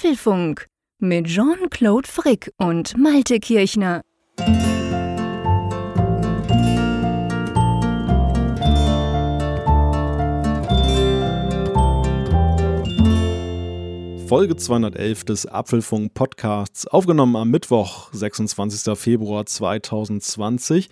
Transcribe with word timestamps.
Apfelfunk 0.00 0.66
mit 0.98 1.26
Jean-Claude 1.26 2.08
Frick 2.08 2.50
und 2.56 2.96
Malte 2.96 3.38
Kirchner. 3.38 4.00
Folge 14.26 14.56
211 14.56 15.24
des 15.26 15.44
Apfelfunk 15.44 16.14
Podcasts, 16.14 16.86
aufgenommen 16.86 17.36
am 17.36 17.50
Mittwoch, 17.50 18.08
26. 18.14 18.98
Februar 18.98 19.44
2020. 19.44 20.88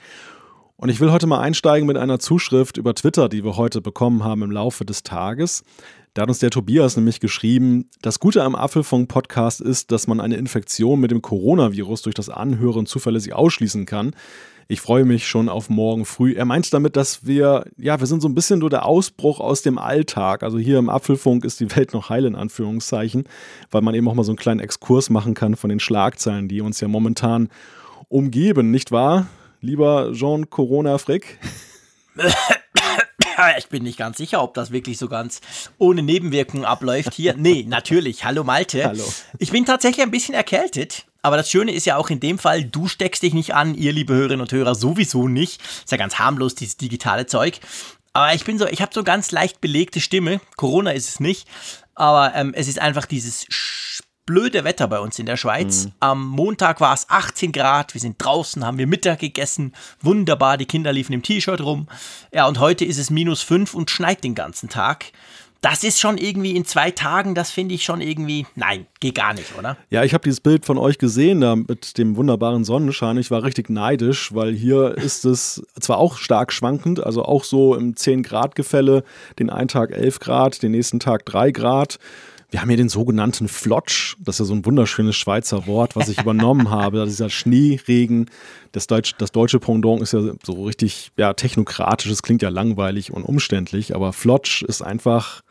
Und 0.81 0.91
ich 0.91 1.01
will 1.01 1.11
heute 1.11 1.27
mal 1.27 1.41
einsteigen 1.41 1.89
mit 1.89 1.97
einer 1.97 2.21
Zuschrift 2.21 2.77
über 2.77 2.95
Twitter, 2.95 3.29
die 3.29 3.43
wir 3.43 3.57
heute 3.57 3.81
bekommen 3.81 4.23
haben 4.23 4.43
im 4.43 4.53
Laufe 4.53 4.85
des 4.85 5.03
Tages. 5.03 5.65
Da 6.15 6.23
hat 6.23 6.29
uns 6.29 6.39
der 6.39 6.51
Tobias 6.51 6.97
nämlich 6.97 7.19
geschrieben, 7.19 7.91
das 8.01 8.21
Gute 8.21 8.45
am 8.45 8.55
Apfelfunk-Podcast 8.55 9.61
ist, 9.61 9.91
dass 9.91 10.07
man 10.07 10.21
eine 10.21 10.37
Infektion 10.37 11.01
mit 11.01 11.11
dem 11.11 11.21
Coronavirus 11.21 12.03
durch 12.03 12.15
das 12.15 12.29
Anhören 12.29 12.87
zuverlässig 12.87 13.33
ausschließen 13.33 13.87
kann. 13.87 14.15
Ich 14.69 14.81
freue 14.81 15.05
mich 15.05 15.27
schon 15.27 15.49
auf 15.49 15.69
morgen 15.69 16.05
früh. 16.05 16.35
Er 16.35 16.45
meint 16.45 16.73
damit, 16.73 16.95
dass 16.95 17.27
wir, 17.27 17.65
ja, 17.77 17.99
wir 17.99 18.07
sind 18.07 18.21
so 18.21 18.29
ein 18.29 18.37
bisschen 18.37 18.61
nur 18.61 18.71
der 18.71 18.87
Ausbruch 18.87 19.41
aus 19.41 19.63
dem 19.63 19.79
Alltag. 19.79 20.45
Also 20.45 20.59
hier 20.59 20.79
im 20.79 20.91
Apfelfunk 20.91 21.45
ist 21.45 21.59
die 21.59 21.75
Welt 21.75 21.93
noch 21.93 22.09
heil 22.09 22.25
in 22.25 22.37
Anführungszeichen, 22.37 23.25
weil 23.73 23.83
man 23.83 23.97
eben 23.97 24.07
auch 24.07 24.15
mal 24.15 24.23
so 24.23 24.31
einen 24.31 24.39
kleinen 24.39 24.61
Exkurs 24.61 25.11
machen 25.11 25.35
kann 25.35 25.57
von 25.57 25.71
den 25.71 25.81
Schlagzeilen, 25.81 26.47
die 26.47 26.61
uns 26.61 26.81
ja 26.81 26.87
momentan 26.87 27.49
umgeben, 28.09 28.71
nicht 28.71 28.93
wahr? 28.93 29.27
Lieber 29.61 30.13
Jean 30.15 30.49
Corona 30.51 30.99
Frick. 30.99 31.39
ich 33.59 33.67
bin 33.69 33.83
nicht 33.83 33.99
ganz 33.99 34.19
sicher, 34.19 34.43
ob 34.43 34.55
das 34.55 34.71
wirklich 34.71 34.99
so 34.99 35.09
ganz 35.09 35.41
ohne 35.79 36.03
Nebenwirkungen 36.03 36.65
abläuft 36.65 37.13
hier. 37.15 37.35
Nee, 37.37 37.65
natürlich. 37.67 38.25
Hallo 38.25 38.45
Malte. 38.45 38.85
Hallo. 38.85 39.05
Ich 39.39 39.51
bin 39.51 39.65
tatsächlich 39.65 40.05
ein 40.05 40.13
bisschen 40.13 40.35
erkältet. 40.35 41.07
Aber 41.23 41.37
das 41.37 41.51
Schöne 41.51 41.73
ist 41.73 41.87
ja 41.87 41.97
auch 41.97 42.11
in 42.11 42.21
dem 42.21 42.39
Fall, 42.39 42.65
du 42.65 42.87
steckst 42.87 43.23
dich 43.25 43.35
nicht 43.35 43.53
an, 43.53 43.75
ihr 43.75 43.93
liebe 43.93 44.15
Hörerinnen 44.15 44.41
und 44.41 44.53
Hörer 44.53 44.77
sowieso 44.77 45.27
nicht. 45.27 45.61
Ist 45.61 45.91
ja 45.91 45.97
ganz 45.97 46.21
harmlos, 46.21 46.55
dieses 46.55 46.77
digitale 46.77 47.27
Zeug. 47.27 47.59
Aber 48.13 48.35
ich 48.35 48.45
bin 48.45 48.59
so, 48.59 48.67
ich 48.67 48.81
habe 48.81 48.95
so 48.95 49.03
ganz 49.03 49.33
leicht 49.33 49.61
belegte 49.61 50.01
Stimme. 50.01 50.41
Corona 50.57 50.93
ist 50.93 51.09
es 51.09 51.21
nicht. 51.21 51.49
Aber 51.97 52.33
ähm, 52.37 52.55
es 52.55 52.69
ist 52.69 52.79
einfach 52.79 53.07
dieses 53.07 53.47
blöde 54.29 54.63
Wetter 54.63 54.89
bei 54.89 55.01
uns 55.01 55.19
in 55.19 55.25
der 55.25 55.39
Schweiz. 55.39 55.87
Mhm. 55.87 55.93
Am 56.01 56.27
Montag 56.27 56.83
war 56.83 56.93
es 56.93 57.09
18 57.09 57.51
Grad, 57.51 57.95
wir 57.95 58.01
sind 58.01 58.17
draußen, 58.19 58.63
haben 58.63 58.77
wir 58.77 58.87
Mittag 58.87 59.21
gegessen, 59.21 59.73
wunderbar, 60.03 60.59
die 60.59 60.67
Kinder 60.67 60.93
liefen 60.93 61.15
im 61.15 61.23
T-Shirt 61.23 61.63
rum. 61.63 61.89
Ja, 62.31 62.47
und 62.47 62.61
heute 62.61 62.85
ist 62.85 62.99
es 62.99 63.09
minus 63.09 63.41
5 63.41 63.73
und 63.73 63.91
schneit 63.91 64.23
den 64.23 64.35
ganzen 64.35 64.69
Tag 64.69 65.07
das 65.61 65.83
ist 65.83 65.99
schon 65.99 66.19
irgendwie 66.19 66.55
in 66.55 66.65
zwei 66.65 66.93
Tagen, 66.93 67.35
das 67.35 67.51
finde 67.51 67.75
ich 67.75 67.83
schon 67.83 68.01
irgendwie, 68.01 68.47
nein, 68.55 68.87
geht 69.01 69.17
gar 69.17 69.35
nicht, 69.35 69.59
oder? 69.59 69.77
Ja, 69.91 70.05
ich 70.05 70.15
habe 70.15 70.23
dieses 70.23 70.41
Bild 70.41 70.65
von 70.65 70.79
euch 70.79 70.99
gesehen, 70.99 71.41
da 71.41 71.57
mit 71.57 71.99
dem 71.99 72.15
wunderbaren 72.15 72.63
Sonnenschein. 72.65 73.17
Ich 73.17 73.33
war 73.33 73.43
richtig 73.43 73.69
neidisch, 73.69 74.33
weil 74.33 74.55
hier 74.55 74.95
ist 74.97 75.25
es 75.25 75.63
zwar 75.81 75.99
auch 75.99 76.17
stark 76.17 76.53
schwankend, 76.53 77.05
also 77.05 77.25
auch 77.25 77.43
so 77.43 77.75
im 77.75 77.95
10-Grad-Gefälle, 77.95 79.03
den 79.41 79.51
einen 79.51 79.69
Tag 79.69 79.91
11 79.91 80.21
Grad, 80.21 80.63
den 80.63 80.71
nächsten 80.71 81.01
Tag 81.01 81.27
3 81.27 81.51
Grad. 81.51 81.99
Wir 82.51 82.63
haben 82.63 82.69
hier 82.69 82.79
den 82.79 82.89
sogenannten 82.89 83.47
Flotsch. 83.47 84.17
Das 84.19 84.37
ist 84.37 84.39
ja 84.41 84.45
so 84.47 84.55
ein 84.55 84.65
wunderschönes 84.65 85.17
Schweizer 85.17 85.67
Wort, 85.67 85.97
was 85.97 86.09
ich 86.09 86.21
übernommen 86.21 86.71
habe. 86.71 87.05
Dieser 87.05 87.29
Schneeregen. 87.29 88.31
Das, 88.73 88.87
Deutsch, 88.87 89.15
das 89.19 89.33
deutsche 89.33 89.61
Pendant 89.61 90.01
ist 90.01 90.13
ja 90.13 90.21
so 90.43 90.65
richtig 90.65 91.11
ja, 91.17 91.35
technokratisch. 91.35 92.11
Es 92.11 92.23
klingt 92.23 92.43
ja 92.43 92.49
langweilig 92.49 93.13
und 93.13 93.25
umständlich, 93.25 93.95
aber 93.95 94.13
Flotsch 94.13 94.63
ist 94.63 94.83
einfach 94.83 95.43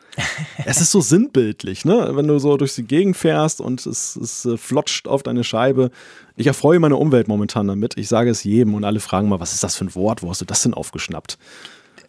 es 0.66 0.82
ist 0.82 0.92
so 0.92 1.02
sinnbildlich, 1.02 1.86
ne? 1.86 2.12
Wenn 2.14 2.28
du 2.28 2.40
so 2.40 2.58
durch 2.58 2.74
die 2.74 2.84
Gegend 2.84 3.16
fährst 3.16 3.62
und 3.62 3.86
es, 3.86 4.16
es 4.16 4.46
äh, 4.46 4.58
flotscht 4.58 5.08
auf 5.08 5.22
deine 5.22 5.44
Scheibe. 5.44 5.92
Ich 6.36 6.48
erfreue 6.48 6.80
meine 6.80 6.96
Umwelt 6.96 7.28
momentan 7.28 7.68
damit. 7.68 7.98
Ich 7.98 8.08
sage 8.08 8.30
es 8.30 8.44
jedem 8.44 8.74
und 8.74 8.84
alle 8.84 9.00
fragen 9.00 9.30
mal, 9.30 9.40
was 9.40 9.54
ist 9.54 9.64
das 9.64 9.76
für 9.76 9.86
ein 9.86 9.96
Wort? 9.96 10.24
Wo 10.24 10.30
hast 10.30 10.42
du 10.42 10.46
das 10.46 10.64
denn 10.64 10.74
aufgeschnappt? 10.74 11.38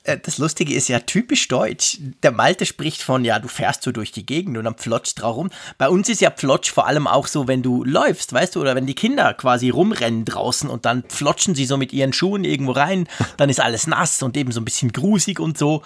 Äh, 0.09 0.19
das 0.19 0.39
Lustige 0.39 0.75
ist 0.75 0.89
ja 0.89 1.01
typisch 1.01 1.47
deutsch. 1.49 1.99
Der 2.23 2.33
Malte 2.33 2.67
spricht 2.67 3.03
von, 3.03 3.25
ja, 3.25 3.39
du 3.39 3.49
fährst 3.49 3.83
so 3.83 3.93
durch 3.93 4.11
die 4.11 4.27
Gegend 4.27 4.57
und 4.57 4.65
dann 4.65 4.75
pflotscht 4.75 5.23
rum. 5.23 5.51
Bei 5.77 5.89
uns 5.89 6.09
ist 6.09 6.21
ja 6.21 6.31
Pflotsch 6.31 6.73
vor 6.73 6.87
allem 6.87 7.07
auch 7.07 7.27
so, 7.27 7.47
wenn 7.47 7.63
du 7.63 7.85
läufst, 7.85 8.33
weißt 8.33 8.57
du, 8.57 8.61
oder 8.61 8.75
wenn 8.75 8.87
die 8.87 8.95
Kinder 8.95 9.35
quasi 9.35 9.69
rumrennen 9.69 10.25
draußen 10.25 10.69
und 10.69 10.87
dann 10.87 11.05
flotschen 11.09 11.55
sie 11.55 11.67
so 11.67 11.77
mit 11.77 11.93
ihren 11.93 12.13
Schuhen 12.13 12.45
irgendwo 12.45 12.73
rein, 12.73 13.07
dann 13.37 13.51
ist 13.51 13.61
alles 13.61 13.87
nass 13.87 14.23
und 14.23 14.37
eben 14.37 14.53
so 14.53 14.61
ein 14.61 14.65
bisschen 14.65 14.93
grusig 14.93 15.41
und 15.41 15.59
so. 15.59 15.83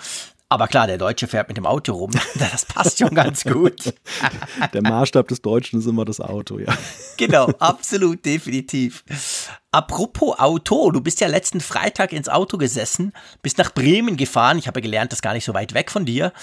Aber 0.53 0.69
klar, 0.69 0.87
der 0.87 0.99
Deutsche 0.99 1.29
fährt 1.29 1.49
mit 1.49 1.57
dem 1.57 1.65
Auto 1.65 1.95
rum. 1.95 2.11
Das 2.39 2.67
passt 2.67 2.99
schon 2.99 3.15
ganz 3.15 3.43
gut. 3.45 3.95
Der 4.75 4.83
Maßstab 4.83 5.27
des 5.29 5.41
Deutschen 5.41 5.79
ist 5.79 5.87
immer 5.87 6.05
das 6.05 6.21
Auto, 6.21 6.59
ja. 6.59 6.77
Genau, 7.17 7.47
absolut, 7.59 8.23
definitiv. 8.27 9.03
Apropos 9.71 10.39
Auto, 10.39 10.91
du 10.91 11.01
bist 11.01 11.23
ja 11.23 11.29
letzten 11.29 11.61
Freitag 11.61 12.13
ins 12.13 12.29
Auto 12.29 12.59
gesessen, 12.59 13.15
bist 13.41 13.57
nach 13.57 13.73
Bremen 13.73 14.19
gefahren. 14.19 14.59
Ich 14.59 14.67
habe 14.67 14.83
gelernt, 14.83 15.13
das 15.13 15.19
ist 15.19 15.23
gar 15.23 15.33
nicht 15.33 15.47
so 15.47 15.55
weit 15.55 15.73
weg 15.73 15.91
von 15.91 16.05
dir. 16.05 16.35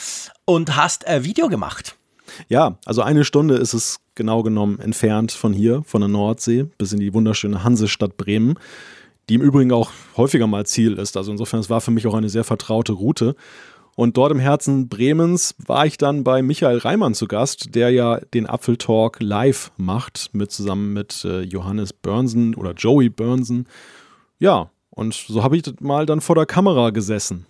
Und 0.45 0.75
hast 0.75 1.05
ein 1.05 1.23
Video 1.23 1.47
gemacht. 1.47 1.95
Ja, 2.47 2.77
also 2.85 3.03
eine 3.03 3.25
Stunde 3.25 3.57
ist 3.57 3.73
es 3.73 3.99
genau 4.15 4.41
genommen 4.41 4.79
entfernt 4.79 5.31
von 5.31 5.53
hier, 5.53 5.83
von 5.85 6.01
der 6.01 6.07
Nordsee, 6.07 6.63
bis 6.79 6.93
in 6.93 6.99
die 6.99 7.13
wunderschöne 7.13 7.63
Hansestadt 7.63 8.17
Bremen 8.17 8.57
die 9.29 9.35
im 9.35 9.41
Übrigen 9.41 9.71
auch 9.71 9.91
häufiger 10.17 10.47
mal 10.47 10.65
Ziel 10.65 10.97
ist. 10.97 11.15
Also 11.15 11.31
insofern, 11.31 11.59
es 11.59 11.69
war 11.69 11.81
für 11.81 11.91
mich 11.91 12.07
auch 12.07 12.15
eine 12.15 12.29
sehr 12.29 12.43
vertraute 12.43 12.93
Route. 12.93 13.35
Und 13.99 14.15
dort 14.15 14.31
im 14.31 14.39
Herzen 14.39 14.87
Bremens 14.87 15.55
war 15.57 15.85
ich 15.85 15.97
dann 15.97 16.23
bei 16.23 16.41
Michael 16.41 16.77
Reimann 16.77 17.13
zu 17.13 17.27
Gast, 17.27 17.75
der 17.75 17.89
ja 17.89 18.21
den 18.33 18.47
Apfeltalk 18.47 19.17
live 19.19 19.73
macht, 19.75 20.29
mit 20.31 20.51
zusammen 20.51 20.93
mit 20.93 21.25
äh, 21.25 21.41
Johannes 21.41 21.91
Börnsen 21.91 22.55
oder 22.55 22.71
Joey 22.71 23.09
Börnsen. 23.09 23.67
Ja, 24.38 24.71
und 24.89 25.15
so 25.15 25.43
habe 25.43 25.57
ich 25.57 25.63
mal 25.81 26.05
dann 26.05 26.21
vor 26.21 26.35
der 26.35 26.45
Kamera 26.45 26.91
gesessen 26.91 27.45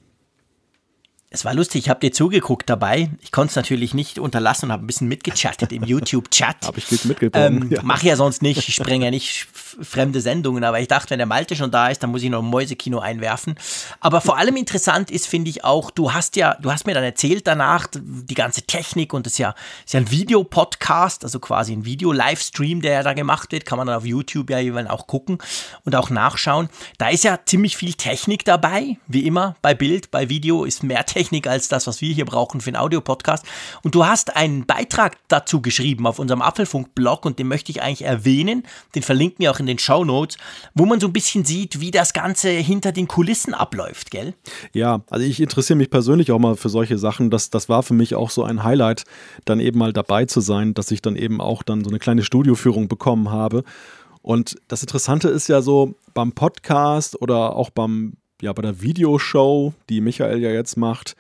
es 1.32 1.46
war 1.46 1.54
lustig, 1.54 1.84
ich 1.84 1.90
habe 1.90 2.00
dir 2.00 2.12
zugeguckt 2.12 2.68
dabei. 2.70 3.12
Ich 3.22 3.32
konnte 3.32 3.52
es 3.52 3.56
natürlich 3.56 3.94
nicht 3.94 4.18
unterlassen 4.18 4.66
und 4.66 4.72
habe 4.72 4.84
ein 4.84 4.88
bisschen 4.88 5.08
mitgechattet 5.08 5.72
im 5.72 5.84
YouTube-Chat. 5.86 6.66
habe 6.66 6.80
ich 6.80 6.88
gut 6.88 7.06
mitgekommen. 7.06 7.64
Ähm, 7.64 7.72
ja. 7.72 7.84
Mache 7.84 8.08
ja 8.08 8.16
sonst 8.16 8.42
nicht, 8.42 8.68
ich 8.68 8.74
sprenge 8.74 9.06
ja 9.06 9.12
nicht 9.12 9.48
fremde 9.54 10.22
Sendungen, 10.22 10.64
aber 10.64 10.80
ich 10.80 10.88
dachte, 10.88 11.12
wenn 11.12 11.20
der 11.20 11.28
Malte 11.28 11.56
schon 11.56 11.70
da 11.70 11.90
ist, 11.90 12.02
dann 12.02 12.10
muss 12.10 12.24
ich 12.24 12.32
noch 12.32 12.42
ein 12.42 12.50
Mäusekino 12.50 12.98
einwerfen. 12.98 13.56
Aber 14.00 14.22
vor 14.22 14.40
allem 14.40 14.56
interessant 14.56 15.12
ist, 15.12 15.28
finde 15.28 15.52
ich 15.52 15.64
auch, 15.64 15.92
du 15.92 16.14
hast 16.14 16.36
ja, 16.36 16.56
du 16.56 16.72
hast 16.72 16.88
mir 16.88 16.96
dann 16.96 17.04
erzählt 17.04 17.46
danach, 17.46 17.88
die 17.94 18.34
ganze 18.34 18.64
Technik 18.64 19.14
und 19.14 19.28
das 19.28 19.34
ist 19.34 19.40
ja, 19.40 19.54
ist 19.86 19.94
ja 19.94 20.00
ein 20.00 20.10
Videopodcast, 20.10 21.24
also 21.24 21.40
quasi 21.40 21.74
ein 21.74 21.86
Video-Livestream, 21.86 22.82
der 22.82 22.94
ja 22.94 23.04
da 23.04 23.14
gemacht 23.14 23.52
wird, 23.52 23.68
kann 23.68 23.78
man 23.78 23.86
dann 23.86 23.98
auf 23.98 24.06
YouTube 24.06 24.50
ja 24.50 24.60
auch 24.90 25.06
gucken 25.06 25.38
und 25.86 25.96
auch 25.96 26.10
nachschauen. 26.10 26.70
Da 26.98 27.10
ist 27.10 27.24
ja 27.24 27.38
ziemlich 27.46 27.78
viel 27.78 27.94
Technik 27.94 28.46
dabei, 28.46 28.98
wie 29.08 29.28
immer, 29.28 29.56
bei 29.62 29.76
Bild, 29.76 30.10
bei 30.10 30.30
Video 30.30 30.64
ist 30.64 30.82
mehr 30.82 31.06
Technik 31.06 31.19
Technik 31.20 31.48
als 31.48 31.68
das, 31.68 31.86
was 31.86 32.00
wir 32.00 32.14
hier 32.14 32.24
brauchen 32.24 32.62
für 32.62 32.70
einen 32.70 32.78
Audiopodcast. 32.78 33.46
Und 33.84 33.94
du 33.94 34.06
hast 34.06 34.38
einen 34.38 34.66
Beitrag 34.66 35.18
dazu 35.28 35.62
geschrieben 35.62 36.08
auf 36.08 36.18
unserem 36.18 36.42
Apfelfunk-Blog 36.42 37.26
und 37.26 37.40
den 37.40 37.48
möchte 37.50 37.74
ich 37.74 37.82
eigentlich 37.82 38.04
erwähnen. 38.04 38.64
Den 38.96 39.04
verlinken 39.04 39.40
wir 39.40 39.52
auch 39.52 39.60
in 39.60 39.66
den 39.66 39.80
Show 39.80 40.06
Notes, 40.06 40.38
wo 40.76 40.86
man 40.86 41.02
so 41.02 41.08
ein 41.08 41.14
bisschen 41.14 41.44
sieht, 41.44 41.82
wie 41.82 41.92
das 41.92 42.14
Ganze 42.14 42.52
hinter 42.52 42.94
den 42.94 43.10
Kulissen 43.10 43.54
abläuft, 43.54 44.12
gell? 44.12 44.34
Ja, 44.72 45.02
also 45.10 45.26
ich 45.26 45.42
interessiere 45.42 45.76
mich 45.76 45.90
persönlich 45.90 46.32
auch 46.32 46.40
mal 46.40 46.56
für 46.56 46.70
solche 46.70 46.98
Sachen. 46.98 47.30
Das, 47.30 47.50
das 47.50 47.68
war 47.68 47.84
für 47.84 47.94
mich 47.94 48.16
auch 48.16 48.30
so 48.30 48.46
ein 48.46 48.64
Highlight, 48.64 49.04
dann 49.44 49.60
eben 49.60 49.78
mal 49.78 49.92
dabei 49.92 50.24
zu 50.24 50.40
sein, 50.40 50.74
dass 50.74 50.90
ich 50.90 51.02
dann 51.02 51.18
eben 51.18 51.42
auch 51.42 51.64
dann 51.64 51.84
so 51.84 51.90
eine 51.90 52.00
kleine 52.00 52.24
Studioführung 52.24 52.88
bekommen 52.88 53.30
habe. 53.30 53.66
Und 54.22 54.56
das 54.70 54.84
Interessante 54.84 55.28
ist 55.28 55.50
ja 55.50 55.62
so 55.62 55.96
beim 56.14 56.32
Podcast 56.32 57.22
oder 57.22 57.58
auch 57.58 57.72
beim 57.72 58.14
ja, 58.42 58.54
bei 58.54 58.62
der 58.62 58.82
Videoshow, 58.82 59.74
die 59.90 60.02
Michael 60.02 60.40
ja 60.40 60.50
jetzt 60.50 60.78
macht, 60.78 61.16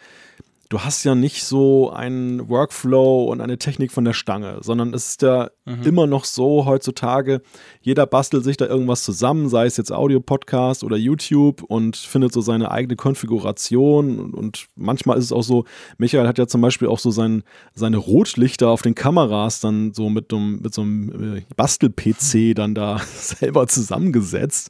du 0.70 0.82
hast 0.82 1.04
ja 1.04 1.16
nicht 1.16 1.44
so 1.44 1.90
einen 1.90 2.48
Workflow 2.48 3.24
und 3.24 3.42
eine 3.42 3.58
Technik 3.58 3.92
von 3.92 4.06
der 4.06 4.14
Stange, 4.14 4.60
sondern 4.62 4.94
es 4.94 5.10
ist 5.10 5.22
ja 5.24 5.50
mhm. 5.66 5.82
immer 5.82 6.08
noch 6.08 6.26
so 6.26 6.66
heutzutage, 6.66 7.42
jeder 7.82 8.06
bastelt 8.06 8.44
sich 8.44 8.56
da 8.56 8.68
irgendwas 8.68 9.04
zusammen, 9.04 9.50
sei 9.50 9.66
es 9.66 9.78
jetzt 9.78 9.92
Audio-Podcast 9.92 10.84
oder 10.84 10.96
YouTube 10.96 11.64
und 11.64 11.98
findet 11.98 12.34
so 12.34 12.42
seine 12.42 12.70
eigene 12.70 12.96
Konfiguration 12.96 14.20
und, 14.20 14.34
und, 14.36 14.68
manchmal 14.76 15.18
ist 15.18 15.26
es 15.26 15.32
auch 15.32 15.44
so, 15.44 15.66
Michael 15.98 16.28
hat 16.28 16.38
ja 16.38 16.48
zum 16.48 16.62
Beispiel 16.62 16.88
auch 16.88 17.00
so 17.00 17.10
sein, 17.10 17.44
seine 17.74 17.98
Rotlichter 17.98 18.70
auf 18.70 18.84
den 18.84 18.94
Kameras 18.94 19.60
dann 19.60 19.94
so 19.94 20.10
mit, 20.10 20.32
mit 20.32 20.74
so 20.74 20.82
einem 20.82 21.38
äh, 21.38 21.42
Bastel-PC 21.58 22.56
dann 22.56 22.76
da 22.76 23.00
selber 23.16 23.68
zusammengesetzt. 23.68 24.70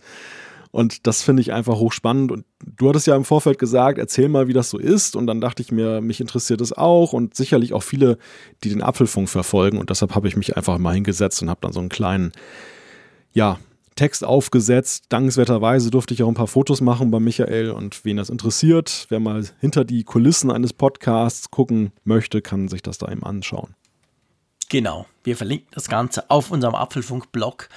Und 0.71 1.07
das 1.07 1.23
finde 1.23 1.41
ich 1.41 1.51
einfach 1.51 1.75
hochspannend. 1.75 2.31
Und 2.31 2.45
du 2.63 2.89
hattest 2.89 3.07
ja 3.07 3.15
im 3.15 3.25
Vorfeld 3.25 3.57
gesagt, 3.57 3.97
erzähl 3.97 4.29
mal, 4.29 4.47
wie 4.47 4.53
das 4.53 4.69
so 4.69 4.77
ist. 4.77 5.15
Und 5.15 5.25
dann 5.25 5.41
dachte 5.41 5.63
ich 5.63 5.71
mir, 5.71 5.99
mich 6.01 6.21
interessiert 6.21 6.61
es 6.61 6.73
auch 6.73 7.13
und 7.13 7.35
sicherlich 7.35 7.73
auch 7.73 7.83
viele, 7.83 8.17
die 8.63 8.69
den 8.69 8.83
Apfelfunk 8.83 9.29
verfolgen. 9.29 9.79
Und 9.79 9.89
deshalb 9.89 10.13
habe 10.13 10.27
ich 10.27 10.37
mich 10.37 10.57
einfach 10.57 10.77
mal 10.77 10.93
hingesetzt 10.93 11.41
und 11.41 11.49
habe 11.49 11.61
dann 11.61 11.73
so 11.73 11.79
einen 11.79 11.89
kleinen, 11.89 12.31
ja, 13.33 13.57
Text 13.95 14.23
aufgesetzt. 14.23 15.05
Dankenswerterweise 15.09 15.91
durfte 15.91 16.13
ich 16.13 16.23
auch 16.23 16.29
ein 16.29 16.33
paar 16.33 16.47
Fotos 16.47 16.79
machen 16.79 17.11
bei 17.11 17.19
Michael. 17.19 17.71
Und 17.71 18.05
wen 18.05 18.17
das 18.17 18.29
interessiert, 18.29 19.07
wer 19.09 19.19
mal 19.19 19.43
hinter 19.59 19.83
die 19.83 20.03
Kulissen 20.03 20.51
eines 20.51 20.71
Podcasts 20.71 21.51
gucken 21.51 21.91
möchte, 22.05 22.41
kann 22.41 22.69
sich 22.69 22.81
das 22.81 22.97
da 22.97 23.11
eben 23.11 23.23
anschauen. 23.23 23.75
Genau, 24.69 25.07
wir 25.23 25.35
verlinken 25.35 25.67
das 25.71 25.87
Ganze 25.87 26.29
auf 26.29 26.51
unserem 26.51 26.75
Apfelfunk-Blog. 26.75 27.69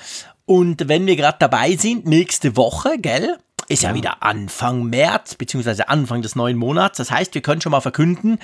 Und 0.45 0.89
wenn 0.89 1.07
wir 1.07 1.17
gerade 1.17 1.39
dabei 1.41 1.75
sind, 1.77 2.07
nächste 2.07 2.57
Woche, 2.57 2.99
gell? 2.99 3.39
Ist 3.73 3.83
ja. 3.83 3.91
ja 3.91 3.95
wieder 3.95 4.23
Anfang 4.23 4.85
März, 4.85 5.35
beziehungsweise 5.35 5.89
Anfang 5.89 6.23
des 6.23 6.37
neuen 6.37 6.59
Monats. 6.59 6.99
Das 6.99 7.11
heißt, 7.11 7.35
wir 7.35 7.43
können 7.43 7.61
schon 7.61 7.73
mal 7.73 7.81
verkünden, 7.81 8.39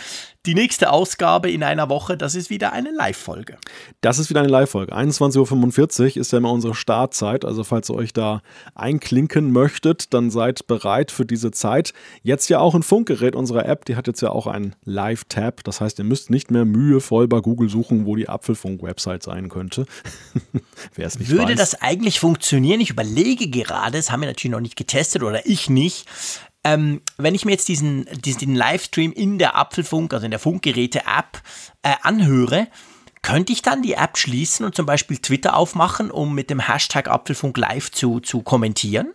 die 0.47 0.55
nächste 0.55 0.91
Ausgabe 0.91 1.51
in 1.51 1.63
einer 1.63 1.91
Woche, 1.91 2.17
das 2.17 2.35
ist 2.35 2.49
wieder 2.49 2.73
eine 2.73 2.91
Live-Folge. 2.91 3.59
Das 4.01 4.19
ist 4.19 4.31
wieder 4.31 4.41
eine 4.41 4.49
Live-Folge. 4.49 4.97
21.45 4.97 6.01
Uhr 6.01 6.17
ist 6.17 6.33
ja 6.33 6.39
immer 6.39 6.53
unsere 6.53 6.75
Startzeit. 6.75 7.45
Also, 7.45 7.65
falls 7.65 7.91
ihr 7.91 7.95
euch 7.95 8.15
da 8.15 8.41
einklinken 8.75 9.53
möchtet, 9.53 10.15
dann 10.15 10.31
seid 10.31 10.67
bereit 10.67 11.11
für 11.11 11.27
diese 11.27 11.51
Zeit. 11.51 11.93
Jetzt 12.23 12.49
ja 12.49 12.61
auch 12.61 12.75
ein 12.75 12.83
Funkgerät 12.83 13.37
unserer 13.37 13.67
App, 13.67 13.85
die 13.85 13.97
hat 13.97 14.07
jetzt 14.07 14.23
ja 14.23 14.31
auch 14.31 14.47
einen 14.47 14.75
Live-Tab. 14.85 15.65
Das 15.65 15.83
heißt, 15.83 15.99
ihr 15.99 16.07
müsst 16.07 16.31
nicht 16.31 16.51
mehr 16.51 16.65
mühevoll 16.65 17.29
bei 17.29 17.41
Google 17.41 17.69
suchen, 17.69 18.07
wo 18.07 18.17
die 18.17 18.31
Apfelfunk-Website 18.31 19.25
sein 19.25 19.51
könnte. 19.51 19.85
Wer 20.95 21.07
es 21.07 21.19
nicht 21.19 21.31
Würde 21.31 21.53
weiß. 21.53 21.59
das 21.59 21.83
eigentlich 21.83 22.21
funktionieren? 22.21 22.81
Ich 22.81 22.89
überlege 22.89 23.51
gerade, 23.51 23.99
das 23.99 24.11
haben 24.11 24.21
wir 24.21 24.29
natürlich 24.29 24.53
noch 24.53 24.61
nicht 24.61 24.77
getestet 24.77 25.18
oder 25.23 25.47
ich 25.47 25.71
nicht. 25.71 26.07
Ähm, 26.65 27.01
wenn 27.17 27.35
ich 27.35 27.45
mir 27.45 27.53
jetzt 27.53 27.69
diesen, 27.69 28.07
diesen 28.25 28.55
Livestream 28.55 29.13
in 29.13 29.39
der 29.39 29.57
Apfelfunk, 29.57 30.13
also 30.13 30.25
in 30.25 30.31
der 30.31 30.41
Funkgeräte-App, 30.41 31.41
äh, 31.83 31.95
anhöre, 32.03 32.69
könnte 33.23 33.53
ich 33.53 33.63
dann 33.63 33.83
die 33.83 33.95
App 33.95 34.17
schließen 34.17 34.65
und 34.65 34.75
zum 34.75 34.87
Beispiel 34.87 35.19
Twitter 35.19 35.57
aufmachen, 35.57 36.11
um 36.11 36.35
mit 36.35 36.51
dem 36.51 36.61
Hashtag 36.61 37.09
Apfelfunk 37.09 37.57
live 37.57 37.91
zu, 37.91 38.21
zu 38.21 38.43
kommentieren? 38.43 39.09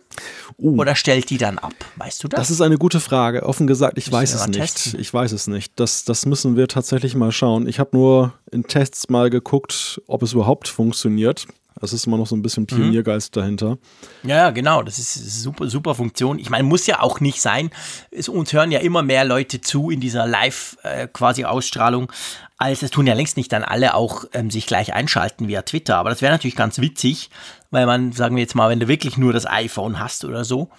Uh, 0.58 0.80
Oder 0.80 0.94
stellt 0.94 1.30
die 1.30 1.38
dann 1.38 1.58
ab? 1.58 1.72
Weißt 1.96 2.22
du 2.22 2.28
das? 2.28 2.40
Das 2.40 2.50
ist 2.50 2.60
eine 2.60 2.78
gute 2.78 3.00
Frage. 3.00 3.44
Offen 3.44 3.66
gesagt, 3.66 3.98
ich 3.98 4.10
weiß 4.10 4.34
es 4.34 4.46
nicht. 4.46 4.60
Testen? 4.60 5.00
Ich 5.00 5.12
weiß 5.12 5.32
es 5.32 5.46
nicht. 5.46 5.72
Das, 5.76 6.04
das 6.04 6.26
müssen 6.26 6.56
wir 6.56 6.68
tatsächlich 6.68 7.14
mal 7.14 7.32
schauen. 7.32 7.66
Ich 7.66 7.78
habe 7.78 7.90
nur 7.96 8.34
in 8.50 8.64
Tests 8.64 9.08
mal 9.08 9.30
geguckt, 9.30 10.00
ob 10.06 10.22
es 10.22 10.32
überhaupt 10.32 10.68
funktioniert. 10.68 11.46
Das 11.80 11.92
ist 11.92 12.06
immer 12.06 12.16
noch 12.16 12.26
so 12.26 12.36
ein 12.36 12.42
bisschen 12.42 12.66
Pioniergeist 12.66 13.34
mhm. 13.34 13.40
dahinter. 13.40 13.78
Ja, 14.22 14.50
genau. 14.50 14.82
Das 14.82 14.98
ist 14.98 15.42
super, 15.42 15.68
super 15.68 15.94
Funktion. 15.94 16.38
Ich 16.38 16.48
meine, 16.48 16.64
muss 16.64 16.86
ja 16.86 17.00
auch 17.00 17.20
nicht 17.20 17.40
sein. 17.40 17.70
Es, 18.10 18.28
uns 18.28 18.52
hören 18.52 18.70
ja 18.70 18.80
immer 18.80 19.02
mehr 19.02 19.24
Leute 19.24 19.60
zu 19.60 19.90
in 19.90 20.00
dieser 20.00 20.26
Live 20.26 20.76
äh, 20.82 21.08
quasi 21.08 21.44
Ausstrahlung, 21.44 22.10
als 22.58 22.82
es 22.82 22.90
tun 22.90 23.06
ja 23.06 23.14
längst 23.14 23.36
nicht 23.36 23.52
dann 23.52 23.64
alle 23.64 23.94
auch 23.94 24.24
ähm, 24.32 24.50
sich 24.50 24.66
gleich 24.66 24.94
einschalten 24.94 25.48
via 25.48 25.62
Twitter. 25.62 25.96
Aber 25.96 26.10
das 26.10 26.22
wäre 26.22 26.32
natürlich 26.32 26.56
ganz 26.56 26.78
witzig, 26.80 27.30
weil 27.70 27.86
man, 27.86 28.12
sagen 28.12 28.36
wir 28.36 28.42
jetzt 28.42 28.54
mal, 28.54 28.70
wenn 28.70 28.80
du 28.80 28.88
wirklich 28.88 29.18
nur 29.18 29.32
das 29.32 29.46
iPhone 29.46 29.98
hast 29.98 30.24
oder 30.24 30.44
so, 30.44 30.70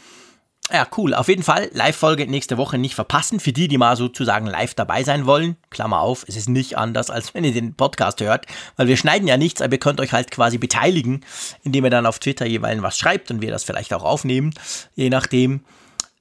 ja, 0.71 0.87
cool. 0.97 1.13
Auf 1.13 1.27
jeden 1.27 1.43
Fall 1.43 1.69
Live-Folge 1.73 2.27
nächste 2.27 2.57
Woche 2.57 2.77
nicht 2.77 2.95
verpassen. 2.95 3.39
Für 3.39 3.53
die, 3.53 3.67
die 3.67 3.77
mal 3.77 3.95
sozusagen 3.95 4.47
live 4.47 4.73
dabei 4.73 5.03
sein 5.03 5.25
wollen, 5.25 5.57
Klammer 5.69 5.99
auf, 5.99 6.25
es 6.27 6.35
ist 6.35 6.49
nicht 6.49 6.77
anders, 6.77 7.09
als 7.09 7.33
wenn 7.33 7.43
ihr 7.43 7.53
den 7.53 7.75
Podcast 7.75 8.19
hört, 8.21 8.47
weil 8.75 8.87
wir 8.87 8.97
schneiden 8.97 9.27
ja 9.27 9.37
nichts, 9.37 9.61
aber 9.61 9.73
ihr 9.73 9.79
könnt 9.79 9.99
euch 10.01 10.11
halt 10.11 10.31
quasi 10.31 10.57
beteiligen, 10.57 11.21
indem 11.63 11.83
ihr 11.85 11.91
dann 11.91 12.05
auf 12.05 12.19
Twitter 12.19 12.45
jeweils 12.45 12.81
was 12.81 12.97
schreibt 12.97 13.29
und 13.29 13.41
wir 13.41 13.51
das 13.51 13.63
vielleicht 13.63 13.93
auch 13.93 14.03
aufnehmen, 14.03 14.53
je 14.95 15.09
nachdem. 15.09 15.61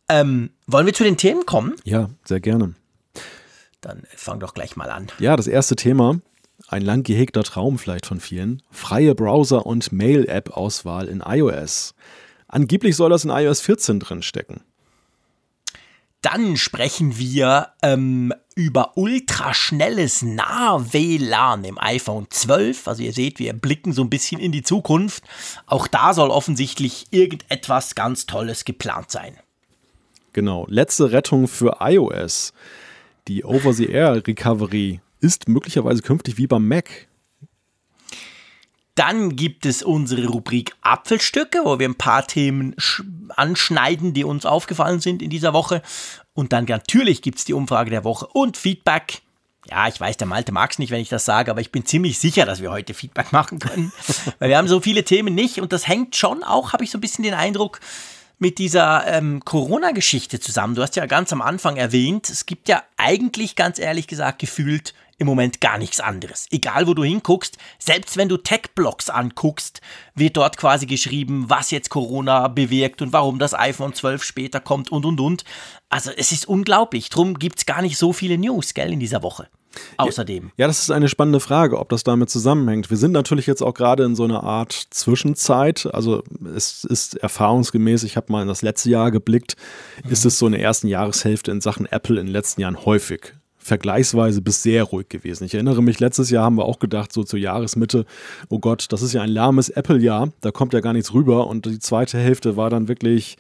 Ähm, 0.08 0.50
wollen 0.67 0.85
wir 0.85 0.93
zu 0.93 1.05
den 1.05 1.17
Themen 1.17 1.47
kommen? 1.47 1.75
Ja, 1.85 2.11
sehr 2.25 2.40
gerne. 2.40 2.75
Dann 3.81 4.02
fang 4.14 4.40
doch 4.40 4.52
gleich 4.52 4.76
mal 4.76 4.90
an. 4.90 5.06
Ja, 5.19 5.37
das 5.37 5.47
erste 5.47 5.76
Thema, 5.76 6.20
ein 6.69 6.82
lang 6.82 7.02
gehegter 7.02 7.43
Traum 7.43 7.79
vielleicht 7.79 8.06
von 8.06 8.20
vielen, 8.20 8.62
freie 8.70 9.14
Browser- 9.14 9.64
und 9.64 9.93
Mail-App-Auswahl 9.93 11.08
in 11.08 11.23
iOS. 11.26 11.94
Angeblich 12.54 12.94
soll 12.94 13.10
das 13.10 13.24
in 13.24 13.30
iOS 13.30 13.60
14 13.62 13.98
drin 13.98 14.22
stecken. 14.22 14.60
Dann 16.22 16.56
sprechen 16.56 17.18
wir 17.18 17.70
ähm, 17.82 18.32
über 18.54 18.96
ultraschnelles 18.96 20.22
Nah-WLAN 20.22 21.64
im 21.64 21.78
iPhone 21.80 22.28
12. 22.30 22.86
Also 22.86 23.02
ihr 23.02 23.12
seht, 23.12 23.40
wir 23.40 23.54
blicken 23.54 23.92
so 23.92 24.02
ein 24.02 24.08
bisschen 24.08 24.40
in 24.40 24.52
die 24.52 24.62
Zukunft. 24.62 25.24
Auch 25.66 25.88
da 25.88 26.14
soll 26.14 26.30
offensichtlich 26.30 27.06
irgendetwas 27.10 27.96
ganz 27.96 28.24
Tolles 28.26 28.64
geplant 28.64 29.10
sein. 29.10 29.36
Genau, 30.32 30.64
letzte 30.68 31.10
Rettung 31.10 31.48
für 31.48 31.78
iOS. 31.80 32.52
Die 33.26 33.44
Over-the-Air-Recovery 33.44 35.00
ist 35.18 35.48
möglicherweise 35.48 36.02
künftig 36.02 36.38
wie 36.38 36.46
beim 36.46 36.68
Mac. 36.68 37.08
Dann 38.94 39.35
gibt 39.35 39.67
es 39.67 39.82
unsere 39.82 40.26
Rubrik 40.26 40.73
Apfelstücke, 40.81 41.61
wo 41.64 41.79
wir 41.79 41.88
ein 41.88 41.96
paar 41.96 42.26
Themen 42.26 42.76
anschneiden, 43.31 44.14
die 44.14 44.25
uns 44.25 44.46
aufgefallen 44.46 45.00
sind 45.00 45.20
in 45.20 45.31
dieser 45.31 45.52
Woche. 45.52 45.82
Und 46.32 46.52
dann 46.52 46.64
natürlich 46.64 47.23
gibt 47.23 47.38
es 47.38 47.44
die 47.44 47.55
Umfrage 47.55 47.91
der 47.91 48.05
Woche 48.05 48.26
und 48.26 48.56
Feedback. 48.56 49.23
Ja, 49.69 49.88
ich 49.88 49.99
weiß, 49.99 50.19
der 50.19 50.26
Malte 50.26 50.52
mag 50.52 50.70
es 50.70 50.79
nicht, 50.79 50.91
wenn 50.91 51.00
ich 51.00 51.08
das 51.08 51.25
sage, 51.25 51.50
aber 51.50 51.61
ich 51.61 51.73
bin 51.73 51.87
ziemlich 51.87 52.19
sicher, 52.19 52.44
dass 52.44 52.61
wir 52.61 52.70
heute 52.70 52.94
Feedback 52.94 53.32
machen 53.32 53.58
können. 53.58 53.93
Weil 54.38 54.50
wir 54.50 54.58
haben 54.58 54.69
so 54.69 54.81
viele 54.81 55.05
Themen 55.05 55.35
nicht 55.35 55.61
und 55.61 55.73
das 55.73 55.88
hängt 55.88 56.14
schon 56.14 56.44
auch, 56.44 56.73
habe 56.73 56.85
ich 56.85 56.90
so 56.90 56.99
ein 56.99 57.00
bisschen 57.00 57.25
den 57.25 57.35
Eindruck, 57.35 57.81
mit 58.38 58.58
dieser 58.58 59.06
ähm, 59.06 59.44
Corona-Geschichte 59.44 60.40
zusammen. 60.40 60.75
Du 60.75 60.82
hast 60.82 60.97
ja 60.97 61.06
ganz 61.06 61.32
am 61.32 61.40
Anfang 61.40 61.76
erwähnt, 61.76 62.29
es 62.29 62.47
gibt 62.47 62.69
ja 62.69 62.82
eigentlich, 62.97 63.56
ganz 63.56 63.79
ehrlich 63.79 64.06
gesagt, 64.06 64.38
gefühlt 64.38 64.93
im 65.25 65.26
Moment 65.26 65.61
gar 65.61 65.79
nichts 65.79 66.00
anderes. 66.00 66.47
Egal, 66.50 66.87
wo 66.87 66.94
du 66.94 67.03
hinguckst, 67.03 67.56
selbst 67.79 68.17
wenn 68.17 68.29
du 68.29 68.37
Tech-Blogs 68.37 69.09
anguckst, 69.09 69.81
wird 70.15 70.37
dort 70.37 70.59
quasi 70.59 70.87
geschrieben, 70.87 71.47
was 71.49 71.71
jetzt 71.71 71.88
Corona 71.88 72.49
bewirkt 72.49 73.00
und 73.00 73.12
warum 73.12 73.38
das 73.38 73.55
iPhone 73.55 73.94
12 73.94 74.23
später 74.23 74.61
kommt 74.61 74.93
und 74.93 75.06
und 75.06 75.19
und. 75.21 75.44
Also 75.88 76.11
es 76.15 76.31
ist 76.31 76.47
unglaublich. 76.47 77.09
Drum 77.09 77.38
gibt 77.38 77.59
es 77.59 77.67
gar 77.67 77.81
nicht 77.81 77.97
so 77.97 78.12
viele 78.12 78.37
News, 78.37 78.75
gell, 78.75 78.93
in 78.93 79.00
dieser 79.00 79.23
Woche. 79.23 79.49
Außerdem. 79.97 80.53
Ja, 80.56 80.67
das 80.67 80.82
ist 80.82 80.91
eine 80.91 81.09
spannende 81.09 81.41
Frage, 81.41 81.79
ob 81.79 81.88
das 81.88 82.05
damit 82.05 82.31
zusammenhängt. 82.31 82.91
Wir 82.91 82.97
sind 82.97 83.12
natürlich 83.12 83.47
jetzt 83.47 83.62
auch 83.62 83.75
gerade 83.75 84.05
in 84.05 84.15
so 84.15 84.25
einer 84.25 84.44
Art 84.44 84.73
Zwischenzeit. 84.91 85.88
Also 85.93 86.23
es 86.55 86.85
ist 86.85 87.17
erfahrungsgemäß, 87.17 88.05
ich 88.05 88.17
habe 88.17 88.31
mal 88.31 88.43
in 88.43 88.49
das 88.49 88.62
letzte 88.62 88.91
Jahr 88.91 89.11
geblickt, 89.11 89.56
mhm. 90.05 90.11
ist 90.11 90.25
es 90.26 90.38
so 90.38 90.47
in 90.47 90.53
der 90.53 90.61
ersten 90.61 90.87
Jahreshälfte 90.87 91.50
in 91.50 91.61
Sachen 91.61 91.87
Apple 91.87 92.21
in 92.21 92.26
den 92.26 92.32
letzten 92.32 92.61
Jahren 92.61 92.85
häufig 92.85 93.35
vergleichsweise 93.64 94.43
bis 94.43 94.62
sehr 94.62 94.84
ruhig 94.84 95.08
gewesen. 95.08 95.44
Ich 95.44 95.55
erinnere 95.55 95.82
mich, 95.82 95.99
letztes 95.99 96.28
Jahr 96.28 96.44
haben 96.44 96.58
wir 96.58 96.66
auch 96.66 96.78
gedacht, 96.78 97.12
so 97.12 97.25
zur 97.25 97.38
Jahresmitte, 97.38 98.05
oh 98.50 98.58
Gott, 98.58 98.87
das 98.90 99.00
ist 99.00 99.14
ja 99.14 99.22
ein 99.22 99.31
lahmes 99.31 99.70
Apple-Jahr, 99.70 100.28
da 100.43 100.50
kommt 100.50 100.75
ja 100.75 100.81
gar 100.81 100.93
nichts 100.93 101.14
rüber. 101.14 101.46
Und 101.46 101.64
die 101.64 101.78
zweite 101.78 102.19
Hälfte 102.19 102.58
war 102.58 102.69
dann 102.69 102.88
wirklich, 102.88 103.38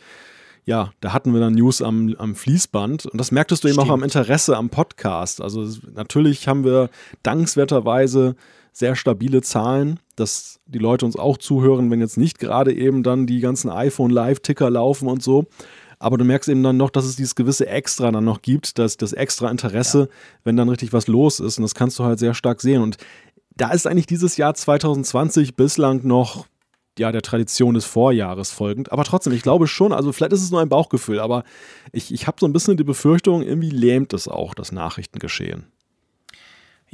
ja, 0.64 0.92
da 1.02 1.12
hatten 1.12 1.34
wir 1.34 1.40
dann 1.40 1.52
News 1.52 1.82
am, 1.82 2.16
am 2.18 2.34
Fließband. 2.34 3.04
Und 3.04 3.20
das 3.20 3.32
merktest 3.32 3.64
du 3.64 3.68
Stimmt. 3.68 3.82
eben 3.82 3.90
auch 3.90 3.92
am 3.92 4.02
Interesse 4.02 4.56
am 4.56 4.70
Podcast. 4.70 5.42
Also 5.42 5.68
natürlich 5.94 6.48
haben 6.48 6.64
wir 6.64 6.88
dankenswerterweise 7.22 8.34
sehr 8.72 8.96
stabile 8.96 9.42
Zahlen, 9.42 10.00
dass 10.16 10.58
die 10.64 10.78
Leute 10.78 11.04
uns 11.04 11.16
auch 11.16 11.36
zuhören, 11.36 11.90
wenn 11.90 12.00
jetzt 12.00 12.16
nicht 12.16 12.38
gerade 12.38 12.72
eben 12.72 13.02
dann 13.02 13.26
die 13.26 13.40
ganzen 13.40 13.68
iPhone 13.68 14.10
Live-Ticker 14.10 14.70
laufen 14.70 15.06
und 15.06 15.22
so 15.22 15.44
aber 16.04 16.18
du 16.18 16.24
merkst 16.24 16.50
eben 16.50 16.62
dann 16.62 16.76
noch, 16.76 16.90
dass 16.90 17.06
es 17.06 17.16
dieses 17.16 17.34
gewisse 17.34 17.66
Extra 17.66 18.10
dann 18.12 18.24
noch 18.24 18.42
gibt, 18.42 18.78
dass 18.78 18.98
das 18.98 19.14
extra 19.14 19.50
Interesse, 19.50 20.00
ja. 20.00 20.06
wenn 20.44 20.56
dann 20.56 20.68
richtig 20.68 20.92
was 20.92 21.06
los 21.06 21.40
ist. 21.40 21.56
Und 21.56 21.62
das 21.62 21.74
kannst 21.74 21.98
du 21.98 22.04
halt 22.04 22.18
sehr 22.18 22.34
stark 22.34 22.60
sehen. 22.60 22.82
Und 22.82 22.98
da 23.56 23.70
ist 23.70 23.86
eigentlich 23.86 24.06
dieses 24.06 24.36
Jahr 24.36 24.54
2020 24.54 25.56
bislang 25.56 26.06
noch 26.06 26.46
ja, 26.98 27.10
der 27.10 27.22
Tradition 27.22 27.74
des 27.74 27.86
Vorjahres 27.86 28.50
folgend. 28.50 28.92
Aber 28.92 29.04
trotzdem, 29.04 29.32
ich 29.32 29.42
glaube 29.42 29.66
schon, 29.66 29.92
also 29.92 30.12
vielleicht 30.12 30.32
ist 30.32 30.42
es 30.42 30.50
nur 30.50 30.60
ein 30.60 30.68
Bauchgefühl, 30.68 31.20
aber 31.20 31.42
ich, 31.90 32.12
ich 32.12 32.26
habe 32.26 32.36
so 32.38 32.46
ein 32.46 32.52
bisschen 32.52 32.76
die 32.76 32.84
Befürchtung, 32.84 33.42
irgendwie 33.42 33.70
lähmt 33.70 34.12
es 34.12 34.28
auch 34.28 34.54
das 34.54 34.72
Nachrichtengeschehen. 34.72 35.72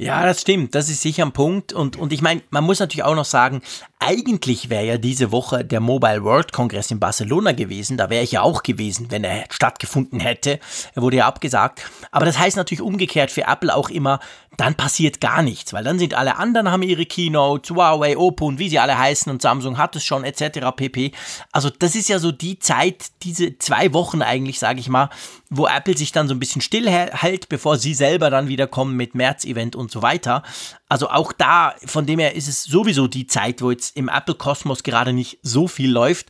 Ja, 0.01 0.25
das 0.25 0.41
stimmt. 0.41 0.73
Das 0.73 0.89
ist 0.89 1.03
sicher 1.03 1.23
ein 1.23 1.31
Punkt. 1.31 1.73
Und, 1.73 1.95
und 1.95 2.11
ich 2.11 2.23
meine, 2.23 2.41
man 2.49 2.63
muss 2.63 2.79
natürlich 2.79 3.03
auch 3.03 3.13
noch 3.13 3.25
sagen, 3.25 3.61
eigentlich 3.99 4.71
wäre 4.71 4.83
ja 4.83 4.97
diese 4.97 5.31
Woche 5.31 5.63
der 5.63 5.79
Mobile 5.79 6.23
World 6.23 6.51
Congress 6.51 6.89
in 6.89 6.99
Barcelona 6.99 7.51
gewesen. 7.51 7.97
Da 7.97 8.09
wäre 8.09 8.23
ich 8.23 8.31
ja 8.31 8.41
auch 8.41 8.63
gewesen, 8.63 9.11
wenn 9.11 9.23
er 9.23 9.45
stattgefunden 9.51 10.19
hätte. 10.19 10.59
Er 10.95 11.03
wurde 11.03 11.17
ja 11.17 11.27
abgesagt. 11.27 11.83
Aber 12.09 12.25
das 12.25 12.39
heißt 12.39 12.57
natürlich 12.57 12.81
umgekehrt 12.81 13.29
für 13.29 13.43
Apple 13.43 13.75
auch 13.75 13.91
immer, 13.91 14.19
dann 14.57 14.75
passiert 14.75 15.21
gar 15.21 15.41
nichts, 15.41 15.71
weil 15.71 15.83
dann 15.83 15.97
sind 15.97 16.13
alle 16.13 16.35
anderen 16.37 16.69
haben 16.69 16.83
ihre 16.83 17.05
Keynotes, 17.05 17.71
Huawei, 17.71 18.17
Oppo 18.17 18.45
und 18.47 18.59
wie 18.59 18.67
sie 18.67 18.79
alle 18.79 18.97
heißen 18.97 19.31
und 19.31 19.41
Samsung 19.41 19.77
hat 19.77 19.95
es 19.95 20.03
schon 20.03 20.25
etc. 20.25 20.59
pp. 20.75 21.13
Also 21.51 21.69
das 21.69 21.95
ist 21.95 22.09
ja 22.09 22.19
so 22.19 22.31
die 22.31 22.59
Zeit, 22.59 23.05
diese 23.23 23.57
zwei 23.59 23.93
Wochen 23.93 24.21
eigentlich, 24.21 24.59
sage 24.59 24.81
ich 24.81 24.89
mal, 24.89 25.09
wo 25.49 25.67
Apple 25.67 25.97
sich 25.97 26.11
dann 26.11 26.27
so 26.27 26.33
ein 26.33 26.39
bisschen 26.39 26.61
stillhält, 26.61 27.47
bevor 27.49 27.77
sie 27.77 27.93
selber 27.93 28.29
dann 28.29 28.49
wieder 28.49 28.67
kommen 28.67 28.97
mit 28.97 29.15
März-Event 29.15 29.75
und 29.75 29.89
so 29.89 30.01
weiter. 30.01 30.43
Also 30.89 31.09
auch 31.09 31.31
da, 31.31 31.73
von 31.85 32.05
dem 32.05 32.19
her 32.19 32.35
ist 32.35 32.49
es 32.49 32.63
sowieso 32.63 33.07
die 33.07 33.27
Zeit, 33.27 33.61
wo 33.61 33.71
jetzt 33.71 33.95
im 33.95 34.09
Apple-Kosmos 34.09 34.83
gerade 34.83 35.13
nicht 35.13 35.39
so 35.41 35.69
viel 35.69 35.89
läuft. 35.89 36.27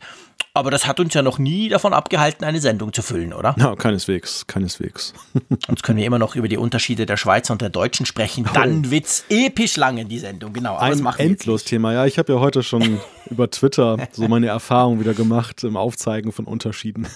Aber 0.53 0.69
das 0.69 0.85
hat 0.85 0.99
uns 0.99 1.13
ja 1.13 1.21
noch 1.21 1.39
nie 1.39 1.69
davon 1.69 1.93
abgehalten, 1.93 2.43
eine 2.43 2.59
Sendung 2.59 2.91
zu 2.91 3.01
füllen, 3.01 3.33
oder? 3.33 3.55
Ja, 3.57 3.75
keineswegs, 3.75 4.45
keineswegs. 4.47 5.13
Sonst 5.67 5.83
können 5.83 5.97
wir 5.97 6.05
immer 6.05 6.19
noch 6.19 6.35
über 6.35 6.47
die 6.47 6.57
Unterschiede 6.57 7.05
der 7.05 7.17
Schweizer 7.17 7.53
und 7.53 7.61
der 7.61 7.69
Deutschen 7.69 8.05
sprechen. 8.05 8.49
Dann 8.53 8.85
oh. 8.85 8.91
wird's 8.91 9.25
episch 9.29 9.77
lange, 9.77 10.05
die 10.05 10.19
Sendung, 10.19 10.53
genau. 10.53 10.75
Aber 10.75 10.85
Ein 10.85 11.05
Endlos-Thema, 11.05 11.93
ja. 11.93 12.05
Ich 12.05 12.17
habe 12.17 12.33
ja 12.33 12.39
heute 12.39 12.63
schon 12.63 12.99
über 13.29 13.49
Twitter 13.49 13.97
so 14.11 14.27
meine 14.27 14.47
Erfahrung 14.47 14.99
wieder 14.99 15.13
gemacht 15.13 15.63
im 15.63 15.77
Aufzeigen 15.77 16.31
von 16.31 16.45
Unterschieden. 16.45 17.07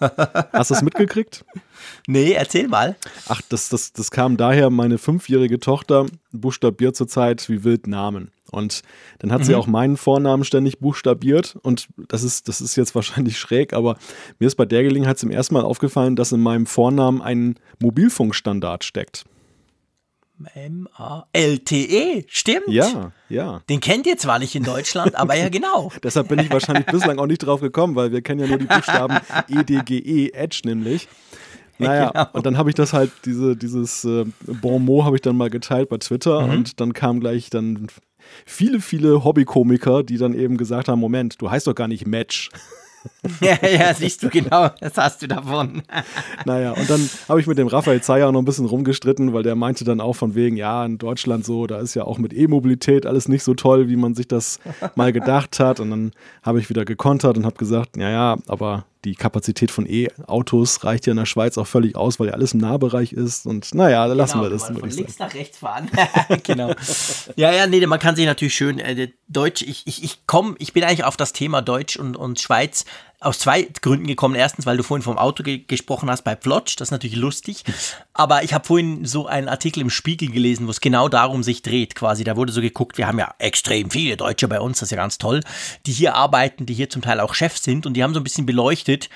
Hast 0.52 0.70
du 0.70 0.74
es 0.74 0.82
mitgekriegt? 0.82 1.44
Nee, 2.06 2.32
erzähl 2.32 2.68
mal. 2.68 2.96
Ach, 3.28 3.40
das, 3.48 3.68
das, 3.68 3.92
das 3.92 4.10
kam 4.10 4.36
daher, 4.36 4.70
meine 4.70 4.98
fünfjährige 4.98 5.60
Tochter 5.60 6.06
buchstabiert 6.32 6.96
zurzeit 6.96 7.48
wie 7.48 7.64
wild 7.64 7.86
Namen. 7.86 8.30
Und 8.50 8.82
dann 9.18 9.32
hat 9.32 9.40
mhm. 9.40 9.44
sie 9.44 9.54
auch 9.54 9.66
meinen 9.66 9.96
Vornamen 9.96 10.44
ständig 10.44 10.78
buchstabiert. 10.78 11.56
Und 11.62 11.88
das 12.08 12.22
ist, 12.22 12.48
das 12.48 12.60
ist 12.60 12.76
jetzt 12.76 12.94
wahrscheinlich 12.94 13.38
schräg, 13.38 13.72
aber 13.72 13.96
mir 14.38 14.46
ist 14.46 14.56
bei 14.56 14.66
der 14.66 14.82
Gelegenheit 14.82 15.18
zum 15.18 15.30
ersten 15.30 15.54
Mal 15.54 15.64
aufgefallen, 15.64 16.16
dass 16.16 16.32
in 16.32 16.40
meinem 16.40 16.66
Vornamen 16.66 17.22
ein 17.22 17.56
Mobilfunkstandard 17.80 18.84
steckt. 18.84 19.24
M-A-L-T-E, 20.54 22.24
stimmt. 22.28 22.68
Ja, 22.68 23.12
ja. 23.28 23.62
Den 23.68 23.80
kennt 23.80 24.06
ihr 24.06 24.16
zwar 24.16 24.38
nicht 24.38 24.54
in 24.54 24.64
Deutschland, 24.64 25.14
aber 25.14 25.34
ja 25.34 25.48
genau. 25.48 25.92
Deshalb 26.02 26.28
bin 26.28 26.40
ich 26.40 26.50
wahrscheinlich 26.50 26.86
bislang 26.86 27.18
auch 27.18 27.26
nicht 27.26 27.38
drauf 27.38 27.60
gekommen, 27.60 27.94
weil 27.94 28.12
wir 28.12 28.22
kennen 28.22 28.40
ja 28.40 28.46
nur 28.46 28.58
die 28.58 28.66
Buchstaben 28.66 29.18
E-D-G-E, 29.48 30.30
Edge 30.30 30.62
nämlich. 30.64 31.08
Naja, 31.78 32.10
genau. 32.10 32.26
und 32.32 32.46
dann 32.46 32.58
habe 32.58 32.70
ich 32.70 32.74
das 32.74 32.92
halt, 32.92 33.10
diese, 33.24 33.56
dieses 33.56 34.04
äh, 34.04 34.24
Bon 34.46 34.84
mot 34.84 35.04
habe 35.04 35.16
ich 35.16 35.22
dann 35.22 35.36
mal 35.36 35.50
geteilt 35.50 35.88
bei 35.88 35.98
Twitter 35.98 36.42
mhm. 36.42 36.50
und 36.50 36.80
dann 36.80 36.92
kam 36.92 37.18
gleich 37.18 37.50
dann 37.50 37.88
viele, 38.44 38.80
viele 38.80 39.24
Hobbykomiker, 39.24 40.02
die 40.02 40.18
dann 40.18 40.34
eben 40.34 40.56
gesagt 40.56 40.88
haben, 40.88 41.00
Moment, 41.00 41.40
du 41.40 41.50
heißt 41.50 41.66
doch 41.66 41.74
gar 41.74 41.88
nicht 41.88 42.06
Match. 42.06 42.50
ja, 43.40 43.58
ja, 43.66 43.92
siehst 43.94 44.22
du 44.22 44.28
genau, 44.28 44.68
das 44.80 44.96
hast 44.96 45.22
du 45.22 45.26
davon. 45.26 45.82
naja, 46.44 46.72
und 46.72 46.88
dann 46.88 47.08
habe 47.28 47.40
ich 47.40 47.46
mit 47.46 47.58
dem 47.58 47.66
Raphael 47.66 48.00
Zeyer 48.00 48.30
noch 48.30 48.40
ein 48.40 48.44
bisschen 48.44 48.66
rumgestritten, 48.66 49.32
weil 49.32 49.42
der 49.42 49.56
meinte 49.56 49.84
dann 49.84 50.00
auch 50.00 50.14
von 50.14 50.34
wegen, 50.34 50.56
ja, 50.56 50.84
in 50.84 50.98
Deutschland 50.98 51.44
so, 51.44 51.66
da 51.66 51.78
ist 51.80 51.94
ja 51.94 52.04
auch 52.04 52.18
mit 52.18 52.32
E-Mobilität 52.32 53.06
alles 53.06 53.28
nicht 53.28 53.42
so 53.42 53.54
toll, 53.54 53.88
wie 53.88 53.96
man 53.96 54.14
sich 54.14 54.28
das 54.28 54.60
mal 54.94 55.12
gedacht 55.12 55.58
hat. 55.60 55.80
Und 55.80 55.90
dann 55.90 56.12
habe 56.42 56.60
ich 56.60 56.70
wieder 56.70 56.84
gekontert 56.84 57.36
und 57.36 57.44
habe 57.44 57.56
gesagt, 57.56 57.96
ja, 57.96 58.10
ja, 58.10 58.36
aber 58.46 58.84
die 59.04 59.14
Kapazität 59.14 59.70
von 59.70 59.86
E-Autos 59.88 60.84
reicht 60.84 61.06
ja 61.06 61.10
in 61.10 61.16
der 61.16 61.26
Schweiz 61.26 61.58
auch 61.58 61.66
völlig 61.66 61.96
aus, 61.96 62.20
weil 62.20 62.28
ja 62.28 62.34
alles 62.34 62.54
im 62.54 62.60
Nahbereich 62.60 63.12
ist. 63.12 63.46
Und 63.46 63.74
naja, 63.74 64.04
genau, 64.04 64.16
lassen 64.16 64.40
wir 64.40 64.50
das. 64.50 64.66
Von 64.66 64.90
links 64.90 65.18
nach 65.18 65.34
rechts 65.34 65.58
fahren. 65.58 65.90
genau. 66.44 66.72
Ja, 67.36 67.52
ja, 67.52 67.66
nee, 67.66 67.84
man 67.86 67.98
kann 67.98 68.14
sich 68.14 68.26
natürlich 68.26 68.54
schön 68.54 68.78
äh, 68.78 69.08
Deutsch, 69.28 69.62
ich, 69.62 69.86
ich, 69.86 70.04
ich 70.04 70.26
komme, 70.26 70.54
ich 70.58 70.72
bin 70.72 70.84
eigentlich 70.84 71.04
auf 71.04 71.16
das 71.16 71.32
Thema 71.32 71.62
Deutsch 71.62 71.96
und, 71.96 72.16
und 72.16 72.38
Schweiz 72.38 72.84
aus 73.22 73.38
zwei 73.38 73.68
Gründen 73.80 74.06
gekommen. 74.06 74.34
Erstens, 74.34 74.66
weil 74.66 74.76
du 74.76 74.82
vorhin 74.82 75.02
vom 75.02 75.18
Auto 75.18 75.42
ge 75.42 75.62
gesprochen 75.66 76.10
hast 76.10 76.22
bei 76.22 76.34
Plotsch, 76.34 76.76
das 76.78 76.88
ist 76.88 76.92
natürlich 76.92 77.16
lustig. 77.16 77.64
Aber 78.12 78.42
ich 78.42 78.52
habe 78.52 78.66
vorhin 78.66 79.04
so 79.04 79.26
einen 79.26 79.48
Artikel 79.48 79.80
im 79.80 79.90
Spiegel 79.90 80.30
gelesen, 80.30 80.66
wo 80.66 80.70
es 80.70 80.80
genau 80.80 81.08
darum 81.08 81.42
sich 81.42 81.62
dreht, 81.62 81.94
quasi. 81.94 82.24
Da 82.24 82.36
wurde 82.36 82.52
so 82.52 82.60
geguckt, 82.60 82.98
wir 82.98 83.06
haben 83.06 83.18
ja 83.18 83.34
extrem 83.38 83.90
viele 83.90 84.16
Deutsche 84.16 84.48
bei 84.48 84.60
uns, 84.60 84.80
das 84.80 84.88
ist 84.88 84.90
ja 84.90 84.96
ganz 84.96 85.18
toll, 85.18 85.40
die 85.86 85.92
hier 85.92 86.14
arbeiten, 86.14 86.66
die 86.66 86.74
hier 86.74 86.90
zum 86.90 87.02
Teil 87.02 87.20
auch 87.20 87.34
Chefs 87.34 87.62
sind 87.62 87.86
und 87.86 87.94
die 87.94 88.02
haben 88.02 88.14
so 88.14 88.20
ein 88.20 88.24
bisschen 88.24 88.46
beleuchtet, 88.46 89.08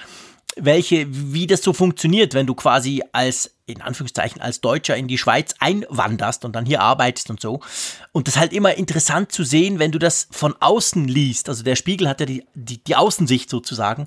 welche, 0.57 1.07
wie 1.11 1.47
das 1.47 1.63
so 1.63 1.73
funktioniert, 1.73 2.33
wenn 2.33 2.47
du 2.47 2.55
quasi 2.55 3.03
als, 3.13 3.55
in 3.67 3.83
Anführungszeichen, 3.83 4.41
als 4.41 4.61
Deutscher 4.63 4.97
in 4.97 5.07
die 5.07 5.19
Schweiz 5.19 5.55
einwanderst 5.59 6.45
und 6.45 6.57
dann 6.57 6.65
hier 6.65 6.81
arbeitest 6.81 7.29
und 7.29 7.41
so. 7.41 7.61
Und 8.13 8.27
das 8.27 8.37
ist 8.37 8.41
halt 8.41 8.53
immer 8.55 8.75
interessant 8.75 9.33
zu 9.33 9.45
sehen, 9.45 9.79
wenn 9.79 9.93
du 9.93 9.99
das 9.99 10.29
von 10.31 10.55
außen 10.59 11.07
liest. 11.07 11.51
Also 11.51 11.63
der 11.63 11.77
Spiegel 11.77 12.09
hat 12.09 12.21
ja 12.21 12.27
die, 12.27 12.47
die, 12.55 12.83
die 12.83 12.97
Außensicht 12.97 13.51
sozusagen. 13.51 14.07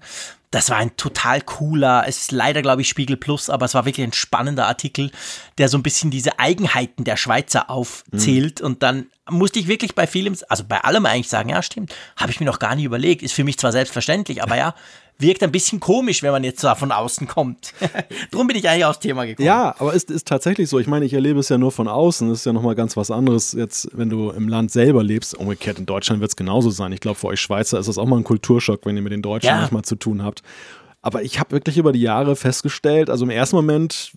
Das 0.50 0.72
war 0.72 0.78
ein 0.78 0.98
total 0.98 1.42
cooler, 1.42 2.06
es 2.08 2.22
ist 2.22 2.32
leider, 2.32 2.64
glaube 2.64 2.82
ich, 2.82 2.90
Spiegel 2.90 3.18
Plus, 3.18 3.52
aber 3.52 3.68
es 3.68 3.76
war 3.76 3.86
wirklich 3.86 4.08
ein 4.08 4.14
spannender 4.14 4.66
Artikel, 4.66 5.12
der 5.60 5.70
so 5.70 5.78
ein 5.78 5.84
bisschen 5.84 6.10
diese 6.10 6.40
Eigenheiten 6.40 7.04
der 7.04 7.18
Schweizer 7.18 7.70
aufzählt. 7.70 8.62
Mhm. 8.62 8.66
Und 8.66 8.82
dann 8.82 9.12
musste 9.30 9.60
ich 9.60 9.68
wirklich 9.68 9.94
bei 9.94 10.08
vielem, 10.08 10.36
also 10.50 10.64
bei 10.64 10.84
allem 10.84 11.06
eigentlich 11.06 11.30
sagen, 11.30 11.50
ja, 11.50 11.62
stimmt, 11.62 11.94
habe 12.18 12.32
ich 12.32 12.40
mir 12.40 12.48
noch 12.48 12.58
gar 12.58 12.74
nicht 12.74 12.86
überlegt. 12.86 13.22
Ist 13.22 13.34
für 13.34 13.44
mich 13.44 13.60
zwar 13.60 13.72
selbstverständlich, 13.72 14.42
aber 14.42 14.58
ja, 14.58 14.74
wirkt 15.20 15.44
ein 15.44 15.52
bisschen 15.52 15.80
komisch, 15.80 16.24
wenn 16.24 16.32
man 16.32 16.44
jetzt 16.44 16.64
da 16.64 16.76
von 16.76 16.92
außen 16.92 17.28
kommt. 17.28 17.74
Drum 18.32 18.48
bin 18.48 18.56
ich 18.56 18.68
eigentlich 18.68 18.86
aufs 18.86 19.00
Thema 19.00 19.26
gekommen. 19.26 19.46
Ja, 19.46 19.76
aber 19.78 19.94
es 19.94 20.06
ist, 20.06 20.12
ist 20.12 20.28
tatsächlich 20.28 20.70
so. 20.70 20.80
Ich 20.80 20.88
meine, 20.88 21.06
ich 21.06 21.14
erlebe 21.14 21.40
es 21.40 21.50
ja 21.50 21.58
nur 21.58 21.72
von 21.72 21.88
außen. 21.88 22.30
Das 22.30 22.40
ist 22.40 22.46
ja 22.46 22.54
nochmal 22.54 22.76
ganz 22.76 22.96
was 22.96 23.12
anderes, 23.12 23.52
jetzt, 23.52 23.90
wenn 23.94 24.10
du 24.10 24.32
im 24.32 24.48
Land 24.48 24.72
selber 24.72 25.04
lebst. 25.04 25.36
Umgekehrt, 25.36 25.78
in 25.78 25.86
Deutschland 25.86 26.22
wird 26.22 26.32
es 26.32 26.36
genauso 26.38 26.70
sein. 26.70 26.94
Ich 26.94 27.02
glaube, 27.02 27.20
für 27.20 27.28
euch 27.28 27.42
Schweizer 27.42 27.78
ist 27.80 27.88
das 27.88 27.98
auch 27.98 28.06
mal 28.06 28.18
ein 28.18 28.24
Kulturschock, 28.24 28.86
wenn 28.86 28.96
ihr 28.96 29.02
mit 29.02 29.12
den 29.12 29.22
Deutschen 29.22 29.50
ja. 29.50 29.60
manchmal 29.60 29.84
zu 29.84 29.96
tun 29.96 30.24
habt. 30.24 30.42
Aber 31.02 31.22
ich 31.22 31.40
habe 31.40 31.52
wirklich 31.52 31.78
über 31.78 31.92
die 31.92 32.02
Jahre 32.02 32.36
festgestellt, 32.36 33.10
also 33.10 33.26
im 33.26 33.30
ersten 33.30 33.56
Moment, 33.56 34.12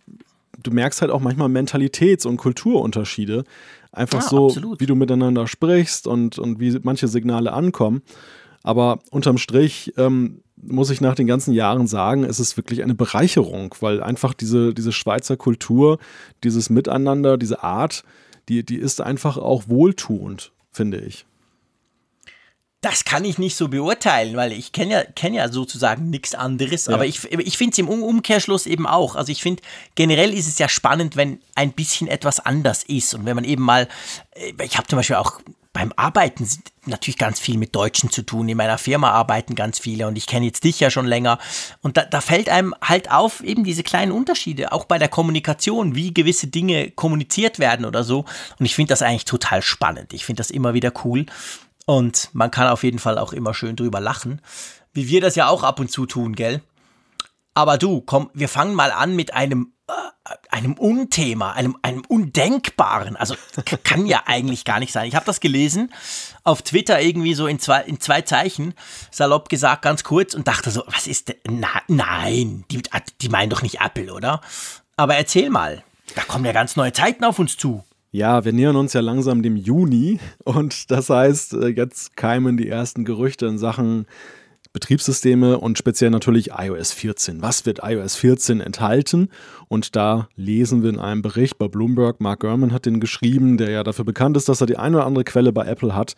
du 0.62 0.70
merkst 0.70 1.00
halt 1.00 1.10
auch 1.10 1.20
manchmal 1.20 1.48
Mentalitäts- 1.48 2.26
und 2.26 2.36
Kulturunterschiede. 2.36 3.44
Einfach 3.92 4.22
ja, 4.22 4.28
so, 4.28 4.46
absolut. 4.46 4.80
wie 4.80 4.86
du 4.86 4.94
miteinander 4.94 5.46
sprichst 5.46 6.06
und, 6.06 6.38
und 6.38 6.60
wie 6.60 6.78
manche 6.82 7.08
Signale 7.08 7.52
ankommen. 7.52 8.02
Aber 8.62 9.00
unterm 9.10 9.38
Strich 9.38 9.92
ähm, 9.96 10.42
muss 10.62 10.90
ich 10.90 11.00
nach 11.00 11.14
den 11.14 11.26
ganzen 11.26 11.52
Jahren 11.52 11.86
sagen, 11.86 12.24
es 12.24 12.40
ist 12.40 12.56
wirklich 12.56 12.82
eine 12.82 12.94
Bereicherung, 12.94 13.74
weil 13.80 14.02
einfach 14.02 14.32
diese, 14.32 14.72
diese 14.72 14.92
Schweizer 14.92 15.36
Kultur, 15.36 15.98
dieses 16.44 16.70
Miteinander, 16.70 17.36
diese 17.36 17.62
Art, 17.62 18.04
die, 18.48 18.64
die 18.64 18.76
ist 18.76 19.00
einfach 19.00 19.36
auch 19.36 19.64
wohltuend, 19.68 20.52
finde 20.70 21.00
ich. 21.00 21.26
Das 22.80 23.04
kann 23.04 23.24
ich 23.24 23.38
nicht 23.38 23.54
so 23.54 23.68
beurteilen, 23.68 24.36
weil 24.36 24.50
ich 24.50 24.72
kenne 24.72 24.92
ja, 24.92 25.04
kenn 25.04 25.34
ja 25.34 25.48
sozusagen 25.48 26.10
nichts 26.10 26.34
anderes. 26.34 26.86
Ja. 26.86 26.94
Aber 26.94 27.06
ich, 27.06 27.30
ich 27.30 27.56
finde 27.56 27.72
es 27.72 27.78
im 27.78 27.88
Umkehrschluss 27.88 28.66
eben 28.66 28.88
auch. 28.88 29.14
Also 29.14 29.30
ich 29.30 29.40
finde, 29.40 29.62
generell 29.94 30.34
ist 30.34 30.48
es 30.48 30.58
ja 30.58 30.68
spannend, 30.68 31.14
wenn 31.14 31.40
ein 31.54 31.72
bisschen 31.72 32.08
etwas 32.08 32.40
anders 32.40 32.82
ist. 32.82 33.14
Und 33.14 33.24
wenn 33.24 33.36
man 33.36 33.44
eben 33.44 33.62
mal, 33.62 33.88
äh, 34.32 34.52
ich 34.64 34.78
habe 34.78 34.88
zum 34.88 34.96
Beispiel 34.96 35.14
auch 35.14 35.40
beim 35.72 35.92
Arbeiten 35.96 36.46
natürlich 36.84 37.18
ganz 37.18 37.40
viel 37.40 37.56
mit 37.56 37.74
Deutschen 37.74 38.10
zu 38.10 38.22
tun. 38.22 38.48
In 38.48 38.56
meiner 38.56 38.76
Firma 38.76 39.10
arbeiten 39.10 39.54
ganz 39.54 39.78
viele 39.78 40.06
und 40.06 40.16
ich 40.16 40.26
kenne 40.26 40.46
jetzt 40.46 40.64
dich 40.64 40.80
ja 40.80 40.90
schon 40.90 41.06
länger. 41.06 41.38
Und 41.80 41.96
da, 41.96 42.04
da 42.04 42.20
fällt 42.20 42.48
einem 42.48 42.74
halt 42.82 43.10
auf 43.10 43.42
eben 43.42 43.64
diese 43.64 43.82
kleinen 43.82 44.12
Unterschiede, 44.12 44.72
auch 44.72 44.84
bei 44.84 44.98
der 44.98 45.08
Kommunikation, 45.08 45.94
wie 45.94 46.12
gewisse 46.12 46.48
Dinge 46.48 46.90
kommuniziert 46.90 47.58
werden 47.58 47.86
oder 47.86 48.04
so. 48.04 48.26
Und 48.58 48.66
ich 48.66 48.74
finde 48.74 48.90
das 48.90 49.02
eigentlich 49.02 49.24
total 49.24 49.62
spannend. 49.62 50.12
Ich 50.12 50.24
finde 50.24 50.40
das 50.40 50.50
immer 50.50 50.74
wieder 50.74 50.92
cool. 51.04 51.26
Und 51.86 52.28
man 52.32 52.50
kann 52.50 52.68
auf 52.68 52.84
jeden 52.84 52.98
Fall 52.98 53.18
auch 53.18 53.32
immer 53.32 53.54
schön 53.54 53.76
drüber 53.76 54.00
lachen, 54.00 54.40
wie 54.92 55.08
wir 55.08 55.20
das 55.20 55.36
ja 55.36 55.48
auch 55.48 55.62
ab 55.62 55.80
und 55.80 55.90
zu 55.90 56.06
tun, 56.06 56.34
gell? 56.34 56.60
Aber 57.54 57.76
du, 57.76 58.00
komm, 58.00 58.30
wir 58.34 58.48
fangen 58.48 58.74
mal 58.74 58.92
an 58.92 59.16
mit 59.16 59.34
einem 59.34 59.72
einem 60.50 60.74
Unthema, 60.74 61.52
einem, 61.52 61.76
einem 61.82 62.02
Undenkbaren. 62.06 63.16
Also 63.16 63.34
kann 63.84 64.06
ja 64.06 64.22
eigentlich 64.26 64.64
gar 64.64 64.78
nicht 64.78 64.92
sein. 64.92 65.08
Ich 65.08 65.14
habe 65.14 65.26
das 65.26 65.40
gelesen 65.40 65.92
auf 66.44 66.62
Twitter 66.62 67.00
irgendwie 67.00 67.34
so 67.34 67.46
in 67.46 67.58
zwei, 67.58 67.82
in 67.82 68.00
zwei 68.00 68.22
Zeichen, 68.22 68.74
salopp 69.10 69.48
gesagt, 69.48 69.82
ganz 69.82 70.04
kurz 70.04 70.34
und 70.34 70.48
dachte 70.48 70.70
so, 70.70 70.84
was 70.86 71.06
ist 71.06 71.28
denn? 71.28 71.36
Na, 71.48 71.68
nein, 71.88 72.64
die, 72.70 72.82
die 73.20 73.28
meinen 73.28 73.50
doch 73.50 73.62
nicht 73.62 73.80
Apple, 73.80 74.12
oder? 74.12 74.40
Aber 74.96 75.16
erzähl 75.16 75.50
mal, 75.50 75.82
da 76.14 76.22
kommen 76.22 76.44
ja 76.44 76.52
ganz 76.52 76.76
neue 76.76 76.92
Zeiten 76.92 77.24
auf 77.24 77.38
uns 77.38 77.56
zu. 77.56 77.84
Ja, 78.14 78.44
wir 78.44 78.52
nähern 78.52 78.76
uns 78.76 78.92
ja 78.92 79.00
langsam 79.00 79.42
dem 79.42 79.56
Juni 79.56 80.20
und 80.44 80.90
das 80.90 81.08
heißt, 81.08 81.54
äh, 81.54 81.68
jetzt 81.68 82.14
keimen 82.14 82.58
die 82.58 82.68
ersten 82.68 83.06
Gerüchte 83.06 83.46
in 83.46 83.56
Sachen 83.56 84.06
Betriebssysteme 84.72 85.58
und 85.58 85.78
speziell 85.78 86.10
natürlich 86.10 86.50
iOS 86.56 86.92
14. 86.92 87.42
Was 87.42 87.66
wird 87.66 87.80
iOS 87.82 88.16
14 88.16 88.60
enthalten? 88.60 89.28
Und 89.68 89.96
da 89.96 90.28
lesen 90.34 90.82
wir 90.82 90.90
in 90.90 90.98
einem 90.98 91.22
Bericht 91.22 91.58
bei 91.58 91.68
Bloomberg, 91.68 92.20
Mark 92.20 92.40
Gurman 92.40 92.72
hat 92.72 92.86
den 92.86 93.00
geschrieben, 93.00 93.58
der 93.58 93.70
ja 93.70 93.84
dafür 93.84 94.04
bekannt 94.04 94.36
ist, 94.36 94.48
dass 94.48 94.60
er 94.60 94.66
die 94.66 94.78
eine 94.78 94.96
oder 94.96 95.06
andere 95.06 95.24
Quelle 95.24 95.52
bei 95.52 95.66
Apple 95.66 95.94
hat, 95.94 96.14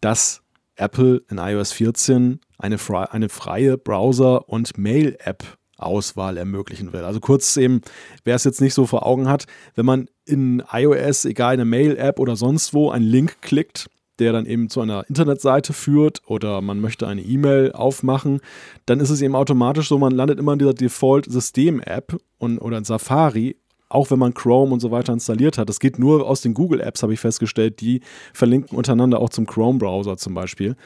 dass 0.00 0.42
Apple 0.76 1.22
in 1.30 1.38
iOS 1.38 1.72
14 1.72 2.40
eine, 2.58 2.78
fre 2.78 3.12
eine 3.12 3.28
freie 3.28 3.78
Browser- 3.78 4.48
und 4.48 4.76
Mail-App 4.78 5.58
Auswahl 5.82 6.36
ermöglichen 6.36 6.92
will. 6.92 7.04
Also 7.04 7.20
kurz 7.20 7.56
eben, 7.56 7.82
wer 8.24 8.36
es 8.36 8.44
jetzt 8.44 8.60
nicht 8.60 8.74
so 8.74 8.86
vor 8.86 9.04
Augen 9.04 9.28
hat, 9.28 9.46
wenn 9.74 9.86
man 9.86 10.08
in 10.24 10.62
iOS, 10.72 11.24
egal 11.24 11.54
in 11.54 11.58
der 11.58 11.66
Mail-App 11.66 12.20
oder 12.20 12.36
sonst 12.36 12.72
wo, 12.72 12.90
einen 12.90 13.04
Link 13.04 13.42
klickt, 13.42 13.90
der 14.18 14.32
dann 14.32 14.46
eben 14.46 14.68
zu 14.68 14.80
einer 14.80 15.08
Internetseite 15.08 15.72
führt 15.72 16.22
oder 16.26 16.60
man 16.60 16.80
möchte 16.80 17.06
eine 17.06 17.22
E-Mail 17.22 17.72
aufmachen, 17.72 18.40
dann 18.86 19.00
ist 19.00 19.10
es 19.10 19.22
eben 19.22 19.34
automatisch 19.34 19.88
so, 19.88 19.98
man 19.98 20.12
landet 20.12 20.38
immer 20.38 20.52
in 20.52 20.58
dieser 20.58 20.74
Default-System-App 20.74 22.16
oder 22.38 22.78
in 22.78 22.84
Safari, 22.84 23.56
auch 23.88 24.10
wenn 24.10 24.18
man 24.18 24.34
Chrome 24.34 24.72
und 24.72 24.80
so 24.80 24.90
weiter 24.90 25.12
installiert 25.12 25.58
hat. 25.58 25.68
Das 25.68 25.80
geht 25.80 25.98
nur 25.98 26.26
aus 26.26 26.40
den 26.40 26.54
Google-Apps, 26.54 27.02
habe 27.02 27.14
ich 27.14 27.20
festgestellt, 27.20 27.80
die 27.80 28.00
verlinken 28.32 28.76
untereinander 28.76 29.20
auch 29.20 29.30
zum 29.30 29.46
Chrome-Browser 29.46 30.16
zum 30.16 30.34
Beispiel 30.34 30.76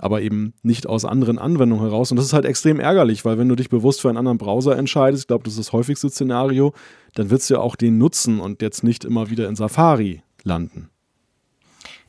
aber 0.00 0.22
eben 0.22 0.54
nicht 0.62 0.86
aus 0.86 1.04
anderen 1.04 1.38
Anwendungen 1.38 1.84
heraus. 1.84 2.12
Und 2.12 2.18
das 2.18 2.26
ist 2.26 2.32
halt 2.32 2.44
extrem 2.44 2.78
ärgerlich, 2.78 3.24
weil 3.24 3.36
wenn 3.36 3.48
du 3.48 3.56
dich 3.56 3.68
bewusst 3.68 4.00
für 4.00 4.08
einen 4.08 4.16
anderen 4.16 4.38
Browser 4.38 4.78
entscheidest, 4.78 5.24
ich 5.24 5.26
glaube, 5.26 5.42
das 5.42 5.54
ist 5.54 5.58
das 5.58 5.72
häufigste 5.72 6.08
Szenario, 6.08 6.72
dann 7.14 7.30
wird 7.30 7.40
es 7.40 7.48
ja 7.48 7.58
auch 7.58 7.74
den 7.74 7.98
nutzen 7.98 8.38
und 8.38 8.62
jetzt 8.62 8.84
nicht 8.84 9.04
immer 9.04 9.28
wieder 9.28 9.48
in 9.48 9.56
Safari 9.56 10.22
landen 10.44 10.88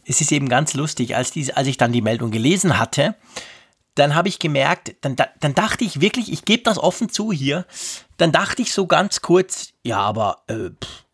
es 0.09 0.21
ist 0.21 0.31
eben 0.31 0.49
ganz 0.49 0.73
lustig, 0.73 1.15
als, 1.15 1.31
die, 1.31 1.53
als 1.53 1.67
ich 1.67 1.77
dann 1.77 1.91
die 1.91 2.01
Meldung 2.01 2.31
gelesen 2.31 2.79
hatte, 2.79 3.15
dann 3.93 4.15
habe 4.15 4.27
ich 4.27 4.39
gemerkt, 4.39 4.95
dann, 5.01 5.15
dann 5.15 5.53
dachte 5.53 5.83
ich 5.83 6.01
wirklich, 6.01 6.31
ich 6.31 6.45
gebe 6.45 6.63
das 6.63 6.79
offen 6.79 7.09
zu 7.09 7.31
hier, 7.31 7.65
dann 8.17 8.31
dachte 8.31 8.63
ich 8.63 8.73
so 8.73 8.87
ganz 8.87 9.21
kurz, 9.21 9.69
ja, 9.83 9.99
aber 9.99 10.43
äh, 10.47 10.71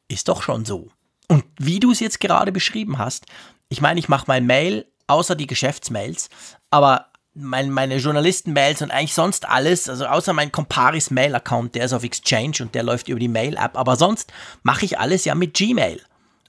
ist 0.08 0.30
doch 0.30 0.42
schon 0.42 0.64
so. 0.64 0.88
Und 1.28 1.44
wie 1.60 1.82
du 1.82 1.92
es 1.92 2.00
jetzt 2.00 2.22
gerade 2.22 2.54
beschrieben 2.54 2.98
hast, 2.98 3.25
ich 3.68 3.82
meine, 3.82 4.00
ich 4.00 4.08
mache 4.08 4.25
mein 4.28 4.46
Mail, 4.46 4.86
außer 5.08 5.36
die 5.36 5.48
Geschäftsmails, 5.48 6.30
aber 6.70 7.08
mein, 7.34 7.72
meine 7.72 7.98
Journalisten-Mails 7.98 8.82
und 8.82 8.92
eigentlich 8.92 9.14
sonst 9.14 9.46
alles, 9.50 9.90
also 9.90 10.06
außer 10.06 10.32
mein 10.32 10.54
Comparis 10.54 11.12
Mail-Account, 11.12 11.75
der 11.75 11.86
ist 11.86 11.94
auf 11.94 12.04
Exchange 12.04 12.58
und 12.62 12.74
der 12.74 12.84
läuft 12.84 13.10
über 13.10 13.20
die 13.20 13.28
Mail-App, 13.28 13.78
aber 13.78 13.98
sonst 13.98 14.32
mache 14.64 14.86
ich 14.86 15.00
alles 15.00 15.25
ja 15.25 15.36
mit 15.36 15.54
Gmail. 15.54 16.02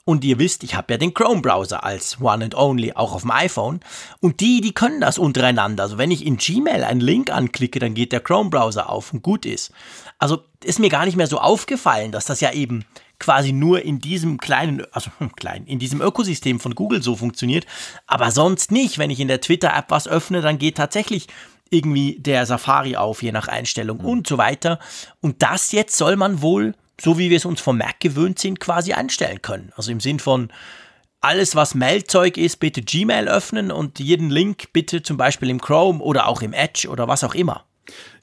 Und 0.07 0.25
ihr 0.25 0.39
wisst, 0.39 0.63
ich 0.63 0.77
habe 0.77 0.95
ja 0.95 0.99
den 0.99 1.15
Chrome-Browser 1.15 1.83
als 1.83 2.21
One 2.21 2.45
and 2.45 2.55
Only, 2.55 2.93
auch 2.93 3.13
auf 3.13 3.23
dem 3.23 3.33
iPhone. 3.33 3.81
Und 4.21 4.39
die, 4.39 4.61
die 4.61 4.73
können 4.73 5.01
das 5.01 5.19
untereinander. 5.19 5.83
Also 5.83 5.99
wenn 5.99 6.13
ich 6.13 6.25
in 6.25 6.37
Gmail 6.37 6.85
einen 6.85 7.01
Link 7.01 7.29
anklicke, 7.29 7.81
dann 7.81 7.95
geht 7.95 8.13
der 8.13 8.21
Chrome-Browser 8.21 8.89
auf 8.89 9.13
und 9.13 9.25
gut 9.25 9.45
ist. 9.45 9.73
Also 10.21 10.45
ist 10.63 10.79
mir 10.79 10.91
gar 10.91 11.07
nicht 11.07 11.17
mehr 11.17 11.27
so 11.27 11.39
aufgefallen, 11.39 12.13
dass 12.13 12.25
das 12.25 12.41
ja 12.41 12.53
eben 12.53 12.85
quasi 13.19 13.51
nur 13.51 13.83
in 13.83 13.99
diesem 13.99 14.39
kleinen, 14.39 14.87
also 14.93 15.11
klein, 15.37 15.67
in 15.67 15.81
diesem 15.81 16.01
Ökosystem 16.01 16.61
von 16.61 16.77
Google 16.77 17.03
so 17.03 17.17
funktioniert, 17.17 17.67
aber 18.07 18.31
sonst 18.31 18.71
nicht. 18.71 18.99
Wenn 18.99 19.11
ich 19.11 19.19
in 19.19 19.27
der 19.27 19.41
Twitter-App 19.41 19.87
was 19.89 20.07
öffne, 20.07 20.41
dann 20.41 20.59
geht 20.59 20.77
tatsächlich 20.77 21.27
irgendwie 21.69 22.21
der 22.21 22.47
Safari 22.47 22.95
auf, 22.95 23.25
je 23.25 23.33
nach 23.33 23.49
Einstellung 23.49 23.99
mhm. 23.99 24.07
und 24.07 24.27
so 24.29 24.39
weiter. 24.39 24.79
Und 25.21 25.43
das 25.43 25.73
jetzt 25.73 25.97
soll 25.97 26.15
man 26.15 26.43
wohl, 26.43 26.75
so 27.01 27.19
wie 27.19 27.31
wir 27.31 27.37
es 27.37 27.45
uns 27.45 27.61
vom 27.61 27.79
Mac 27.79 28.01
gewöhnt 28.01 28.39
sind, 28.39 28.61
quasi 28.61 28.93
einstellen 28.93 29.43
können. 29.43 29.73
Also 29.77 29.91
im 29.93 30.01
Sinn 30.01 30.19
von, 30.19 30.51
alles, 31.21 31.57
was 31.57 31.75
Mailzeug 31.75 32.37
ist, 32.37 32.61
bitte 32.61 32.83
Gmail 32.83 33.29
öffnen 33.29 33.73
und 33.73 33.99
jeden 33.99 34.31
Link 34.31 34.73
bitte 34.73 35.03
zum 35.03 35.17
Beispiel 35.17 35.51
im 35.51 35.61
Chrome 35.61 36.01
oder 36.01 36.29
auch 36.29 36.43
im 36.43 36.53
Edge 36.53 36.89
oder 36.89 37.09
was 37.09 37.25
auch 37.25 37.35
immer. 37.35 37.65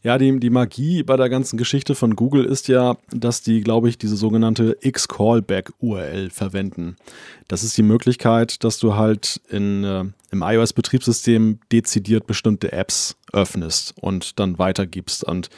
Ja, 0.03 0.18
die, 0.18 0.38
die 0.39 0.50
Magie 0.50 1.03
bei 1.03 1.15
der 1.15 1.30
ganzen 1.30 1.58
Geschichte 1.58 1.96
von 1.96 2.15
Google 2.15 2.44
ist 2.44 2.68
ja, 2.68 2.98
dass 3.10 3.42
die, 3.42 3.62
glaube 3.62 3.88
ich, 3.88 3.98
diese 3.98 4.18
sogenannte 4.18 4.77
X-Callback-URL 4.82 6.30
verwenden. 6.30 6.98
Das 7.48 7.63
ist 7.63 7.77
die 7.77 7.84
Möglichkeit, 7.84 8.63
dass 8.65 8.80
du 8.80 8.96
halt 8.96 9.39
in, 9.50 9.84
äh, 9.86 10.03
im 10.32 10.42
iOS-Betriebssystem 10.42 11.60
dezidiert 11.72 12.27
bestimmte 12.27 12.74
Apps 12.74 13.15
öffnest 13.32 13.94
und 14.00 14.39
dann 14.39 14.60
weitergibst. 14.60 15.24
Und 15.24 15.50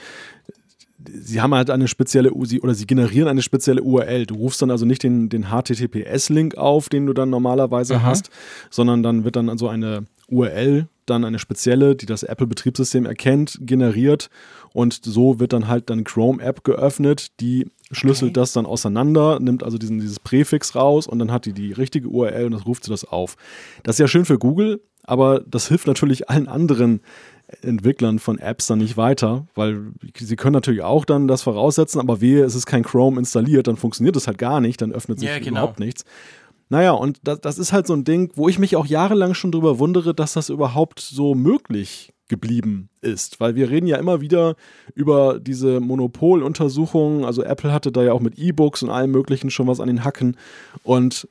sie 1.07 1.41
haben 1.41 1.53
halt 1.53 1.69
eine 1.69 1.88
spezielle, 1.88 2.31
oder 2.31 2.74
sie 2.74 2.88
generieren 2.88 3.27
eine 3.27 3.41
spezielle 3.41 3.81
URL. 3.81 4.25
Du 4.25 4.35
rufst 4.35 4.62
dann 4.62 4.71
also 4.71 4.85
nicht 4.85 5.03
den, 5.03 5.29
den 5.29 5.47
HTTPS-Link 5.50 6.55
auf, 6.55 6.89
den 6.89 7.05
du 7.05 7.13
dann 7.13 7.29
normalerweise 7.29 7.95
mhm. 7.95 8.03
hast, 8.03 8.29
sondern 8.69 9.03
dann 9.03 9.24
wird 9.24 9.35
dann 9.35 9.50
also 9.50 9.67
eine 9.67 10.05
URL 10.27 10.88
dann 11.05 11.24
eine 11.24 11.39
spezielle, 11.39 11.95
die 11.95 12.05
das 12.05 12.24
Apple-Betriebssystem 12.24 13.05
erkennt, 13.05 13.59
generiert 13.62 14.29
und 14.74 15.00
so 15.03 15.39
wird 15.39 15.53
dann 15.53 15.67
halt 15.67 15.89
dann 15.89 16.03
Chrome-App 16.03 16.63
geöffnet, 16.63 17.39
die 17.39 17.67
schlüsselt 17.91 18.31
okay. 18.31 18.41
das 18.41 18.53
dann 18.53 18.65
auseinander, 18.65 19.39
nimmt 19.39 19.63
also 19.63 19.77
diesen, 19.77 20.00
dieses 20.00 20.19
Präfix 20.19 20.75
raus 20.75 21.07
und 21.07 21.19
dann 21.19 21.31
hat 21.31 21.45
die 21.45 21.53
die 21.53 21.71
richtige 21.71 22.07
URL 22.07 22.45
und 22.45 22.53
das 22.53 22.65
ruft 22.65 22.85
sie 22.85 22.91
das 22.91 23.05
auf. 23.05 23.35
Das 23.83 23.95
ist 23.95 24.00
ja 24.00 24.07
schön 24.07 24.25
für 24.25 24.39
Google, 24.39 24.81
aber 25.03 25.41
das 25.41 25.67
hilft 25.67 25.88
natürlich 25.88 26.29
allen 26.29 26.47
anderen 26.47 27.01
Entwicklern 27.61 28.19
von 28.19 28.39
Apps 28.39 28.67
dann 28.67 28.79
nicht 28.79 28.97
weiter, 28.97 29.47
weil 29.55 29.91
sie 30.17 30.35
können 30.35 30.53
natürlich 30.53 30.81
auch 30.81 31.05
dann 31.05 31.27
das 31.27 31.43
voraussetzen, 31.43 31.99
aber 31.99 32.21
wehe, 32.21 32.43
es 32.43 32.55
ist 32.55 32.65
kein 32.65 32.83
Chrome 32.83 33.19
installiert, 33.19 33.67
dann 33.67 33.77
funktioniert 33.77 34.15
das 34.15 34.27
halt 34.27 34.37
gar 34.37 34.61
nicht, 34.61 34.81
dann 34.81 34.91
öffnet 34.91 35.19
sich 35.19 35.29
ja, 35.29 35.37
genau. 35.39 35.51
überhaupt 35.61 35.79
nichts. 35.79 36.05
Naja, 36.69 36.91
und 36.91 37.19
das, 37.23 37.41
das 37.41 37.59
ist 37.59 37.73
halt 37.73 37.85
so 37.85 37.93
ein 37.93 38.03
Ding, 38.03 38.31
wo 38.35 38.49
ich 38.49 38.57
mich 38.57 38.75
auch 38.75 38.87
jahrelang 38.87 39.35
schon 39.35 39.51
drüber 39.51 39.77
wundere, 39.77 40.15
dass 40.15 40.33
das 40.33 40.49
überhaupt 40.49 40.99
so 40.99 41.35
möglich 41.35 42.11
geblieben 42.27 42.89
ist. 43.01 43.39
Weil 43.39 43.55
wir 43.55 43.69
reden 43.69 43.85
ja 43.85 43.97
immer 43.97 44.19
wieder 44.19 44.55
über 44.95 45.39
diese 45.39 45.79
Monopoluntersuchungen. 45.79 47.23
Also 47.23 47.43
Apple 47.43 47.71
hatte 47.71 47.91
da 47.91 48.03
ja 48.03 48.13
auch 48.13 48.19
mit 48.19 48.39
E-Books 48.39 48.81
und 48.81 48.89
allem 48.89 49.11
Möglichen 49.11 49.51
schon 49.51 49.67
was 49.67 49.79
an 49.79 49.87
den 49.87 50.03
Hacken. 50.03 50.37
Und 50.83 51.27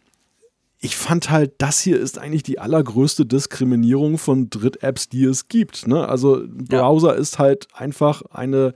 ich 0.85 0.97
fand 0.97 1.31
halt, 1.31 1.53
das 1.59 1.81
hier 1.81 1.99
ist 1.99 2.19
eigentlich 2.19 2.43
die 2.43 2.59
allergrößte 2.59 3.25
Diskriminierung 3.25 4.19
von 4.19 4.51
Dritt-Apps, 4.51 5.09
die 5.09 5.25
es 5.25 5.49
gibt. 5.49 5.87
Ne? 5.87 6.07
Also 6.07 6.45
Browser 6.47 7.15
ja. 7.15 7.21
ist 7.21 7.39
halt 7.39 7.69
einfach 7.73 8.21
eine 8.31 8.75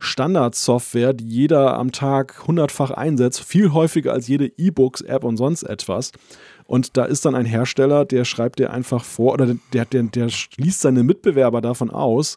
Standardsoftware, 0.00 1.12
die 1.12 1.28
jeder 1.28 1.78
am 1.78 1.92
Tag 1.92 2.48
hundertfach 2.48 2.90
einsetzt, 2.90 3.44
viel 3.44 3.72
häufiger 3.72 4.12
als 4.12 4.26
jede 4.26 4.46
E-Books-App 4.46 5.22
und 5.22 5.36
sonst 5.36 5.62
etwas. 5.62 6.10
Und 6.66 6.96
da 6.96 7.04
ist 7.04 7.24
dann 7.24 7.36
ein 7.36 7.46
Hersteller, 7.46 8.04
der 8.04 8.24
schreibt 8.24 8.58
dir 8.58 8.72
einfach 8.72 9.04
vor, 9.04 9.34
oder 9.34 9.54
der, 9.72 9.84
der, 9.84 10.02
der 10.02 10.30
schließt 10.30 10.80
seine 10.80 11.04
Mitbewerber 11.04 11.60
davon 11.60 11.90
aus, 11.90 12.36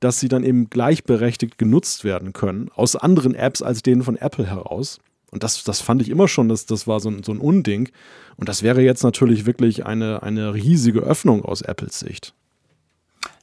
dass 0.00 0.20
sie 0.20 0.28
dann 0.28 0.42
eben 0.42 0.70
gleichberechtigt 0.70 1.58
genutzt 1.58 2.02
werden 2.02 2.32
können, 2.32 2.70
aus 2.74 2.96
anderen 2.96 3.34
Apps 3.34 3.60
als 3.60 3.82
denen 3.82 4.02
von 4.02 4.16
Apple 4.16 4.46
heraus. 4.46 5.00
Und 5.34 5.42
das, 5.42 5.64
das 5.64 5.80
fand 5.80 6.00
ich 6.00 6.10
immer 6.10 6.28
schon, 6.28 6.48
das, 6.48 6.64
das 6.64 6.86
war 6.86 7.00
so 7.00 7.08
ein, 7.10 7.24
so 7.24 7.32
ein 7.32 7.40
Unding. 7.40 7.90
Und 8.36 8.48
das 8.48 8.62
wäre 8.62 8.82
jetzt 8.82 9.02
natürlich 9.02 9.46
wirklich 9.46 9.84
eine, 9.84 10.22
eine 10.22 10.54
riesige 10.54 11.00
Öffnung 11.00 11.44
aus 11.44 11.60
Apples 11.60 11.98
Sicht. 11.98 12.34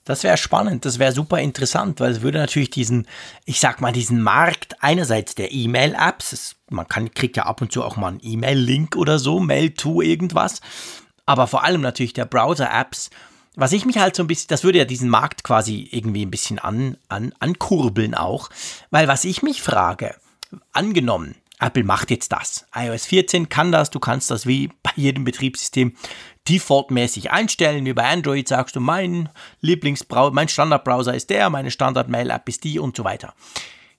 Das 0.06 0.24
wäre 0.24 0.38
spannend, 0.38 0.86
das 0.86 1.00
wäre 1.00 1.12
super 1.12 1.40
interessant, 1.40 2.00
weil 2.00 2.14
es 2.14 2.22
würde 2.22 2.38
natürlich 2.38 2.70
diesen, 2.70 3.08
ich 3.44 3.60
sag 3.60 3.82
mal, 3.82 3.92
diesen 3.92 4.22
Markt 4.22 4.82
einerseits 4.82 5.36
der 5.36 5.52
E-Mail-Apps, 5.52 6.56
man 6.70 6.88
kann, 6.88 7.14
kriegt 7.14 7.36
ja 7.36 7.46
ab 7.46 7.62
und 7.62 7.74
zu 7.74 7.84
auch 7.84 7.98
mal 7.98 8.08
einen 8.08 8.22
E-Mail-Link 8.24 8.96
oder 8.96 9.20
so, 9.20 9.42
Mail-to 9.42 10.02
irgendwas, 10.02 10.62
aber 11.26 11.46
vor 11.46 11.66
allem 11.66 11.82
natürlich 11.82 12.14
der 12.14 12.26
Browser-Apps. 12.26 13.10
Was 13.56 13.74
ich 13.74 13.86
mich 13.86 13.98
halt 13.98 14.16
so 14.16 14.24
ein 14.24 14.28
bisschen, 14.28 14.48
das 14.48 14.64
würde 14.64 14.80
ja 14.80 14.86
diesen 14.86 15.10
Markt 15.10 15.44
quasi 15.44 15.90
irgendwie 15.92 16.26
ein 16.26 16.32
bisschen 16.32 16.58
an, 16.58 16.96
an, 17.10 17.34
ankurbeln 17.40 18.16
auch, 18.16 18.50
weil 18.92 19.10
was 19.10 19.26
ich 19.26 19.44
mich 19.44 19.62
frage, 19.62 20.16
angenommen, 20.72 21.36
Apple 21.62 21.84
macht 21.84 22.10
jetzt 22.10 22.32
das. 22.32 22.66
iOS 22.76 23.06
14 23.06 23.48
kann 23.48 23.72
das, 23.72 23.92
du 23.92 24.00
kannst 24.00 24.32
das 24.32 24.48
wie 24.48 24.70
bei 24.82 24.92
jedem 24.96 25.24
Betriebssystem 25.24 25.94
defaultmäßig 26.50 27.32
einstellen. 27.32 27.86
Wie 27.86 27.94
bei 27.94 28.10
Android 28.10 28.48
sagst 28.48 28.76
du, 28.76 28.80
mein 28.80 29.30
Lieblingsbrowser, 29.62 30.34
mein 30.34 30.48
Standardbrowser 30.48 31.14
ist 31.14 31.30
der, 31.30 31.50
meine 31.50 31.70
Standard-Mail-App 31.70 32.50
ist 32.50 32.64
die 32.64 32.80
und 32.80 32.98
so 32.98 33.04
weiter. 33.04 33.34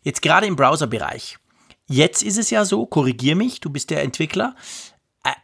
Jetzt 0.03 0.23
gerade 0.23 0.47
im 0.47 0.57
Browserbereich. 0.57 1.39
Jetzt 1.87 2.23
ist 2.23 2.39
es 2.39 2.51
ja 2.51 2.65
so, 2.65 2.85
korrigier 2.87 3.37
mich, 3.37 3.61
du 3.61 3.71
bist 3.71 3.91
der 3.91 4.03
Entwickler. 4.03 4.57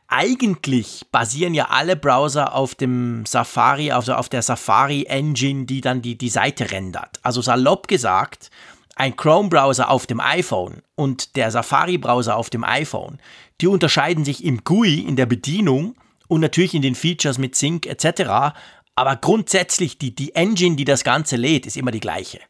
eigentlich 0.09 1.07
basieren 1.13 1.55
ja 1.55 1.67
alle 1.67 1.95
Browser 1.95 2.53
auf 2.55 2.75
dem 2.75 3.27
Safari, 3.27 3.93
also 3.93 4.15
auf 4.15 4.29
der 4.29 4.43
Safari 4.43 5.05
Engine, 5.05 5.67
die 5.67 5.81
dann 5.81 6.03
die, 6.03 6.19
die 6.19 6.31
Seite 6.31 6.73
rendert. 6.73 7.21
Also 7.23 7.43
salopp 7.43 7.87
gesagt, 7.87 8.51
ein 8.99 9.17
Chrome-Browser 9.17 9.91
auf 9.91 10.07
dem 10.07 10.21
iPhone 10.21 10.83
und 10.95 11.37
der 11.37 11.51
Safari-Browser 11.51 12.37
auf 12.37 12.51
dem 12.51 12.65
iPhone, 12.65 13.19
die 13.61 13.67
unterscheiden 13.67 14.25
sich 14.25 14.45
im 14.45 14.65
GUI, 14.65 15.01
in 15.01 15.17
der 15.17 15.27
Bedienung 15.27 15.95
und 16.27 16.41
natürlich 16.41 16.75
in 16.75 16.83
den 16.83 16.95
Features 16.95 17.39
mit 17.39 17.55
Sync 17.55 17.87
etc. 17.87 18.57
Aber 18.95 19.17
grundsätzlich 19.17 19.99
die, 19.99 20.15
die 20.15 20.35
Engine, 20.35 20.77
die 20.77 20.85
das 20.85 21.05
Ganze 21.05 21.37
lädt, 21.37 21.67
ist 21.67 21.77
immer 21.77 21.91
die 21.91 22.01
gleiche. 22.01 22.41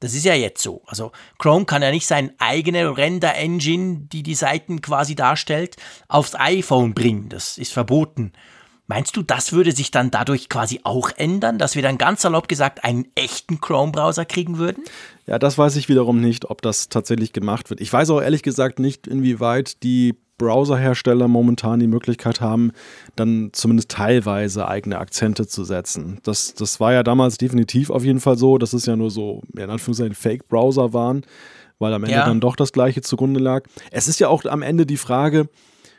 Das 0.00 0.12
ist 0.12 0.26
ja 0.26 0.34
jetzt 0.34 0.62
so. 0.62 0.82
Also 0.86 1.12
Chrome 1.38 1.64
kann 1.64 1.82
ja 1.82 1.90
nicht 1.90 2.06
seine 2.06 2.34
eigene 2.38 2.96
Render-Engine, 2.96 4.00
die 4.12 4.22
die 4.22 4.34
Seiten 4.34 4.82
quasi 4.82 5.14
darstellt, 5.14 5.76
aufs 6.08 6.34
iPhone 6.34 6.92
bringen. 6.92 7.30
Das 7.30 7.56
ist 7.56 7.72
verboten. 7.72 8.32
Meinst 8.88 9.16
du, 9.16 9.22
das 9.22 9.52
würde 9.52 9.72
sich 9.72 9.90
dann 9.90 10.10
dadurch 10.10 10.48
quasi 10.48 10.80
auch 10.84 11.10
ändern, 11.16 11.58
dass 11.58 11.74
wir 11.74 11.82
dann 11.82 11.98
ganz 11.98 12.22
salopp 12.22 12.48
gesagt 12.48 12.84
einen 12.84 13.06
echten 13.16 13.60
Chrome-Browser 13.60 14.24
kriegen 14.24 14.58
würden? 14.58 14.84
Ja, 15.26 15.38
das 15.40 15.58
weiß 15.58 15.74
ich 15.76 15.88
wiederum 15.88 16.20
nicht, 16.20 16.50
ob 16.50 16.62
das 16.62 16.88
tatsächlich 16.88 17.32
gemacht 17.32 17.68
wird. 17.70 17.80
Ich 17.80 17.92
weiß 17.92 18.10
auch 18.10 18.20
ehrlich 18.20 18.42
gesagt 18.42 18.78
nicht, 18.78 19.08
inwieweit 19.08 19.82
die 19.82 20.14
Browserhersteller 20.38 21.28
momentan 21.28 21.80
die 21.80 21.86
Möglichkeit 21.86 22.40
haben, 22.40 22.72
dann 23.16 23.50
zumindest 23.52 23.90
teilweise 23.90 24.68
eigene 24.68 24.98
Akzente 24.98 25.46
zu 25.46 25.64
setzen. 25.64 26.20
Das, 26.22 26.54
das 26.54 26.78
war 26.78 26.92
ja 26.92 27.02
damals 27.02 27.38
definitiv 27.38 27.90
auf 27.90 28.04
jeden 28.04 28.20
Fall 28.20 28.36
so, 28.36 28.58
dass 28.58 28.72
es 28.72 28.86
ja 28.86 28.96
nur 28.96 29.10
so, 29.10 29.42
in 29.56 29.70
Anführungszeichen, 29.70 30.14
Fake-Browser 30.14 30.92
waren, 30.92 31.24
weil 31.78 31.92
am 31.92 32.04
Ende 32.04 32.16
ja. 32.16 32.26
dann 32.26 32.40
doch 32.40 32.54
das 32.54 32.72
Gleiche 32.72 33.00
zugrunde 33.00 33.40
lag. 33.40 33.64
Es 33.90 34.08
ist 34.08 34.20
ja 34.20 34.28
auch 34.28 34.44
am 34.44 34.62
Ende 34.62 34.86
die 34.86 34.96
Frage, 34.96 35.48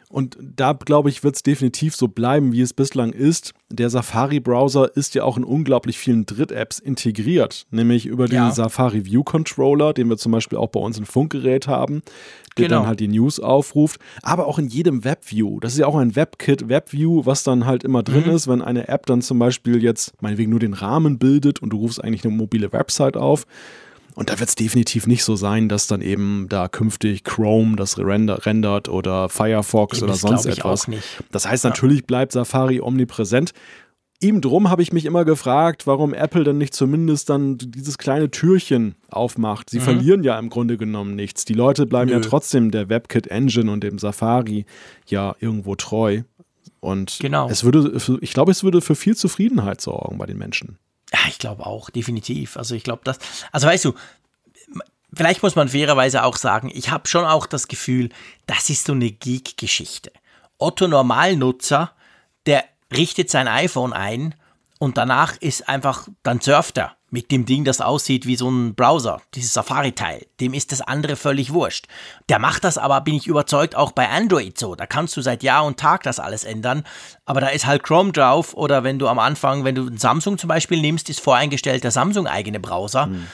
und 0.10 0.38
da 0.40 0.72
glaube 0.72 1.10
ich, 1.10 1.24
wird 1.24 1.36
es 1.36 1.44
definitiv 1.44 1.96
so 1.96 2.08
bleiben, 2.08 2.54
wie 2.54 2.62
es 2.62 2.74
bislang 2.74 3.12
ist. 3.12 3.54
Der 3.70 3.90
Safari-Browser 3.90 4.96
ist 4.96 5.16
ja 5.16 5.24
auch 5.24 5.36
in 5.36 5.44
unglaublich 5.44 5.98
vielen 5.98 6.26
Dritt-Apps 6.26 6.80
integriert, 6.80 7.66
nämlich 7.72 8.06
über 8.06 8.28
den 8.28 8.52
Safari 8.52 9.06
View 9.06 9.24
Controller, 9.24 9.94
den 9.94 10.10
wir 10.10 10.18
zum 10.18 10.32
Beispiel 10.32 10.58
auch 10.58 10.70
bei 10.70 10.80
uns 10.80 10.98
im 10.98 11.06
Funkgerät 11.06 11.68
haben, 11.68 12.02
der 12.58 12.68
genau. 12.68 12.80
dann 12.80 12.88
halt 12.88 13.02
die 13.02 13.10
News 13.10 13.42
aufruft, 13.42 14.00
aber 14.22 14.48
auch 14.48 14.60
in 14.60 14.68
jedem 14.68 15.04
WebView. 15.04 15.60
Das 15.60 15.74
ist 15.74 15.80
ja 15.80 15.88
auch 15.88 15.98
ein 15.98 16.16
WebKit, 16.16 16.70
WebView, 16.70 17.26
was 17.26 17.44
dann 17.44 17.66
halt 17.66 17.84
immer 17.84 18.02
drin 18.02 18.28
mhm. 18.28 18.32
ist, 18.32 18.48
wenn 18.48 18.62
eine 18.62 18.88
App 18.88 19.06
dann 19.08 19.22
zum 19.22 19.40
Beispiel 19.40 19.84
jetzt 19.84 20.14
meinetwegen 20.22 20.52
nur 20.52 20.62
den 20.62 20.74
Rahmen 20.74 21.20
bildet 21.20 21.62
und 21.62 21.72
du 21.72 21.78
rufst 21.78 22.02
eigentlich 22.02 22.24
eine 22.24 22.34
mobile 22.34 22.72
Website 22.72 23.18
auf 23.18 23.46
und 24.18 24.32
da 24.32 24.40
wird 24.40 24.50
es 24.50 24.56
definitiv 24.56 25.06
nicht 25.06 25.24
so 25.24 25.36
sein, 25.36 25.70
dass 25.70 25.86
dann 25.86 26.02
eben 26.02 26.48
da 26.50 26.68
künftig 26.68 27.24
Chrome 27.24 27.76
das 27.76 28.00
render, 28.00 28.48
rendert 28.48 28.90
oder 28.90 29.30
Firefox 29.30 30.00
eben, 30.00 30.06
oder 30.06 30.16
sonst 30.16 30.48
etwas. 30.48 30.88
Das 31.32 31.48
heißt, 31.48 31.64
natürlich 31.66 32.08
bleibt 32.08 32.32
Safari 32.32 32.82
omnipräsent. 32.82 33.52
Ihm 34.20 34.42
drum 34.42 34.72
habe 34.72 34.82
ich 34.82 34.92
mich 34.92 35.06
immer 35.06 35.24
gefragt, 35.24 35.86
warum 35.86 36.16
Apple 36.16 36.44
denn 36.44 36.58
nicht 36.58 36.74
zumindest 36.74 37.30
dann 37.30 37.60
dieses 37.60 38.00
kleine 38.00 38.32
Türchen 38.32 38.96
aufmacht. 39.12 39.70
Sie 39.70 39.78
mhm. 39.78 39.84
verlieren 39.84 40.24
ja 40.24 40.40
im 40.40 40.50
Grunde 40.50 40.78
genommen 40.78 41.16
nichts. 41.16 41.46
Die 41.46 41.54
Leute 41.54 41.86
bleiben 41.86 42.10
Nö. 42.10 42.18
ja 42.18 42.22
trotzdem 42.22 42.72
der 42.72 42.90
WebKit 42.90 43.28
Engine 43.28 43.70
und 43.72 43.84
dem 43.84 44.00
Safari 44.00 44.66
ja 45.06 45.36
irgendwo 45.40 45.76
treu. 45.76 46.24
Und 46.80 47.20
genau. 47.22 47.50
es 47.52 47.64
würde, 47.64 47.96
ich 48.22 48.34
glaube, 48.34 48.50
es 48.50 48.64
würde 48.64 48.82
für 48.82 48.96
viel 48.96 49.16
Zufriedenheit 49.16 49.80
sorgen 49.80 50.18
bei 50.18 50.26
den 50.26 50.40
Menschen. 50.40 50.80
Ja, 51.14 51.20
ich 51.30 51.40
glaube 51.40 51.66
auch, 51.66 51.90
definitiv. 51.90 52.58
Also 52.58 52.76
ich 52.76 52.84
glaube, 52.84 53.02
das, 53.04 53.20
also 53.52 53.68
weißt 53.68 53.86
du, 53.86 53.94
vielleicht 55.14 55.44
muss 55.44 55.56
man 55.56 55.70
fairerweise 55.70 56.24
auch 56.24 56.36
sagen, 56.36 56.70
ich 56.74 56.90
habe 56.90 57.08
schon 57.08 57.26
auch 57.26 57.46
das 57.46 57.68
Gefühl, 57.68 58.10
das 58.46 58.70
ist 58.70 58.86
so 58.86 58.94
eine 58.94 59.12
Geek-Geschichte. 59.12 60.12
Otto 60.58 60.88
Normalnutzer, 60.88 61.92
der 62.46 62.66
richtet 62.92 63.30
sein 63.30 63.48
iPhone 63.48 63.94
ein 63.94 64.36
und 64.80 64.98
danach 64.98 65.38
ist 65.38 65.70
einfach, 65.70 66.08
dann 66.24 66.42
surft 66.42 66.78
er 66.78 66.98
mit 67.10 67.32
dem 67.32 67.46
Ding, 67.46 67.64
das 67.64 67.80
aussieht 67.80 68.26
wie 68.26 68.36
so 68.36 68.50
ein 68.50 68.76
Browser, 68.76 69.22
dieses 69.34 69.54
Safari-Teil. 69.54 70.26
Dem 70.42 70.54
ist 70.54 70.72
das 70.72 70.82
andere 70.82 71.16
völlig 71.16 71.54
wurscht. 71.54 71.88
Der 72.28 72.38
macht 72.38 72.64
das 72.66 72.78
aber, 72.78 73.00
bin 73.02 73.16
ich 73.16 73.28
überzeugt, 73.28 73.76
auch 73.76 73.94
bei 73.94 74.10
Android 74.10 74.58
so. 74.58 74.76
Da 74.76 74.86
kannst 74.86 75.16
du 75.16 75.22
seit 75.22 75.42
Jahr 75.42 75.66
und 75.66 75.80
Tag 75.80 76.04
das 76.04 76.20
alles 76.20 76.44
ändern. 76.44 76.84
Aber 77.26 77.40
da 77.40 77.48
ist 77.48 77.66
halt 77.66 77.84
Chrome 77.84 78.12
drauf 78.12 78.54
oder 78.54 78.84
wenn 78.84 79.00
du 79.00 79.08
am 79.08 79.20
Anfang, 79.20 79.64
wenn 79.64 79.76
du 79.76 79.98
Samsung 79.98 80.38
zum 80.38 80.50
Beispiel 80.50 80.82
nimmst, 80.82 81.10
ist 81.10 81.22
voreingestellt 81.22 81.84
der 81.84 81.92
Samsung-eigene 81.92 82.60
Browser. 82.60 83.08
Mhm. 83.08 83.28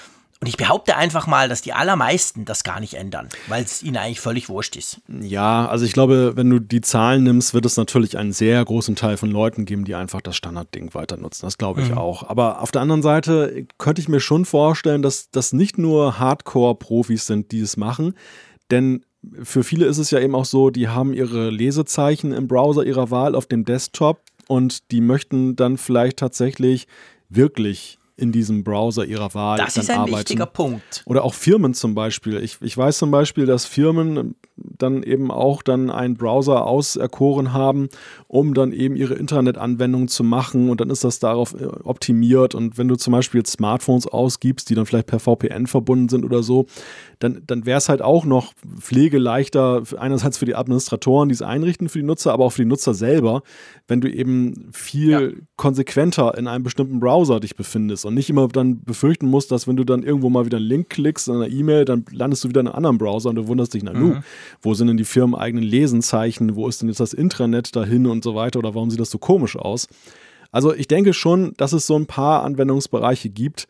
Und 0.44 0.50
ich 0.50 0.58
behaupte 0.58 0.98
einfach 0.98 1.26
mal, 1.26 1.48
dass 1.48 1.62
die 1.62 1.72
allermeisten 1.72 2.44
das 2.44 2.66
gar 2.66 2.82
nicht 2.82 2.96
ändern, 2.96 3.30
weil 3.48 3.64
es 3.64 3.82
ihnen 3.82 3.96
eigentlich 3.96 4.20
völlig 4.20 4.50
wurscht 4.50 4.76
ist. 4.76 5.00
Ja, 5.08 5.70
also 5.70 5.86
ich 5.86 5.94
glaube, 5.94 6.34
wenn 6.36 6.50
du 6.50 6.60
die 6.60 6.82
Zahlen 6.82 7.24
nimmst, 7.24 7.54
wird 7.54 7.66
es 7.66 7.78
natürlich 7.78 8.18
einen 8.18 8.34
sehr 8.34 8.66
großen 8.66 8.98
Teil 8.98 9.16
von 9.16 9.32
Leuten 9.32 9.64
geben, 9.64 9.86
die 9.86 9.96
einfach 9.96 10.20
das 10.20 10.36
Standardding 10.36 10.94
weiter 10.96 11.16
nutzen. 11.16 11.46
Das 11.46 11.58
glaube 11.58 11.82
ich 11.82 11.92
mhm. 11.92 11.98
auch. 11.98 12.28
Aber 12.28 12.62
auf 12.62 12.72
der 12.72 12.82
anderen 12.82 13.02
Seite 13.02 13.66
könnte 13.78 14.02
ich 14.02 14.10
mir 14.10 14.20
schon 14.20 14.44
vorstellen, 14.44 15.02
dass 15.02 15.32
das 15.32 15.54
nicht 15.54 15.78
nur 15.78 16.20
Hardcore-Profis 16.20 17.26
sind, 17.26 17.54
die 17.54 17.62
es 17.62 17.78
machen. 17.78 18.14
Denn 18.70 19.06
für 19.44 19.64
viele 19.64 19.86
ist 19.86 19.98
es 19.98 20.12
ja 20.12 20.20
eben 20.20 20.36
auch 20.36 20.44
so, 20.44 20.72
die 20.72 20.90
haben 20.90 21.14
ihre 21.14 21.52
Lesezeichen 21.52 22.34
im 22.34 22.50
Browser 22.50 22.84
ihrer 22.84 23.12
Wahl 23.12 23.34
auf 23.34 23.46
dem 23.46 23.64
Desktop 23.64 24.20
und 24.50 24.92
die 24.92 25.00
möchten 25.00 25.56
dann 25.56 25.78
vielleicht 25.78 26.18
tatsächlich 26.18 26.88
wirklich 27.30 27.98
in 28.16 28.32
diesem 28.32 28.64
Browser 28.64 29.06
ihrer 29.06 29.34
Wahl 29.34 29.58
das 29.58 29.76
ist 29.76 29.90
ein 29.90 30.00
arbeiten. 30.00 30.18
wichtiger 30.18 30.46
Punkt. 30.46 31.04
Oder 31.06 31.24
auch 31.24 31.34
Firmen 31.34 31.74
zum 31.74 31.96
Beispiel. 31.96 32.38
Ich, 32.44 32.58
ich 32.62 32.78
weiß 32.78 33.00
zum 33.00 33.10
Beispiel, 33.10 33.48
dass 33.48 33.66
Firmen 33.66 34.36
dann 34.56 35.02
eben 35.02 35.32
auch 35.32 35.64
dann 35.64 35.90
einen 35.90 36.16
Browser 36.16 36.66
auserkoren 36.68 37.54
haben, 37.54 37.90
um 38.28 38.54
dann 38.54 38.72
eben 38.72 38.96
ihre 38.96 39.16
Internetanwendungen 39.16 40.08
zu 40.08 40.24
machen 40.24 40.70
und 40.70 40.80
dann 40.80 40.92
ist 40.92 41.04
das 41.04 41.18
darauf 41.18 41.60
äh, 41.60 41.66
optimiert 41.66 42.54
und 42.54 42.78
wenn 42.78 42.88
du 42.88 42.96
zum 42.96 43.14
Beispiel 43.14 43.44
Smartphones 43.46 44.06
ausgibst, 44.06 44.70
die 44.70 44.76
dann 44.76 44.86
vielleicht 44.86 45.08
per 45.08 45.20
VPN 45.20 45.66
verbunden 45.66 46.08
sind 46.08 46.24
oder 46.24 46.44
so, 46.44 46.68
dann, 47.18 47.42
dann 47.48 47.66
wäre 47.66 47.80
es 47.80 47.90
halt 47.90 48.04
auch 48.04 48.26
noch 48.26 48.54
pflegeleichter, 48.80 49.84
einerseits 49.98 50.38
für 50.38 50.46
die 50.46 50.56
Administratoren, 50.56 51.30
die 51.30 51.34
es 51.34 51.42
einrichten 51.42 51.90
für 51.90 52.00
die 52.00 52.06
Nutzer, 52.06 52.32
aber 52.32 52.46
auch 52.46 52.52
für 52.52 52.62
die 52.62 52.70
Nutzer 52.70 52.94
selber, 52.94 53.42
wenn 53.88 54.02
du 54.02 54.12
eben 54.12 54.70
viel 54.72 55.10
ja. 55.10 55.42
konsequenter 55.56 56.38
in 56.38 56.48
einem 56.48 56.64
bestimmten 56.64 57.00
Browser 57.00 57.40
dich 57.40 57.56
befindest 57.56 58.03
und 58.06 58.14
nicht 58.14 58.30
immer 58.30 58.48
dann 58.48 58.84
befürchten 58.84 59.28
musst, 59.28 59.52
dass 59.52 59.68
wenn 59.68 59.76
du 59.76 59.84
dann 59.84 60.04
irgendwo 60.04 60.30
mal 60.30 60.46
wieder 60.46 60.58
einen 60.58 60.66
Link 60.66 60.90
klickst 60.90 61.28
in 61.28 61.36
einer 61.36 61.48
E-Mail, 61.48 61.86
dann 61.86 62.06
landest 62.12 62.44
du 62.44 62.50
wieder 62.50 62.62
in 62.62 62.68
einem 62.68 62.76
anderen 62.76 62.98
Browser 62.98 63.30
und 63.30 63.36
du 63.36 63.48
wunderst 63.48 63.74
dich, 63.74 63.84
na 63.84 63.94
mhm. 63.94 64.24
wo 64.62 64.74
sind 64.74 64.88
denn 64.88 64.98
die 64.98 65.06
firmeneigenen 65.06 65.64
Lesenzeichen, 65.64 66.56
wo 66.56 66.68
ist 66.68 66.82
denn 66.82 66.90
jetzt 66.90 67.00
das 67.00 67.14
Intranet 67.14 67.76
dahin 67.76 68.08
und 68.08 68.24
so 68.24 68.36
weiter 68.36 68.60
oder 68.60 68.76
warum 68.76 68.90
sieht 68.90 69.00
das 69.00 69.12
so 69.12 69.18
komisch 69.18 69.56
aus? 69.56 69.88
Also 70.52 70.74
ich 70.74 70.88
denke 70.88 71.14
schon, 71.14 71.54
dass 71.58 71.74
es 71.74 71.88
so 71.88 71.96
ein 71.96 72.06
paar 72.06 72.44
Anwendungsbereiche 72.44 73.30
gibt, 73.30 73.68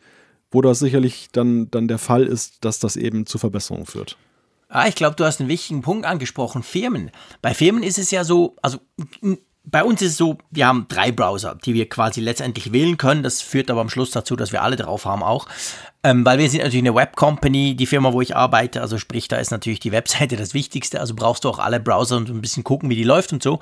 wo 0.50 0.60
das 0.60 0.78
sicherlich 0.78 1.28
dann, 1.32 1.70
dann 1.70 1.88
der 1.88 1.98
Fall 1.98 2.24
ist, 2.24 2.64
dass 2.64 2.78
das 2.78 2.96
eben 2.96 3.26
zu 3.26 3.38
Verbesserungen 3.38 3.86
führt. 3.86 4.16
Ah, 4.68 4.88
ich 4.88 4.94
glaube, 4.94 5.16
du 5.16 5.24
hast 5.24 5.40
einen 5.40 5.48
wichtigen 5.48 5.82
Punkt 5.82 6.04
angesprochen. 6.04 6.62
Firmen. 6.62 7.10
Bei 7.42 7.54
Firmen 7.54 7.82
ist 7.82 7.98
es 7.98 8.10
ja 8.10 8.24
so, 8.24 8.56
also 8.60 8.78
bei 9.64 9.82
uns 9.82 10.02
ist 10.02 10.12
es 10.12 10.16
so, 10.18 10.38
wir 10.50 10.66
haben 10.66 10.86
drei 10.88 11.10
Browser, 11.10 11.56
die 11.64 11.74
wir 11.74 11.88
quasi 11.88 12.20
letztendlich 12.20 12.72
wählen 12.72 12.98
können. 12.98 13.22
Das 13.22 13.40
führt 13.40 13.70
aber 13.70 13.80
am 13.80 13.88
Schluss 13.88 14.10
dazu, 14.10 14.36
dass 14.36 14.52
wir 14.52 14.62
alle 14.62 14.76
drauf 14.76 15.06
haben 15.06 15.22
auch. 15.22 15.46
Ähm, 16.02 16.24
weil 16.24 16.38
wir 16.38 16.50
sind 16.50 16.62
natürlich 16.62 16.86
eine 16.86 16.94
Web-Company, 16.94 17.74
die 17.74 17.86
Firma, 17.86 18.12
wo 18.12 18.20
ich 18.20 18.36
arbeite. 18.36 18.82
Also 18.82 18.98
sprich, 18.98 19.26
da 19.26 19.38
ist 19.38 19.50
natürlich 19.50 19.80
die 19.80 19.92
Webseite 19.92 20.36
das 20.36 20.52
Wichtigste. 20.52 21.00
Also 21.00 21.14
brauchst 21.14 21.44
du 21.44 21.48
auch 21.48 21.58
alle 21.58 21.80
Browser 21.80 22.18
und 22.18 22.28
ein 22.28 22.42
bisschen 22.42 22.62
gucken, 22.62 22.90
wie 22.90 22.96
die 22.96 23.04
läuft 23.04 23.32
und 23.32 23.42
so. 23.42 23.58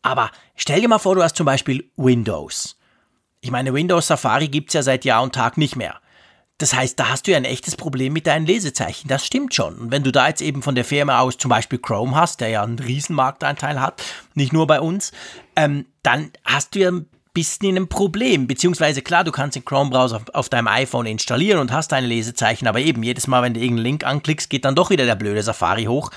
Aber 0.00 0.30
stell 0.56 0.80
dir 0.80 0.88
mal 0.88 0.98
vor, 0.98 1.14
du 1.14 1.22
hast 1.22 1.36
zum 1.36 1.46
Beispiel 1.46 1.90
Windows. 1.96 2.76
Ich 3.42 3.50
meine, 3.50 3.74
Windows 3.74 4.06
Safari 4.06 4.48
gibt 4.48 4.70
es 4.70 4.74
ja 4.74 4.82
seit 4.82 5.04
Jahr 5.04 5.22
und 5.22 5.34
Tag 5.34 5.58
nicht 5.58 5.76
mehr. 5.76 6.00
Das 6.58 6.72
heißt, 6.72 6.98
da 7.00 7.08
hast 7.08 7.26
du 7.26 7.32
ja 7.32 7.36
ein 7.36 7.44
echtes 7.44 7.76
Problem 7.76 8.12
mit 8.12 8.26
deinen 8.26 8.46
Lesezeichen. 8.46 9.08
Das 9.08 9.26
stimmt 9.26 9.54
schon. 9.54 9.74
Und 9.76 9.90
wenn 9.90 10.04
du 10.04 10.12
da 10.12 10.28
jetzt 10.28 10.40
eben 10.40 10.62
von 10.62 10.76
der 10.76 10.84
Firma 10.84 11.18
aus 11.18 11.36
zum 11.36 11.48
Beispiel 11.48 11.80
Chrome 11.80 12.14
hast, 12.14 12.40
der 12.40 12.48
ja 12.48 12.62
einen 12.62 12.78
riesen 12.78 13.16
Markteinteil 13.16 13.80
hat, 13.80 14.02
nicht 14.34 14.52
nur 14.52 14.66
bei 14.66 14.80
uns, 14.80 15.10
ähm, 15.56 15.86
dann 16.04 16.30
hast 16.44 16.74
du 16.74 16.78
ja 16.78 16.90
ein 16.92 17.06
bisschen 17.34 17.68
in 17.68 17.76
einem 17.76 17.88
Problem. 17.88 18.46
Beziehungsweise 18.46 19.02
klar, 19.02 19.24
du 19.24 19.32
kannst 19.32 19.56
den 19.56 19.64
Chrome-Browser 19.64 20.16
auf, 20.16 20.22
auf, 20.32 20.48
deinem 20.48 20.68
iPhone 20.68 21.06
installieren 21.06 21.58
und 21.58 21.72
hast 21.72 21.90
deine 21.90 22.06
Lesezeichen, 22.06 22.68
aber 22.68 22.78
eben 22.78 23.02
jedes 23.02 23.26
Mal, 23.26 23.42
wenn 23.42 23.54
du 23.54 23.60
irgendeinen 23.60 23.84
Link 23.84 24.06
anklickst, 24.06 24.48
geht 24.48 24.64
dann 24.64 24.76
doch 24.76 24.90
wieder 24.90 25.06
der 25.06 25.16
blöde 25.16 25.42
Safari 25.42 25.84
hoch. 25.84 26.12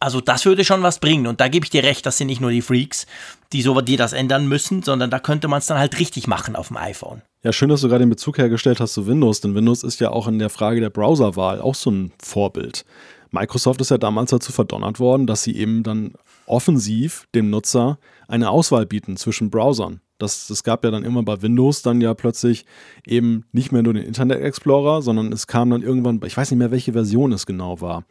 Also 0.00 0.20
das 0.20 0.44
würde 0.44 0.64
schon 0.64 0.82
was 0.82 1.00
bringen. 1.00 1.26
Und 1.26 1.40
da 1.40 1.48
gebe 1.48 1.64
ich 1.64 1.70
dir 1.70 1.82
recht, 1.82 2.06
das 2.06 2.18
sind 2.18 2.28
nicht 2.28 2.40
nur 2.40 2.50
die 2.50 2.62
Freaks, 2.62 3.06
die 3.52 3.62
so 3.62 3.80
die 3.80 3.96
das 3.96 4.12
ändern 4.12 4.46
müssen, 4.46 4.82
sondern 4.82 5.10
da 5.10 5.18
könnte 5.18 5.48
man 5.48 5.58
es 5.58 5.66
dann 5.66 5.78
halt 5.78 5.98
richtig 5.98 6.28
machen 6.28 6.54
auf 6.54 6.68
dem 6.68 6.76
iPhone. 6.76 7.22
Ja, 7.42 7.52
schön, 7.52 7.68
dass 7.68 7.80
du 7.80 7.88
gerade 7.88 8.04
den 8.04 8.10
Bezug 8.10 8.38
hergestellt 8.38 8.80
hast 8.80 8.94
zu 8.94 9.06
Windows, 9.06 9.40
denn 9.40 9.54
Windows 9.54 9.82
ist 9.82 10.00
ja 10.00 10.10
auch 10.10 10.28
in 10.28 10.38
der 10.38 10.50
Frage 10.50 10.80
der 10.80 10.90
Browserwahl 10.90 11.60
auch 11.60 11.74
so 11.74 11.90
ein 11.90 12.12
Vorbild. 12.22 12.84
Microsoft 13.30 13.80
ist 13.80 13.90
ja 13.90 13.98
damals 13.98 14.30
dazu 14.30 14.52
verdonnert 14.52 15.00
worden, 15.00 15.26
dass 15.26 15.42
sie 15.42 15.56
eben 15.56 15.82
dann 15.82 16.14
offensiv 16.46 17.26
dem 17.34 17.50
Nutzer 17.50 17.98
eine 18.26 18.50
Auswahl 18.50 18.86
bieten 18.86 19.16
zwischen 19.16 19.50
Browsern. 19.50 20.00
Das, 20.18 20.48
das 20.48 20.64
gab 20.64 20.84
ja 20.84 20.90
dann 20.90 21.04
immer 21.04 21.22
bei 21.22 21.42
Windows 21.42 21.82
dann 21.82 22.00
ja 22.00 22.12
plötzlich 22.14 22.64
eben 23.06 23.44
nicht 23.52 23.70
mehr 23.70 23.82
nur 23.82 23.94
den 23.94 24.02
Internet 24.02 24.40
Explorer, 24.40 25.00
sondern 25.00 25.32
es 25.32 25.46
kam 25.46 25.70
dann 25.70 25.82
irgendwann, 25.82 26.20
ich 26.24 26.36
weiß 26.36 26.50
nicht 26.50 26.58
mehr, 26.58 26.72
welche 26.72 26.92
Version 26.92 27.32
es 27.32 27.46
genau 27.46 27.80
war. 27.80 28.04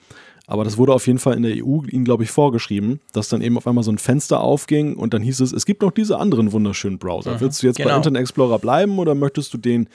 Aber 0.50 0.64
das 0.64 0.78
wurde 0.78 0.94
auf 0.94 1.06
jeden 1.06 1.20
Fall 1.20 1.36
in 1.36 1.44
der 1.44 1.58
EU 1.58 1.82
ihnen, 1.92 2.06
glaube 2.06 2.24
ich, 2.24 2.32
vorgeschrieben, 2.32 3.02
dass 3.12 3.28
dann 3.28 3.42
eben 3.42 3.58
auf 3.58 3.68
einmal 3.68 3.84
so 3.84 3.92
ein 3.92 3.98
Fenster 3.98 4.40
aufging 4.40 4.96
und 4.96 5.14
dann 5.14 5.22
hieß 5.22 5.42
es, 5.42 5.52
es 5.52 5.66
gibt 5.66 5.82
noch 5.82 5.92
diese 5.92 6.18
anderen 6.20 6.54
wunderschönen 6.54 6.98
Browser. 6.98 7.36
Mhm, 7.36 7.42
Willst 7.42 7.62
du 7.62 7.68
jetzt 7.68 7.76
genau. 7.76 7.90
bei 7.90 7.98
Internet 7.98 8.22
Explorer 8.22 8.58
bleiben 8.58 8.98
oder 8.98 9.14
möchtest 9.14 9.54
du 9.54 9.58
den, 9.58 9.90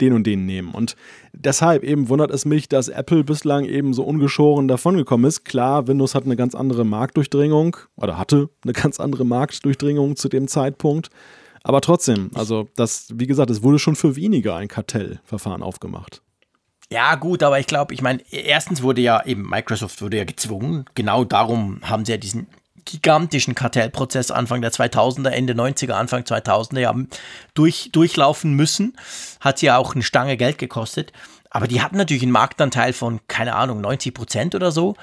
den 0.00 0.14
und 0.14 0.26
den 0.26 0.46
nehmen? 0.46 0.72
Und 0.72 0.96
deshalb 1.34 1.84
eben 1.84 2.08
wundert 2.08 2.30
es 2.30 2.46
mich, 2.46 2.70
dass 2.70 2.88
Apple 2.88 3.22
bislang 3.22 3.66
eben 3.66 3.92
so 3.92 4.02
ungeschoren 4.02 4.66
davongekommen 4.66 5.28
ist. 5.28 5.44
Klar, 5.44 5.86
Windows 5.88 6.14
hat 6.14 6.24
eine 6.24 6.36
ganz 6.36 6.54
andere 6.54 6.86
Marktdurchdringung 6.86 7.76
oder 7.96 8.16
hatte 8.16 8.48
eine 8.64 8.72
ganz 8.72 8.98
andere 8.98 9.26
Marktdurchdringung 9.26 10.16
zu 10.16 10.30
dem 10.30 10.48
Zeitpunkt. 10.48 11.10
Aber 11.62 11.82
trotzdem, 11.82 12.30
also 12.32 12.66
das, 12.76 13.12
wie 13.14 13.26
gesagt, 13.26 13.50
es 13.50 13.62
wurde 13.62 13.78
schon 13.78 13.94
für 13.94 14.16
weniger 14.16 14.56
ein 14.56 14.68
Kartellverfahren 14.68 15.62
aufgemacht. 15.62 16.22
Ja, 16.90 17.16
gut, 17.16 17.42
aber 17.42 17.58
ich 17.58 17.66
glaube, 17.66 17.92
ich 17.92 18.00
meine, 18.00 18.22
erstens 18.30 18.82
wurde 18.82 19.02
ja 19.02 19.22
eben 19.26 19.48
Microsoft 19.48 20.00
wurde 20.00 20.16
ja 20.16 20.24
gezwungen. 20.24 20.86
Genau 20.94 21.24
darum 21.24 21.80
haben 21.82 22.04
sie 22.06 22.12
ja 22.12 22.18
diesen 22.18 22.46
gigantischen 22.86 23.54
Kartellprozess 23.54 24.30
Anfang 24.30 24.62
der 24.62 24.72
2000er, 24.72 25.28
Ende 25.28 25.52
90er, 25.52 25.92
Anfang 25.92 26.22
2000er 26.22 26.80
ja 26.80 26.94
durch, 27.52 27.90
durchlaufen 27.92 28.54
müssen. 28.54 28.96
Hat 29.40 29.58
sie 29.58 29.66
ja 29.66 29.76
auch 29.76 29.94
eine 29.94 30.02
Stange 30.02 30.38
Geld 30.38 30.56
gekostet. 30.56 31.12
Aber 31.50 31.68
die 31.68 31.82
hatten 31.82 31.96
natürlich 31.96 32.22
einen 32.22 32.32
Marktanteil 32.32 32.94
von, 32.94 33.20
keine 33.28 33.54
Ahnung, 33.54 33.82
90 33.82 34.14
Prozent 34.14 34.54
oder 34.54 34.72
so 34.72 34.96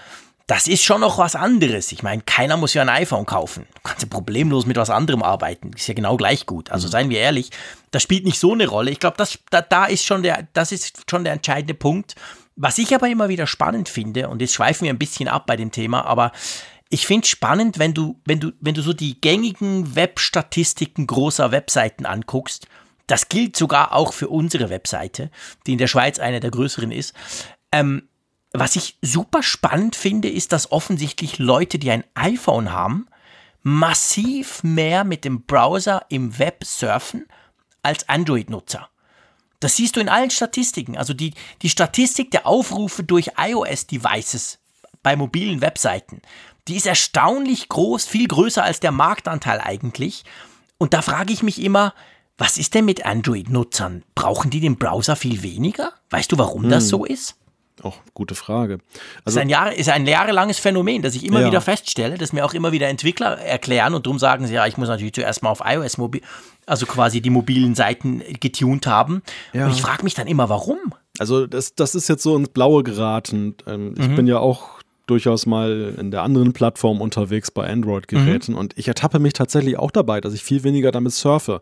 das 0.47 0.67
ist 0.67 0.83
schon 0.83 1.01
noch 1.01 1.17
was 1.17 1.35
anderes. 1.35 1.91
Ich 1.91 2.03
meine, 2.03 2.21
keiner 2.21 2.55
muss 2.55 2.75
ja 2.75 2.83
ein 2.83 2.89
iPhone 2.89 3.25
kaufen. 3.25 3.65
Du 3.73 3.81
kannst 3.83 4.03
ja 4.03 4.07
problemlos 4.07 4.67
mit 4.67 4.77
was 4.77 4.91
anderem 4.91 5.23
arbeiten. 5.23 5.71
Ist 5.75 5.87
ja 5.87 5.95
genau 5.95 6.17
gleich 6.17 6.45
gut. 6.45 6.69
Also 6.71 6.87
mhm. 6.87 6.91
seien 6.91 7.09
wir 7.09 7.19
ehrlich, 7.19 7.49
das 7.91 8.03
spielt 8.03 8.25
nicht 8.25 8.39
so 8.39 8.53
eine 8.53 8.67
Rolle. 8.67 8.91
Ich 8.91 8.99
glaube, 8.99 9.17
das, 9.17 9.39
da, 9.49 9.61
da 9.61 9.85
ist 9.85 10.05
schon 10.05 10.21
der, 10.21 10.47
das 10.53 10.71
ist 10.71 11.09
schon 11.09 11.23
der 11.23 11.33
entscheidende 11.33 11.73
Punkt. 11.73 12.15
Was 12.55 12.77
ich 12.77 12.93
aber 12.93 13.09
immer 13.09 13.27
wieder 13.27 13.47
spannend 13.47 13.89
finde, 13.89 14.29
und 14.29 14.39
jetzt 14.39 14.53
schweifen 14.53 14.85
wir 14.85 14.93
ein 14.93 14.99
bisschen 14.99 15.27
ab 15.27 15.45
bei 15.47 15.57
dem 15.57 15.71
Thema, 15.71 16.05
aber 16.05 16.31
ich 16.89 17.07
finde 17.07 17.25
es 17.25 17.29
spannend, 17.29 17.79
wenn 17.79 17.93
du, 17.93 18.21
wenn 18.25 18.39
du, 18.39 18.51
wenn 18.61 18.75
du 18.75 18.81
so 18.81 18.93
die 18.93 19.19
gängigen 19.19 19.95
Webstatistiken 19.95 21.07
großer 21.07 21.51
Webseiten 21.51 22.05
anguckst. 22.05 22.67
Das 23.07 23.29
gilt 23.29 23.55
sogar 23.55 23.93
auch 23.93 24.13
für 24.13 24.29
unsere 24.29 24.69
Webseite, 24.69 25.29
die 25.67 25.73
in 25.73 25.77
der 25.77 25.87
Schweiz 25.87 26.17
eine 26.17 26.39
der 26.39 26.51
größeren 26.51 26.91
ist. 26.91 27.13
Ähm, 27.71 28.07
was 28.59 28.75
ich 28.75 28.97
super 29.01 29.43
spannend 29.43 29.95
finde, 29.95 30.29
ist, 30.29 30.51
dass 30.51 30.71
offensichtlich 30.71 31.39
Leute, 31.39 31.79
die 31.79 31.91
ein 31.91 32.03
iPhone 32.13 32.71
haben, 32.71 33.07
massiv 33.63 34.63
mehr 34.63 35.03
mit 35.03 35.25
dem 35.25 35.43
Browser 35.43 36.05
im 36.09 36.37
Web 36.37 36.63
surfen 36.63 37.25
als 37.81 38.07
Android-Nutzer. 38.07 38.89
Das 39.59 39.75
siehst 39.75 39.95
du 39.95 39.99
in 39.99 40.09
allen 40.09 40.29
Statistiken. 40.29 40.97
Also 40.97 41.13
die, 41.13 41.33
die 41.61 41.69
Statistik 41.69 42.29
der 42.29 42.45
Aufrufe 42.45 43.03
durch 43.03 43.31
iOS-Devices 43.37 44.59
bei 45.01 45.15
mobilen 45.15 45.61
Webseiten, 45.61 46.21
die 46.67 46.75
ist 46.75 46.85
erstaunlich 46.85 47.69
groß, 47.69 48.05
viel 48.05 48.27
größer 48.27 48.63
als 48.63 48.79
der 48.79 48.91
Marktanteil 48.91 49.61
eigentlich. 49.61 50.23
Und 50.77 50.93
da 50.93 51.01
frage 51.01 51.33
ich 51.33 51.41
mich 51.41 51.61
immer, 51.61 51.93
was 52.37 52.57
ist 52.57 52.73
denn 52.73 52.85
mit 52.85 53.05
Android-Nutzern? 53.05 54.03
Brauchen 54.13 54.51
die 54.51 54.59
den 54.59 54.77
Browser 54.77 55.15
viel 55.15 55.41
weniger? 55.41 55.93
Weißt 56.09 56.31
du, 56.31 56.37
warum 56.37 56.63
hm. 56.63 56.69
das 56.69 56.87
so 56.87 57.05
ist? 57.05 57.35
Auch 57.83 57.97
gute 58.13 58.35
Frage. 58.35 58.79
Also, 59.25 59.37
ist, 59.37 59.41
ein 59.41 59.49
Jahr, 59.49 59.73
ist 59.73 59.89
ein 59.89 60.07
jahrelanges 60.07 60.59
Phänomen, 60.59 61.01
das 61.01 61.13
ich 61.15 61.25
immer 61.25 61.41
ja. 61.41 61.47
wieder 61.47 61.61
feststelle, 61.61 62.17
dass 62.17 62.31
mir 62.31 62.45
auch 62.45 62.53
immer 62.53 62.71
wieder 62.71 62.87
Entwickler 62.87 63.37
erklären 63.37 63.93
und 63.93 64.05
darum 64.05 64.17
sagen 64.17 64.47
sie, 64.47 64.53
ja, 64.53 64.65
ich 64.65 64.77
muss 64.77 64.87
natürlich 64.87 65.13
zuerst 65.13 65.43
mal 65.43 65.49
auf 65.49 65.61
iOS 65.65 65.97
mobil, 65.97 66.21
also 66.65 66.85
quasi 66.85 67.21
die 67.21 67.29
mobilen 67.29 67.75
Seiten 67.75 68.21
getunt 68.39 68.87
haben. 68.87 69.21
Ja. 69.53 69.65
Und 69.65 69.73
ich 69.73 69.81
frage 69.81 70.03
mich 70.03 70.13
dann 70.13 70.27
immer, 70.27 70.47
warum? 70.47 70.77
Also 71.19 71.47
das, 71.47 71.75
das 71.75 71.95
ist 71.95 72.07
jetzt 72.07 72.23
so 72.23 72.35
ins 72.37 72.49
Blaue 72.49 72.83
geraten. 72.83 73.55
Ähm, 73.67 73.93
ich 73.97 74.07
mhm. 74.07 74.15
bin 74.15 74.27
ja 74.27 74.39
auch 74.39 74.75
durchaus 75.07 75.45
mal 75.45 75.93
in 75.99 76.11
der 76.11 76.23
anderen 76.23 76.53
Plattform 76.53 77.01
unterwegs 77.01 77.51
bei 77.51 77.69
Android-Geräten 77.69 78.53
mhm. 78.53 78.57
und 78.57 78.77
ich 78.77 78.87
ertappe 78.87 79.19
mich 79.19 79.33
tatsächlich 79.33 79.77
auch 79.77 79.91
dabei, 79.91 80.19
dass 80.21 80.33
ich 80.33 80.43
viel 80.43 80.63
weniger 80.63 80.91
damit 80.91 81.13
surfe. 81.13 81.61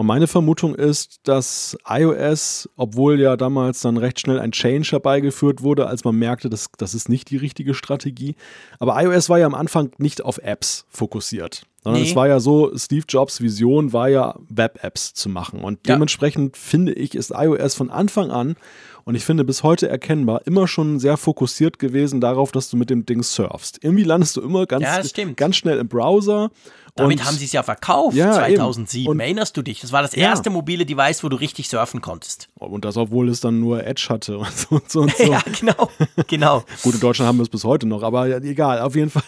Und 0.00 0.06
meine 0.06 0.28
Vermutung 0.28 0.74
ist, 0.74 1.20
dass 1.24 1.76
iOS, 1.86 2.70
obwohl 2.76 3.20
ja 3.20 3.36
damals 3.36 3.82
dann 3.82 3.98
recht 3.98 4.18
schnell 4.18 4.38
ein 4.38 4.50
Change 4.50 4.92
herbeigeführt 4.92 5.62
wurde, 5.62 5.88
als 5.88 6.04
man 6.04 6.16
merkte, 6.16 6.48
dass 6.48 6.70
das 6.78 6.94
ist 6.94 7.10
nicht 7.10 7.28
die 7.28 7.36
richtige 7.36 7.74
Strategie, 7.74 8.34
aber 8.78 8.98
iOS 9.02 9.28
war 9.28 9.38
ja 9.38 9.44
am 9.44 9.54
Anfang 9.54 9.92
nicht 9.98 10.24
auf 10.24 10.38
Apps 10.38 10.86
fokussiert. 10.88 11.66
Sondern 11.82 12.02
nee. 12.02 12.08
es 12.08 12.16
war 12.16 12.28
ja 12.28 12.40
so, 12.40 12.76
Steve 12.76 13.04
Jobs 13.08 13.40
Vision 13.40 13.92
war 13.92 14.08
ja 14.08 14.34
Web-Apps 14.48 15.14
zu 15.14 15.28
machen. 15.28 15.60
Und 15.60 15.86
ja. 15.86 15.94
dementsprechend 15.94 16.56
finde 16.56 16.92
ich, 16.92 17.14
ist 17.14 17.32
iOS 17.34 17.74
von 17.74 17.90
Anfang 17.90 18.30
an 18.30 18.56
und 19.04 19.14
ich 19.14 19.24
finde 19.24 19.44
bis 19.44 19.62
heute 19.62 19.88
erkennbar 19.88 20.42
immer 20.46 20.68
schon 20.68 21.00
sehr 21.00 21.16
fokussiert 21.16 21.78
gewesen 21.78 22.20
darauf, 22.20 22.52
dass 22.52 22.70
du 22.70 22.76
mit 22.76 22.90
dem 22.90 23.06
Ding 23.06 23.22
surfst. 23.22 23.82
Irgendwie 23.82 24.04
landest 24.04 24.36
du 24.36 24.40
immer 24.40 24.66
ganz, 24.66 24.84
ja, 24.84 25.24
ganz 25.36 25.56
schnell 25.56 25.78
im 25.78 25.88
Browser 25.88 26.50
damit 26.96 27.20
und, 27.20 27.26
haben 27.26 27.36
sie 27.36 27.44
es 27.44 27.52
ja 27.52 27.62
verkauft, 27.62 28.16
ja, 28.16 28.32
2007. 28.32 29.18
Erinnerst 29.18 29.56
du 29.56 29.62
dich? 29.62 29.80
Das 29.80 29.92
war 29.92 30.02
das 30.02 30.14
erste 30.14 30.50
ja. 30.50 30.52
mobile 30.52 30.84
Device, 30.84 31.24
wo 31.24 31.28
du 31.28 31.36
richtig 31.36 31.68
surfen 31.68 32.00
konntest. 32.00 32.48
Und 32.54 32.84
das, 32.84 32.96
obwohl 32.96 33.28
es 33.28 33.40
dann 33.40 33.60
nur 33.60 33.84
Edge 33.84 34.06
hatte 34.08 34.38
und 34.38 34.56
so 34.56 34.76
und 34.76 34.90
so. 34.90 35.00
Und 35.00 35.16
so. 35.16 35.24
ja, 35.24 35.42
genau. 35.58 35.90
genau. 36.26 36.64
Gut, 36.82 36.94
in 36.94 37.00
Deutschland 37.00 37.28
haben 37.28 37.38
wir 37.38 37.44
es 37.44 37.48
bis 37.48 37.64
heute 37.64 37.86
noch, 37.86 38.02
aber 38.02 38.28
egal, 38.28 38.80
auf 38.80 38.94
jeden 38.94 39.10
Fall. 39.10 39.22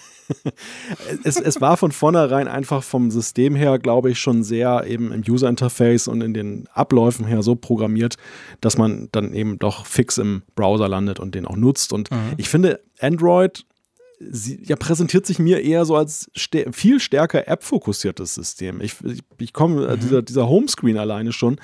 Es, 1.25 1.41
es 1.41 1.61
war 1.61 1.77
von 1.77 1.93
vornherein 1.93 2.49
einfach 2.49 2.83
vom 2.83 3.11
System 3.11 3.55
her, 3.55 3.79
glaube 3.79 4.11
ich, 4.11 4.19
schon 4.19 4.43
sehr 4.43 4.85
eben 4.87 5.13
im 5.13 5.23
User 5.27 5.49
Interface 5.49 6.09
und 6.09 6.21
in 6.21 6.35
den 6.35 6.69
Abläufen 6.73 7.27
her 7.27 7.43
so 7.43 7.55
programmiert, 7.55 8.17
dass 8.61 8.79
man 8.79 9.09
dann 9.13 9.35
eben 9.35 9.59
doch 9.59 9.87
fix 9.87 10.19
im 10.19 10.43
Browser 10.55 10.89
landet 10.89 11.21
und 11.21 11.35
den 11.35 11.47
auch 11.47 11.57
nutzt. 11.57 11.93
Und 11.93 12.11
mhm. 12.11 12.33
ich 12.37 12.49
finde, 12.49 12.81
Android 13.01 13.65
sie 14.31 14.63
ja, 14.65 14.77
präsentiert 14.77 15.27
sich 15.27 15.39
mir 15.39 15.63
eher 15.63 15.85
so 15.85 15.97
als 15.97 16.31
st 16.37 16.67
viel 16.73 17.01
stärker 17.01 17.49
App-fokussiertes 17.49 18.35
System. 18.35 18.81
Ich, 18.81 18.95
ich, 19.05 19.21
ich 19.39 19.53
komme, 19.53 19.87
äh, 19.87 19.97
mhm. 19.97 20.01
dieser, 20.01 20.23
dieser 20.23 20.49
Homescreen 20.49 20.97
alleine 20.97 21.33
schon, 21.33 21.61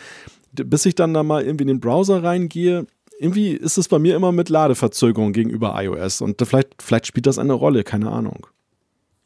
bis 0.53 0.87
ich 0.87 0.95
dann 0.95 1.15
da 1.15 1.23
mal 1.23 1.45
irgendwie 1.45 1.63
in 1.63 1.69
den 1.69 1.81
Browser 1.81 2.23
reingehe, 2.23 2.87
irgendwie 3.19 3.53
ist 3.53 3.79
es 3.79 3.89
bei 3.89 3.99
mir 3.99 4.15
immer 4.17 4.33
mit 4.33 4.49
Ladeverzögerung 4.49 5.33
gegenüber 5.33 5.75
iOS 5.81 6.21
und 6.21 6.41
vielleicht, 6.41 6.83
vielleicht 6.83 7.07
spielt 7.07 7.27
das 7.27 7.39
eine 7.39 7.53
Rolle, 7.53 7.85
keine 7.85 8.11
Ahnung. 8.11 8.47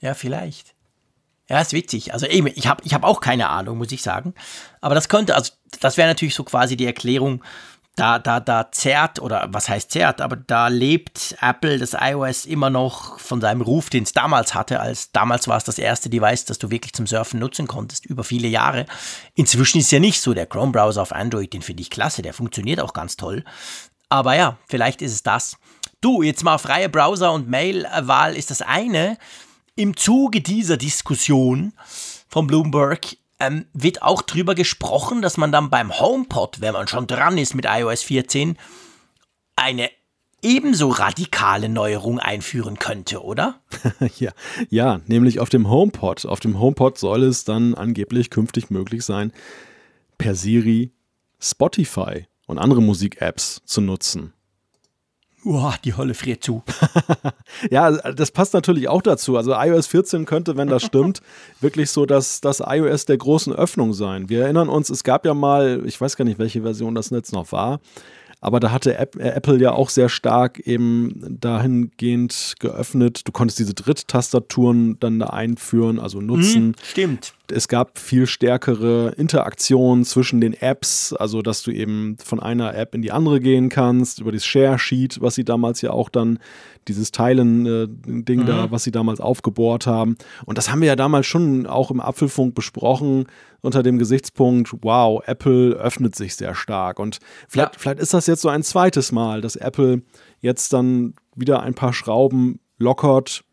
Ja, 0.01 0.15
vielleicht. 0.15 0.75
Ja, 1.49 1.61
ist 1.61 1.73
witzig. 1.73 2.15
Also 2.15 2.27
eben, 2.27 2.47
ich 2.47 2.67
habe 2.67 2.83
ich 2.85 2.95
hab 2.95 3.05
auch 3.05 3.21
keine 3.21 3.49
Ahnung, 3.51 3.79
muss 3.79 3.93
ich 3.93 4.03
sagen. 4.03 4.35
Aber 4.81 4.95
das 4.95 5.09
könnte, 5.09 5.35
also 5.35 5.53
das 5.81 5.97
wäre 5.97 6.09
natürlich 6.09 6.35
so 6.35 6.45
quasi 6.45 6.77
die 6.77 6.87
Erklärung, 6.87 7.43
da, 7.97 8.19
da, 8.19 8.41
da 8.41 8.73
zerrt, 8.73 9.21
oder 9.21 9.49
was 9.51 9.69
heißt 9.69 9.91
zerrt, 9.91 10.23
aber 10.23 10.37
da 10.37 10.69
lebt 10.69 11.37
Apple 11.43 11.79
das 11.79 11.95
iOS 11.99 12.47
immer 12.47 12.71
noch 12.71 13.19
von 13.19 13.41
seinem 13.41 13.61
Ruf, 13.61 13.91
den 13.91 14.05
es 14.05 14.15
damals 14.15 14.55
hatte, 14.55 14.81
als 14.81 15.13
damals 15.13 15.47
war 15.47 15.59
es 15.59 15.65
das 15.65 15.79
erste 15.79 16.09
Device, 16.09 16.47
das 16.47 16.59
du 16.59 16.71
wirklich 16.71 16.95
zum 16.95 17.07
Surfen 17.07 17.39
nutzen 17.39 17.67
konntest, 17.67 18.07
über 18.07 18.25
viele 18.25 18.49
Jahre. 18.49 18.87
Inzwischen 19.35 19.79
ist 19.79 19.87
es 19.87 19.91
ja 19.91 20.01
nicht 20.01 20.23
so, 20.23 20.33
der 20.33 20.47
Chrome-Browser 20.47 21.03
auf 21.03 21.13
Android, 21.13 21.53
den 21.53 21.61
finde 21.61 21.83
ich 21.83 21.91
klasse, 21.91 22.23
der 22.23 22.33
funktioniert 22.33 22.81
auch 22.81 22.95
ganz 22.95 23.17
toll. 23.17 23.45
Aber 24.09 24.37
ja, 24.37 24.57
vielleicht 24.69 25.03
ist 25.03 25.13
es 25.13 25.23
das. 25.23 25.57
Du, 26.01 26.23
jetzt 26.23 26.45
mal 26.45 26.59
freie 26.59 26.89
Browser- 26.89 27.33
und 27.33 27.49
Mail-Wahl 27.49 28.37
ist 28.37 28.51
das 28.51 28.63
eine. 28.63 29.19
Im 29.77 29.97
Zuge 29.97 30.41
dieser 30.41 30.77
Diskussion 30.77 31.73
von 32.29 32.47
Bloomberg 32.47 33.17
ähm, 33.43 33.67
wird 33.73 34.03
auch 34.03 34.23
drüber 34.23 34.55
gesprochen, 34.55 35.21
dass 35.21 35.37
man 35.37 35.53
dann 35.53 35.69
beim 35.69 35.99
HomePod, 35.99 36.61
wenn 36.61 36.73
man 36.73 36.89
schon 36.89 37.07
dran 37.07 37.39
ist 37.39 37.55
mit 37.55 37.67
iOS 37.69 38.03
14, 38.03 38.57
eine 39.57 39.91
ebenso 40.43 40.89
radikale 40.89 41.69
Neuerung 41.69 42.19
einführen 42.19 42.79
könnte, 42.79 43.23
oder? 43.23 43.61
ja, 44.19 44.33
ja, 44.71 45.01
nämlich 45.07 45.41
auf 45.41 45.49
dem 45.49 45.69
HomePod. 45.69 46.27
Auf 46.27 46.41
dem 46.41 46.59
HomePod 46.59 46.99
soll 46.99 47.23
es 47.25 47.45
dann 47.45 47.75
angeblich 47.75 48.31
künftig 48.31 48.71
möglich 48.71 49.05
sein, 49.05 49.33
per 50.19 50.35
Siri 50.35 50.93
Spotify 51.41 52.27
und 52.47 52.59
andere 52.59 52.83
Musik-Apps 52.83 53.63
zu 53.65 53.81
nutzen. 53.81 54.33
Uah, 55.45 55.75
die 55.85 55.97
Hölle 55.97 56.15
friert 56.15 56.45
zu. 56.45 56.63
ja, 57.71 57.91
das 57.91 58.31
passt 58.31 58.55
natürlich 58.55 58.89
auch 58.89 59.03
dazu. 59.03 59.37
Also 59.37 59.53
iOS 59.55 59.89
14 59.89 60.25
könnte, 60.25 60.57
wenn 60.57 60.69
das 60.69 60.85
stimmt, 60.85 61.21
wirklich 61.61 61.91
so 61.91 62.07
das, 62.07 62.41
das 62.41 62.63
iOS 62.65 63.07
der 63.07 63.19
großen 63.19 63.53
Öffnung 63.53 63.93
sein. 63.93 64.29
Wir 64.29 64.45
erinnern 64.45 64.69
uns, 64.69 64.89
es 64.89 65.03
gab 65.03 65.27
ja 65.27 65.35
mal, 65.35 65.83
ich 65.85 66.01
weiß 66.01 66.17
gar 66.17 66.25
nicht, 66.25 66.39
welche 66.39 66.63
Version 66.63 66.95
das 66.95 67.11
jetzt 67.11 67.33
noch 67.33 67.51
war, 67.51 67.81
aber 68.41 68.61
da 68.61 68.73
hatte 68.73 68.99
äh, 68.99 69.07
Apple 69.19 69.59
ja 69.59 69.73
auch 69.73 69.89
sehr 69.89 70.09
stark 70.09 70.59
eben 70.61 71.39
dahingehend 71.41 72.55
geöffnet. 72.59 73.23
Du 73.25 73.33
konntest 73.33 73.59
diese 73.59 73.73
Dritttastaturen 73.75 74.99
dann 74.99 75.21
da 75.21 75.29
einführen, 75.29 75.99
also 75.99 76.21
nutzen. 76.21 76.69
Mhm, 76.69 76.75
stimmt. 76.83 77.35
Es 77.51 77.69
gab 77.69 77.99
viel 77.99 78.27
stärkere 78.27 79.15
Interaktion 79.17 80.05
zwischen 80.05 80.41
den 80.41 80.55
Apps, 80.55 81.13
also 81.13 81.43
dass 81.43 81.63
du 81.63 81.71
eben 81.71 82.17
von 82.23 82.41
einer 82.41 82.75
App 82.75 82.95
in 82.95 83.03
die 83.03 83.13
andere 83.13 83.41
gehen 83.41 83.69
kannst, 83.69 84.21
über 84.21 84.33
das 84.33 84.45
Share 84.45 84.79
Sheet, 84.79 85.21
was 85.21 85.35
sie 85.35 85.45
damals 85.45 85.81
ja 85.83 85.91
auch 85.91 86.09
dann 86.09 86.39
dieses 86.89 87.13
Teilen-Ding 87.13 88.41
äh, 88.41 88.43
mhm. 88.43 88.47
da, 88.47 88.71
was 88.71 88.85
sie 88.85 88.91
damals 88.91 89.21
aufgebohrt 89.21 89.87
haben. 89.87 90.17
Und 90.47 90.59
das 90.59 90.71
haben 90.71 90.81
wir 90.81 90.89
ja 90.89 90.97
damals 90.97 91.27
schon 91.27 91.67
auch 91.67 91.91
im 91.91 92.01
Apfelfunk 92.01 92.55
besprochen, 92.55 93.27
unter 93.61 93.83
dem 93.83 93.99
Gesichtspunkt, 93.99 94.75
wow, 94.83 95.23
Apple 95.27 95.75
öffnet 95.75 96.17
sich 96.17 96.35
sehr 96.37 96.55
stark. 96.55 96.99
Und 96.99 97.19
vielleicht, 97.49 97.75
ja. 97.75 97.79
vielleicht 97.79 98.01
ist 98.01 98.15
das 98.15 98.27
jetzt 98.27 98.43
so 98.43 98.49
ein 98.49 98.63
zweites 98.63 99.13
Mal, 99.13 99.41
dass 99.41 99.57
Apple 99.57 100.03
jetzt 100.41 100.73
dann 100.73 101.15
wieder 101.35 101.63
ein 101.63 101.75
paar 101.75 101.93
Schrauben 101.93 102.61
lockert, 102.79 103.45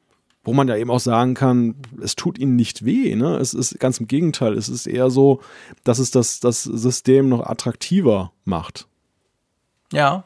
wo 0.43 0.53
man 0.53 0.67
ja 0.67 0.75
eben 0.75 0.89
auch 0.89 0.99
sagen 0.99 1.33
kann, 1.33 1.75
es 2.01 2.15
tut 2.15 2.39
ihnen 2.39 2.55
nicht 2.55 2.85
weh. 2.85 3.15
Ne? 3.15 3.37
Es 3.37 3.53
ist 3.53 3.79
ganz 3.79 3.99
im 3.99 4.07
Gegenteil. 4.07 4.53
Es 4.53 4.69
ist 4.69 4.87
eher 4.87 5.09
so, 5.09 5.41
dass 5.83 5.99
es 5.99 6.11
das, 6.11 6.39
das 6.39 6.63
System 6.63 7.29
noch 7.29 7.45
attraktiver 7.45 8.31
macht. 8.45 8.87
Ja, 9.91 10.23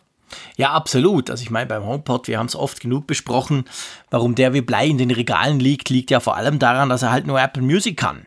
ja, 0.55 0.71
absolut. 0.71 1.29
Also 1.29 1.43
ich 1.43 1.51
meine, 1.51 1.67
beim 1.67 1.85
HomePod, 1.85 2.27
wir 2.27 2.39
haben 2.39 2.47
es 2.47 2.55
oft 2.55 2.79
genug 2.79 3.07
besprochen, 3.07 3.65
warum 4.09 4.35
der 4.35 4.53
wie 4.53 4.61
Blei 4.61 4.87
in 4.87 4.97
den 4.97 5.11
Regalen 5.11 5.59
liegt, 5.59 5.89
liegt 5.89 6.11
ja 6.11 6.19
vor 6.19 6.35
allem 6.35 6.59
daran, 6.59 6.89
dass 6.89 7.03
er 7.03 7.11
halt 7.11 7.27
nur 7.27 7.39
Apple 7.39 7.61
Music 7.61 7.97
kann 7.97 8.25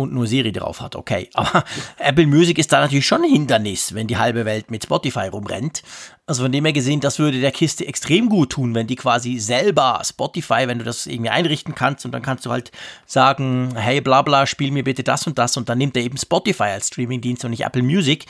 und 0.00 0.12
nur 0.12 0.26
Siri 0.26 0.52
drauf 0.52 0.80
hat, 0.80 0.96
okay. 0.96 1.28
Aber 1.34 1.64
Apple 1.98 2.26
Music 2.26 2.58
ist 2.58 2.72
da 2.72 2.80
natürlich 2.80 3.06
schon 3.06 3.22
ein 3.22 3.30
Hindernis, 3.30 3.94
wenn 3.94 4.06
die 4.06 4.16
halbe 4.16 4.44
Welt 4.44 4.70
mit 4.70 4.84
Spotify 4.84 5.28
rumrennt. 5.28 5.82
Also 6.26 6.42
von 6.42 6.52
dem 6.52 6.64
her 6.64 6.72
gesehen, 6.72 7.00
das 7.00 7.18
würde 7.18 7.40
der 7.40 7.50
Kiste 7.50 7.86
extrem 7.86 8.28
gut 8.28 8.50
tun, 8.50 8.74
wenn 8.74 8.86
die 8.86 8.96
quasi 8.96 9.38
selber 9.38 10.00
Spotify, 10.04 10.66
wenn 10.66 10.78
du 10.78 10.84
das 10.84 11.06
irgendwie 11.06 11.30
einrichten 11.30 11.74
kannst 11.74 12.04
und 12.04 12.12
dann 12.12 12.22
kannst 12.22 12.46
du 12.46 12.50
halt 12.50 12.70
sagen, 13.06 13.74
hey 13.76 14.00
bla 14.00 14.22
bla, 14.22 14.46
spiel 14.46 14.70
mir 14.70 14.84
bitte 14.84 15.02
das 15.02 15.26
und 15.26 15.38
das 15.38 15.56
und 15.56 15.68
dann 15.68 15.78
nimmt 15.78 15.96
er 15.96 16.02
eben 16.02 16.16
Spotify 16.16 16.64
als 16.64 16.88
Streamingdienst 16.88 17.44
und 17.44 17.50
nicht 17.50 17.64
Apple 17.64 17.82
Music 17.82 18.26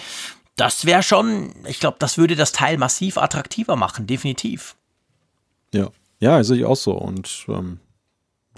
das 0.61 0.85
wäre 0.85 1.03
schon, 1.03 1.55
ich 1.67 1.81
glaube, 1.81 1.97
das 1.99 2.19
würde 2.19 2.37
das 2.37 2.53
Teil 2.53 2.77
massiv 2.77 3.17
attraktiver 3.17 3.77
machen, 3.77 4.07
definitiv. 4.07 4.77
Ja, 5.73 5.89
ja, 6.19 6.45
sehe 6.45 6.59
ich 6.59 6.65
auch 6.67 6.77
so. 6.77 6.93
Und 6.93 7.47
ähm, 7.49 7.81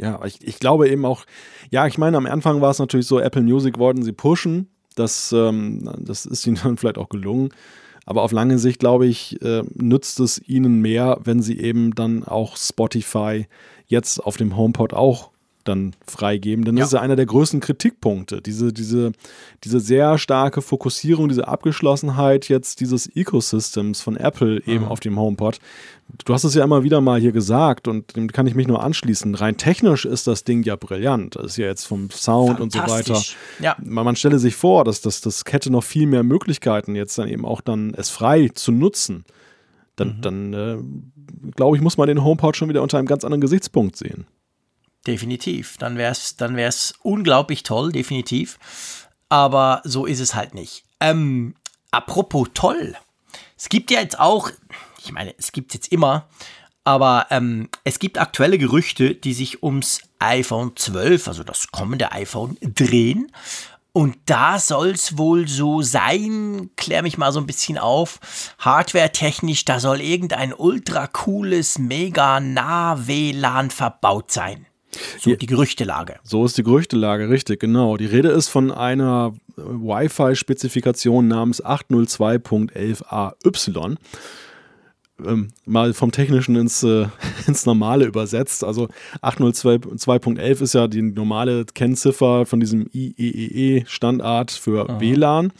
ja, 0.01 0.25
ich, 0.25 0.47
ich 0.47 0.59
glaube 0.59 0.89
eben 0.89 1.05
auch, 1.05 1.25
ja, 1.71 1.87
ich 1.87 1.99
meine, 1.99 2.17
am 2.17 2.27
Anfang 2.27 2.61
war 2.61 2.71
es 2.71 2.79
natürlich 2.79 3.07
so, 3.07 3.21
Apple 3.21 3.43
Music 3.43 3.79
wollten 3.79 4.03
sie 4.03 4.13
pushen. 4.13 4.69
Das, 4.95 5.33
ähm, 5.33 5.91
das 5.99 6.27
ist 6.27 6.47
ihnen 6.47 6.59
dann 6.63 6.77
vielleicht 6.77 6.99
auch 6.99 7.09
gelungen. 7.09 7.51
Aber 8.05 8.23
auf 8.23 8.33
lange 8.33 8.59
Sicht, 8.59 8.81
glaube 8.81 9.07
ich, 9.07 9.41
äh, 9.43 9.63
nützt 9.75 10.19
es 10.21 10.41
ihnen 10.49 10.81
mehr, 10.81 11.21
wenn 11.23 11.41
sie 11.41 11.59
eben 11.61 11.95
dann 11.95 12.25
auch 12.25 12.57
Spotify 12.57 13.47
jetzt 13.87 14.19
auf 14.19 14.37
dem 14.37 14.57
HomePod 14.57 14.93
auch 14.93 15.32
dann 15.65 15.95
freigeben. 16.07 16.65
Denn 16.65 16.77
das 16.77 16.87
ist 16.87 16.93
ja 16.93 17.01
einer 17.01 17.17
der 17.17 17.27
größten 17.27 17.61
Kritikpunkte. 17.61 18.43
Diese, 18.43 18.73
diese, 18.73 19.13
diese 19.65 19.81
sehr 19.81 20.19
starke 20.19 20.63
Fokussierung, 20.63 21.29
diese 21.29 21.49
Abgeschlossenheit 21.49 22.49
jetzt 22.49 22.81
dieses 22.81 23.07
Ecosystems 23.15 24.01
von 24.01 24.17
Apple 24.17 24.63
eben 24.67 24.85
mhm. 24.85 24.91
auf 24.91 25.01
dem 25.01 25.19
HomePod. 25.19 25.59
Du 26.25 26.35
hast 26.35 26.45
es 26.45 26.55
ja 26.55 26.65
immer 26.65 26.83
wieder 26.83 27.01
mal 27.01 27.21
hier 27.21 27.33
gesagt 27.33 27.89
und 27.89 28.17
dem 28.17 28.31
kann 28.31 28.47
ich 28.47 28.55
mich 28.55 28.67
nur 28.67 28.83
anschließen. 28.83 29.35
Rein 29.35 29.57
technisch 29.57 30.05
ist 30.05 30.27
das 30.27 30.45
Ding 30.45 30.63
ja 30.63 30.77
brillant. 30.77 31.37
Das 31.37 31.47
ist 31.47 31.57
ja 31.57 31.67
jetzt 31.67 31.87
vom 31.87 32.11
Sound 32.11 32.61
und 32.61 32.73
so 32.73 32.81
weiter. 32.81 33.21
Ja. 33.61 33.77
Man, 33.83 34.05
man 34.05 34.17
stelle 34.17 34.39
sich 34.39 34.55
vor, 34.55 34.85
dass 34.85 35.01
das, 35.01 35.21
das 35.21 35.43
hätte 35.49 35.71
noch 35.71 35.85
viel 35.85 36.07
mehr 36.07 36.23
Möglichkeiten, 36.23 36.95
jetzt 36.95 37.17
dann 37.19 37.29
eben 37.29 37.45
auch 37.45 37.61
dann 37.61 37.95
es 37.95 38.11
frei 38.11 38.51
zu 38.53 38.73
nutzen. 38.73 39.25
Dann, 39.97 40.17
mhm. 40.17 40.21
dann 40.21 40.53
äh, 40.53 41.51
glaube 41.55 41.77
ich, 41.77 41.83
muss 41.83 41.97
man 41.97 42.09
den 42.09 42.25
HomePod 42.25 42.57
schon 42.57 42.69
wieder 42.69 42.83
unter 42.83 42.99
einem 42.99 43.07
ganz 43.07 43.25
anderen 43.25 43.41
Gesichtspunkt 43.41 43.97
sehen. 43.97 44.27
Definitiv. 45.07 45.77
Dann 45.79 45.99
wäre 45.99 46.13
es 46.13 46.37
dann 46.37 46.57
wär's 46.57 46.95
unglaublich 47.03 47.63
toll, 47.63 47.93
definitiv. 47.93 48.59
Aber 49.29 49.81
so 49.85 50.07
ist 50.07 50.21
es 50.21 50.35
halt 50.35 50.55
nicht. 50.55 50.85
Ähm, 51.01 51.55
apropos 51.91 52.49
toll. 52.55 52.95
Es 53.57 53.69
gibt 53.69 53.91
ja 53.91 54.01
jetzt 54.01 54.19
auch, 54.19 54.51
ich 55.05 55.13
meine, 55.13 55.35
es 55.39 55.53
gibt 55.53 55.75
jetzt 55.75 55.91
immer, 55.91 56.29
aber 56.85 57.27
ähm, 57.31 57.69
es 57.85 57.99
gibt 57.99 58.19
aktuelle 58.19 58.59
Gerüchte, 58.59 59.15
die 59.15 59.35
sich 59.35 59.63
ums 59.63 60.01
iPhone 60.19 60.77
12, 60.77 61.29
also 61.29 61.45
das 61.45 61.69
kommende 61.69 62.13
iPhone, 62.13 62.57
drehen. 62.61 63.31
Und 63.93 64.17
da 64.27 64.59
soll 64.59 64.91
es 64.91 65.19
wohl 65.19 65.47
so 65.49 65.83
sein, 65.83 66.71
klär 66.77 67.03
mich 67.03 67.19
mal 67.19 67.31
so 67.31 67.41
ein 67.41 67.47
bisschen 67.47 67.77
auf, 67.77 68.21
hardware-technisch, 68.59 69.67
da 69.67 69.81
soll 69.81 70.01
irgendein 70.01 70.55
ultra 70.55 71.07
cooles, 71.07 71.79
mega 71.79 72.41
nah 72.41 73.07
WLAN 73.07 73.71
verbaut 73.71 74.33
sein. 74.33 74.67
So 75.19 75.31
ja, 75.31 75.37
die 75.37 75.47
Gerüchtelage. 75.47 76.17
So 76.23 76.45
ist 76.45 76.59
die 76.59 76.63
Gerüchtelage, 76.63 77.29
richtig, 77.29 77.61
genau. 77.61 77.97
Die 77.97 78.07
Rede 78.07 78.29
ist 78.29 78.49
von 78.49 78.71
einer 78.71 79.35
Wi-Fi-Spezifikation 79.57 81.29
namens 81.29 81.65
802.11ay 81.65 83.33
ähm, 85.27 85.49
mal 85.67 85.93
vom 85.95 86.13
Technischen 86.13 86.57
ins, 86.57 86.83
äh, 86.83 87.07
ins 87.47 87.67
Normale 87.67 88.05
übersetzt. 88.05 88.65
Also 88.65 88.89
802.11 89.23 90.63
ist 90.63 90.75
ja 90.75 90.89
die 90.89 91.03
normale 91.03 91.65
Kennziffer 91.65 92.47
von 92.47 92.61
diesem 92.61 92.89
IEEE-Standard 92.93 94.51
für 94.51 94.89
Aha. 94.89 95.01
WLAN. 95.01 95.53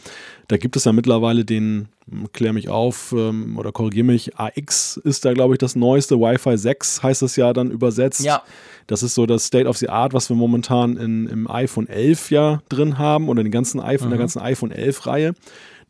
Da 0.47 0.57
gibt 0.57 0.75
es 0.75 0.83
ja 0.85 0.91
mittlerweile 0.91 1.45
den, 1.45 1.87
klär 2.33 2.53
mich 2.53 2.69
auf 2.69 3.13
ähm, 3.17 3.57
oder 3.57 3.71
korrigiere 3.71 4.05
mich, 4.05 4.37
AX 4.37 4.97
ist 4.97 5.25
da, 5.25 5.33
glaube 5.33 5.53
ich, 5.53 5.57
das 5.57 5.75
neueste. 5.75 6.19
Wi-Fi 6.19 6.57
6 6.57 7.03
heißt 7.03 7.21
es 7.23 7.35
ja 7.35 7.53
dann 7.53 7.71
übersetzt. 7.71 8.23
Ja. 8.23 8.43
Das 8.87 9.03
ist 9.03 9.15
so 9.15 9.25
das 9.25 9.45
State 9.45 9.67
of 9.67 9.77
the 9.77 9.89
Art, 9.89 10.13
was 10.13 10.29
wir 10.29 10.35
momentan 10.35 10.97
in, 10.97 11.27
im 11.27 11.49
iPhone 11.49 11.87
11 11.87 12.31
ja 12.31 12.61
drin 12.69 12.97
haben 12.97 13.29
oder 13.29 13.43
den 13.43 13.51
ganzen 13.51 13.79
iPhone, 13.79 14.07
mhm. 14.07 14.11
der 14.11 14.19
ganzen 14.19 14.41
iPhone 14.41 14.71
11 14.71 15.07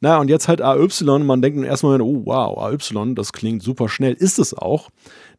Reihe. 0.03 0.13
Na, 0.13 0.19
und 0.19 0.29
jetzt 0.29 0.47
halt 0.47 0.61
AY, 0.61 0.87
man 1.23 1.41
denkt 1.41 1.63
erstmal, 1.63 2.01
oh 2.01 2.23
wow, 2.25 2.57
AY, 2.57 3.15
das 3.15 3.33
klingt 3.33 3.63
super 3.63 3.89
schnell. 3.89 4.13
Ist 4.13 4.39
es 4.39 4.53
auch. 4.53 4.89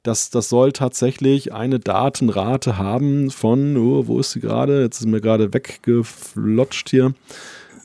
Das, 0.03 0.29
das 0.31 0.49
soll 0.51 0.73
tatsächlich 0.73 1.55
eine 1.55 1.81
Datenrate 1.81 2.77
haben 2.77 3.31
von, 3.31 3.77
oh, 3.77 4.07
wo 4.07 4.21
ist 4.21 4.33
sie 4.33 4.41
gerade? 4.41 4.83
Jetzt 4.83 5.01
ist 5.01 5.07
mir 5.07 5.21
gerade 5.21 5.55
weggeflotscht 5.55 6.91
hier. 6.91 7.15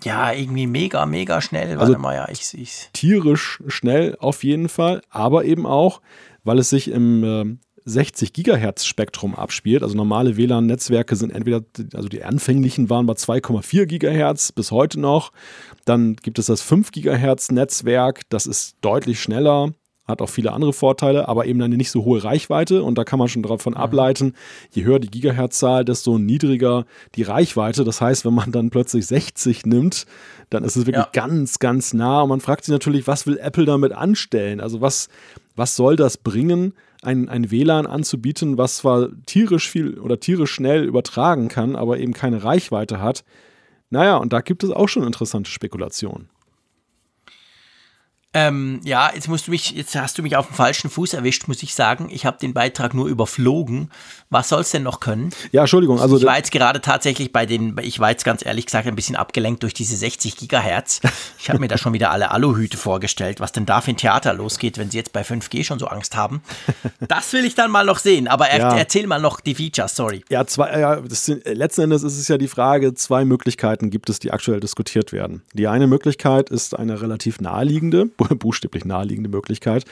Ja, 0.04 0.32
irgendwie 0.32 0.68
mega, 0.68 1.06
mega 1.06 1.42
schnell. 1.42 1.78
Also 1.78 1.98
mal, 1.98 2.16
ja, 2.16 2.30
ich 2.30 2.54
ich's. 2.54 2.90
Tierisch 2.94 3.62
schnell 3.68 4.16
auf 4.20 4.44
jeden 4.44 4.70
Fall, 4.70 5.02
aber 5.10 5.46
eben 5.46 5.66
auch, 5.66 6.02
weil 6.44 6.60
es 6.60 6.70
sich 6.70 6.90
im 6.90 7.24
äh, 7.24 7.58
60 7.86 8.34
Gigahertz 8.34 8.86
Spektrum 8.86 9.36
abspielt. 9.36 9.84
Also 9.84 9.96
normale 9.96 10.38
WLAN-Netzwerke 10.38 11.16
sind 11.16 11.32
entweder, 11.32 11.62
also 11.94 12.10
die 12.10 12.24
anfänglichen 12.24 12.90
waren 12.90 13.06
bei 13.06 13.14
2,4 13.14 13.86
Gigahertz 13.86 14.52
bis 14.52 14.72
heute 14.72 15.00
noch. 15.00 15.32
Dann 15.86 16.16
gibt 16.16 16.40
es 16.40 16.48
das 16.48 16.62
5 16.62 16.92
Gigahertz 16.92 17.52
Netzwerk, 17.52 18.22
das 18.30 18.46
ist 18.46 18.76
deutlich 18.82 19.22
schneller, 19.22 19.74
hat 20.10 20.22
auch 20.22 20.30
viele 20.30 20.52
andere 20.52 20.74
Vorteile, 20.74 21.28
aber 21.30 21.46
eben 21.46 21.62
eine 21.62 21.78
nicht 21.78 21.92
so 21.92 22.04
hohe 22.04 22.24
Reichweite. 22.24 22.84
Und 22.84 22.98
da 22.98 23.04
kann 23.04 23.20
man 23.20 23.28
schon 23.28 23.44
davon 23.44 23.74
mhm. 23.74 23.80
ableiten, 23.80 24.34
je 24.72 24.84
höher 24.84 25.00
die 25.00 25.12
Gigahertzzahl, 25.12 25.86
desto 25.86 26.18
niedriger 26.18 26.86
die 27.16 27.24
Reichweite. 27.24 27.84
Das 27.84 28.02
heißt, 28.02 28.26
wenn 28.26 28.34
man 28.34 28.52
dann 28.52 28.72
plötzlich 28.72 29.06
60 29.06 29.66
nimmt, 29.66 30.06
dann 30.50 30.64
ist 30.64 30.76
es 30.76 30.86
wirklich 30.86 31.06
ja. 31.06 31.10
ganz, 31.14 31.60
ganz 31.60 31.94
nah. 31.94 32.22
Und 32.24 32.30
man 32.30 32.42
fragt 32.42 32.66
sich 32.66 32.74
natürlich, 32.74 33.08
was 33.08 33.28
will 33.28 33.38
Apple 33.38 33.66
damit 33.66 33.94
anstellen? 33.94 34.60
Also 34.60 34.82
was, 34.82 35.10
was 35.56 35.76
soll 35.76 35.96
das 35.96 36.18
bringen? 36.18 36.74
Ein, 37.02 37.30
ein 37.30 37.52
WLAN 37.52 37.86
anzubieten, 37.86 38.58
was 38.58 38.78
zwar 38.78 39.10
tierisch 39.26 39.70
viel 39.70 40.00
oder 40.00 40.20
tierisch 40.20 40.52
schnell 40.52 40.84
übertragen 40.84 41.48
kann, 41.48 41.76
aber 41.76 42.00
eben 42.00 42.14
keine 42.14 42.44
Reichweite 42.44 43.02
hat. 43.02 43.24
Naja, 43.90 44.18
und 44.18 44.34
da 44.34 44.42
gibt 44.42 44.64
es 44.64 44.72
auch 44.72 44.88
schon 44.88 45.04
interessante 45.04 45.50
Spekulationen. 45.50 46.30
Ähm, 48.32 48.80
ja, 48.84 49.10
jetzt 49.14 49.28
musst 49.28 49.48
du 49.48 49.52
mich, 49.52 49.72
jetzt 49.72 49.96
hast 49.96 50.20
du 50.20 50.22
mich 50.22 50.36
auf 50.36 50.46
dem 50.46 50.56
falschen 50.56 50.92
Fuß 50.92 51.14
erwischt, 51.14 51.48
muss 51.48 51.64
ich 51.64 51.74
sagen. 51.74 52.10
Ich 52.12 52.28
habe 52.28 52.38
den 52.38 52.54
Beitrag 52.54 52.94
nur 52.94 53.08
überflogen. 53.08 53.90
Was 54.30 54.50
soll 54.50 54.62
es 54.62 54.70
denn 54.70 54.84
noch 54.84 55.00
können? 55.00 55.32
Ja, 55.52 55.62
Entschuldigung. 55.62 56.00
Also 56.00 56.18
ich 56.18 56.26
war 56.26 56.38
jetzt 56.38 56.52
gerade 56.52 56.80
tatsächlich 56.80 57.34
bei 57.34 57.48
den, 57.48 57.76
ich 57.82 58.00
war 58.00 58.12
jetzt 58.12 58.24
ganz 58.26 58.46
ehrlich 58.46 58.68
gesagt 58.68 58.88
ein 58.88 58.96
bisschen 58.96 59.16
abgelenkt 59.16 59.64
durch 59.64 59.74
diese 59.74 59.96
60 59.96 60.38
Gigahertz. 60.38 61.02
Ich 61.40 61.50
habe 61.50 61.60
mir 61.60 61.70
da 61.70 61.78
schon 61.78 61.94
wieder 61.94 62.12
alle 62.12 62.32
Aluhüte 62.32 62.78
vorgestellt, 62.78 63.40
was 63.40 63.54
denn 63.54 63.66
da 63.66 63.82
für 63.82 63.92
ein 63.92 63.98
Theater 63.98 64.34
losgeht, 64.34 64.78
wenn 64.78 64.92
sie 64.92 64.98
jetzt 64.98 65.14
bei 65.14 65.22
5G 65.22 65.64
schon 65.64 65.80
so 65.80 65.88
Angst 65.88 66.16
haben. 66.16 66.42
Das 67.00 67.32
will 67.34 67.46
ich 67.46 67.56
dann 67.56 67.72
mal 67.72 67.86
noch 67.86 67.98
sehen. 67.98 68.28
Aber 68.28 68.50
er, 68.50 68.60
ja. 68.60 68.78
erzähl 68.78 69.08
mal 69.08 69.20
noch 69.20 69.40
die 69.40 69.56
Features, 69.56 69.96
sorry. 69.96 70.24
Ja, 70.30 70.46
zwei, 70.46 70.80
ja 70.80 71.02
sind, 71.08 71.46
letzten 71.48 71.84
Endes 71.84 72.04
ist 72.04 72.20
es 72.20 72.28
ja 72.28 72.38
die 72.38 72.50
Frage, 72.50 72.94
zwei 72.94 73.26
Möglichkeiten 73.26 73.90
gibt 73.90 74.10
es, 74.10 74.20
die 74.20 74.32
aktuell 74.32 74.60
diskutiert 74.60 75.12
werden. 75.14 75.42
Die 75.54 75.68
eine 75.68 75.88
Möglichkeit 75.88 76.50
ist 76.50 76.78
eine 76.78 77.02
relativ 77.02 77.40
naheliegende 77.40 78.10
buchstäblich 78.28 78.86
naheliegende 78.86 79.30
Möglichkeit, 79.30 79.86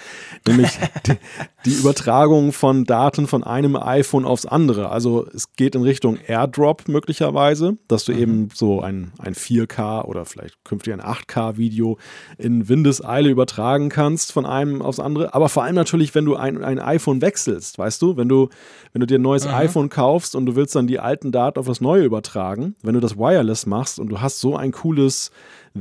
nämlich 0.47 0.71
die, 1.07 1.17
die, 1.65 1.73
Übertragung 1.73 2.51
von 2.51 2.83
Daten 2.83 3.27
von 3.27 3.43
einem 3.43 3.75
iPhone 3.75 4.25
aufs 4.25 4.45
andere. 4.45 4.89
Also 4.89 5.27
es 5.33 5.53
geht 5.53 5.75
in 5.75 5.83
Richtung 5.83 6.17
AirDrop 6.17 6.87
möglicherweise, 6.87 7.77
dass 7.87 8.05
du 8.05 8.13
mhm. 8.13 8.19
eben 8.19 8.49
so 8.53 8.81
ein, 8.81 9.11
ein 9.19 9.33
4K 9.33 10.05
oder 10.05 10.25
vielleicht 10.25 10.63
künftig 10.63 10.93
ein 10.93 11.01
8K-Video 11.01 11.97
in 12.37 12.67
Windeseile 12.67 13.29
übertragen 13.29 13.89
kannst 13.89 14.31
von 14.31 14.45
einem 14.45 14.81
aufs 14.81 14.99
andere. 14.99 15.33
Aber 15.33 15.49
vor 15.49 15.63
allem 15.63 15.75
natürlich, 15.75 16.13
wenn 16.15 16.25
du 16.25 16.35
ein, 16.35 16.63
ein 16.63 16.79
iPhone 16.79 17.21
wechselst, 17.21 17.77
weißt 17.77 18.01
du, 18.01 18.17
wenn 18.17 18.29
du, 18.29 18.49
wenn 18.93 18.99
du 18.99 19.07
dir 19.07 19.19
ein 19.19 19.21
neues 19.21 19.45
mhm. 19.45 19.53
iPhone 19.53 19.89
kaufst 19.89 20.35
und 20.35 20.45
du 20.45 20.55
willst 20.55 20.75
dann 20.75 20.87
die 20.87 20.99
alten 20.99 21.31
Daten 21.31 21.59
auf 21.59 21.67
das 21.67 21.81
neue 21.81 22.03
übertragen, 22.03 22.75
wenn 22.81 22.93
du 22.93 22.99
das 22.99 23.17
wireless 23.17 23.65
machst 23.65 23.99
und 23.99 24.09
du 24.09 24.21
hast 24.21 24.39
so 24.39 24.55
ein 24.55 24.71
cooles 24.71 25.31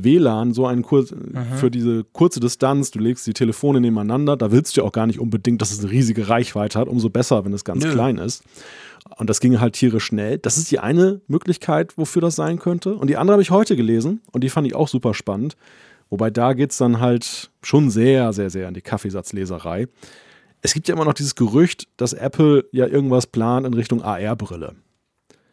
WLAN, 0.03 0.53
so 0.53 0.65
ein 0.65 0.81
Kur 0.81 1.01
mhm. 1.01 1.57
für 1.57 1.71
diese 1.71 2.03
kurze 2.03 2.39
Distanz, 2.39 2.91
du 2.91 2.99
legst 2.99 3.25
die 3.27 3.33
Telefone 3.33 3.81
nebeneinander, 3.81 4.37
da 4.37 4.51
willst 4.51 4.75
du 4.75 4.81
ja 4.81 4.87
auch 4.87 4.91
gar 4.91 5.07
nicht 5.07 5.19
unbedingt, 5.19 5.61
dass 5.61 5.71
es 5.71 5.79
eine 5.79 5.91
riesige 5.91 6.29
Reichweite 6.29 6.79
hat, 6.79 6.87
umso 6.87 7.09
besser, 7.09 7.45
wenn 7.45 7.53
es 7.53 7.63
ganz 7.63 7.83
Nö. 7.83 7.91
klein 7.91 8.17
ist. 8.17 8.43
Und 9.17 9.29
das 9.29 9.39
ging 9.39 9.59
halt 9.59 9.73
tierisch 9.73 10.05
schnell. 10.05 10.37
Das 10.37 10.57
ist 10.57 10.69
die 10.71 10.79
eine 10.79 11.21
Möglichkeit, 11.27 11.97
wofür 11.97 12.21
das 12.21 12.35
sein 12.35 12.59
könnte. 12.59 12.95
Und 12.95 13.09
die 13.09 13.17
andere 13.17 13.33
habe 13.33 13.41
ich 13.41 13.51
heute 13.51 13.75
gelesen 13.75 14.21
und 14.31 14.43
die 14.43 14.49
fand 14.49 14.67
ich 14.67 14.75
auch 14.75 14.87
super 14.87 15.13
spannend. 15.13 15.55
Wobei 16.09 16.29
da 16.29 16.53
geht 16.53 16.71
es 16.71 16.77
dann 16.77 16.99
halt 16.99 17.51
schon 17.61 17.89
sehr, 17.89 18.33
sehr, 18.33 18.49
sehr 18.49 18.67
an 18.67 18.73
die 18.73 18.81
Kaffeesatzleserei. 18.81 19.87
Es 20.61 20.73
gibt 20.73 20.87
ja 20.87 20.95
immer 20.95 21.05
noch 21.05 21.13
dieses 21.13 21.35
Gerücht, 21.35 21.87
dass 21.97 22.13
Apple 22.13 22.65
ja 22.71 22.87
irgendwas 22.87 23.27
plant 23.27 23.65
in 23.65 23.73
Richtung 23.73 24.01
AR-Brille. 24.01 24.75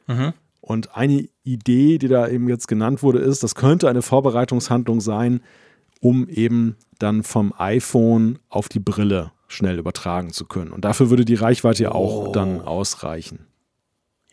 Mhm. 0.07 0.33
Und 0.65 0.97
eine 0.97 1.29
Idee, 1.43 1.99
die 1.99 2.09
da 2.09 2.27
eben 2.27 2.49
jetzt 2.49 2.69
genannt 2.69 3.03
wurde, 3.03 3.19
ist, 3.19 3.43
das 3.43 3.55
könnte 3.55 3.87
eine 3.87 4.01
Vorbereitungshandlung 4.01 5.03
sein, 5.03 5.43
um 6.01 6.27
eben 6.27 6.77
dann 6.99 7.23
vom 7.23 7.53
iPhone 7.59 8.39
auf 8.49 8.71
die 8.71 8.81
Brille 8.81 9.33
schnell 9.47 9.79
übertragen 9.79 10.33
zu 10.33 10.47
können. 10.47 10.73
Und 10.73 10.87
dafür 10.87 11.11
würde 11.11 11.27
die 11.27 11.35
Reichweite 11.35 11.83
ja 11.83 11.93
auch 11.93 12.29
oh. 12.29 12.33
dann 12.33 12.63
ausreichen. 12.63 13.47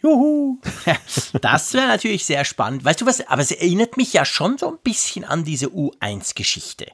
Juhu! 0.02 0.60
Das 1.42 1.74
wäre 1.74 1.88
natürlich 1.88 2.26
sehr 2.26 2.46
spannend. 2.46 2.86
Weißt 2.86 3.02
du 3.02 3.06
was? 3.06 3.28
Aber 3.28 3.42
es 3.42 3.52
erinnert 3.52 3.98
mich 3.98 4.14
ja 4.14 4.24
schon 4.24 4.58
so 4.58 4.70
ein 4.70 4.78
bisschen 4.82 5.26
an 5.26 5.44
diese 5.44 5.68
U1-Geschichte. 5.68 6.88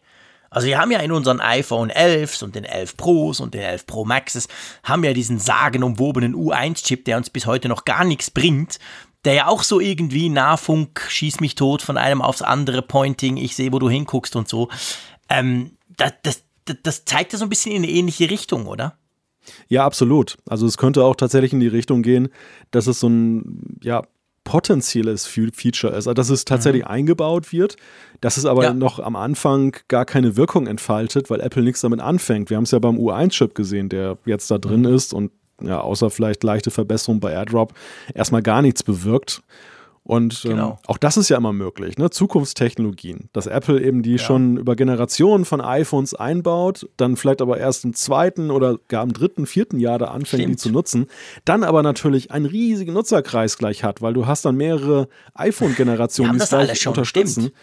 Also 0.49 0.67
wir 0.67 0.79
haben 0.79 0.91
ja 0.91 0.99
in 0.99 1.11
unseren 1.11 1.41
iPhone 1.41 1.89
11 1.89 2.41
und 2.41 2.55
den 2.55 2.63
11 2.63 2.97
Pros 2.97 3.39
und 3.39 3.53
den 3.53 3.61
11 3.61 3.85
Pro 3.85 4.05
Maxes 4.05 4.47
haben 4.83 5.03
ja 5.03 5.13
diesen 5.13 5.39
sagenumwobenen 5.39 6.35
U1-Chip, 6.35 7.05
der 7.05 7.17
uns 7.17 7.29
bis 7.29 7.45
heute 7.45 7.67
noch 7.67 7.85
gar 7.85 8.05
nichts 8.05 8.31
bringt, 8.31 8.79
der 9.27 9.33
ja 9.33 9.47
auch 9.47 9.63
so 9.63 9.81
irgendwie 9.81 10.29
Nahfunk, 10.29 11.01
schieß 11.09 11.41
mich 11.41 11.55
tot 11.55 11.81
von 11.81 11.97
einem 11.97 12.21
aufs 12.21 12.41
andere, 12.41 12.81
Pointing, 12.81 13.35
ich 13.35 13.57
sehe, 13.57 13.73
wo 13.73 13.79
du 13.79 13.89
hinguckst 13.89 14.37
und 14.37 14.47
so. 14.47 14.69
Ähm, 15.27 15.71
das, 15.97 16.13
das, 16.23 16.43
das 16.81 17.03
zeigt 17.03 17.33
ja 17.33 17.39
so 17.39 17.45
ein 17.45 17.49
bisschen 17.49 17.73
in 17.73 17.83
eine 17.83 17.91
ähnliche 17.91 18.29
Richtung, 18.29 18.67
oder? 18.67 18.97
Ja, 19.67 19.85
absolut. 19.85 20.37
Also 20.47 20.65
es 20.65 20.77
könnte 20.77 21.03
auch 21.03 21.17
tatsächlich 21.17 21.51
in 21.51 21.59
die 21.59 21.67
Richtung 21.67 22.03
gehen, 22.03 22.29
dass 22.71 22.87
es 22.87 23.01
so 23.01 23.09
ein 23.09 23.77
ja, 23.83 24.03
potenzielles 24.45 25.25
Feature 25.25 25.91
ist, 25.91 26.07
also 26.07 26.13
dass 26.13 26.29
es 26.29 26.45
tatsächlich 26.45 26.83
mhm. 26.83 26.91
eingebaut 26.91 27.51
wird, 27.51 27.75
dass 28.21 28.37
es 28.37 28.45
aber 28.45 28.63
ja. 28.63 28.73
noch 28.73 28.99
am 28.99 29.17
Anfang 29.17 29.75
gar 29.89 30.05
keine 30.05 30.37
Wirkung 30.37 30.67
entfaltet, 30.67 31.29
weil 31.29 31.41
Apple 31.41 31.63
nichts 31.63 31.81
damit 31.81 31.99
anfängt. 31.99 32.49
Wir 32.49 32.55
haben 32.55 32.63
es 32.63 32.71
ja 32.71 32.79
beim 32.79 32.95
U1-Chip 32.95 33.55
gesehen, 33.55 33.89
der 33.89 34.17
jetzt 34.25 34.49
da 34.49 34.57
drin 34.57 34.83
mhm. 34.83 34.95
ist 34.95 35.13
und 35.13 35.33
ja, 35.61 35.81
außer 35.81 36.09
vielleicht 36.09 36.43
leichte 36.43 36.71
Verbesserungen 36.71 37.19
bei 37.19 37.31
AirDrop, 37.31 37.73
erstmal 38.13 38.41
gar 38.41 38.61
nichts 38.61 38.83
bewirkt. 38.83 39.41
Und 40.07 40.45
ähm, 40.45 40.51
genau. 40.51 40.79
auch 40.87 40.97
das 40.97 41.17
ist 41.17 41.27
ja 41.27 41.35
immer 41.35 41.51
möglich, 41.51 41.97
ne? 41.97 42.09
Zukunftstechnologien, 42.09 43.27
dass 43.33 43.45
Apple 43.45 43.81
eben 43.81 44.03
die 44.03 44.13
ja. 44.13 44.17
schon 44.17 44.55
über 44.55 44.77
Generationen 44.77 45.43
von 45.43 45.59
iPhones 45.59 46.13
einbaut, 46.13 46.87
dann 46.95 47.17
vielleicht 47.17 47.41
aber 47.41 47.57
erst 47.57 47.83
im 47.83 47.93
zweiten 47.93 48.49
oder 48.49 48.79
gar 48.87 49.03
im 49.03 49.11
dritten, 49.11 49.45
vierten 49.45 49.81
Jahr 49.81 49.99
da 49.99 50.05
anfängt, 50.05 50.43
Stimmt. 50.43 50.53
die 50.53 50.55
zu 50.55 50.69
nutzen, 50.69 51.07
dann 51.43 51.65
aber 51.65 51.83
natürlich 51.83 52.31
einen 52.31 52.45
riesigen 52.45 52.93
Nutzerkreis 52.93 53.57
gleich 53.57 53.83
hat, 53.83 54.01
weil 54.01 54.13
du 54.13 54.25
hast 54.25 54.45
dann 54.45 54.55
mehrere 54.55 55.09
iPhone-Generationen, 55.33 56.37
die 56.37 56.39
es 56.39 56.49
gleich 56.49 56.87
unterstützen. 56.87 57.41
Stimmt 57.41 57.55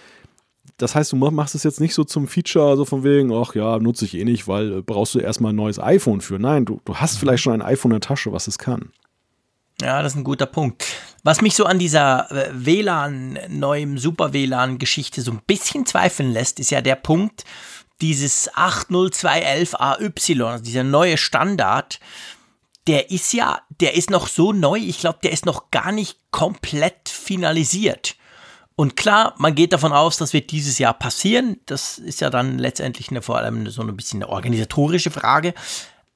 das 0.79 0.95
heißt, 0.95 1.13
du 1.13 1.17
machst 1.17 1.55
es 1.55 1.63
jetzt 1.63 1.81
nicht 1.81 1.95
so 1.95 2.05
zum 2.05 2.27
Feature, 2.27 2.77
so 2.77 2.85
von 2.85 3.05
wegen, 3.05 3.33
ach 3.33 3.55
ja, 3.55 3.79
nutze 3.79 4.05
ich 4.05 4.15
eh 4.15 4.25
nicht, 4.25 4.49
weil 4.49 4.79
äh, 4.79 4.83
brauchst 4.83 5.15
du 5.15 5.21
erstmal 5.21 5.53
ein 5.53 5.57
neues 5.57 5.79
iPhone 5.79 6.21
für. 6.21 6.39
Nein, 6.39 6.65
du, 6.65 6.81
du 6.85 6.97
hast 6.97 7.19
vielleicht 7.19 7.43
schon 7.43 7.53
ein 7.55 7.63
iPhone 7.63 7.93
in 7.93 8.01
der 8.01 8.09
Tasche, 8.09 8.33
was 8.33 8.49
es 8.49 8.59
kann. 8.59 8.91
Ja, 9.81 10.03
das 10.03 10.13
ist 10.13 10.19
ein 10.19 10.25
guter 10.25 10.47
Punkt. 10.47 10.85
Was 11.23 11.41
mich 11.41 11.55
so 11.55 11.65
an 11.65 11.79
dieser 11.79 12.31
äh, 12.31 12.51
WLAN, 12.53 13.39
neuem 13.49 13.99
Super-WLAN-Geschichte 13.99 15.23
so 15.23 15.33
ein 15.33 15.43
bisschen 15.47 15.87
zweifeln 15.87 16.33
lässt, 16.33 16.61
ist 16.61 16.71
ja 16.71 16.81
der 16.81 16.97
Punkt, 16.97 17.45
dieses 18.01 18.53
80211AY, 18.53 20.45
also 20.45 20.65
dieser 20.65 20.85
neue 20.85 21.17
Standard, 21.17 22.01
der 22.87 23.11
ist 23.11 23.33
ja, 23.33 23.63
der 23.81 23.95
ist 23.95 24.11
noch 24.11 24.29
so 24.29 24.53
neu, 24.53 24.79
ich 24.79 24.99
glaube, 24.99 25.19
der 25.23 25.33
ist 25.33 25.47
noch 25.47 25.71
gar 25.71 25.93
nicht 25.93 26.19
komplett 26.31 27.09
finalisiert. 27.09 28.17
Und 28.77 28.97
klar, 28.97 29.35
man 29.39 29.55
geht 29.55 29.73
davon 29.73 29.93
aus, 29.93 30.17
das 30.17 30.33
wird 30.33 30.51
dieses 30.51 30.79
Jahr 30.79 30.95
passieren. 30.95 31.59
Das 31.67 31.99
ist 31.99 32.21
ja 32.21 32.31
dann 32.31 32.59
letztendlich 32.59 33.11
eine, 33.11 33.23
vor 33.23 33.39
allem 33.39 33.69
so 33.69 33.83
ein 33.83 33.97
bisschen 33.97 34.23
eine 34.23 34.33
organisatorische 34.33 35.13
Frage. 35.13 35.55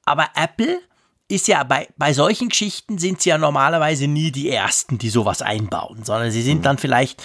Aber 0.03 0.27
Apple 0.35 0.81
ist 1.29 1.47
ja 1.47 1.63
bei, 1.63 1.87
bei 1.95 2.11
solchen 2.11 2.49
Geschichten 2.49 2.97
sind 2.97 3.21
sie 3.21 3.29
ja 3.29 3.37
normalerweise 3.37 4.07
nie 4.07 4.31
die 4.31 4.49
Ersten, 4.49 4.97
die 4.97 5.09
sowas 5.09 5.41
einbauen, 5.41 6.03
sondern 6.03 6.31
sie 6.31 6.41
sind 6.41 6.59
mhm. 6.59 6.63
dann 6.63 6.77
vielleicht 6.79 7.23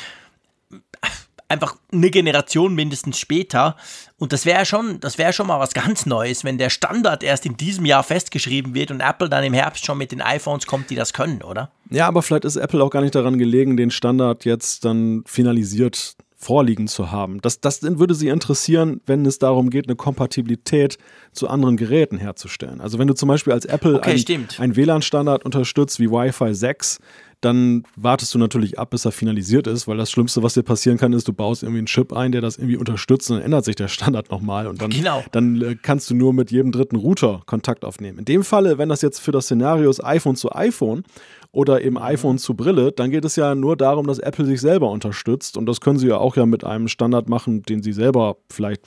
einfach 1.49 1.76
eine 1.92 2.11
Generation 2.11 2.74
mindestens 2.74 3.18
später. 3.18 3.76
Und 4.18 4.32
das 4.32 4.47
wäre 4.47 4.64
schon, 4.64 5.01
das 5.01 5.18
wäre 5.18 5.32
schon 5.32 5.47
mal 5.47 5.61
was 5.61 5.74
ganz 5.74 6.07
Neues, 6.07 6.45
wenn 6.45 6.59
der 6.59 6.70
Standard 6.70 7.22
erst 7.22 7.47
in 7.47 7.57
diesem 7.57 7.84
Jahr 7.84 8.03
festgeschrieben 8.03 8.74
wird 8.74 8.90
und 8.90 9.01
Apple 9.01 9.28
dann 9.28 9.45
im 9.45 9.53
Herbst 9.53 9.84
schon 9.84 9.99
mit 9.99 10.12
den 10.12 10.22
iPhones 10.22 10.66
kommt, 10.66 10.90
die 10.90 10.95
das 10.95 11.12
können, 11.12 11.42
oder? 11.42 11.70
Ja, 11.90 12.09
aber 12.09 12.22
vielleicht 12.22 12.45
ist 12.45 12.57
Apple 12.57 12.82
auch 12.82 12.90
gar 12.90 13.03
nicht 13.03 13.14
daran 13.14 13.38
gelegen, 13.38 13.76
den 13.76 13.90
Standard 13.90 14.45
jetzt 14.45 14.84
dann 14.84 15.22
finalisiert 15.26 16.16
vorliegen 16.45 16.88
zu 16.88 17.11
haben. 17.11 17.40
Das, 17.40 17.61
das 17.61 17.82
würde 17.82 18.14
sie 18.14 18.28
interessieren, 18.28 19.01
wenn 19.07 19.24
es 19.24 19.38
darum 19.38 19.70
geht, 19.70 19.86
eine 19.86 19.97
Kompatibilität 19.97 20.99
zu 21.32 21.49
anderen 21.49 21.76
Geräten 21.76 22.18
herzustellen. 22.18 22.80
Also 22.80 22.99
wenn 22.99 23.09
du 23.09 23.14
zum 23.14 23.28
Beispiel 23.28 23.53
als 23.53 23.64
Apple 23.64 23.97
okay, 23.97 24.22
einen 24.59 24.76
WLAN-Standard 24.76 25.45
unterstützt 25.45 25.99
wie 26.01 26.11
Wi-Fi 26.11 26.55
6, 26.55 26.99
dann 27.45 27.84
wartest 27.97 28.34
du 28.34 28.38
natürlich 28.38 28.78
ab, 28.78 28.90
bis 28.90 29.05
er 29.05 29.12
finalisiert 29.12 29.66
ist, 29.66 29.86
weil 29.86 29.97
das 29.97 30.11
Schlimmste, 30.11 30.42
was 30.42 30.55
dir 30.55 30.62
passieren 30.62 30.97
kann, 30.97 31.12
ist, 31.12 31.28
du 31.28 31.32
baust 31.32 31.62
irgendwie 31.62 31.78
einen 31.78 31.86
Chip 31.86 32.12
ein, 32.12 32.32
der 32.32 32.40
das 32.40 32.57
irgendwie 32.57 32.76
unterstützt 32.76 33.30
und 33.30 33.36
dann 33.36 33.45
ändert 33.45 33.64
sich 33.64 33.76
der 33.76 33.88
Standard 33.88 34.30
nochmal 34.30 34.66
und 34.66 34.80
dann, 34.80 34.90
genau. 34.90 35.22
dann 35.32 35.61
äh, 35.61 35.76
kannst 35.80 36.11
du 36.11 36.14
nur 36.14 36.32
mit 36.32 36.51
jedem 36.51 36.72
dritten 36.72 36.97
Router 36.97 37.42
Kontakt 37.47 37.84
aufnehmen. 37.84 38.18
In 38.20 38.24
dem 38.24 38.45
Falle, 38.45 38.78
wenn 38.78 38.88
das 38.88 39.03
jetzt 39.03 39.18
für 39.18 39.32
das 39.32 39.45
Szenario 39.45 39.90
ist 39.90 40.03
iPhone 40.03 40.36
zu 40.36 40.53
iPhone 40.53 41.05
oder 41.53 41.82
eben 41.82 41.97
mhm. 41.97 42.03
iPhone 42.03 42.38
zu 42.38 42.55
Brille, 42.55 42.92
dann 42.92 43.11
geht 43.11 43.24
es 43.24 43.36
ja 43.36 43.55
nur 43.55 43.76
darum, 43.76 44.07
dass 44.07 44.18
Apple 44.18 44.47
sich 44.47 44.61
selber 44.61 44.90
unterstützt 44.90 45.57
und 45.57 45.66
das 45.66 45.80
können 45.80 45.99
sie 45.99 46.09
ja 46.09 46.16
auch 46.16 46.36
ja 46.36 46.47
mit 46.47 46.64
einem 46.64 46.88
Standard 46.88 47.28
machen, 47.28 47.62
den 47.62 47.82
sie 47.82 47.92
selber 47.92 48.36
vielleicht 48.51 48.82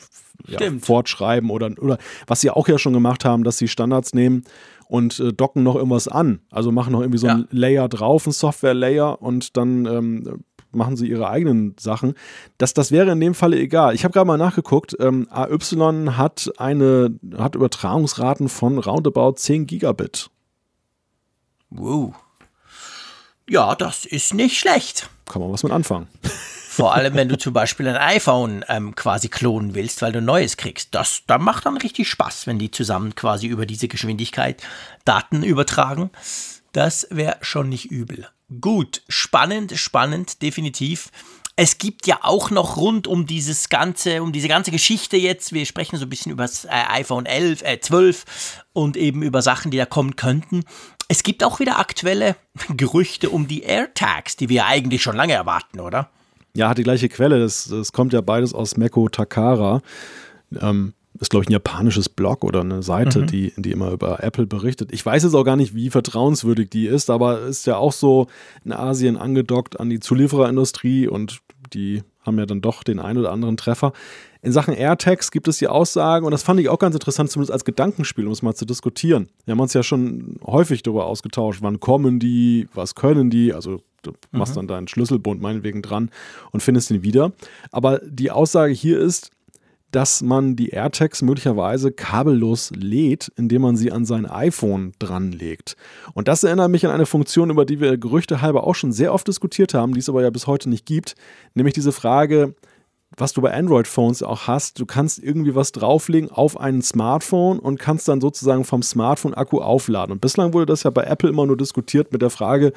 ja, 0.47 0.59
fortschreiben 0.81 1.49
oder, 1.49 1.71
oder 1.79 1.97
was 2.27 2.41
sie 2.41 2.49
auch 2.49 2.67
ja 2.67 2.77
schon 2.77 2.93
gemacht 2.93 3.25
haben, 3.25 3.43
dass 3.43 3.57
sie 3.57 3.67
Standards 3.67 4.13
nehmen 4.13 4.43
und 4.89 5.19
äh, 5.19 5.33
docken 5.33 5.63
noch 5.63 5.75
irgendwas 5.75 6.07
an. 6.07 6.39
Also 6.49 6.71
machen 6.71 6.93
noch 6.93 7.01
irgendwie 7.01 7.19
so 7.19 7.27
ja. 7.27 7.35
ein 7.35 7.47
Layer 7.51 7.89
drauf, 7.89 8.25
ein 8.25 8.31
Software-Layer 8.31 9.21
und 9.21 9.57
dann 9.57 9.85
ähm, 9.85 10.43
machen 10.71 10.95
sie 10.95 11.07
ihre 11.07 11.29
eigenen 11.29 11.75
Sachen. 11.79 12.13
Das, 12.57 12.73
das 12.73 12.91
wäre 12.91 13.11
in 13.11 13.19
dem 13.19 13.33
Falle 13.33 13.57
egal. 13.57 13.95
Ich 13.95 14.03
habe 14.03 14.13
gerade 14.13 14.27
mal 14.27 14.37
nachgeguckt. 14.37 14.95
Ähm, 14.99 15.27
AY 15.31 15.57
hat 16.11 16.51
eine 16.57 17.19
hat 17.37 17.55
Übertragungsraten 17.55 18.49
von 18.49 18.77
roundabout 18.77 19.33
10 19.33 19.67
Gigabit. 19.67 20.29
Wow. 21.69 22.13
Ja, 23.49 23.75
das 23.75 24.05
ist 24.05 24.33
nicht 24.33 24.57
schlecht. 24.57 25.09
Kann 25.25 25.41
man 25.41 25.51
was 25.51 25.63
mit 25.63 25.71
anfangen. 25.71 26.07
Vor 26.77 26.93
allem, 26.93 27.15
wenn 27.15 27.27
du 27.27 27.39
zum 27.39 27.53
Beispiel 27.53 27.87
ein 27.87 27.97
iPhone 27.97 28.63
ähm, 28.67 28.93
quasi 28.93 29.29
klonen 29.29 29.73
willst, 29.73 30.03
weil 30.03 30.11
du 30.11 30.19
ein 30.19 30.25
neues 30.25 30.57
kriegst. 30.57 30.93
Das, 30.93 31.23
das 31.25 31.41
macht 31.41 31.65
dann 31.65 31.77
richtig 31.77 32.07
Spaß, 32.07 32.45
wenn 32.45 32.59
die 32.59 32.69
zusammen 32.69 33.15
quasi 33.15 33.47
über 33.47 33.65
diese 33.65 33.87
Geschwindigkeit 33.87 34.61
Daten 35.03 35.41
übertragen. 35.41 36.11
Das 36.73 37.07
wäre 37.09 37.37
schon 37.41 37.69
nicht 37.69 37.85
übel. 37.85 38.27
Gut, 38.61 39.01
spannend, 39.09 39.75
spannend, 39.75 40.43
definitiv. 40.43 41.09
Es 41.55 41.79
gibt 41.79 42.05
ja 42.05 42.19
auch 42.21 42.51
noch 42.51 42.77
rund 42.77 43.07
um 43.07 43.25
dieses 43.25 43.69
ganze, 43.69 44.21
um 44.21 44.31
diese 44.31 44.47
ganze 44.47 44.69
Geschichte 44.69 45.17
jetzt, 45.17 45.53
wir 45.53 45.65
sprechen 45.65 45.97
so 45.97 46.05
ein 46.05 46.09
bisschen 46.09 46.31
über 46.31 46.43
das 46.43 46.65
äh, 46.65 46.69
iPhone 46.89 47.25
11, 47.25 47.63
äh, 47.63 47.79
12 47.79 48.63
und 48.73 48.97
eben 48.97 49.23
über 49.23 49.41
Sachen, 49.41 49.71
die 49.71 49.77
da 49.77 49.87
kommen 49.87 50.15
könnten. 50.15 50.63
Es 51.07 51.23
gibt 51.23 51.43
auch 51.43 51.59
wieder 51.59 51.79
aktuelle 51.79 52.35
Gerüchte 52.69 53.31
um 53.31 53.47
die 53.47 53.63
AirTags, 53.63 54.35
die 54.35 54.49
wir 54.49 54.67
eigentlich 54.67 55.01
schon 55.01 55.15
lange 55.15 55.33
erwarten, 55.33 55.79
oder? 55.79 56.11
Ja, 56.57 56.69
hat 56.69 56.79
die 56.79 56.83
gleiche 56.83 57.07
Quelle. 57.07 57.39
Das, 57.39 57.67
das 57.67 57.93
kommt 57.93 58.13
ja 58.13 58.21
beides 58.21 58.55
aus 58.55 58.77
Meko 58.77 59.09
Takara. 59.09 59.83
Ähm, 60.59 60.93
ist, 61.19 61.29
glaube 61.29 61.43
ich, 61.43 61.49
ein 61.49 61.53
japanisches 61.53 62.09
Blog 62.09 62.43
oder 62.43 62.61
eine 62.61 62.81
Seite, 62.81 63.21
mhm. 63.21 63.27
die, 63.27 63.53
die 63.57 63.71
immer 63.71 63.91
über 63.91 64.23
Apple 64.23 64.47
berichtet. 64.47 64.91
Ich 64.91 65.05
weiß 65.05 65.21
jetzt 65.21 65.35
auch 65.35 65.43
gar 65.43 65.55
nicht, 65.55 65.75
wie 65.75 65.91
vertrauenswürdig 65.91 66.69
die 66.71 66.87
ist, 66.87 67.11
aber 67.11 67.41
ist 67.41 67.67
ja 67.67 67.77
auch 67.77 67.93
so 67.93 68.25
in 68.65 68.73
Asien 68.73 69.17
angedockt 69.17 69.79
an 69.79 69.91
die 69.91 69.99
Zuliefererindustrie 69.99 71.07
und 71.07 71.41
die 71.73 72.03
haben 72.21 72.37
ja 72.37 72.45
dann 72.45 72.61
doch 72.61 72.83
den 72.83 72.99
einen 72.99 73.19
oder 73.19 73.31
anderen 73.31 73.57
Treffer. 73.57 73.93
In 74.41 74.51
Sachen 74.51 74.73
AirTags 74.73 75.31
gibt 75.31 75.47
es 75.47 75.57
die 75.57 75.67
Aussagen, 75.67 76.25
und 76.25 76.31
das 76.31 76.43
fand 76.43 76.59
ich 76.59 76.69
auch 76.69 76.79
ganz 76.79 76.95
interessant, 76.95 77.31
zumindest 77.31 77.51
als 77.51 77.65
Gedankenspiel, 77.65 78.25
um 78.25 78.33
es 78.33 78.41
mal 78.41 78.55
zu 78.55 78.65
diskutieren. 78.65 79.29
Wir 79.45 79.53
haben 79.53 79.59
uns 79.59 79.73
ja 79.73 79.83
schon 79.83 80.37
häufig 80.45 80.83
darüber 80.83 81.05
ausgetauscht, 81.05 81.59
wann 81.61 81.79
kommen 81.79 82.19
die, 82.19 82.67
was 82.73 82.95
können 82.95 83.29
die, 83.29 83.53
also 83.53 83.81
du 84.03 84.11
mhm. 84.11 84.39
machst 84.39 84.57
dann 84.57 84.67
deinen 84.67 84.87
Schlüsselbund 84.87 85.41
meinetwegen 85.41 85.81
dran 85.81 86.11
und 86.51 86.61
findest 86.61 86.91
ihn 86.91 87.03
wieder. 87.03 87.31
Aber 87.71 87.99
die 87.99 88.31
Aussage 88.31 88.73
hier 88.73 88.99
ist, 88.99 89.31
dass 89.91 90.21
man 90.21 90.55
die 90.55 90.69
AirTags 90.69 91.21
möglicherweise 91.21 91.91
kabellos 91.91 92.71
lädt, 92.75 93.31
indem 93.35 93.61
man 93.61 93.77
sie 93.77 93.91
an 93.91 94.05
sein 94.05 94.25
iPhone 94.25 94.93
dranlegt. 94.99 95.77
Und 96.13 96.27
das 96.27 96.43
erinnert 96.43 96.69
mich 96.69 96.85
an 96.85 96.91
eine 96.91 97.05
Funktion, 97.05 97.49
über 97.49 97.65
die 97.65 97.79
wir 97.79 97.97
Gerüchte 97.97 98.41
halber 98.41 98.65
auch 98.65 98.75
schon 98.75 98.91
sehr 98.91 99.13
oft 99.13 99.27
diskutiert 99.27 99.73
haben, 99.73 99.93
die 99.93 99.99
es 99.99 100.09
aber 100.09 100.21
ja 100.21 100.29
bis 100.29 100.47
heute 100.47 100.69
nicht 100.69 100.85
gibt, 100.85 101.15
nämlich 101.53 101.73
diese 101.73 101.91
Frage, 101.91 102.55
was 103.15 103.33
du 103.33 103.41
bei 103.41 103.53
Android-Phones 103.53 104.21
auch 104.21 104.47
hast, 104.47 104.79
du 104.79 104.85
kannst 104.85 105.23
irgendwie 105.23 105.55
was 105.55 105.71
drauflegen 105.71 106.29
auf 106.29 106.59
ein 106.59 106.81
Smartphone 106.81 107.57
und 107.57 107.79
kannst 107.79 108.07
dann 108.07 108.19
sozusagen 108.19 108.65
vom 108.65 108.83
Smartphone-Akku 108.83 109.59
aufladen. 109.59 110.11
Und 110.11 110.21
bislang 110.21 110.53
wurde 110.53 110.65
das 110.65 110.83
ja 110.83 110.89
bei 110.89 111.03
Apple 111.03 111.29
immer 111.29 111.45
nur 111.45 111.57
diskutiert 111.57 112.11
mit 112.11 112.21
der 112.21 112.29
Frage, 112.29 112.73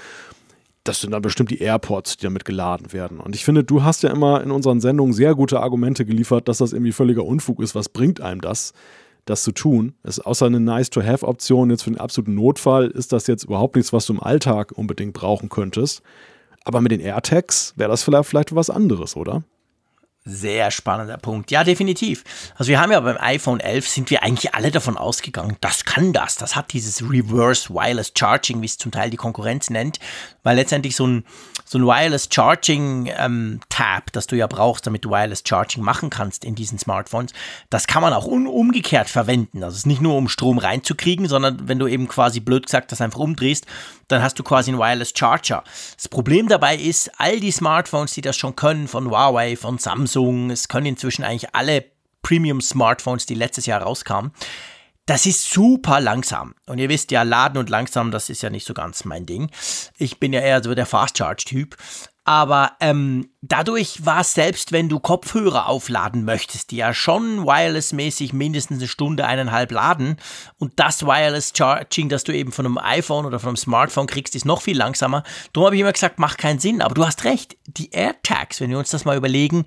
das 0.84 1.00
sind 1.00 1.10
dann 1.10 1.22
bestimmt 1.22 1.50
die 1.50 1.60
AirPods, 1.60 2.16
die 2.16 2.24
damit 2.24 2.44
geladen 2.44 2.92
werden. 2.92 3.20
Und 3.20 3.34
ich 3.34 3.44
finde, 3.44 3.64
du 3.64 3.82
hast 3.82 4.02
ja 4.02 4.10
immer 4.10 4.42
in 4.42 4.50
unseren 4.50 4.80
Sendungen 4.80 5.12
sehr 5.12 5.34
gute 5.34 5.60
Argumente 5.60 6.06
geliefert, 6.06 6.48
dass 6.48 6.58
das 6.58 6.72
irgendwie 6.72 6.92
völliger 6.92 7.24
Unfug 7.24 7.60
ist. 7.60 7.74
Was 7.74 7.88
bringt 7.88 8.20
einem 8.20 8.40
das, 8.40 8.72
das 9.26 9.42
zu 9.42 9.52
tun? 9.52 9.94
ist 10.04 10.20
außer 10.20 10.46
eine 10.46 10.60
Nice-to-Have-Option 10.60 11.70
jetzt 11.70 11.82
für 11.82 11.90
den 11.90 12.00
absoluten 12.00 12.34
Notfall 12.34 12.86
ist 12.88 13.12
das 13.12 13.26
jetzt 13.26 13.44
überhaupt 13.44 13.76
nichts, 13.76 13.92
was 13.92 14.06
du 14.06 14.14
im 14.14 14.22
Alltag 14.22 14.72
unbedingt 14.72 15.12
brauchen 15.12 15.50
könntest. 15.50 16.02
Aber 16.64 16.80
mit 16.80 16.92
den 16.92 17.00
AirTags 17.00 17.74
wäre 17.76 17.90
das 17.90 18.02
vielleicht, 18.02 18.28
vielleicht 18.28 18.54
was 18.54 18.70
anderes, 18.70 19.16
oder? 19.16 19.42
Sehr 20.32 20.70
spannender 20.70 21.16
Punkt. 21.16 21.50
Ja, 21.50 21.64
definitiv. 21.64 22.22
Also 22.54 22.68
wir 22.68 22.80
haben 22.80 22.92
ja 22.92 23.00
beim 23.00 23.16
iPhone 23.18 23.58
11 23.58 23.88
sind 23.88 24.10
wir 24.10 24.22
eigentlich 24.22 24.54
alle 24.54 24.70
davon 24.70 24.96
ausgegangen, 24.96 25.56
das 25.60 25.84
kann 25.84 26.12
das. 26.12 26.36
Das 26.36 26.54
hat 26.54 26.72
dieses 26.72 27.02
Reverse 27.02 27.68
Wireless 27.70 28.12
Charging, 28.16 28.62
wie 28.62 28.66
es 28.66 28.78
zum 28.78 28.92
Teil 28.92 29.10
die 29.10 29.16
Konkurrenz 29.16 29.70
nennt, 29.70 29.98
weil 30.44 30.54
letztendlich 30.54 30.94
so 30.94 31.06
ein, 31.06 31.24
so 31.64 31.78
ein 31.78 31.84
Wireless 31.84 32.28
Charging 32.30 33.10
ähm, 33.16 33.60
Tab, 33.70 34.12
das 34.12 34.28
du 34.28 34.36
ja 34.36 34.46
brauchst, 34.46 34.86
damit 34.86 35.04
du 35.04 35.10
Wireless 35.10 35.42
Charging 35.44 35.82
machen 35.82 36.10
kannst 36.10 36.44
in 36.44 36.54
diesen 36.54 36.78
Smartphones, 36.78 37.32
das 37.68 37.88
kann 37.88 38.02
man 38.02 38.12
auch 38.12 38.26
umgekehrt 38.26 39.08
verwenden. 39.08 39.64
Also 39.64 39.74
es 39.74 39.80
ist 39.80 39.86
nicht 39.86 40.00
nur 40.00 40.16
um 40.16 40.28
Strom 40.28 40.58
reinzukriegen, 40.58 41.26
sondern 41.26 41.68
wenn 41.68 41.80
du 41.80 41.88
eben 41.88 42.06
quasi 42.06 42.38
blöd 42.38 42.66
gesagt 42.66 42.92
das 42.92 43.00
einfach 43.00 43.18
umdrehst, 43.18 43.66
dann 44.08 44.22
hast 44.22 44.38
du 44.38 44.42
quasi 44.42 44.70
einen 44.70 44.80
Wireless 44.80 45.12
Charger. 45.16 45.64
Das 45.96 46.08
Problem 46.08 46.48
dabei 46.48 46.76
ist, 46.76 47.10
all 47.18 47.40
die 47.40 47.50
Smartphones, 47.50 48.12
die 48.12 48.20
das 48.20 48.36
schon 48.36 48.56
können, 48.56 48.88
von 48.88 49.08
Huawei, 49.08 49.56
von 49.56 49.78
Samsung, 49.78 50.19
es 50.50 50.68
können 50.68 50.86
inzwischen 50.86 51.24
eigentlich 51.24 51.54
alle 51.54 51.84
Premium-Smartphones, 52.22 53.26
die 53.26 53.34
letztes 53.34 53.66
Jahr 53.66 53.82
rauskamen, 53.82 54.32
das 55.06 55.26
ist 55.26 55.50
super 55.50 56.00
langsam. 56.00 56.54
Und 56.66 56.78
ihr 56.78 56.88
wisst 56.88 57.10
ja, 57.10 57.22
laden 57.24 57.58
und 57.58 57.68
langsam, 57.68 58.12
das 58.12 58.30
ist 58.30 58.42
ja 58.42 58.50
nicht 58.50 58.66
so 58.66 58.74
ganz 58.74 59.04
mein 59.04 59.26
Ding. 59.26 59.50
Ich 59.98 60.20
bin 60.20 60.32
ja 60.32 60.40
eher 60.40 60.62
so 60.62 60.74
der 60.74 60.86
Fast 60.86 61.18
Charge-Typ. 61.18 61.76
Aber 62.24 62.76
ähm, 62.78 63.30
dadurch 63.40 64.06
war 64.06 64.20
es 64.20 64.34
selbst, 64.34 64.70
wenn 64.70 64.88
du 64.88 65.00
Kopfhörer 65.00 65.66
aufladen 65.66 66.24
möchtest, 66.24 66.70
die 66.70 66.76
ja 66.76 66.94
schon 66.94 67.44
wirelessmäßig 67.44 68.32
mindestens 68.32 68.78
eine 68.78 68.86
Stunde, 68.86 69.26
eineinhalb 69.26 69.72
laden. 69.72 70.16
Und 70.58 70.74
das 70.76 71.04
Wireless 71.04 71.52
Charging, 71.56 72.08
das 72.08 72.22
du 72.22 72.32
eben 72.32 72.52
von 72.52 72.66
einem 72.66 72.78
iPhone 72.78 73.24
oder 73.26 73.40
von 73.40 73.48
einem 73.48 73.56
Smartphone 73.56 74.06
kriegst, 74.06 74.36
ist 74.36 74.44
noch 74.44 74.62
viel 74.62 74.76
langsamer. 74.76 75.24
Darum 75.52 75.66
habe 75.66 75.74
ich 75.74 75.80
immer 75.80 75.92
gesagt, 75.92 76.20
macht 76.20 76.38
keinen 76.38 76.60
Sinn. 76.60 76.82
Aber 76.82 76.94
du 76.94 77.04
hast 77.04 77.24
recht, 77.24 77.56
die 77.66 77.90
AirTags, 77.90 78.60
wenn 78.60 78.70
wir 78.70 78.78
uns 78.78 78.90
das 78.90 79.04
mal 79.04 79.16
überlegen, 79.16 79.64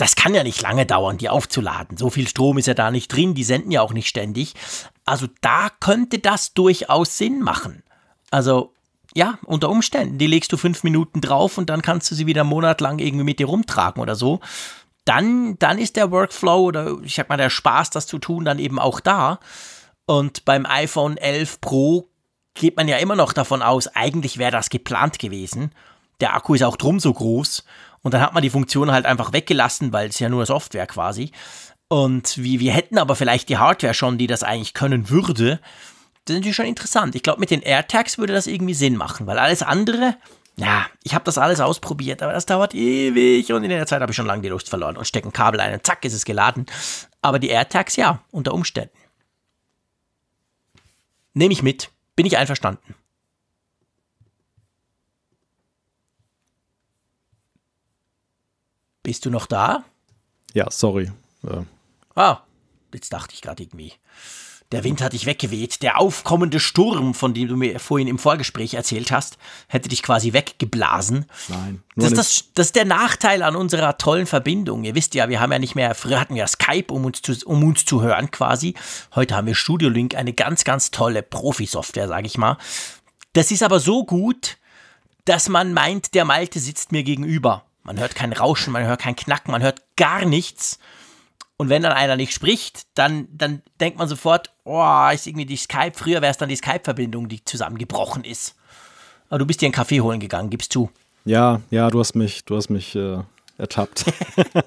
das 0.00 0.16
kann 0.16 0.34
ja 0.34 0.42
nicht 0.42 0.62
lange 0.62 0.86
dauern, 0.86 1.18
die 1.18 1.28
aufzuladen. 1.28 1.96
So 1.96 2.10
viel 2.10 2.26
Strom 2.26 2.56
ist 2.58 2.66
ja 2.66 2.74
da 2.74 2.90
nicht 2.90 3.08
drin, 3.08 3.34
die 3.34 3.44
senden 3.44 3.70
ja 3.70 3.82
auch 3.82 3.92
nicht 3.92 4.08
ständig. 4.08 4.54
Also 5.04 5.26
da 5.40 5.68
könnte 5.80 6.18
das 6.18 6.54
durchaus 6.54 7.18
Sinn 7.18 7.40
machen. 7.40 7.82
Also 8.30 8.72
ja, 9.14 9.38
unter 9.44 9.68
Umständen. 9.68 10.18
Die 10.18 10.26
legst 10.26 10.52
du 10.52 10.56
fünf 10.56 10.84
Minuten 10.84 11.20
drauf 11.20 11.58
und 11.58 11.68
dann 11.68 11.82
kannst 11.82 12.10
du 12.10 12.14
sie 12.14 12.26
wieder 12.26 12.44
monatelang 12.44 12.98
irgendwie 12.98 13.24
mit 13.24 13.40
dir 13.40 13.46
rumtragen 13.46 14.00
oder 14.00 14.14
so. 14.14 14.40
Dann, 15.04 15.58
dann 15.58 15.78
ist 15.78 15.96
der 15.96 16.10
Workflow 16.10 16.60
oder 16.62 16.96
ich 17.02 17.16
sag 17.16 17.28
mal 17.28 17.36
der 17.36 17.50
Spaß, 17.50 17.90
das 17.90 18.06
zu 18.06 18.18
tun, 18.18 18.44
dann 18.44 18.58
eben 18.58 18.78
auch 18.78 19.00
da. 19.00 19.40
Und 20.06 20.44
beim 20.44 20.64
iPhone 20.64 21.16
11 21.16 21.60
Pro 21.60 22.08
geht 22.54 22.76
man 22.76 22.88
ja 22.88 22.98
immer 22.98 23.16
noch 23.16 23.32
davon 23.32 23.62
aus, 23.62 23.88
eigentlich 23.88 24.38
wäre 24.38 24.52
das 24.52 24.70
geplant 24.70 25.18
gewesen. 25.18 25.72
Der 26.20 26.34
Akku 26.34 26.54
ist 26.54 26.62
auch 26.62 26.76
drum 26.76 27.00
so 27.00 27.12
groß. 27.12 27.64
Und 28.02 28.14
dann 28.14 28.22
hat 28.22 28.32
man 28.32 28.42
die 28.42 28.50
Funktion 28.50 28.90
halt 28.90 29.06
einfach 29.06 29.32
weggelassen, 29.32 29.92
weil 29.92 30.08
es 30.08 30.18
ja 30.18 30.28
nur 30.28 30.46
Software 30.46 30.86
quasi. 30.86 31.32
Und 31.88 32.38
wir, 32.38 32.60
wir 32.60 32.72
hätten 32.72 32.98
aber 32.98 33.16
vielleicht 33.16 33.48
die 33.48 33.58
Hardware 33.58 33.94
schon, 33.94 34.16
die 34.16 34.26
das 34.26 34.42
eigentlich 34.42 34.74
können 34.74 35.10
würde. 35.10 35.60
Das 36.24 36.34
ist 36.34 36.40
natürlich 36.40 36.56
schon 36.56 36.66
interessant. 36.66 37.14
Ich 37.14 37.22
glaube, 37.22 37.40
mit 37.40 37.50
den 37.50 37.62
AirTags 37.62 38.16
würde 38.18 38.32
das 38.32 38.46
irgendwie 38.46 38.74
Sinn 38.74 38.96
machen, 38.96 39.26
weil 39.26 39.38
alles 39.38 39.62
andere, 39.62 40.16
ja, 40.56 40.86
ich 41.02 41.14
habe 41.14 41.24
das 41.24 41.38
alles 41.38 41.60
ausprobiert, 41.60 42.22
aber 42.22 42.32
das 42.32 42.46
dauert 42.46 42.74
ewig 42.74 43.52
und 43.52 43.64
in 43.64 43.70
der 43.70 43.86
Zeit 43.86 44.00
habe 44.00 44.12
ich 44.12 44.16
schon 44.16 44.26
lange 44.26 44.42
die 44.42 44.48
Lust 44.48 44.68
verloren 44.68 44.96
und 44.96 45.06
stecke 45.06 45.28
ein 45.28 45.32
Kabel 45.32 45.60
ein 45.60 45.72
und 45.72 45.86
zack 45.86 46.04
ist 46.04 46.14
es 46.14 46.24
geladen. 46.24 46.66
Aber 47.22 47.38
die 47.38 47.48
AirTags, 47.48 47.96
ja, 47.96 48.22
unter 48.30 48.54
Umständen. 48.54 48.96
Nehme 51.34 51.52
ich 51.52 51.62
mit. 51.62 51.90
Bin 52.16 52.26
ich 52.26 52.36
einverstanden. 52.36 52.94
Bist 59.02 59.24
du 59.24 59.30
noch 59.30 59.46
da? 59.46 59.84
Ja, 60.52 60.70
sorry. 60.70 61.10
Ja. 61.42 61.64
Ah, 62.14 62.40
jetzt 62.92 63.12
dachte 63.12 63.34
ich 63.34 63.40
gerade 63.40 63.62
irgendwie. 63.62 63.92
Der 64.72 64.84
Wind 64.84 65.02
hat 65.02 65.14
dich 65.14 65.26
weggeweht. 65.26 65.82
Der 65.82 65.98
aufkommende 65.98 66.60
Sturm, 66.60 67.12
von 67.12 67.34
dem 67.34 67.48
du 67.48 67.56
mir 67.56 67.80
vorhin 67.80 68.06
im 68.06 68.18
Vorgespräch 68.18 68.74
erzählt 68.74 69.10
hast, 69.10 69.36
hätte 69.66 69.88
dich 69.88 70.00
quasi 70.00 70.32
weggeblasen. 70.32 71.26
Nein. 71.48 71.82
Das, 71.96 72.12
das, 72.12 72.44
das, 72.54 72.66
ist 72.66 72.76
der 72.76 72.84
Nachteil 72.84 73.42
an 73.42 73.56
unserer 73.56 73.98
tollen 73.98 74.26
Verbindung. 74.26 74.84
Ihr 74.84 74.94
wisst 74.94 75.16
ja, 75.16 75.28
wir 75.28 75.40
haben 75.40 75.50
ja 75.50 75.58
nicht 75.58 75.74
mehr, 75.74 75.96
früher 75.96 76.20
hatten 76.20 76.36
wir 76.36 76.46
Skype, 76.46 76.92
um 76.92 77.04
uns 77.04 77.20
zu, 77.20 77.34
um 77.46 77.64
uns 77.64 77.84
zu 77.84 78.00
hören 78.00 78.30
quasi. 78.30 78.74
Heute 79.16 79.34
haben 79.34 79.48
wir 79.48 79.56
Studio 79.56 79.88
Link, 79.88 80.14
eine 80.14 80.32
ganz, 80.32 80.62
ganz 80.62 80.92
tolle 80.92 81.24
Profi-Software, 81.24 82.06
sage 82.06 82.28
ich 82.28 82.38
mal. 82.38 82.56
Das 83.32 83.50
ist 83.50 83.64
aber 83.64 83.80
so 83.80 84.04
gut, 84.04 84.56
dass 85.24 85.48
man 85.48 85.72
meint, 85.72 86.14
der 86.14 86.24
Malte 86.24 86.60
sitzt 86.60 86.92
mir 86.92 87.02
gegenüber. 87.02 87.64
Man 87.82 87.98
hört 87.98 88.14
kein 88.14 88.32
Rauschen, 88.32 88.72
man 88.72 88.84
hört 88.84 89.00
kein 89.00 89.16
Knacken, 89.16 89.52
man 89.52 89.62
hört 89.62 89.82
gar 89.96 90.24
nichts. 90.24 90.78
Und 91.56 91.68
wenn 91.68 91.82
dann 91.82 91.92
einer 91.92 92.16
nicht 92.16 92.32
spricht, 92.32 92.86
dann, 92.94 93.28
dann 93.32 93.62
denkt 93.80 93.98
man 93.98 94.08
sofort, 94.08 94.50
oh, 94.64 95.08
ist 95.12 95.26
irgendwie 95.26 95.46
die 95.46 95.56
Skype, 95.56 95.92
früher 95.94 96.22
wäre 96.22 96.30
es 96.30 96.38
dann 96.38 96.48
die 96.48 96.56
Skype-Verbindung, 96.56 97.28
die 97.28 97.44
zusammengebrochen 97.44 98.24
ist. 98.24 98.54
Aber 99.28 99.38
du 99.38 99.46
bist 99.46 99.60
dir 99.60 99.66
einen 99.66 99.74
Kaffee 99.74 100.00
holen 100.00 100.20
gegangen, 100.20 100.50
gibst 100.50 100.72
zu. 100.72 100.90
Ja, 101.24 101.60
ja, 101.70 101.88
du 101.90 102.00
hast 102.00 102.14
mich, 102.14 102.44
du 102.44 102.56
hast 102.56 102.70
mich 102.70 102.96
äh, 102.96 103.18
ertappt. 103.60 104.06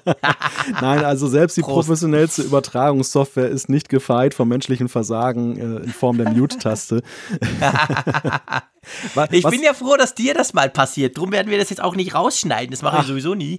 Nein, 0.80 1.04
also 1.04 1.28
selbst 1.28 1.56
die 1.56 1.60
Prost. 1.60 1.88
professionellste 1.88 2.42
Übertragungssoftware 2.42 3.48
ist 3.48 3.68
nicht 3.68 3.88
gefeit 3.88 4.34
vom 4.34 4.48
menschlichen 4.48 4.88
Versagen 4.88 5.56
äh, 5.56 5.84
in 5.84 5.92
Form 5.92 6.16
der 6.16 6.30
Mute-Taste. 6.30 7.02
ich 9.30 9.46
bin 9.46 9.62
ja 9.62 9.74
froh, 9.74 9.96
dass 9.96 10.14
dir 10.14 10.34
das 10.34 10.54
mal 10.54 10.70
passiert. 10.70 11.18
Drum 11.18 11.32
werden 11.32 11.50
wir 11.50 11.58
das 11.58 11.70
jetzt 11.70 11.82
auch 11.82 11.96
nicht 11.96 12.14
rausschneiden. 12.14 12.70
Das 12.70 12.82
mache 12.82 13.02
ich 13.02 13.06
sowieso 13.06 13.34
nie. 13.34 13.58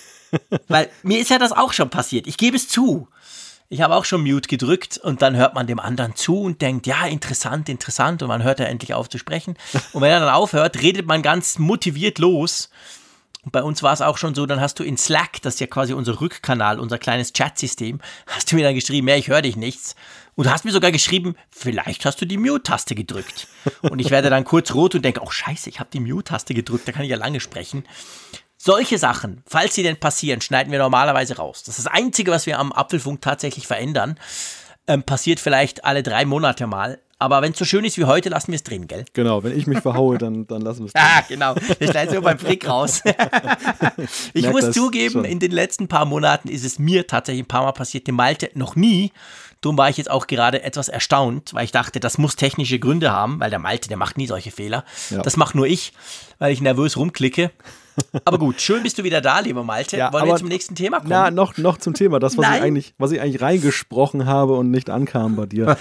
Weil 0.68 0.90
mir 1.02 1.20
ist 1.20 1.30
ja 1.30 1.38
das 1.38 1.52
auch 1.52 1.72
schon 1.72 1.90
passiert. 1.90 2.26
Ich 2.26 2.36
gebe 2.36 2.56
es 2.56 2.68
zu. 2.68 3.08
Ich 3.68 3.80
habe 3.80 3.96
auch 3.96 4.04
schon 4.04 4.22
Mute 4.22 4.48
gedrückt 4.48 4.98
und 4.98 5.22
dann 5.22 5.34
hört 5.34 5.54
man 5.54 5.66
dem 5.66 5.80
anderen 5.80 6.14
zu 6.14 6.40
und 6.40 6.62
denkt, 6.62 6.86
ja, 6.86 7.06
interessant, 7.06 7.68
interessant. 7.68 8.22
Und 8.22 8.28
man 8.28 8.44
hört 8.44 8.60
er 8.60 8.68
endlich 8.68 8.94
auf 8.94 9.08
zu 9.08 9.18
sprechen. 9.18 9.56
Und 9.92 10.02
wenn 10.02 10.12
er 10.12 10.20
dann 10.20 10.28
aufhört, 10.28 10.82
redet 10.82 11.06
man 11.06 11.22
ganz 11.22 11.58
motiviert 11.58 12.18
los. 12.18 12.70
Und 13.46 13.52
bei 13.52 13.62
uns 13.62 13.84
war 13.84 13.92
es 13.92 14.02
auch 14.02 14.18
schon 14.18 14.34
so, 14.34 14.44
dann 14.44 14.60
hast 14.60 14.80
du 14.80 14.82
in 14.82 14.96
Slack, 14.96 15.40
das 15.42 15.54
ist 15.54 15.60
ja 15.60 15.68
quasi 15.68 15.92
unser 15.92 16.20
Rückkanal, 16.20 16.80
unser 16.80 16.98
kleines 16.98 17.32
Chatsystem, 17.32 18.00
hast 18.26 18.50
du 18.50 18.56
mir 18.56 18.64
dann 18.64 18.74
geschrieben, 18.74 19.06
ja, 19.06 19.14
ich 19.14 19.28
höre 19.28 19.40
dich 19.40 19.54
nichts. 19.54 19.94
Und 20.34 20.46
du 20.46 20.50
hast 20.50 20.64
mir 20.64 20.72
sogar 20.72 20.90
geschrieben, 20.90 21.36
vielleicht 21.48 22.04
hast 22.04 22.20
du 22.20 22.26
die 22.26 22.38
Mute-Taste 22.38 22.96
gedrückt. 22.96 23.46
Und 23.82 24.00
ich 24.00 24.10
werde 24.10 24.30
dann 24.30 24.42
kurz 24.42 24.74
rot 24.74 24.96
und 24.96 25.04
denke, 25.04 25.20
oh 25.22 25.30
scheiße, 25.30 25.70
ich 25.70 25.78
habe 25.78 25.90
die 25.92 26.00
Mute-Taste 26.00 26.54
gedrückt, 26.54 26.88
da 26.88 26.92
kann 26.92 27.04
ich 27.04 27.10
ja 27.10 27.16
lange 27.16 27.38
sprechen. 27.38 27.84
Solche 28.58 28.98
Sachen, 28.98 29.44
falls 29.46 29.76
sie 29.76 29.84
denn 29.84 29.96
passieren, 29.96 30.40
schneiden 30.40 30.72
wir 30.72 30.80
normalerweise 30.80 31.36
raus. 31.36 31.62
Das 31.62 31.78
ist 31.78 31.86
das 31.86 31.94
Einzige, 31.94 32.32
was 32.32 32.46
wir 32.46 32.58
am 32.58 32.72
Apfelfunk 32.72 33.22
tatsächlich 33.22 33.68
verändern. 33.68 34.18
Ähm, 34.88 35.04
passiert 35.04 35.38
vielleicht 35.38 35.84
alle 35.84 36.02
drei 36.02 36.24
Monate 36.24 36.66
mal. 36.66 36.98
Aber 37.18 37.40
wenn 37.40 37.52
es 37.52 37.58
so 37.58 37.64
schön 37.64 37.84
ist 37.84 37.96
wie 37.96 38.04
heute, 38.04 38.28
lassen 38.28 38.48
wir 38.48 38.56
es 38.56 38.62
drin, 38.62 38.86
gell? 38.86 39.06
Genau, 39.14 39.42
wenn 39.42 39.56
ich 39.56 39.66
mich 39.66 39.80
verhaue, 39.80 40.18
dann, 40.18 40.46
dann 40.46 40.60
lassen 40.60 40.80
wir 40.80 40.86
es 40.86 40.92
drin. 40.92 41.02
Ah, 41.02 41.22
genau. 41.26 41.54
Wir 41.78 41.88
schneiden 41.88 42.14
so 42.14 42.20
beim 42.20 42.38
Frick 42.38 42.68
raus. 42.68 43.00
ich 44.34 44.42
Merk 44.42 44.54
muss 44.54 44.70
zugeben, 44.72 45.12
schon. 45.12 45.24
in 45.24 45.38
den 45.38 45.50
letzten 45.50 45.88
paar 45.88 46.04
Monaten 46.04 46.48
ist 46.48 46.64
es 46.64 46.78
mir 46.78 47.06
tatsächlich 47.06 47.44
ein 47.44 47.48
paar 47.48 47.62
Mal 47.62 47.72
passiert, 47.72 48.06
dem 48.06 48.16
Malte 48.16 48.50
noch 48.54 48.76
nie. 48.76 49.12
Darum 49.62 49.78
war 49.78 49.88
ich 49.88 49.96
jetzt 49.96 50.10
auch 50.10 50.26
gerade 50.26 50.62
etwas 50.62 50.88
erstaunt, 50.88 51.54
weil 51.54 51.64
ich 51.64 51.72
dachte, 51.72 52.00
das 52.00 52.18
muss 52.18 52.36
technische 52.36 52.78
Gründe 52.78 53.10
haben, 53.10 53.40
weil 53.40 53.48
der 53.48 53.58
Malte, 53.58 53.88
der 53.88 53.96
macht 53.96 54.18
nie 54.18 54.26
solche 54.26 54.50
Fehler. 54.50 54.84
Ja. 55.08 55.22
Das 55.22 55.38
mache 55.38 55.56
nur 55.56 55.66
ich, 55.66 55.94
weil 56.38 56.52
ich 56.52 56.60
nervös 56.60 56.98
rumklicke. 56.98 57.50
Aber 58.24 58.38
gut, 58.38 58.60
schön 58.60 58.82
bist 58.82 58.98
du 58.98 59.04
wieder 59.04 59.20
da, 59.20 59.40
lieber 59.40 59.64
Malte. 59.64 59.96
Ja, 59.96 60.12
Wollen 60.12 60.26
wir 60.26 60.36
zum 60.36 60.48
nächsten 60.48 60.74
Thema 60.74 60.98
kommen? 60.98 61.10
Na, 61.10 61.30
noch, 61.30 61.56
noch 61.56 61.78
zum 61.78 61.94
Thema, 61.94 62.18
das, 62.18 62.36
was 62.36 62.46
ich, 62.46 62.62
eigentlich, 62.62 62.94
was 62.98 63.12
ich 63.12 63.20
eigentlich 63.20 63.40
reingesprochen 63.40 64.26
habe 64.26 64.54
und 64.54 64.70
nicht 64.70 64.90
ankam 64.90 65.36
bei 65.36 65.46
dir. 65.46 65.76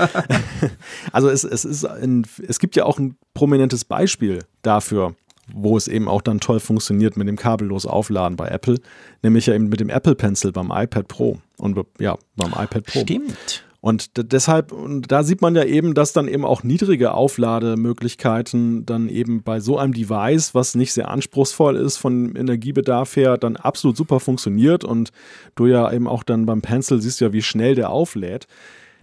also 1.12 1.30
es, 1.30 1.44
es, 1.44 1.66
ist 1.66 1.86
ein, 1.86 2.26
es 2.48 2.60
gibt 2.60 2.76
ja 2.76 2.86
auch 2.86 3.00
ein 3.00 3.18
prominentes 3.34 3.86
Beispiel 3.86 4.46
dafür, 4.62 5.16
wo 5.54 5.78
es 5.78 5.88
eben 5.88 6.08
auch 6.08 6.22
dann 6.22 6.40
toll 6.40 6.60
funktioniert 6.60 7.18
mit 7.18 7.28
dem 7.28 7.36
kabellos 7.36 7.86
Aufladen 7.86 8.36
bei 8.36 8.48
Apple, 8.48 8.80
nämlich 9.22 9.46
ja 9.46 9.54
eben 9.54 9.70
mit 9.70 9.80
dem 9.80 9.90
Apple 9.90 10.16
Pencil 10.16 10.52
beim 10.52 10.72
iPad 10.72 11.08
Pro 11.08 11.38
und 11.58 11.78
ja, 12.00 12.18
beim 12.36 12.52
iPad 12.52 12.86
Pro. 12.86 13.02
Stimmt. 13.02 13.64
Und 13.86 14.14
deshalb, 14.18 14.72
und 14.72 15.12
da 15.12 15.22
sieht 15.22 15.44
man 15.44 15.56
ja 15.56 15.64
eben, 15.64 15.94
dass 15.94 16.12
dann 16.12 16.28
eben 16.28 16.44
auch 16.44 16.64
niedrige 16.64 17.14
Auflademöglichkeiten 17.14 18.84
dann 18.84 19.10
eben 19.10 19.44
bei 19.44 19.60
so 19.60 19.78
einem 19.78 19.94
Device, 19.94 20.56
was 20.56 20.74
nicht 20.74 20.92
sehr 20.92 21.10
anspruchsvoll 21.12 21.76
ist 21.76 21.98
von 21.98 22.36
Energiebedarf 22.36 23.16
her, 23.16 23.38
dann 23.38 23.58
absolut 23.58 23.96
super 23.96 24.20
funktioniert 24.20 24.84
und 24.84 25.12
du 25.54 25.68
ja 25.68 25.94
eben 25.94 26.08
auch 26.08 26.24
dann 26.24 26.48
beim 26.48 26.64
Pencil 26.64 27.00
siehst 27.00 27.22
ja, 27.22 27.32
wie 27.32 27.44
schnell 27.44 27.76
der 27.76 27.92
auflädt. 27.92 28.48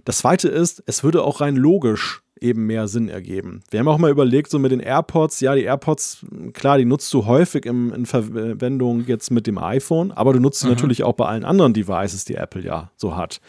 Das 0.05 0.18
zweite 0.18 0.48
ist, 0.48 0.82
es 0.86 1.05
würde 1.05 1.22
auch 1.22 1.40
rein 1.40 1.57
logisch 1.57 2.22
eben 2.42 2.66
mehr 2.66 2.88
Sinn 2.88 3.09
ergeben. 3.09 3.61
Wir 3.70 3.80
haben 3.80 3.88
auch 3.88 3.98
mal 3.98 4.11
überlegt, 4.11 4.50
so 4.50 4.59
mit 4.59 4.72
den 4.72 4.80
AirPods, 4.80 5.40
ja, 5.40 5.55
die 5.55 5.62
AirPods, 5.62 6.26
klar, 6.53 6.76
die 6.76 6.84
nutzt 6.84 7.12
du 7.14 7.24
häufig 7.24 7.64
im, 7.64 7.92
in 7.94 8.05
Verwendung 8.05 9.05
jetzt 9.07 9.30
mit 9.30 9.46
dem 9.46 9.59
iPhone, 9.59 10.11
aber 10.11 10.32
du 10.32 10.40
nutzt 10.40 10.61
sie 10.61 10.66
mhm. 10.66 10.72
natürlich 10.72 11.05
auch 11.05 11.12
bei 11.12 11.26
allen 11.26 11.44
anderen 11.44 11.72
Devices, 11.72 12.24
die 12.24 12.34
Apple 12.34 12.62
ja 12.62 12.90
so 12.96 13.16
hat. 13.16 13.40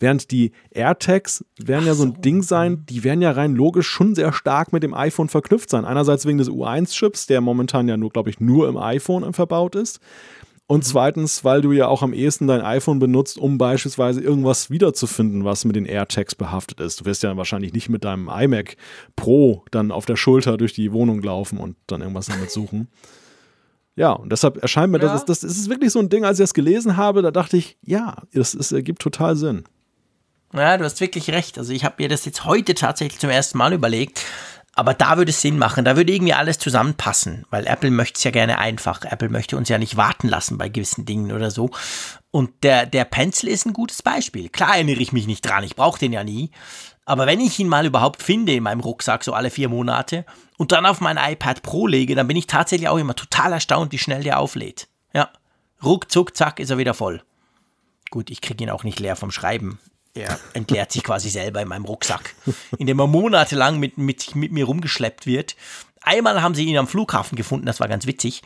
Während 0.00 0.30
die 0.32 0.52
AirTags 0.70 1.44
werden 1.58 1.82
Ach 1.84 1.88
ja 1.88 1.94
so 1.94 2.04
ein 2.04 2.14
so. 2.16 2.20
Ding 2.20 2.42
sein, 2.42 2.84
die 2.88 3.04
werden 3.04 3.22
ja 3.22 3.30
rein 3.30 3.54
logisch 3.54 3.88
schon 3.88 4.14
sehr 4.14 4.32
stark 4.32 4.72
mit 4.72 4.82
dem 4.82 4.94
iPhone 4.94 5.28
verknüpft 5.28 5.70
sein. 5.70 5.84
Einerseits 5.84 6.26
wegen 6.26 6.38
des 6.38 6.50
U1-Chips, 6.50 7.26
der 7.26 7.40
momentan 7.40 7.88
ja 7.88 7.96
nur, 7.96 8.10
glaube 8.10 8.30
ich, 8.30 8.40
nur 8.40 8.68
im 8.68 8.76
iPhone 8.76 9.32
verbaut 9.32 9.76
ist. 9.76 10.00
Und 10.70 10.84
zweitens, 10.84 11.44
weil 11.44 11.62
du 11.62 11.72
ja 11.72 11.88
auch 11.88 12.00
am 12.00 12.12
ehesten 12.12 12.46
dein 12.46 12.60
iPhone 12.60 13.00
benutzt, 13.00 13.38
um 13.38 13.58
beispielsweise 13.58 14.20
irgendwas 14.20 14.70
wiederzufinden, 14.70 15.44
was 15.44 15.64
mit 15.64 15.74
den 15.74 15.84
AirTags 15.84 16.36
behaftet 16.36 16.78
ist. 16.78 17.00
Du 17.00 17.06
wirst 17.06 17.24
ja 17.24 17.36
wahrscheinlich 17.36 17.72
nicht 17.72 17.88
mit 17.88 18.04
deinem 18.04 18.28
iMac 18.28 18.76
Pro 19.16 19.64
dann 19.72 19.90
auf 19.90 20.06
der 20.06 20.14
Schulter 20.14 20.56
durch 20.56 20.72
die 20.72 20.92
Wohnung 20.92 21.22
laufen 21.22 21.58
und 21.58 21.74
dann 21.88 22.02
irgendwas 22.02 22.26
damit 22.26 22.52
suchen. 22.52 22.86
Ja, 23.96 24.12
und 24.12 24.30
deshalb 24.30 24.58
erscheint 24.58 24.92
mir, 24.92 25.00
ja. 25.00 25.12
das, 25.12 25.24
das, 25.24 25.40
das 25.40 25.50
ist 25.58 25.70
wirklich 25.70 25.90
so 25.90 25.98
ein 25.98 26.08
Ding, 26.08 26.24
als 26.24 26.38
ich 26.38 26.44
das 26.44 26.54
gelesen 26.54 26.96
habe, 26.96 27.22
da 27.22 27.32
dachte 27.32 27.56
ich, 27.56 27.76
ja, 27.82 28.22
es, 28.32 28.54
es 28.54 28.70
ergibt 28.70 29.02
total 29.02 29.34
Sinn. 29.34 29.64
Ja, 30.54 30.78
du 30.78 30.84
hast 30.84 31.00
wirklich 31.00 31.30
recht. 31.30 31.58
Also 31.58 31.72
ich 31.72 31.84
habe 31.84 31.96
mir 31.98 32.08
das 32.08 32.24
jetzt 32.24 32.44
heute 32.44 32.74
tatsächlich 32.74 33.18
zum 33.18 33.30
ersten 33.30 33.58
Mal 33.58 33.72
überlegt. 33.72 34.24
Aber 34.80 34.94
da 34.94 35.18
würde 35.18 35.28
es 35.28 35.42
Sinn 35.42 35.58
machen, 35.58 35.84
da 35.84 35.94
würde 35.94 36.10
irgendwie 36.10 36.32
alles 36.32 36.58
zusammenpassen, 36.58 37.44
weil 37.50 37.66
Apple 37.66 37.90
möchte 37.90 38.16
es 38.16 38.24
ja 38.24 38.30
gerne 38.30 38.58
einfach. 38.58 39.02
Apple 39.04 39.28
möchte 39.28 39.58
uns 39.58 39.68
ja 39.68 39.76
nicht 39.76 39.98
warten 39.98 40.26
lassen 40.26 40.56
bei 40.56 40.70
gewissen 40.70 41.04
Dingen 41.04 41.32
oder 41.32 41.50
so. 41.50 41.68
Und 42.30 42.64
der, 42.64 42.86
der 42.86 43.04
Pencil 43.04 43.50
ist 43.50 43.66
ein 43.66 43.74
gutes 43.74 44.00
Beispiel. 44.02 44.48
Klar 44.48 44.76
erinnere 44.76 45.02
ich 45.02 45.12
mich 45.12 45.26
nicht 45.26 45.42
dran, 45.42 45.64
ich 45.64 45.76
brauche 45.76 45.98
den 45.98 46.14
ja 46.14 46.24
nie. 46.24 46.50
Aber 47.04 47.26
wenn 47.26 47.40
ich 47.40 47.58
ihn 47.58 47.68
mal 47.68 47.84
überhaupt 47.84 48.22
finde 48.22 48.54
in 48.54 48.62
meinem 48.62 48.80
Rucksack, 48.80 49.22
so 49.22 49.34
alle 49.34 49.50
vier 49.50 49.68
Monate, 49.68 50.24
und 50.56 50.72
dann 50.72 50.86
auf 50.86 51.02
mein 51.02 51.18
iPad 51.18 51.60
Pro 51.60 51.86
lege, 51.86 52.14
dann 52.14 52.26
bin 52.26 52.38
ich 52.38 52.46
tatsächlich 52.46 52.88
auch 52.88 52.96
immer 52.96 53.14
total 53.14 53.52
erstaunt, 53.52 53.92
wie 53.92 53.98
schnell 53.98 54.22
der 54.22 54.38
auflädt. 54.38 54.88
Ja, 55.12 55.28
ruckzuck, 55.84 56.34
zack, 56.34 56.58
ist 56.58 56.70
er 56.70 56.78
wieder 56.78 56.94
voll. 56.94 57.22
Gut, 58.08 58.30
ich 58.30 58.40
kriege 58.40 58.64
ihn 58.64 58.70
auch 58.70 58.84
nicht 58.84 58.98
leer 58.98 59.14
vom 59.14 59.30
Schreiben. 59.30 59.78
Er 60.14 60.38
entleert 60.54 60.90
sich 60.90 61.04
quasi 61.04 61.30
selber 61.30 61.62
in 61.62 61.68
meinem 61.68 61.84
Rucksack, 61.84 62.34
in 62.78 62.86
dem 62.86 62.98
er 62.98 63.06
monatelang 63.06 63.78
mit, 63.78 63.96
mit, 63.96 64.34
mit 64.34 64.50
mir 64.52 64.64
rumgeschleppt 64.64 65.26
wird. 65.26 65.56
Einmal 66.02 66.42
haben 66.42 66.54
sie 66.54 66.64
ihn 66.64 66.78
am 66.78 66.88
Flughafen 66.88 67.36
gefunden, 67.36 67.66
das 67.66 67.80
war 67.80 67.88
ganz 67.88 68.06
witzig. 68.06 68.42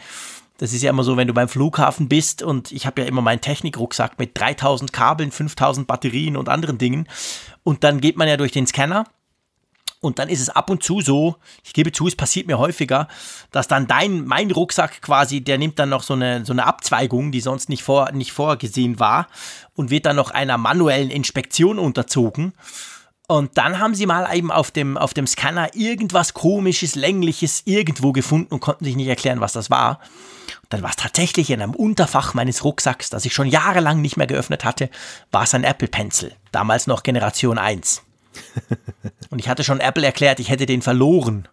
Das 0.58 0.72
ist 0.72 0.82
ja 0.82 0.90
immer 0.90 1.02
so, 1.02 1.16
wenn 1.16 1.26
du 1.26 1.34
beim 1.34 1.48
Flughafen 1.48 2.08
bist 2.08 2.42
und 2.42 2.70
ich 2.70 2.86
habe 2.86 3.02
ja 3.02 3.08
immer 3.08 3.22
meinen 3.22 3.40
Technikrucksack 3.40 4.18
mit 4.18 4.38
3000 4.38 4.92
Kabeln, 4.92 5.32
5000 5.32 5.86
Batterien 5.86 6.36
und 6.36 6.48
anderen 6.48 6.78
Dingen. 6.78 7.08
Und 7.64 7.82
dann 7.82 8.00
geht 8.00 8.16
man 8.16 8.28
ja 8.28 8.36
durch 8.36 8.52
den 8.52 8.66
Scanner 8.66 9.04
und 10.04 10.18
dann 10.18 10.28
ist 10.28 10.40
es 10.40 10.50
ab 10.50 10.70
und 10.70 10.82
zu 10.82 11.00
so, 11.00 11.36
ich 11.64 11.72
gebe 11.72 11.90
zu, 11.90 12.06
es 12.06 12.14
passiert 12.14 12.46
mir 12.46 12.58
häufiger, 12.58 13.08
dass 13.50 13.68
dann 13.68 13.86
dein, 13.86 14.24
mein 14.26 14.50
Rucksack 14.50 15.00
quasi, 15.02 15.40
der 15.40 15.58
nimmt 15.58 15.78
dann 15.78 15.88
noch 15.88 16.02
so 16.02 16.14
eine, 16.14 16.44
so 16.44 16.52
eine 16.52 16.66
Abzweigung, 16.66 17.32
die 17.32 17.40
sonst 17.40 17.68
nicht, 17.68 17.82
vor, 17.82 18.12
nicht 18.12 18.32
vorgesehen 18.32 19.00
war 19.00 19.26
und 19.74 19.90
wird 19.90 20.06
dann 20.06 20.16
noch 20.16 20.30
einer 20.30 20.58
manuellen 20.58 21.10
Inspektion 21.10 21.78
unterzogen. 21.78 22.52
Und 23.26 23.56
dann 23.56 23.78
haben 23.78 23.94
sie 23.94 24.04
mal 24.04 24.28
eben 24.36 24.52
auf 24.52 24.70
dem, 24.70 24.98
auf 24.98 25.14
dem 25.14 25.26
Scanner 25.26 25.74
irgendwas 25.74 26.34
komisches, 26.34 26.94
längliches 26.94 27.62
irgendwo 27.64 28.12
gefunden 28.12 28.52
und 28.52 28.60
konnten 28.60 28.84
sich 28.84 28.96
nicht 28.96 29.08
erklären, 29.08 29.40
was 29.40 29.54
das 29.54 29.70
war. 29.70 29.98
Dann 30.68 30.82
war 30.82 30.90
es 30.90 30.96
tatsächlich 30.96 31.48
in 31.48 31.62
einem 31.62 31.74
Unterfach 31.74 32.34
meines 32.34 32.64
Rucksacks, 32.64 33.08
das 33.08 33.24
ich 33.24 33.32
schon 33.32 33.46
jahrelang 33.46 34.02
nicht 34.02 34.18
mehr 34.18 34.26
geöffnet 34.26 34.64
hatte, 34.64 34.90
war 35.30 35.44
es 35.44 35.54
ein 35.54 35.64
Apple 35.64 35.88
Pencil, 35.88 36.32
damals 36.52 36.86
noch 36.86 37.02
Generation 37.02 37.56
1. 37.56 38.02
Und 39.30 39.38
ich 39.38 39.48
hatte 39.48 39.64
schon 39.64 39.80
Apple 39.80 40.04
erklärt, 40.04 40.40
ich 40.40 40.50
hätte 40.50 40.66
den 40.66 40.82
verloren, 40.82 41.48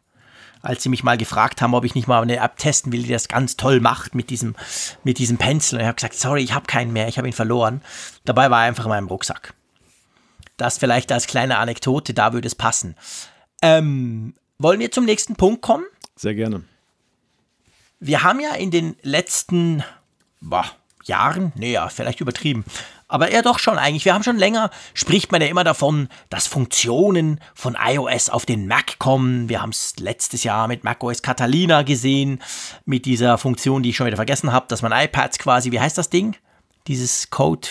als 0.61 0.83
sie 0.83 0.89
mich 0.89 1.03
mal 1.03 1.17
gefragt 1.17 1.61
haben, 1.61 1.73
ob 1.73 1.83
ich 1.85 1.95
nicht 1.95 2.07
mal 2.07 2.21
eine 2.21 2.37
App 2.37 2.57
testen 2.57 2.91
will, 2.91 3.03
die 3.03 3.09
das 3.09 3.27
ganz 3.27 3.57
toll 3.57 3.79
macht 3.79 4.13
mit 4.13 4.29
diesem, 4.29 4.55
mit 5.03 5.17
diesem 5.17 5.37
Pencil. 5.37 5.77
Und 5.77 5.81
ich 5.81 5.87
habe 5.87 5.95
gesagt, 5.95 6.13
sorry, 6.13 6.43
ich 6.43 6.53
habe 6.53 6.67
keinen 6.67 6.93
mehr, 6.93 7.07
ich 7.07 7.17
habe 7.17 7.27
ihn 7.27 7.33
verloren. 7.33 7.81
Dabei 8.25 8.51
war 8.51 8.61
er 8.61 8.67
einfach 8.67 8.85
in 8.85 8.89
meinem 8.89 9.07
Rucksack. 9.07 9.53
Das 10.57 10.77
vielleicht 10.77 11.11
als 11.11 11.25
kleine 11.27 11.57
Anekdote, 11.57 12.13
da 12.13 12.33
würde 12.33 12.47
es 12.47 12.55
passen. 12.55 12.95
Ähm, 13.63 14.35
wollen 14.59 14.79
wir 14.79 14.91
zum 14.91 15.05
nächsten 15.05 15.35
Punkt 15.35 15.61
kommen? 15.61 15.85
Sehr 16.15 16.35
gerne. 16.35 16.63
Wir 17.99 18.23
haben 18.23 18.39
ja 18.39 18.53
in 18.53 18.69
den 18.69 18.95
letzten 19.01 19.83
boah, 20.39 20.65
Jahren, 21.03 21.51
nee, 21.55 21.73
ja, 21.73 21.89
vielleicht 21.89 22.21
übertrieben, 22.21 22.65
aber 23.11 23.29
eher 23.29 23.41
doch 23.41 23.59
schon 23.59 23.77
eigentlich. 23.77 24.05
Wir 24.05 24.13
haben 24.13 24.23
schon 24.23 24.37
länger, 24.37 24.71
spricht 24.93 25.31
man 25.31 25.41
ja 25.41 25.47
immer 25.47 25.63
davon, 25.63 26.07
dass 26.29 26.47
Funktionen 26.47 27.39
von 27.53 27.77
iOS 27.79 28.29
auf 28.29 28.45
den 28.45 28.67
Mac 28.67 28.97
kommen. 28.99 29.49
Wir 29.49 29.61
haben 29.61 29.71
es 29.71 29.95
letztes 29.99 30.43
Jahr 30.43 30.67
mit 30.67 30.83
macOS 30.83 31.21
Catalina 31.21 31.83
gesehen, 31.83 32.41
mit 32.85 33.05
dieser 33.05 33.37
Funktion, 33.37 33.83
die 33.83 33.89
ich 33.89 33.97
schon 33.97 34.07
wieder 34.07 34.17
vergessen 34.17 34.51
habe, 34.51 34.65
dass 34.69 34.81
man 34.81 34.91
iPads 34.91 35.39
quasi, 35.39 35.71
wie 35.71 35.79
heißt 35.79 35.97
das 35.97 36.09
Ding? 36.09 36.35
Dieses 36.87 37.29
Code. 37.29 37.67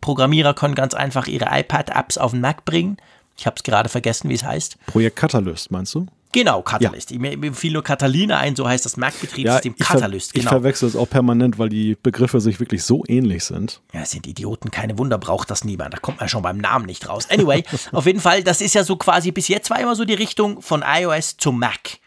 Programmierer 0.00 0.54
können 0.54 0.74
ganz 0.74 0.94
einfach 0.94 1.26
ihre 1.26 1.46
iPad-Apps 1.50 2.18
auf 2.18 2.30
den 2.30 2.40
Mac 2.40 2.64
bringen. 2.64 2.96
Ich 3.36 3.46
habe 3.46 3.56
es 3.56 3.62
gerade 3.62 3.88
vergessen, 3.88 4.28
wie 4.30 4.34
es 4.34 4.44
heißt. 4.44 4.78
Projekt 4.86 5.16
Catalyst, 5.16 5.70
meinst 5.70 5.94
du? 5.94 6.06
Genau, 6.32 6.62
Catalyst. 6.62 7.10
Ja. 7.10 7.18
Mir 7.18 7.54
fiel 7.54 7.72
nur 7.72 7.82
Catalina 7.82 8.38
ein, 8.38 8.54
so 8.54 8.68
heißt 8.68 8.84
das 8.84 8.96
Mac-Betriebssystem 8.96 9.74
ja, 9.78 9.86
Catalyst. 9.86 10.34
Genau. 10.34 10.42
Ich 10.42 10.48
verwechsel 10.48 10.88
es 10.88 10.94
auch 10.94 11.08
permanent, 11.08 11.58
weil 11.58 11.70
die 11.70 11.96
Begriffe 12.02 12.40
sich 12.40 12.60
wirklich 12.60 12.84
so 12.84 13.02
ähnlich 13.08 13.44
sind. 13.44 13.80
Ja, 13.94 14.02
es 14.02 14.10
sind 14.10 14.26
Idioten, 14.26 14.70
keine 14.70 14.98
Wunder, 14.98 15.16
braucht 15.16 15.50
das 15.50 15.64
niemand. 15.64 15.94
Da 15.94 15.98
kommt 15.98 16.20
man 16.20 16.28
schon 16.28 16.42
beim 16.42 16.58
Namen 16.58 16.84
nicht 16.84 17.08
raus. 17.08 17.28
Anyway, 17.30 17.64
auf 17.92 18.06
jeden 18.06 18.20
Fall, 18.20 18.42
das 18.42 18.60
ist 18.60 18.74
ja 18.74 18.84
so 18.84 18.96
quasi, 18.96 19.32
bis 19.32 19.48
jetzt 19.48 19.70
war 19.70 19.80
immer 19.80 19.96
so 19.96 20.04
die 20.04 20.14
Richtung 20.14 20.60
von 20.60 20.84
iOS 20.86 21.38
zu 21.38 21.50
Mac. 21.50 21.98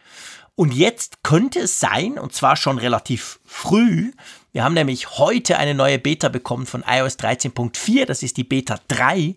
Und 0.56 0.74
jetzt 0.74 1.24
könnte 1.24 1.60
es 1.62 1.80
sein, 1.80 2.20
und 2.20 2.34
zwar 2.34 2.56
schon 2.56 2.78
relativ 2.78 3.40
früh, 3.46 4.12
wir 4.52 4.64
haben 4.64 4.74
nämlich 4.74 5.18
heute 5.18 5.58
eine 5.58 5.74
neue 5.74 5.98
Beta 5.98 6.30
bekommen 6.30 6.66
von 6.66 6.84
iOS 6.86 7.18
13.4, 7.18 8.06
das 8.06 8.22
ist 8.22 8.38
die 8.38 8.44
Beta 8.44 8.78
3, 8.90 9.36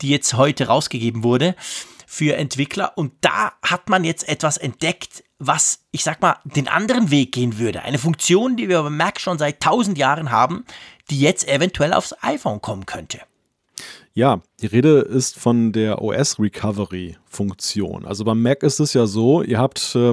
die 0.00 0.08
jetzt 0.08 0.34
heute 0.34 0.68
rausgegeben 0.68 1.24
wurde 1.24 1.56
für 2.12 2.36
Entwickler. 2.36 2.92
Und 2.96 3.14
da 3.22 3.52
hat 3.62 3.88
man 3.88 4.04
jetzt 4.04 4.28
etwas 4.28 4.58
entdeckt, 4.58 5.24
was, 5.38 5.78
ich 5.92 6.04
sag 6.04 6.20
mal, 6.20 6.36
den 6.44 6.68
anderen 6.68 7.10
Weg 7.10 7.32
gehen 7.32 7.58
würde. 7.58 7.84
Eine 7.84 7.96
Funktion, 7.96 8.54
die 8.58 8.68
wir 8.68 8.82
bei 8.82 8.90
Mac 8.90 9.18
schon 9.18 9.38
seit 9.38 9.60
tausend 9.60 9.96
Jahren 9.96 10.30
haben, 10.30 10.66
die 11.08 11.18
jetzt 11.18 11.48
eventuell 11.48 11.94
aufs 11.94 12.14
iPhone 12.20 12.60
kommen 12.60 12.84
könnte. 12.84 13.20
Ja, 14.12 14.42
die 14.60 14.66
Rede 14.66 14.98
ist 14.98 15.38
von 15.38 15.72
der 15.72 16.02
OS 16.02 16.38
Recovery 16.38 17.16
Funktion. 17.24 18.04
Also 18.04 18.24
beim 18.24 18.42
Mac 18.42 18.62
ist 18.62 18.78
es 18.78 18.92
ja 18.92 19.06
so, 19.06 19.42
ihr 19.42 19.58
habt, 19.58 19.96
äh, 19.96 20.12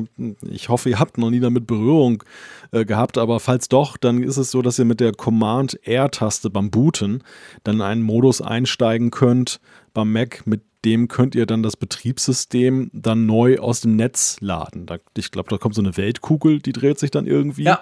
ich 0.50 0.70
hoffe, 0.70 0.90
ihr 0.90 1.00
habt 1.00 1.18
noch 1.18 1.30
nie 1.30 1.42
damit 1.42 1.68
Berührung 1.68 2.24
äh, 2.72 2.86
gehabt, 2.86 3.18
aber 3.18 3.42
falls 3.42 3.68
doch, 3.68 3.98
dann 3.98 4.24
ist 4.24 4.38
es 4.38 4.52
so, 4.52 4.62
dass 4.62 4.80
ihr 4.80 4.86
mit 4.86 5.02
der 5.02 5.12
Command 5.12 5.86
R 5.86 6.10
Taste 6.12 6.50
beim 6.50 6.72
Booten 6.72 7.26
dann 7.66 7.76
in 7.76 7.82
einen 7.82 8.04
Modus 8.04 8.42
einsteigen 8.42 9.12
könnt 9.12 9.60
beim 9.94 10.14
Mac, 10.14 10.48
mit 10.48 10.62
dem 10.86 11.08
könnt 11.08 11.36
ihr 11.36 11.46
dann 11.46 11.64
das 11.64 11.76
Betriebssystem 11.76 12.90
dann 12.94 13.26
neu 13.26 13.60
aus 13.60 13.82
dem 13.82 13.96
Netz 13.96 14.38
laden. 14.40 14.86
Da, 14.86 14.98
ich 15.18 15.32
glaube, 15.32 15.50
da 15.50 15.58
kommt 15.58 15.76
so 15.76 15.82
eine 15.82 15.98
Weltkugel, 15.98 16.60
die 16.60 16.74
dreht 16.74 17.00
sich 17.00 17.12
dann 17.12 17.28
irgendwie. 17.28 17.64
Ja. 17.64 17.82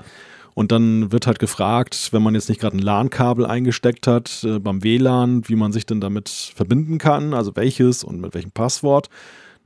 Und 0.56 0.72
dann 0.72 1.12
wird 1.12 1.28
halt 1.28 1.38
gefragt, 1.38 2.10
wenn 2.14 2.24
man 2.24 2.34
jetzt 2.34 2.50
nicht 2.50 2.60
gerade 2.60 2.76
ein 2.76 2.82
LAN-Kabel 2.82 3.46
eingesteckt 3.46 4.08
hat 4.08 4.44
äh, 4.44 4.58
beim 4.58 4.84
WLAN, 4.84 5.48
wie 5.48 5.56
man 5.56 5.72
sich 5.72 5.86
denn 5.86 6.02
damit 6.02 6.30
verbinden 6.30 6.98
kann, 6.98 7.36
also 7.36 7.56
welches 7.56 8.04
und 8.04 8.20
mit 8.20 8.34
welchem 8.34 8.50
Passwort. 8.50 9.10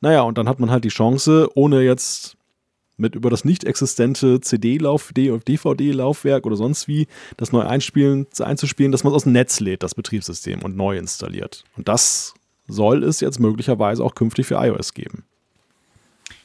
Naja, 0.02 0.24
und 0.24 0.38
dann 0.38 0.50
hat 0.50 0.60
man 0.60 0.70
halt 0.70 0.84
die 0.84 0.90
Chance, 0.90 1.48
ohne 1.56 1.82
jetzt 1.82 2.36
mit 2.98 3.16
über 3.16 3.30
das 3.30 3.46
nicht 3.46 3.64
existente 3.64 4.42
CD-Lauf, 4.42 5.12
DVD-Laufwerk 5.14 6.46
oder 6.46 6.58
sonst 6.58 6.88
wie 6.90 7.08
das 7.38 7.54
neu 7.54 7.62
einspielen, 7.62 8.28
einzuspielen, 8.40 8.92
dass 8.92 9.04
man 9.04 9.14
es 9.14 9.16
aus 9.16 9.24
dem 9.24 9.32
Netz 9.32 9.62
lädt, 9.62 9.84
das 9.84 9.96
Betriebssystem 9.96 10.62
und 10.62 10.76
neu 10.76 10.98
installiert. 10.98 11.64
Und 11.78 11.88
das 11.88 12.34
soll 12.72 13.04
es 13.04 13.20
jetzt 13.20 13.40
möglicherweise 13.40 14.04
auch 14.04 14.16
künftig 14.16 14.48
für 14.48 14.56
iOS 14.56 14.94
geben. 14.94 15.26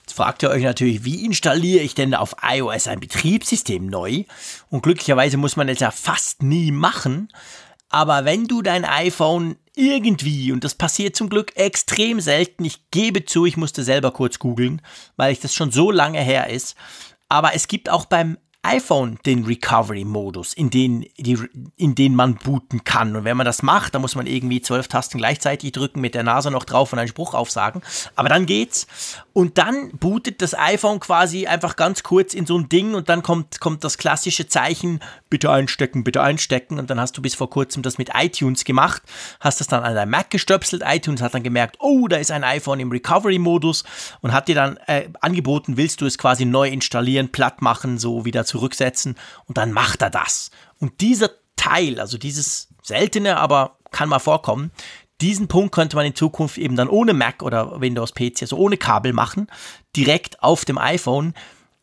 Jetzt 0.00 0.16
fragt 0.16 0.42
ihr 0.42 0.50
euch 0.50 0.62
natürlich, 0.62 1.04
wie 1.04 1.24
installiere 1.24 1.82
ich 1.82 1.94
denn 1.94 2.14
auf 2.14 2.36
iOS 2.42 2.86
ein 2.86 3.00
Betriebssystem 3.00 3.86
neu? 3.86 4.24
Und 4.70 4.82
glücklicherweise 4.82 5.36
muss 5.36 5.56
man 5.56 5.66
das 5.66 5.80
ja 5.80 5.90
fast 5.90 6.42
nie 6.42 6.70
machen. 6.70 7.28
Aber 7.88 8.24
wenn 8.24 8.46
du 8.46 8.62
dein 8.62 8.84
iPhone 8.84 9.56
irgendwie, 9.74 10.52
und 10.52 10.64
das 10.64 10.74
passiert 10.74 11.16
zum 11.16 11.28
Glück 11.28 11.56
extrem 11.56 12.20
selten, 12.20 12.64
ich 12.64 12.90
gebe 12.90 13.24
zu, 13.24 13.46
ich 13.46 13.56
musste 13.56 13.82
selber 13.82 14.10
kurz 14.10 14.38
googeln, 14.38 14.80
weil 15.16 15.32
ich 15.32 15.40
das 15.40 15.54
schon 15.54 15.70
so 15.70 15.90
lange 15.90 16.20
her 16.20 16.50
ist, 16.50 16.76
aber 17.28 17.54
es 17.54 17.68
gibt 17.68 17.90
auch 17.90 18.06
beim 18.06 18.38
iPhone 18.66 19.18
den 19.24 19.44
Recovery-Modus, 19.44 20.52
in 20.52 20.70
den, 20.70 21.06
die, 21.18 21.38
in 21.76 21.94
den 21.94 22.14
man 22.14 22.34
booten 22.34 22.84
kann. 22.84 23.14
Und 23.14 23.24
wenn 23.24 23.36
man 23.36 23.46
das 23.46 23.62
macht, 23.62 23.94
dann 23.94 24.02
muss 24.02 24.14
man 24.14 24.26
irgendwie 24.26 24.60
zwölf 24.60 24.88
Tasten 24.88 25.18
gleichzeitig 25.18 25.72
drücken, 25.72 26.00
mit 26.00 26.14
der 26.14 26.22
Nase 26.22 26.50
noch 26.50 26.64
drauf 26.64 26.92
und 26.92 26.98
einen 26.98 27.08
Spruch 27.08 27.34
aufsagen. 27.34 27.82
Aber 28.16 28.28
dann 28.28 28.46
geht's. 28.46 28.86
Und 29.32 29.58
dann 29.58 29.90
bootet 29.90 30.42
das 30.42 30.58
iPhone 30.58 30.98
quasi 30.98 31.46
einfach 31.46 31.76
ganz 31.76 32.02
kurz 32.02 32.34
in 32.34 32.46
so 32.46 32.58
ein 32.58 32.68
Ding 32.68 32.94
und 32.94 33.08
dann 33.08 33.22
kommt, 33.22 33.60
kommt 33.60 33.84
das 33.84 33.98
klassische 33.98 34.48
Zeichen, 34.48 35.00
bitte 35.28 35.50
einstecken, 35.50 36.04
bitte 36.04 36.22
einstecken. 36.22 36.78
Und 36.78 36.90
dann 36.90 36.98
hast 36.98 37.16
du 37.16 37.22
bis 37.22 37.34
vor 37.34 37.50
kurzem 37.50 37.82
das 37.82 37.98
mit 37.98 38.10
iTunes 38.14 38.64
gemacht, 38.64 39.02
hast 39.40 39.60
das 39.60 39.66
dann 39.66 39.84
an 39.84 39.94
dein 39.94 40.10
Mac 40.10 40.30
gestöpselt. 40.30 40.82
iTunes 40.86 41.22
hat 41.22 41.34
dann 41.34 41.42
gemerkt, 41.42 41.76
oh, 41.80 42.08
da 42.08 42.16
ist 42.16 42.30
ein 42.30 42.44
iPhone 42.44 42.80
im 42.80 42.90
Recovery-Modus 42.90 43.84
und 44.22 44.32
hat 44.32 44.48
dir 44.48 44.54
dann 44.54 44.78
äh, 44.86 45.08
angeboten, 45.20 45.76
willst 45.76 46.00
du 46.00 46.06
es 46.06 46.18
quasi 46.18 46.44
neu 46.44 46.68
installieren, 46.68 47.30
platt 47.30 47.62
machen, 47.62 47.98
so 47.98 48.24
wieder 48.24 48.44
zu 48.44 48.55
zurücksetzen 48.56 49.16
und 49.46 49.58
dann 49.58 49.72
macht 49.72 50.02
er 50.02 50.10
das. 50.10 50.50
Und 50.78 51.00
dieser 51.00 51.30
Teil, 51.56 52.00
also 52.00 52.18
dieses 52.18 52.68
seltene, 52.82 53.36
aber 53.36 53.76
kann 53.90 54.08
mal 54.08 54.18
vorkommen, 54.18 54.70
diesen 55.20 55.48
Punkt 55.48 55.74
könnte 55.74 55.96
man 55.96 56.06
in 56.06 56.14
Zukunft 56.14 56.58
eben 56.58 56.76
dann 56.76 56.88
ohne 56.88 57.14
Mac 57.14 57.42
oder 57.42 57.80
Windows 57.80 58.12
PC, 58.12 58.42
also 58.42 58.56
ohne 58.56 58.76
Kabel 58.76 59.12
machen, 59.12 59.46
direkt 59.94 60.42
auf 60.42 60.64
dem 60.64 60.78
iPhone. 60.78 61.34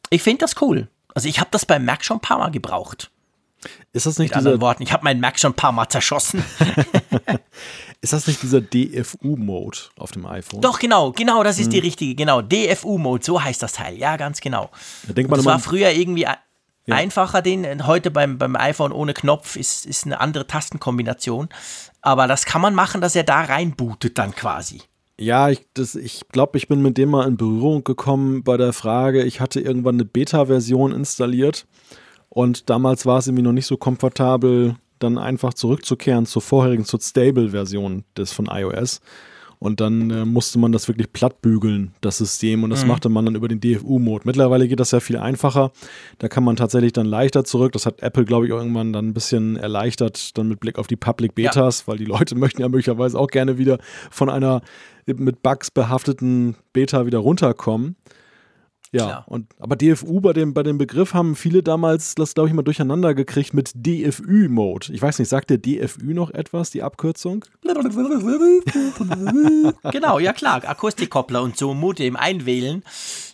Ich 0.09 0.21
finde 0.21 0.39
das 0.39 0.61
cool. 0.61 0.89
Also 1.15 1.28
ich 1.28 1.39
habe 1.39 1.49
das 1.51 1.65
beim 1.65 1.86
Mac 1.86 2.05
schon 2.05 2.17
ein 2.17 2.21
paar 2.21 2.38
Mal 2.38 2.51
gebraucht. 2.51 3.09
Ist 3.93 4.05
das 4.05 4.19
nicht 4.19 4.32
Mit 4.32 4.38
anderen 4.38 4.61
Worten, 4.61 4.84
ich 4.84 4.91
habe 4.91 5.03
meinen 5.03 5.21
Mac 5.21 5.39
schon 5.39 5.51
ein 5.51 5.55
paar 5.55 5.71
Mal 5.71 5.88
zerschossen. 5.88 6.43
ist 8.01 8.13
das 8.13 8.28
nicht 8.28 8.43
dieser 8.43 8.61
DFU-Mode 8.61 9.78
auf 9.97 10.11
dem 10.11 10.26
iPhone? 10.26 10.61
Doch, 10.61 10.80
genau, 10.80 11.11
genau, 11.11 11.43
das 11.43 11.59
ist 11.59 11.65
hm. 11.65 11.71
die 11.71 11.80
richtige, 11.80 12.15
genau. 12.15 12.41
DFU-Mode, 12.41 13.24
so 13.24 13.41
heißt 13.41 13.63
das 13.63 13.74
Teil. 13.74 13.97
Ja, 13.97 14.17
ganz 14.17 14.41
genau. 14.41 14.69
Da 15.07 15.13
denkt 15.13 15.32
man 15.32 15.39
das 15.39 15.45
war 15.45 15.59
früher 15.59 15.91
irgendwie 15.91 16.28
ja. 16.86 16.96
einfacher, 16.96 17.42
den 17.42 17.88
heute 17.88 18.12
beim, 18.12 18.38
beim 18.38 18.56
iPhone 18.56 18.92
ohne 18.92 19.14
Knopf 19.14 19.56
ist, 19.56 19.86
ist 19.86 20.06
eine 20.06 20.20
andere 20.20 20.48
Tastenkombination. 20.48 21.50
Aber 22.02 22.28
das 22.28 22.46
kann 22.46 22.62
man 22.62 22.76
machen, 22.76 23.02
dass 23.02 23.16
er 23.16 23.24
da 23.24 23.42
reinbootet 23.42 24.18
dann 24.18 24.36
quasi. 24.36 24.82
Ja, 25.18 25.50
ich, 25.50 25.66
ich 25.78 26.22
glaube, 26.32 26.58
ich 26.58 26.68
bin 26.68 26.82
mit 26.82 26.98
dem 26.98 27.10
mal 27.12 27.28
in 27.28 27.38
Berührung 27.38 27.84
gekommen 27.84 28.44
bei 28.44 28.58
der 28.58 28.74
Frage, 28.74 29.24
ich 29.24 29.40
hatte 29.40 29.62
irgendwann 29.62 29.96
eine 29.96 30.06
Beta-Version 30.06 30.92
installiert 30.92 31.68
und 32.30 32.70
damals 32.70 33.06
war 33.06 33.20
es 33.20 33.28
irgendwie 33.28 33.44
noch 33.44 33.52
nicht 33.52 33.68
so 33.68 33.78
komfortabel, 33.78 34.76
dann 34.98 35.20
einfach 35.20 35.54
zurückzukehren 35.54 36.26
zur 36.26 36.42
vorherigen, 36.42 36.84
zur 36.84 37.00
Stable-Version 37.00 38.06
des 38.18 38.32
von 38.32 38.48
iOS. 38.48 39.02
Und 39.64 39.80
dann 39.80 40.09
äh, 40.09 40.26
musste 40.26 40.59
man 40.59 40.74
das 40.74 40.89
wirklich 40.89 41.14
platt 41.14 41.41
bügeln, 41.41 41.93
das 42.01 42.18
System. 42.18 42.66
Und 42.66 42.70
das 42.70 42.82
mhm. 42.82 42.89
machte 42.89 43.07
man 43.07 43.24
dann 43.24 43.36
über 43.36 43.47
den 43.47 43.61
DFU-Mode. 43.61 44.24
Mittlerweile 44.26 44.68
geht 44.68 44.82
das 44.82 44.91
ja 44.91 44.99
viel 44.99 45.16
einfacher. 45.16 45.72
Da 46.20 46.28
kann 46.28 46.43
man 46.43 46.57
tatsächlich 46.57 46.91
dann 46.91 47.05
leichter 47.05 47.45
zurück. 47.45 47.72
Das 47.72 47.86
hat 47.86 48.01
Apple, 48.01 48.26
glaube 48.26 48.45
ich, 48.45 48.51
irgendwann 48.51 48.91
dann 48.91 49.07
ein 49.07 49.14
bisschen 49.14 49.55
erleichtert, 49.55 50.38
dann 50.38 50.49
mit 50.49 50.59
Blick 50.59 50.78
auf 50.78 50.88
die 50.88 50.97
Public 50.97 51.34
Betas, 51.36 51.80
ja. 51.80 51.88
weil 51.88 51.97
die 51.97 52.03
Leute 52.03 52.36
möchten 52.38 52.61
ja 52.61 52.68
möglicherweise 52.68 53.18
auch 53.18 53.28
gerne 53.28 53.57
wieder 53.57 53.78
von 54.11 54.30
einer 54.30 54.59
mit 55.05 55.41
Bugs 55.41 55.72
behafteten 55.72 56.57
Beta 56.74 57.05
wieder 57.05 57.20
runterkommen. 57.20 57.95
Ja, 58.94 59.06
Klar. 59.06 59.24
und 59.26 59.48
aber 59.60 59.76
DFU 59.76 60.22
bei 60.22 60.34
dem, 60.34 60.54
bei 60.54 60.62
dem 60.62 60.78
Begriff 60.78 61.16
haben 61.16 61.36
viele 61.36 61.64
damals, 61.64 62.14
das 62.14 62.36
glaube 62.36 62.50
ich 62.50 62.54
mal 62.54 62.62
durcheinander 62.62 63.16
gekriegt 63.16 63.56
mit 63.56 63.72
DFÜ-Mode. 63.74 64.94
Ich 64.94 65.02
weiß 65.02 65.18
nicht, 65.18 65.30
sagt 65.30 65.50
der 65.50 65.58
DFÜ 65.58 66.14
noch 66.14 66.30
etwas, 66.30 66.70
die 66.70 66.84
Abkürzung? 66.84 67.44
genau, 69.91 70.20
ja 70.20 70.32
klar, 70.32 70.62
Akustikkoppler 70.64 71.41
und 71.41 71.58
so, 71.58 71.74
Modem 71.74 72.16
einwählen. 72.16 72.84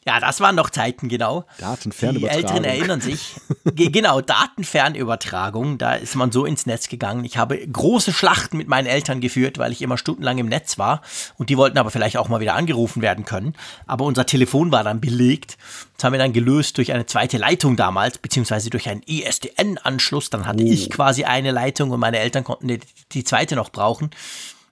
Ja, 0.07 0.19
das 0.19 0.39
waren 0.39 0.55
noch 0.55 0.69
Zeiten, 0.69 1.09
genau. 1.09 1.45
Datenfernübertragung. 1.59 2.39
Die 2.39 2.47
Älteren 2.47 2.63
erinnern 2.63 3.01
sich. 3.01 3.35
genau, 3.75 4.21
Datenfernübertragung, 4.21 5.77
da 5.77 5.93
ist 5.93 6.15
man 6.15 6.31
so 6.31 6.45
ins 6.45 6.65
Netz 6.65 6.87
gegangen. 6.87 7.25
Ich 7.25 7.37
habe 7.37 7.57
große 7.57 8.13
Schlachten 8.13 8.57
mit 8.57 8.69
meinen 8.69 8.87
Eltern 8.87 9.19
geführt, 9.19 9.57
weil 9.57 9.73
ich 9.73 9.81
immer 9.81 9.97
stundenlang 9.97 10.37
im 10.37 10.47
Netz 10.47 10.77
war. 10.77 11.01
Und 11.37 11.49
die 11.49 11.57
wollten 11.57 11.77
aber 11.77 11.91
vielleicht 11.91 12.17
auch 12.17 12.29
mal 12.29 12.39
wieder 12.39 12.55
angerufen 12.55 13.01
werden 13.01 13.25
können. 13.25 13.53
Aber 13.87 14.05
unser 14.05 14.25
Telefon 14.25 14.71
war 14.71 14.83
dann 14.83 15.01
belegt 15.01 15.48
gemacht. 15.57 15.91
Das 15.95 16.03
haben 16.03 16.13
wir 16.13 16.19
dann 16.19 16.33
gelöst 16.33 16.77
durch 16.77 16.91
eine 16.93 17.05
zweite 17.05 17.37
Leitung 17.37 17.75
damals, 17.75 18.17
beziehungsweise 18.17 18.69
durch 18.69 18.89
einen 18.89 19.03
ISDN-Anschluss. 19.03 20.29
Dann 20.29 20.45
hatte 20.45 20.63
oh. 20.63 20.71
ich 20.71 20.89
quasi 20.89 21.23
eine 21.23 21.51
Leitung 21.51 21.91
und 21.91 21.99
meine 21.99 22.19
Eltern 22.19 22.43
konnten 22.43 22.67
die, 22.67 22.79
die 23.11 23.23
zweite 23.23 23.55
noch 23.55 23.69
brauchen. 23.69 24.11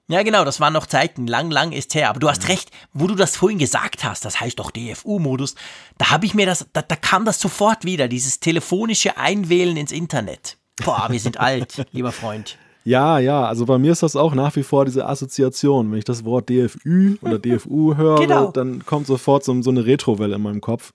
Ja, 0.10 0.24
genau, 0.24 0.46
das 0.46 0.62
waren 0.62 0.72
noch 0.72 0.86
Zeiten, 0.86 1.28
lang, 1.28 1.52
lang 1.52 1.74
ist 1.74 1.94
her. 1.94 2.10
Aber 2.10 2.20
du 2.20 2.30
hast 2.30 2.48
recht, 2.48 2.72
wo 2.94 3.08
du 3.08 3.16
das 3.16 3.36
vorhin 3.36 3.60
gesagt 3.60 4.06
hast, 4.06 4.24
das 4.24 4.40
heißt 4.40 4.58
doch 4.58 4.72
DFU-Modus, 4.72 5.56
da 5.98 6.12
habe 6.12 6.26
ich 6.26 6.34
mir 6.34 6.46
das, 6.46 6.66
da, 6.72 6.82
da 6.82 6.96
kam 6.96 7.26
das 7.26 7.42
sofort 7.42 7.84
wieder, 7.84 8.08
dieses 8.08 8.40
telefonische 8.40 9.18
Einwählen 9.18 9.76
ins 9.76 9.92
Internet. 9.92 10.58
Boah, 10.86 11.08
wir 11.10 11.20
sind 11.20 11.38
alt, 11.40 11.86
lieber 11.92 12.14
Freund. 12.14 12.58
Ja, 12.88 13.20
ja, 13.20 13.44
also 13.44 13.66
bei 13.66 13.78
mir 13.78 13.92
ist 13.92 14.02
das 14.02 14.16
auch 14.16 14.34
nach 14.34 14.56
wie 14.56 14.64
vor 14.64 14.86
diese 14.86 15.06
Assoziation. 15.10 15.92
Wenn 15.92 15.98
ich 16.00 16.06
das 16.06 16.24
Wort 16.24 16.50
DFÜ 16.50 17.18
oder 17.22 17.38
DFU 17.38 17.98
höre, 17.98 18.18
genau. 18.18 18.50
dann 18.52 18.86
kommt 18.86 19.08
sofort 19.08 19.44
so, 19.44 19.62
so 19.62 19.72
eine 19.72 19.86
Retrowelle 19.86 20.36
in 20.36 20.42
meinem 20.42 20.62
Kopf. 20.62 20.94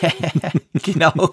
genau, 0.74 1.32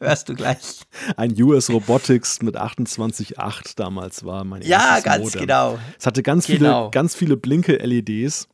hörst 0.00 0.30
du 0.30 0.34
gleich. 0.34 0.80
Ein 1.18 1.34
US 1.42 1.68
Robotics 1.68 2.40
mit 2.40 2.56
28.8 2.56 3.76
damals 3.76 4.24
war 4.24 4.42
mein 4.44 4.62
Ja, 4.62 5.00
ganz 5.00 5.22
Modem. 5.22 5.40
genau. 5.42 5.78
Es 5.98 6.06
hatte 6.06 6.22
ganz 6.22 6.46
genau. 6.46 6.84
viele, 6.84 6.90
ganz 6.90 7.14
viele 7.14 7.36
blinke 7.36 7.76
LEDs. 7.76 8.48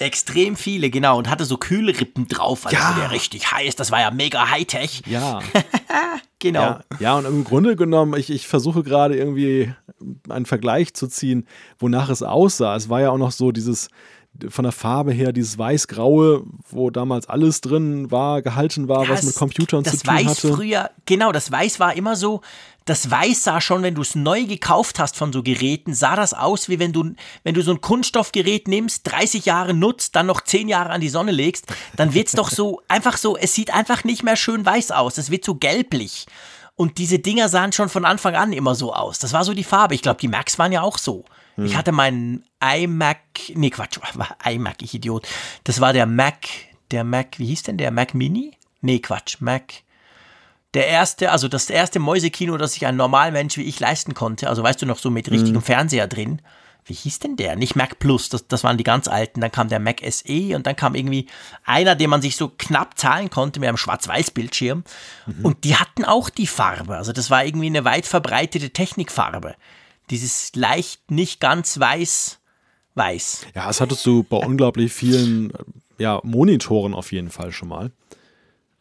Extrem 0.00 0.56
viele, 0.56 0.88
genau. 0.88 1.18
Und 1.18 1.28
hatte 1.28 1.44
so 1.44 1.58
Kühlrippen 1.58 2.26
drauf, 2.26 2.64
also 2.64 2.76
ja. 2.76 2.94
der 2.98 3.10
richtig 3.10 3.52
heiß. 3.52 3.76
Das 3.76 3.90
war 3.90 4.00
ja 4.00 4.10
mega 4.10 4.50
Hightech. 4.50 5.02
Ja. 5.04 5.40
genau. 6.38 6.60
Ja, 6.60 6.80
ja, 6.98 7.18
und 7.18 7.26
im 7.26 7.44
Grunde 7.44 7.76
genommen, 7.76 8.18
ich, 8.18 8.30
ich 8.30 8.48
versuche 8.48 8.82
gerade 8.82 9.16
irgendwie 9.16 9.74
einen 10.30 10.46
Vergleich 10.46 10.94
zu 10.94 11.06
ziehen, 11.06 11.46
wonach 11.78 12.08
es 12.08 12.22
aussah. 12.22 12.74
Es 12.76 12.88
war 12.88 13.02
ja 13.02 13.10
auch 13.10 13.18
noch 13.18 13.30
so 13.30 13.52
dieses, 13.52 13.88
von 14.48 14.62
der 14.62 14.72
Farbe 14.72 15.12
her 15.12 15.32
dieses 15.32 15.58
weiß-graue, 15.58 16.44
wo 16.70 16.90
damals 16.90 17.28
alles 17.28 17.60
drin 17.60 18.10
war, 18.10 18.40
gehalten 18.42 18.88
war, 18.88 19.04
ja, 19.04 19.10
was 19.10 19.22
mit 19.22 19.34
Computern 19.34 19.84
zu 19.84 19.98
tun 19.98 20.14
Weiß 20.14 20.26
hatte. 20.26 20.54
Früher, 20.54 20.90
genau, 21.04 21.32
das 21.32 21.52
Weiß 21.52 21.78
war 21.78 21.94
immer 21.94 22.16
so, 22.16 22.40
das 22.90 23.08
Weiß 23.08 23.44
sah 23.44 23.60
schon, 23.60 23.84
wenn 23.84 23.94
du 23.94 24.02
es 24.02 24.16
neu 24.16 24.46
gekauft 24.46 24.98
hast 24.98 25.16
von 25.16 25.32
so 25.32 25.44
Geräten, 25.44 25.94
sah 25.94 26.16
das 26.16 26.34
aus, 26.34 26.68
wie 26.68 26.80
wenn 26.80 26.92
du, 26.92 27.12
wenn 27.44 27.54
du 27.54 27.62
so 27.62 27.70
ein 27.70 27.80
Kunststoffgerät 27.80 28.66
nimmst, 28.66 29.08
30 29.08 29.44
Jahre 29.44 29.74
nutzt, 29.74 30.16
dann 30.16 30.26
noch 30.26 30.40
10 30.40 30.68
Jahre 30.68 30.90
an 30.90 31.00
die 31.00 31.08
Sonne 31.08 31.30
legst, 31.30 31.72
dann 31.94 32.14
wird 32.14 32.26
es 32.26 32.32
doch 32.32 32.50
so, 32.50 32.82
einfach 32.88 33.16
so, 33.16 33.36
es 33.36 33.54
sieht 33.54 33.72
einfach 33.72 34.02
nicht 34.02 34.24
mehr 34.24 34.34
schön 34.34 34.66
weiß 34.66 34.90
aus, 34.90 35.18
es 35.18 35.30
wird 35.30 35.44
so 35.44 35.54
gelblich. 35.54 36.26
Und 36.74 36.98
diese 36.98 37.20
Dinger 37.20 37.48
sahen 37.48 37.70
schon 37.70 37.90
von 37.90 38.04
Anfang 38.04 38.34
an 38.34 38.52
immer 38.52 38.74
so 38.74 38.92
aus. 38.92 39.20
Das 39.20 39.32
war 39.32 39.44
so 39.44 39.54
die 39.54 39.62
Farbe. 39.62 39.94
Ich 39.94 40.02
glaube, 40.02 40.18
die 40.18 40.28
Macs 40.28 40.58
waren 40.58 40.72
ja 40.72 40.82
auch 40.82 40.98
so. 40.98 41.24
Hm. 41.54 41.66
Ich 41.66 41.76
hatte 41.76 41.92
meinen 41.92 42.42
iMac, 42.60 43.20
nee 43.54 43.70
Quatsch, 43.70 44.00
war 44.14 44.36
iMac, 44.44 44.82
ich 44.82 44.94
Idiot. 44.94 45.28
Das 45.62 45.80
war 45.80 45.92
der 45.92 46.06
Mac, 46.06 46.48
der 46.90 47.04
Mac, 47.04 47.38
wie 47.38 47.46
hieß 47.46 47.62
denn 47.62 47.76
der? 47.76 47.92
Mac 47.92 48.14
Mini? 48.14 48.56
Nee, 48.80 48.98
Quatsch, 48.98 49.36
Mac. 49.38 49.74
Der 50.74 50.86
erste, 50.86 51.32
also 51.32 51.48
das 51.48 51.68
erste 51.68 51.98
Mäusekino, 51.98 52.56
das 52.56 52.74
sich 52.74 52.86
ein 52.86 52.96
Normalmensch 52.96 53.56
wie 53.56 53.64
ich 53.64 53.80
leisten 53.80 54.14
konnte. 54.14 54.48
Also 54.48 54.62
weißt 54.62 54.80
du 54.80 54.86
noch 54.86 54.98
so 54.98 55.10
mit 55.10 55.30
richtigem 55.30 55.62
Fernseher 55.62 56.06
drin. 56.06 56.40
Wie 56.84 56.94
hieß 56.94 57.18
denn 57.18 57.36
der? 57.36 57.56
Nicht 57.56 57.76
Mac 57.76 57.98
Plus, 57.98 58.30
das, 58.30 58.48
das 58.48 58.64
waren 58.64 58.78
die 58.78 58.84
ganz 58.84 59.06
alten. 59.06 59.40
Dann 59.40 59.52
kam 59.52 59.68
der 59.68 59.80
Mac 59.80 60.00
SE 60.08 60.56
und 60.56 60.66
dann 60.66 60.76
kam 60.76 60.94
irgendwie 60.94 61.26
einer, 61.64 61.94
den 61.94 62.08
man 62.08 62.22
sich 62.22 62.36
so 62.36 62.50
knapp 62.56 62.98
zahlen 62.98 63.30
konnte 63.30 63.60
mit 63.60 63.68
einem 63.68 63.76
Schwarz-Weiß-Bildschirm. 63.76 64.84
Mhm. 65.26 65.44
Und 65.44 65.64
die 65.64 65.76
hatten 65.76 66.04
auch 66.04 66.30
die 66.30 66.46
Farbe. 66.46 66.96
Also 66.96 67.12
das 67.12 67.30
war 67.30 67.44
irgendwie 67.44 67.66
eine 67.66 67.84
weit 67.84 68.06
verbreitete 68.06 68.70
Technikfarbe 68.70 69.56
dieses 70.10 70.54
leicht 70.54 71.10
nicht 71.10 71.40
ganz 71.40 71.78
weiß, 71.78 72.38
weiß. 72.94 73.46
Ja, 73.54 73.66
das 73.68 73.80
hattest 73.80 74.04
du 74.04 74.24
bei 74.24 74.36
unglaublich 74.36 74.92
vielen 74.92 75.52
ja, 75.98 76.20
Monitoren 76.24 76.94
auf 76.94 77.12
jeden 77.12 77.30
Fall 77.30 77.52
schon 77.52 77.68
mal. 77.68 77.92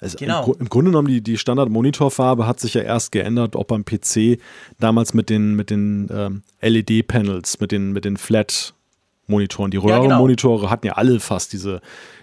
Also 0.01 0.17
genau. 0.17 0.53
im, 0.53 0.61
im, 0.61 0.69
Grunde 0.69 0.91
genommen, 0.91 1.09
die, 1.09 1.21
die 1.21 1.37
Standard-Monitorfarbe 1.37 2.47
hat 2.47 2.59
sich 2.59 2.73
ja 2.73 2.81
erst 2.81 3.11
geändert, 3.11 3.55
auch 3.55 3.65
beim 3.65 3.83
PC, 3.83 4.39
damals 4.79 5.13
mit 5.13 5.29
den, 5.29 5.55
mit 5.55 5.69
den 5.69 6.07
ähm, 6.11 6.43
LED-Panels, 6.61 7.59
mit 7.59 7.71
den, 7.71 7.91
mit 7.91 8.05
den 8.05 8.15
Flat-Monitoren. 8.15 9.71
Die 9.71 9.77
Röhrenmonitore 9.77 10.55
ja, 10.55 10.59
genau. 10.61 10.71
hatten 10.71 10.87
ja 10.87 10.93
alle 10.93 11.19
fast 11.19 11.51
diese, 11.51 11.81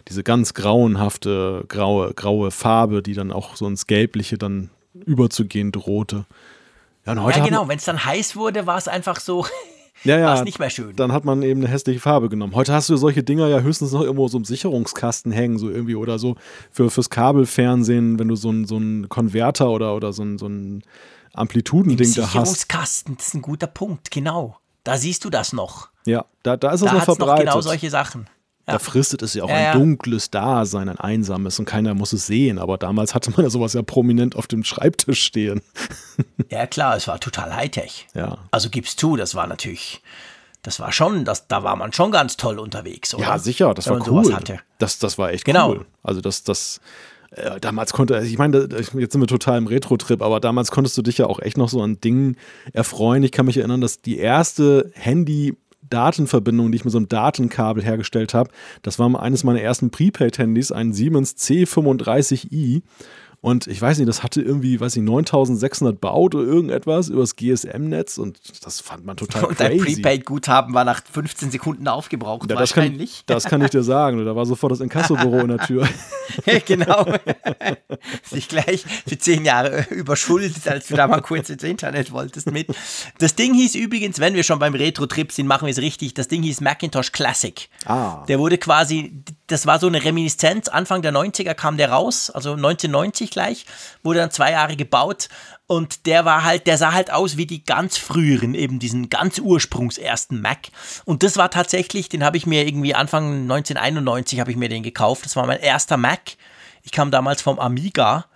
diese 0.09 0.23
ganz 0.23 0.55
grauenhafte 0.55 1.65
graue, 1.69 2.15
graue 2.15 2.51
Farbe, 2.51 3.03
die 3.03 3.15
dann 3.15 3.31
auch 3.31 3.57
so 3.57 3.67
ins 3.67 3.87
Gelbliche 3.87 4.39
dann 4.39 4.71
überzugehen 5.05 5.71
drohte. 5.71 6.25
Ja, 7.05 7.15
ja 7.15 7.45
genau, 7.45 7.69
wenn 7.69 7.79
es 7.79 7.85
dann 7.85 8.05
heiß 8.05 8.37
wurde, 8.37 8.67
war 8.67 8.79
es 8.79 8.89
einfach 8.89 9.21
so. 9.21 9.47
Ja, 10.05 10.19
ja, 10.19 10.27
war 10.27 10.35
es 10.37 10.45
nicht 10.45 10.59
mehr 10.59 10.71
schön. 10.71 10.95
Dann 10.97 11.13
hat 11.13 11.25
man 11.25 11.43
eben 11.43 11.61
eine 11.61 11.69
hässliche 11.69 12.01
Farbe 12.01 12.29
genommen. 12.29 12.55
Heute 12.55 12.73
hast 12.73 12.89
du 12.89 12.97
solche 12.97 13.23
Dinger 13.23 13.49
ja 13.49 13.61
höchstens 13.61 13.93
noch 13.93 14.03
irgendwo 14.03 14.29
so 14.29 14.39
im 14.39 14.45
Sicherungskasten 14.45 15.33
hängen, 15.33 15.59
so 15.59 15.71
irgendwie 15.71 15.95
oder 15.97 16.19
so 16.19 16.37
für, 16.71 16.91
fürs 16.91 17.11
Kabelfernsehen, 17.11 18.19
wenn 18.19 18.29
du 18.29 18.37
so 18.37 18.49
einen 18.49 18.67
so 18.67 18.81
Konverter 19.09 19.71
oder, 19.71 19.97
oder 19.97 20.13
so 20.13 20.23
ein, 20.23 20.39
so 20.39 20.47
ein 20.47 20.83
Amplitudending 21.33 22.15
da 22.15 22.23
hast. 22.23 22.33
Sicherungskasten, 22.33 23.17
das 23.17 23.29
ist 23.29 23.35
ein 23.35 23.43
guter 23.43 23.67
Punkt, 23.67 24.11
genau. 24.11 24.59
Da 24.85 24.97
siehst 24.97 25.25
du 25.25 25.31
das 25.31 25.53
noch. 25.53 25.89
Ja, 26.07 26.27
da, 26.43 26.57
da 26.57 26.71
ist 26.71 26.83
es 26.83 26.87
da 26.87 26.95
noch 26.95 27.05
verbreitet. 27.05 27.47
Noch 27.47 27.55
genau 27.55 27.61
solche 27.61 27.91
Sachen. 27.91 28.29
Da 28.67 28.81
fristet 28.81 29.23
es 29.23 29.35
ja 29.35 29.45
auch 29.45 29.49
ja, 29.49 29.73
ein 29.73 29.79
dunkles 29.79 30.31
Dasein, 30.31 30.89
ein 30.89 30.99
einsames 30.99 31.59
und 31.61 31.67
keiner 31.67 31.95
muss 31.95 32.13
es 32.13 32.27
sehen. 32.27 32.59
Aber 32.59 32.79
damals 32.79 33.15
hatte 33.15 33.31
man 33.31 33.43
ja 33.43 33.51
sowas 33.51 33.75
ja 33.75 33.83
prominent 33.83 34.35
auf 34.35 34.49
dem 34.49 34.65
Schreibtisch 34.65 35.23
stehen. 35.25 35.63
Ja, 36.49 36.67
klar, 36.67 36.97
es 36.97 37.09
war 37.09 37.19
total 37.19 37.55
Hightech. 37.55 38.07
Ja. 38.15 38.39
Also 38.51 38.71
gib's 38.71 38.95
zu, 38.95 39.17
das 39.17 39.35
war 39.35 39.47
natürlich, 39.47 40.01
das 40.63 40.79
war 40.81 40.93
schon, 40.93 41.25
das, 41.25 41.49
da 41.49 41.63
war 41.65 41.77
man 41.77 41.93
schon 41.93 42.13
ganz 42.13 42.37
toll 42.37 42.59
unterwegs, 42.59 43.13
oder? 43.15 43.25
Ja, 43.25 43.39
sicher, 43.39 43.75
das 43.75 43.87
Wenn 43.87 44.01
war 44.01 44.09
cool. 44.09 44.33
Hatte. 44.35 44.61
Das, 44.79 44.99
das 44.99 45.19
war 45.19 45.33
echt 45.33 45.45
genau. 45.45 45.71
cool. 45.71 45.87
Also 46.03 46.21
das, 46.21 46.45
das, 46.45 46.81
äh, 47.33 47.59
damals 47.61 47.93
konnte, 47.93 48.15
also 48.15 48.27
ich 48.27 48.39
meine, 48.39 48.69
jetzt 48.71 49.13
sind 49.13 49.21
wir 49.21 49.27
total 49.27 49.59
im 49.59 49.67
Retro-Trip, 49.67 50.23
aber 50.23 50.41
damals 50.41 50.71
konntest 50.71 50.97
du 50.97 51.03
dich 51.03 51.19
ja 51.19 51.27
auch 51.27 51.41
echt 51.41 51.59
noch 51.59 51.69
so 51.69 51.83
an 51.83 52.01
Dingen 52.01 52.37
erfreuen. 52.73 53.23
Ich 53.25 53.33
kann 53.33 53.47
mich 53.47 53.59
erinnern, 53.59 53.81
dass 53.81 54.01
die 54.01 54.19
erste 54.19 54.91
Handy- 54.95 55.57
Datenverbindung, 55.91 56.71
die 56.71 56.77
ich 56.77 56.85
mit 56.85 56.93
so 56.93 56.99
einem 56.99 57.09
Datenkabel 57.09 57.83
hergestellt 57.83 58.35
habe. 58.35 58.51
Das 58.83 58.99
war 58.99 59.21
eines 59.21 59.45
meiner 59.45 59.61
ersten 59.61 59.91
Prepaid-Handys, 59.91 60.73
ein 60.73 60.93
Siemens 60.93 61.37
C35i. 61.37 62.83
Und 63.47 63.69
ich 63.69 63.81
weiß 63.81 63.99
nicht, 63.99 64.09
das 64.09 64.25
hatte 64.25 64.43
irgendwie, 64.43 64.81
weiß 64.81 64.97
ich, 64.97 65.03
9600 65.05 66.01
Baut 66.01 66.35
oder 66.35 66.45
irgendetwas 66.45 67.11
übers 67.11 67.37
GSM-Netz 67.37 68.19
und 68.19 68.41
das 68.65 68.81
fand 68.81 69.07
man 69.07 69.17
total 69.17 69.45
und 69.45 69.57
crazy. 69.57 69.73
Und 69.73 69.87
dein 69.87 69.95
Prepaid-Guthaben 69.95 70.75
war 70.75 70.85
nach 70.85 71.01
15 71.09 71.53
Sekunden 71.53 71.87
aufgebraucht 71.87 72.51
ja, 72.51 72.57
das 72.57 72.59
wahrscheinlich. 72.59 73.25
Kann, 73.25 73.37
das 73.37 73.45
kann 73.45 73.63
ich 73.63 73.71
dir 73.71 73.85
sagen. 73.85 74.25
Da 74.25 74.35
war 74.35 74.47
sofort 74.47 74.73
das 74.73 74.81
Inkassobüro 74.81 75.39
in 75.39 75.49
der 75.51 75.59
Tür. 75.59 75.89
genau. 76.67 77.07
Sich 78.25 78.49
gleich 78.49 78.85
für 79.07 79.17
10 79.17 79.45
Jahre 79.45 79.87
überschuldet, 79.91 80.67
als 80.67 80.89
du 80.89 80.97
da 80.97 81.07
mal 81.07 81.23
kurz 81.23 81.49
ins 81.49 81.63
Internet 81.63 82.11
wolltest 82.11 82.51
mit. 82.51 82.67
Das 83.21 83.37
Ding 83.37 83.55
hieß 83.55 83.77
übrigens, 83.77 84.19
wenn 84.19 84.35
wir 84.35 84.43
schon 84.43 84.59
beim 84.59 84.75
Retro-Trip 84.75 85.31
sind, 85.31 85.47
machen 85.47 85.67
wir 85.67 85.71
es 85.73 85.79
richtig, 85.79 86.15
das 86.15 86.27
Ding 86.27 86.43
hieß 86.43 86.63
Macintosh 86.63 87.13
Classic. 87.13 87.69
Ah. 87.85 88.25
Der 88.27 88.41
wurde 88.41 88.59
quasi, 88.59 89.23
das 89.47 89.67
war 89.67 89.79
so 89.79 89.87
eine 89.87 90.03
Reminiszenz, 90.03 90.67
Anfang 90.67 91.03
der 91.03 91.13
90er 91.13 91.55
kam 91.55 91.77
der 91.77 91.93
raus, 91.93 92.29
also 92.31 92.55
1990 92.55 93.36
gleich, 93.37 93.67
wurde 94.03 94.21
dann 94.21 94.31
zwei 94.31 94.53
Jahre 94.53 94.77
gebaut 94.77 95.29
und 95.67 96.07
der 96.07 96.25
war 96.25 96.45
halt, 96.45 96.67
der 96.67 96.79
sah 96.79 96.93
halt 96.93 97.13
aus 97.13 97.37
wie 97.37 97.47
die 97.47 97.65
ganz 97.65 97.97
früheren, 97.99 98.55
eben 98.55 98.79
diesen 98.79 99.11
ganz 99.11 99.39
ursprungsersten 99.39 100.41
Mac. 100.41 100.69
Und 101.05 101.23
das 101.23 101.37
war 101.37 101.51
tatsächlich, 101.51 102.09
den 102.09 102.25
habe 102.25 102.37
ich 102.37 102.47
mir 102.47 102.67
irgendwie 102.67 102.95
Anfang 102.95 103.43
1991 103.43 104.39
habe 104.39 104.53
ich 104.53 104.57
mir 104.57 104.69
den 104.69 104.85
gekauft. 104.85 105.25
Das 105.25 105.35
war 105.35 105.47
mein 105.47 105.59
erster 105.59 105.97
Mac. 105.97 106.37
Ich 106.83 106.93
kam 106.93 107.11
damals 107.11 107.43
vom 107.43 107.59
Amiga. 107.59 108.27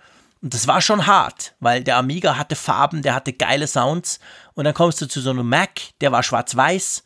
Und 0.41 0.53
das 0.53 0.67
war 0.67 0.81
schon 0.81 1.07
hart, 1.07 1.53
weil 1.59 1.83
der 1.83 1.97
Amiga 1.97 2.37
hatte 2.37 2.55
Farben, 2.55 3.01
der 3.01 3.15
hatte 3.15 3.31
geile 3.31 3.67
Sounds. 3.67 4.19
Und 4.53 4.65
dann 4.65 4.73
kommst 4.73 4.99
du 4.99 5.07
zu 5.07 5.21
so 5.21 5.29
einem 5.29 5.47
Mac, 5.47 5.79
der 6.01 6.11
war 6.11 6.23
schwarz-weiß, 6.23 7.03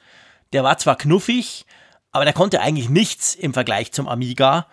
der 0.54 0.64
war 0.64 0.78
zwar 0.78 0.98
knuffig, 0.98 1.66
aber 2.12 2.24
der 2.24 2.34
konnte 2.34 2.62
eigentlich 2.62 2.90
nichts 2.90 3.36
im 3.36 3.54
Vergleich 3.54 3.92
zum 3.92 4.08
Amiga. 4.08 4.68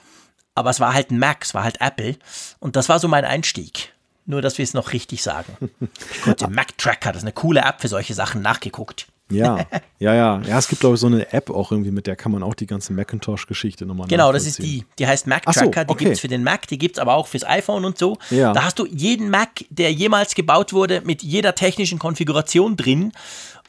Aber 0.54 0.70
es 0.70 0.80
war 0.80 0.94
halt 0.94 1.10
ein 1.10 1.18
Mac, 1.18 1.44
es 1.44 1.54
war 1.54 1.64
halt 1.64 1.80
Apple. 1.80 2.16
Und 2.58 2.76
das 2.76 2.88
war 2.88 2.98
so 2.98 3.08
mein 3.08 3.24
Einstieg. 3.24 3.92
Nur, 4.24 4.40
dass 4.40 4.58
wir 4.58 4.62
es 4.62 4.74
noch 4.74 4.92
richtig 4.92 5.22
sagen. 5.22 5.70
Ich 6.14 6.22
konnte 6.22 6.48
Mac 6.48 6.78
Tracker, 6.78 7.10
das 7.10 7.18
ist 7.18 7.24
eine 7.24 7.32
coole 7.32 7.60
App 7.60 7.80
für 7.80 7.88
solche 7.88 8.14
Sachen, 8.14 8.42
nachgeguckt. 8.42 9.08
Ja, 9.32 9.66
ja, 9.98 10.14
ja. 10.14 10.42
Ja, 10.46 10.58
es 10.58 10.68
gibt, 10.68 10.80
glaube 10.80 10.94
ich, 10.94 11.00
so 11.00 11.06
eine 11.06 11.32
App 11.32 11.50
auch 11.50 11.72
irgendwie, 11.72 11.90
mit 11.90 12.06
der 12.06 12.16
kann 12.16 12.32
man 12.32 12.42
auch 12.42 12.54
die 12.54 12.66
ganze 12.66 12.92
Macintosh-Geschichte 12.92 13.86
nochmal 13.86 14.06
Genau, 14.08 14.32
das 14.32 14.46
ist 14.46 14.58
die. 14.58 14.84
Die 14.98 15.06
heißt 15.06 15.26
Mac 15.26 15.44
Tracker. 15.44 15.60
So, 15.60 15.66
okay. 15.66 15.84
Die 15.88 15.96
gibt 15.96 16.12
es 16.12 16.20
für 16.20 16.28
den 16.28 16.44
Mac, 16.44 16.66
die 16.68 16.78
gibt 16.78 16.96
es 16.96 17.00
aber 17.00 17.14
auch 17.14 17.26
fürs 17.26 17.44
iPhone 17.44 17.84
und 17.84 17.98
so. 17.98 18.18
Ja. 18.30 18.52
Da 18.52 18.64
hast 18.64 18.78
du 18.78 18.86
jeden 18.86 19.30
Mac, 19.30 19.64
der 19.70 19.92
jemals 19.92 20.34
gebaut 20.34 20.72
wurde, 20.72 21.00
mit 21.00 21.22
jeder 21.22 21.54
technischen 21.54 21.98
Konfiguration 21.98 22.76
drin. 22.76 23.12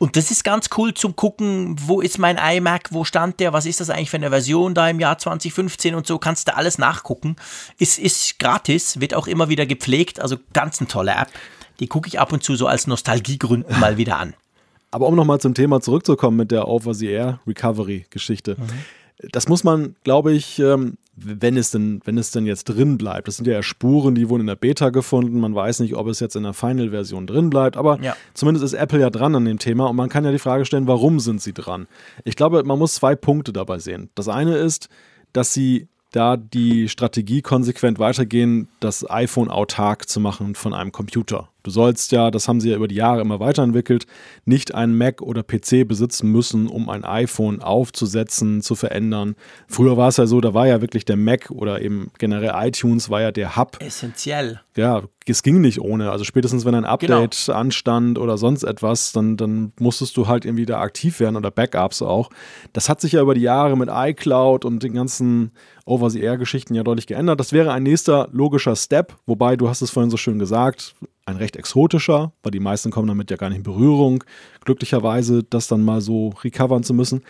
Und 0.04 0.18
das 0.18 0.32
ist 0.32 0.44
ganz 0.44 0.70
cool 0.76 0.94
zum 0.94 1.16
Gucken, 1.16 1.78
wo 1.80 2.02
ist 2.02 2.20
mein 2.20 2.38
iMac, 2.38 2.90
wo 2.92 3.06
stand 3.06 3.40
der, 3.40 3.54
was 3.54 3.66
ist 3.66 3.80
das 3.80 3.90
eigentlich 3.90 4.10
für 4.10 4.18
eine 4.18 4.32
Version 4.32 4.74
da 4.74 4.90
im 4.90 5.00
Jahr 5.00 5.18
2015 5.18 5.96
und 5.96 6.06
so, 6.06 6.20
kannst 6.20 6.50
du 6.50 6.58
alles 6.58 6.78
nachgucken. 6.78 7.38
Ist, 7.80 8.00
ist 8.00 8.38
gratis, 8.38 9.00
wird 9.00 9.14
auch 9.14 9.28
immer 9.28 9.48
wieder 9.48 9.66
gepflegt, 9.66 10.20
also 10.20 10.36
ganz 10.52 10.82
eine 10.82 10.90
tolle 10.90 11.14
App. 11.14 11.30
Die 11.80 11.88
gucke 11.88 12.10
ich 12.10 12.20
ab 12.20 12.34
und 12.34 12.44
zu 12.44 12.58
so 12.58 12.68
als 12.68 12.86
Nostalgiegründen 12.86 13.80
mal 13.80 13.96
wieder 13.96 14.18
an. 14.20 14.34
Aber 14.92 15.08
um 15.08 15.16
nochmal 15.16 15.40
zum 15.40 15.54
Thema 15.54 15.80
zurückzukommen 15.80 16.36
mit 16.36 16.52
der 16.52 16.68
Over-the-Air-Recovery-Geschichte. 16.68 18.58
Mhm. 18.60 19.30
Das 19.32 19.48
muss 19.48 19.64
man, 19.64 19.96
glaube 20.04 20.34
ich, 20.34 20.60
ähm, 20.60 20.98
wenn 21.16 21.58
es 21.58 21.72
denn, 21.72 22.02
wenn 22.06 22.18
es 22.18 22.32
denn 22.32 22.46
jetzt 22.46 22.66
drin 22.66 22.98
bleibt. 22.98 23.28
Das 23.28 23.38
sind 23.38 23.48
ja 23.48 23.62
Spuren, 23.62 24.16
die 24.16 24.30
wurden 24.30 24.42
in 24.42 24.48
der 24.48 24.56
Beta 24.56 24.90
gefunden. 24.90 25.40
Man 25.40 25.54
weiß 25.54 25.80
nicht, 25.82 25.96
ob 25.96 26.08
es 26.08 26.20
jetzt 26.20 26.36
in 26.36 26.44
der 26.44 26.54
Final-Version 26.54 27.28
drin 27.28 27.50
bleibt, 27.50 27.78
aber 27.78 28.00
ja. 28.02 28.16
zumindest 28.34 28.66
ist 28.66 28.74
Apple 28.74 29.00
ja 29.00 29.10
dran 29.10 29.36
an 29.36 29.46
dem 29.46 29.60
Thema 29.60 29.90
und 29.90 29.96
man 29.96 30.10
kann 30.10 30.26
ja 30.26 30.32
die 30.32 30.40
Frage 30.40 30.66
stellen, 30.66 30.88
warum 30.88 31.20
sind 31.20 31.42
sie 31.42 31.54
dran? 31.54 31.88
Ich 32.24 32.36
glaube, 32.36 32.64
man 32.64 32.80
muss 32.80 32.96
zwei 32.96 33.16
Punkte 33.16 33.54
dabei 33.54 33.80
sehen. 33.80 34.10
Das 34.16 34.28
eine 34.28 34.58
ist, 34.58 34.90
dass 35.34 35.54
sie 35.54 35.88
da 36.12 36.38
die 36.38 36.90
Strategie 36.90 37.42
konsequent 37.42 38.00
weitergehen, 38.00 38.68
das 38.80 39.10
iPhone 39.10 39.50
autark 39.50 40.08
zu 40.08 40.20
machen 40.20 40.56
von 40.56 40.74
einem 40.74 40.92
Computer. 40.92 41.50
Du 41.64 41.72
sollst 41.72 42.12
ja, 42.12 42.30
das 42.30 42.48
haben 42.48 42.60
sie 42.60 42.70
ja 42.70 42.76
über 42.76 42.90
die 42.90 42.96
Jahre 42.96 43.22
immer 43.22 43.40
weiterentwickelt, 43.40 44.06
nicht 44.46 44.76
einen 44.76 44.98
Mac 44.98 45.22
oder 45.22 45.44
PC 45.44 45.88
besitzen 45.88 46.30
müssen, 46.30 46.68
um 46.68 46.90
ein 46.90 47.06
iPhone 47.06 47.62
aufzusetzen, 47.62 48.62
zu 48.62 48.76
verändern. 48.76 49.36
Früher 49.68 49.96
war 49.96 50.10
es 50.10 50.18
ja 50.18 50.28
so, 50.28 50.42
da 50.42 50.54
war 50.54 50.68
ja 50.68 50.82
wirklich 50.82 51.06
der 51.06 51.16
Mac 51.16 51.50
oder 51.52 51.82
eben 51.82 52.12
generell 52.18 52.52
iTunes 52.68 53.10
war 53.10 53.22
ja 53.22 53.32
der 53.32 53.56
Hub. 53.56 53.78
Essentiell. 53.80 54.60
Ja, 54.76 55.04
es 55.26 55.44
ging 55.44 55.62
nicht 55.62 55.80
ohne. 55.80 56.12
Also 56.12 56.26
spätestens 56.26 56.66
wenn 56.66 56.76
ein 56.76 56.86
Update 56.86 57.46
genau. 57.46 57.58
anstand 57.58 58.20
oder 58.20 58.38
sonst 58.38 58.64
etwas, 58.64 59.14
dann, 59.14 59.38
dann 59.38 59.72
musstest 59.80 60.18
du 60.18 60.28
halt 60.28 60.46
irgendwie 60.46 60.66
da 60.66 60.82
aktiv 60.82 61.20
werden 61.20 61.38
oder 61.38 61.52
Backups 61.52 62.02
auch. 62.02 62.30
Das 62.74 62.90
hat 62.90 63.00
sich 63.00 63.14
ja 63.14 63.22
über 63.22 63.36
die 63.36 63.42
Jahre 63.42 63.78
mit 63.78 63.90
iCloud 63.92 64.66
und 64.66 64.84
den 64.84 64.94
ganzen 64.94 65.52
Over-the-Air-Geschichten 65.86 66.76
ja 66.76 66.84
deutlich 66.84 67.08
geändert. 67.08 67.40
Das 67.40 67.54
wäre 67.54 67.72
ein 67.72 67.84
nächster 67.84 68.28
logischer 68.32 68.76
Step, 68.76 69.16
wobei 69.26 69.56
du 69.56 69.70
hast 69.70 69.82
es 69.82 69.92
vorhin 69.92 70.10
so 70.10 70.18
schön 70.18 70.40
gesagt, 70.40 70.96
ein 71.26 71.38
recht 71.38 71.56
exotischer, 71.56 72.34
weil 72.44 72.52
die 72.52 72.60
meisten 72.60 72.92
kommen 72.92 73.08
damit 73.08 73.32
ja 73.32 73.38
gar 73.38 73.50
nicht 73.50 73.60
in 73.60 73.64
Berührung. 73.64 74.24
Glücklicherweise, 74.66 75.44
das 75.44 75.68
dann 75.68 75.84
mal 75.84 76.02
so 76.02 76.30
recovern 76.44 76.84
zu 76.84 76.94
müssen. 76.94 77.24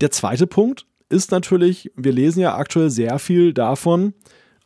Der 0.00 0.10
zweite 0.10 0.46
Punkt 0.46 0.86
ist 1.08 1.30
natürlich, 1.30 1.90
wir 1.96 2.12
lesen 2.12 2.40
ja 2.40 2.56
aktuell 2.56 2.90
sehr 2.90 3.18
viel 3.18 3.52
davon, 3.52 4.14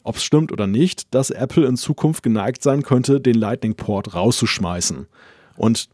ob 0.03 0.17
es 0.17 0.25
stimmt 0.25 0.53
oder 0.53 0.67
nicht, 0.67 1.15
dass 1.15 1.31
Apple 1.31 1.67
in 1.67 1.77
Zukunft 1.77 2.23
geneigt 2.23 2.63
sein 2.63 2.83
könnte, 2.83 3.21
den 3.21 3.35
Lightning 3.35 3.75
Port 3.75 4.15
rauszuschmeißen. 4.15 5.07
Und 5.57 5.89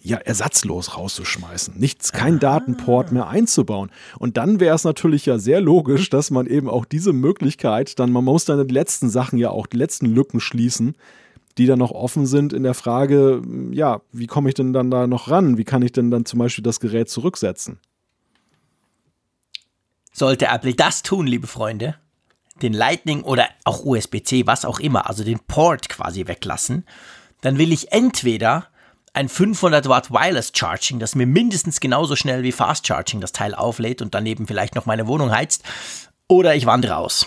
ja, 0.00 0.18
ersatzlos 0.18 0.96
rauszuschmeißen, 0.96 1.74
nichts, 1.76 2.12
kein 2.12 2.38
Datenport 2.38 3.10
mehr 3.10 3.26
einzubauen. 3.26 3.90
Und 4.20 4.36
dann 4.36 4.60
wäre 4.60 4.74
es 4.76 4.84
natürlich 4.84 5.26
ja 5.26 5.38
sehr 5.38 5.60
logisch, 5.60 6.10
dass 6.10 6.30
man 6.30 6.46
eben 6.46 6.70
auch 6.70 6.84
diese 6.84 7.12
Möglichkeit, 7.12 7.98
dann 7.98 8.12
man 8.12 8.24
muss 8.24 8.44
dann 8.44 8.66
die 8.68 8.72
letzten 8.74 9.08
Sachen 9.08 9.36
ja 9.36 9.50
auch, 9.50 9.66
die 9.66 9.76
letzten 9.76 10.06
Lücken 10.06 10.38
schließen, 10.38 10.94
die 11.58 11.66
dann 11.66 11.78
noch 11.78 11.90
offen 11.90 12.26
sind 12.26 12.52
in 12.52 12.62
der 12.62 12.74
Frage, 12.74 13.42
ja, 13.70 14.00
wie 14.12 14.26
komme 14.26 14.48
ich 14.48 14.54
denn 14.54 14.72
dann 14.72 14.90
da 14.90 15.06
noch 15.06 15.28
ran? 15.30 15.56
Wie 15.56 15.64
kann 15.64 15.82
ich 15.82 15.92
denn 15.92 16.10
dann 16.10 16.26
zum 16.26 16.38
Beispiel 16.38 16.62
das 16.62 16.80
Gerät 16.80 17.08
zurücksetzen? 17.08 17.80
Sollte 20.12 20.46
Apple 20.46 20.74
das 20.74 21.02
tun, 21.02 21.26
liebe 21.26 21.46
Freunde, 21.46 21.96
den 22.62 22.72
Lightning 22.72 23.22
oder 23.22 23.48
auch 23.64 23.84
USB-C, 23.84 24.46
was 24.46 24.64
auch 24.64 24.80
immer, 24.80 25.08
also 25.08 25.24
den 25.24 25.40
Port 25.40 25.88
quasi 25.88 26.26
weglassen, 26.26 26.86
dann 27.40 27.58
will 27.58 27.72
ich 27.72 27.92
entweder 27.92 28.68
ein 29.12 29.28
500 29.28 29.88
Watt 29.88 30.10
Wireless 30.10 30.52
Charging, 30.54 30.98
das 30.98 31.14
mir 31.14 31.26
mindestens 31.26 31.80
genauso 31.80 32.16
schnell 32.16 32.42
wie 32.42 32.52
Fast 32.52 32.86
Charging 32.86 33.20
das 33.20 33.32
Teil 33.32 33.54
auflädt 33.54 34.02
und 34.02 34.14
daneben 34.14 34.46
vielleicht 34.46 34.74
noch 34.74 34.84
meine 34.84 35.06
Wohnung 35.06 35.30
heizt, 35.30 35.64
oder 36.28 36.54
ich 36.54 36.66
wandere 36.66 36.96
aus. 36.96 37.26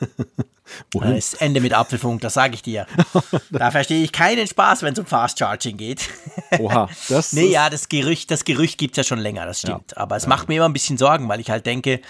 Wohin? 0.92 1.14
Das 1.14 1.34
Ende 1.34 1.60
mit 1.60 1.72
Apfelfunk, 1.72 2.20
das 2.20 2.34
sage 2.34 2.54
ich 2.54 2.62
dir. 2.62 2.86
da 3.50 3.70
verstehe 3.70 4.02
ich 4.02 4.12
keinen 4.12 4.46
Spaß, 4.46 4.82
wenn 4.82 4.92
es 4.92 4.98
um 4.98 5.06
Fast 5.06 5.38
Charging 5.38 5.76
geht. 5.76 6.08
Oha, 6.58 6.88
das 7.08 7.32
Nee, 7.32 7.46
ja, 7.46 7.70
das 7.70 7.88
Gerücht, 7.88 8.30
das 8.30 8.44
Gerücht 8.44 8.78
gibt 8.78 8.92
es 8.92 8.96
ja 8.98 9.04
schon 9.04 9.18
länger, 9.18 9.46
das 9.46 9.60
stimmt. 9.60 9.92
Ja. 9.92 9.98
Aber 9.98 10.16
es 10.16 10.24
ja. 10.24 10.28
macht 10.28 10.48
mir 10.48 10.56
immer 10.56 10.68
ein 10.68 10.72
bisschen 10.72 10.98
Sorgen, 10.98 11.28
weil 11.28 11.40
ich 11.40 11.50
halt 11.50 11.66
denke, 11.66 12.00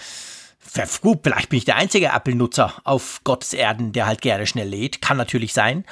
gut, 1.01 1.19
vielleicht 1.23 1.49
bin 1.49 1.57
ich 1.57 1.65
der 1.65 1.77
einzige 1.77 2.07
Apple-Nutzer 2.07 2.73
auf 2.83 3.21
Gottes 3.23 3.53
Erden, 3.53 3.91
der 3.93 4.05
halt 4.05 4.21
gerne 4.21 4.45
schnell 4.47 4.67
lädt. 4.67 5.01
Kann 5.01 5.17
natürlich 5.17 5.53
sein. 5.53 5.85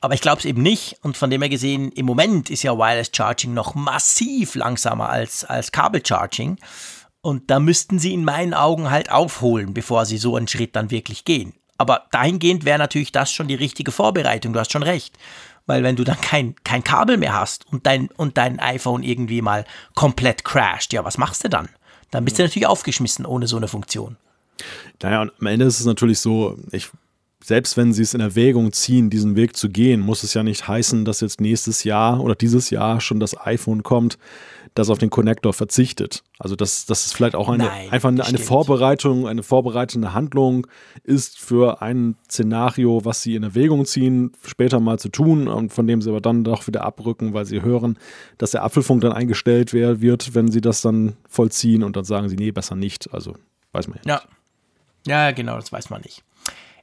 Aber 0.00 0.14
ich 0.14 0.20
glaube 0.20 0.38
es 0.38 0.44
eben 0.44 0.62
nicht. 0.62 0.96
Und 1.02 1.16
von 1.16 1.30
dem 1.30 1.42
her 1.42 1.48
gesehen, 1.48 1.90
im 1.92 2.06
Moment 2.06 2.50
ist 2.50 2.62
ja 2.62 2.76
Wireless 2.76 3.10
Charging 3.12 3.54
noch 3.54 3.74
massiv 3.74 4.54
langsamer 4.54 5.08
als, 5.08 5.44
als 5.44 5.72
Kabel-Charging. 5.72 6.58
Und 7.20 7.50
da 7.50 7.58
müssten 7.58 7.98
sie 7.98 8.14
in 8.14 8.24
meinen 8.24 8.54
Augen 8.54 8.90
halt 8.90 9.10
aufholen, 9.10 9.74
bevor 9.74 10.06
sie 10.06 10.18
so 10.18 10.36
einen 10.36 10.48
Schritt 10.48 10.76
dann 10.76 10.90
wirklich 10.90 11.24
gehen. 11.24 11.54
Aber 11.78 12.04
dahingehend 12.10 12.64
wäre 12.64 12.78
natürlich 12.78 13.12
das 13.12 13.32
schon 13.32 13.48
die 13.48 13.54
richtige 13.54 13.92
Vorbereitung. 13.92 14.52
Du 14.52 14.60
hast 14.60 14.72
schon 14.72 14.82
recht. 14.82 15.16
Weil 15.66 15.82
wenn 15.82 15.96
du 15.96 16.04
dann 16.04 16.20
kein, 16.20 16.54
kein 16.64 16.82
Kabel 16.82 17.18
mehr 17.18 17.34
hast 17.34 17.66
und 17.70 17.86
dein, 17.86 18.08
und 18.16 18.36
dein 18.38 18.58
iPhone 18.58 19.02
irgendwie 19.02 19.42
mal 19.42 19.64
komplett 19.94 20.44
crasht, 20.44 20.92
ja, 20.92 21.04
was 21.04 21.18
machst 21.18 21.44
du 21.44 21.48
dann? 21.48 21.68
Dann 22.10 22.24
bist 22.24 22.38
du 22.38 22.42
natürlich 22.42 22.66
aufgeschmissen 22.66 23.26
ohne 23.26 23.46
so 23.46 23.58
eine 23.58 23.68
Funktion. 23.68 24.16
Naja, 25.02 25.22
und 25.22 25.32
am 25.38 25.46
Ende 25.46 25.66
ist 25.66 25.78
es 25.78 25.86
natürlich 25.86 26.20
so, 26.20 26.56
ich 26.72 26.90
selbst 27.44 27.76
wenn 27.76 27.92
sie 27.92 28.02
es 28.02 28.14
in 28.14 28.20
Erwägung 28.20 28.72
ziehen, 28.72 29.10
diesen 29.10 29.36
Weg 29.36 29.56
zu 29.56 29.70
gehen, 29.70 30.00
muss 30.00 30.22
es 30.22 30.34
ja 30.34 30.42
nicht 30.42 30.68
heißen, 30.68 31.04
dass 31.04 31.20
jetzt 31.20 31.40
nächstes 31.40 31.84
Jahr 31.84 32.20
oder 32.20 32.34
dieses 32.34 32.70
Jahr 32.70 33.00
schon 33.00 33.20
das 33.20 33.38
iPhone 33.46 33.82
kommt, 33.82 34.18
das 34.74 34.90
auf 34.90 34.98
den 34.98 35.10
Connector 35.10 35.52
verzichtet. 35.52 36.22
Also 36.38 36.56
dass 36.56 36.86
das 36.86 37.06
ist 37.06 37.14
vielleicht 37.14 37.34
auch 37.34 37.48
eine, 37.48 37.64
Nein, 37.64 37.90
einfach 37.90 38.08
eine, 38.08 38.24
eine 38.24 38.38
Vorbereitung, 38.38 39.26
eine 39.26 39.42
vorbereitende 39.42 40.14
Handlung 40.14 40.66
ist 41.04 41.38
für 41.38 41.82
ein 41.82 42.16
Szenario, 42.30 43.04
was 43.04 43.22
sie 43.22 43.34
in 43.34 43.42
Erwägung 43.42 43.84
ziehen, 43.84 44.32
später 44.46 44.80
mal 44.80 44.98
zu 44.98 45.08
tun 45.08 45.48
und 45.48 45.72
von 45.72 45.86
dem 45.86 46.02
sie 46.02 46.10
aber 46.10 46.20
dann 46.20 46.44
doch 46.44 46.66
wieder 46.66 46.84
abrücken, 46.84 47.34
weil 47.34 47.44
sie 47.44 47.62
hören, 47.62 47.98
dass 48.38 48.52
der 48.52 48.62
Apfelfunk 48.64 49.00
dann 49.00 49.12
eingestellt 49.12 49.72
wird, 49.72 50.34
wenn 50.34 50.50
sie 50.50 50.60
das 50.60 50.80
dann 50.80 51.16
vollziehen 51.28 51.82
und 51.82 51.96
dann 51.96 52.04
sagen 52.04 52.28
sie, 52.28 52.36
nee, 52.36 52.50
besser 52.50 52.76
nicht. 52.76 53.12
Also 53.12 53.34
weiß 53.72 53.88
man 53.88 53.98
ja 54.04 54.14
nicht. 54.14 54.28
Ja, 55.06 55.26
ja 55.26 55.30
genau, 55.32 55.56
das 55.56 55.72
weiß 55.72 55.90
man 55.90 56.02
nicht. 56.02 56.22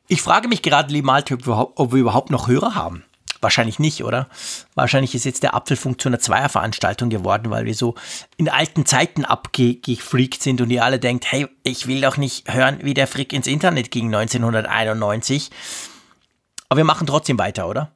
Ich 0.07 0.21
frage 0.21 0.47
mich 0.47 0.61
gerade, 0.61 0.93
liebe 0.93 1.07
Malte, 1.07 1.37
ob 1.47 1.93
wir 1.93 1.99
überhaupt 1.99 2.29
noch 2.29 2.47
Hörer 2.47 2.75
haben. 2.75 3.03
Wahrscheinlich 3.41 3.79
nicht, 3.79 4.03
oder? 4.03 4.27
Wahrscheinlich 4.75 5.13
ist 5.13 5.25
jetzt 5.25 5.43
der 5.43 5.53
Apfelfunk 5.53 6.01
zu 6.01 6.09
einer 6.09 6.19
Zweierveranstaltung 6.19 7.09
geworden, 7.09 7.49
weil 7.51 7.65
wir 7.65 7.75
so 7.75 7.95
in 8.37 8.49
alten 8.49 8.85
Zeiten 8.85 9.25
abgefreakt 9.25 10.41
sind 10.41 10.61
und 10.61 10.69
ihr 10.69 10.83
alle 10.83 10.99
denkt, 10.99 11.31
hey, 11.31 11.47
ich 11.63 11.87
will 11.87 12.01
doch 12.01 12.17
nicht 12.17 12.53
hören, 12.53 12.79
wie 12.81 12.93
der 12.93 13.07
Frick 13.07 13.33
ins 13.33 13.47
Internet 13.47 13.91
ging 13.91 14.13
1991. 14.13 15.51
Aber 16.69 16.77
wir 16.79 16.85
machen 16.85 17.07
trotzdem 17.07 17.37
weiter, 17.37 17.67
oder? 17.67 17.91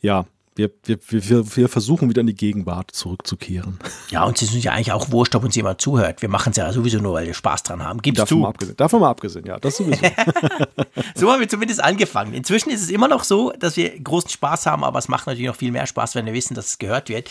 Ja, 0.00 0.26
wir, 0.56 0.70
wir, 0.84 0.98
wir, 1.08 1.56
wir 1.56 1.68
versuchen 1.68 2.08
wieder 2.08 2.20
in 2.20 2.28
die 2.28 2.34
Gegenwart 2.34 2.92
zurückzukehren. 2.92 3.78
Ja, 4.10 4.24
und 4.24 4.36
es 4.36 4.42
ist 4.42 4.54
uns 4.54 4.62
ja 4.62 4.72
eigentlich 4.72 4.92
auch 4.92 5.10
wurscht, 5.10 5.34
ob 5.34 5.42
uns 5.42 5.56
jemand 5.56 5.80
zuhört. 5.80 6.22
Wir 6.22 6.28
machen 6.28 6.50
es 6.50 6.56
ja 6.56 6.72
sowieso 6.72 6.98
nur, 6.98 7.14
weil 7.14 7.26
wir 7.26 7.34
Spaß 7.34 7.64
dran 7.64 7.82
haben. 7.82 8.00
Gib's 8.00 8.18
davon 8.18 8.28
zu. 8.28 8.42
Mal 8.42 8.48
abgesehen. 8.50 8.76
Davon 8.76 9.00
mal 9.00 9.10
abgesehen, 9.10 9.46
ja, 9.46 9.58
das 9.58 9.78
sowieso. 9.78 10.00
so 11.16 11.32
haben 11.32 11.40
wir 11.40 11.48
zumindest 11.48 11.82
angefangen. 11.82 12.34
Inzwischen 12.34 12.70
ist 12.70 12.82
es 12.82 12.90
immer 12.90 13.08
noch 13.08 13.24
so, 13.24 13.52
dass 13.58 13.76
wir 13.76 13.98
großen 13.98 14.30
Spaß 14.30 14.66
haben, 14.66 14.84
aber 14.84 15.00
es 15.00 15.08
macht 15.08 15.26
natürlich 15.26 15.48
noch 15.48 15.56
viel 15.56 15.72
mehr 15.72 15.86
Spaß, 15.86 16.14
wenn 16.14 16.26
wir 16.26 16.34
wissen, 16.34 16.54
dass 16.54 16.66
es 16.66 16.78
gehört 16.78 17.08
wird. 17.08 17.28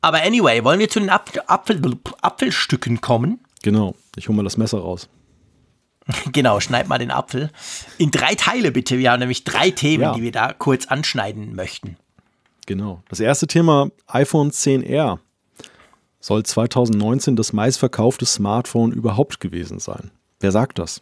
Aber 0.00 0.22
anyway, 0.22 0.64
wollen 0.64 0.80
wir 0.80 0.88
zu 0.88 0.98
den 0.98 1.10
Apfel, 1.10 1.42
Apfel, 1.46 1.80
Apfelstücken 2.20 3.00
kommen? 3.00 3.40
Genau, 3.62 3.94
ich 4.16 4.28
hole 4.28 4.36
mal 4.36 4.44
das 4.44 4.56
Messer 4.56 4.78
raus. 4.78 5.08
Genau, 6.32 6.60
schneid 6.60 6.86
mal 6.86 6.98
den 6.98 7.10
Apfel. 7.10 7.50
In 7.98 8.12
drei 8.12 8.36
Teile 8.36 8.70
bitte. 8.70 8.98
Wir 8.98 9.10
haben 9.10 9.18
nämlich 9.18 9.42
drei 9.42 9.72
Themen, 9.72 10.02
ja. 10.02 10.14
die 10.14 10.22
wir 10.22 10.30
da 10.30 10.52
kurz 10.52 10.86
anschneiden 10.86 11.56
möchten. 11.56 11.96
Genau. 12.66 13.02
Das 13.08 13.20
erste 13.20 13.46
Thema 13.46 13.90
iPhone 14.08 14.50
10R 14.50 15.18
soll 16.20 16.42
2019 16.42 17.36
das 17.36 17.52
meistverkaufte 17.52 18.26
Smartphone 18.26 18.92
überhaupt 18.92 19.40
gewesen 19.40 19.78
sein. 19.78 20.10
Wer 20.40 20.50
sagt 20.52 20.78
das? 20.78 21.00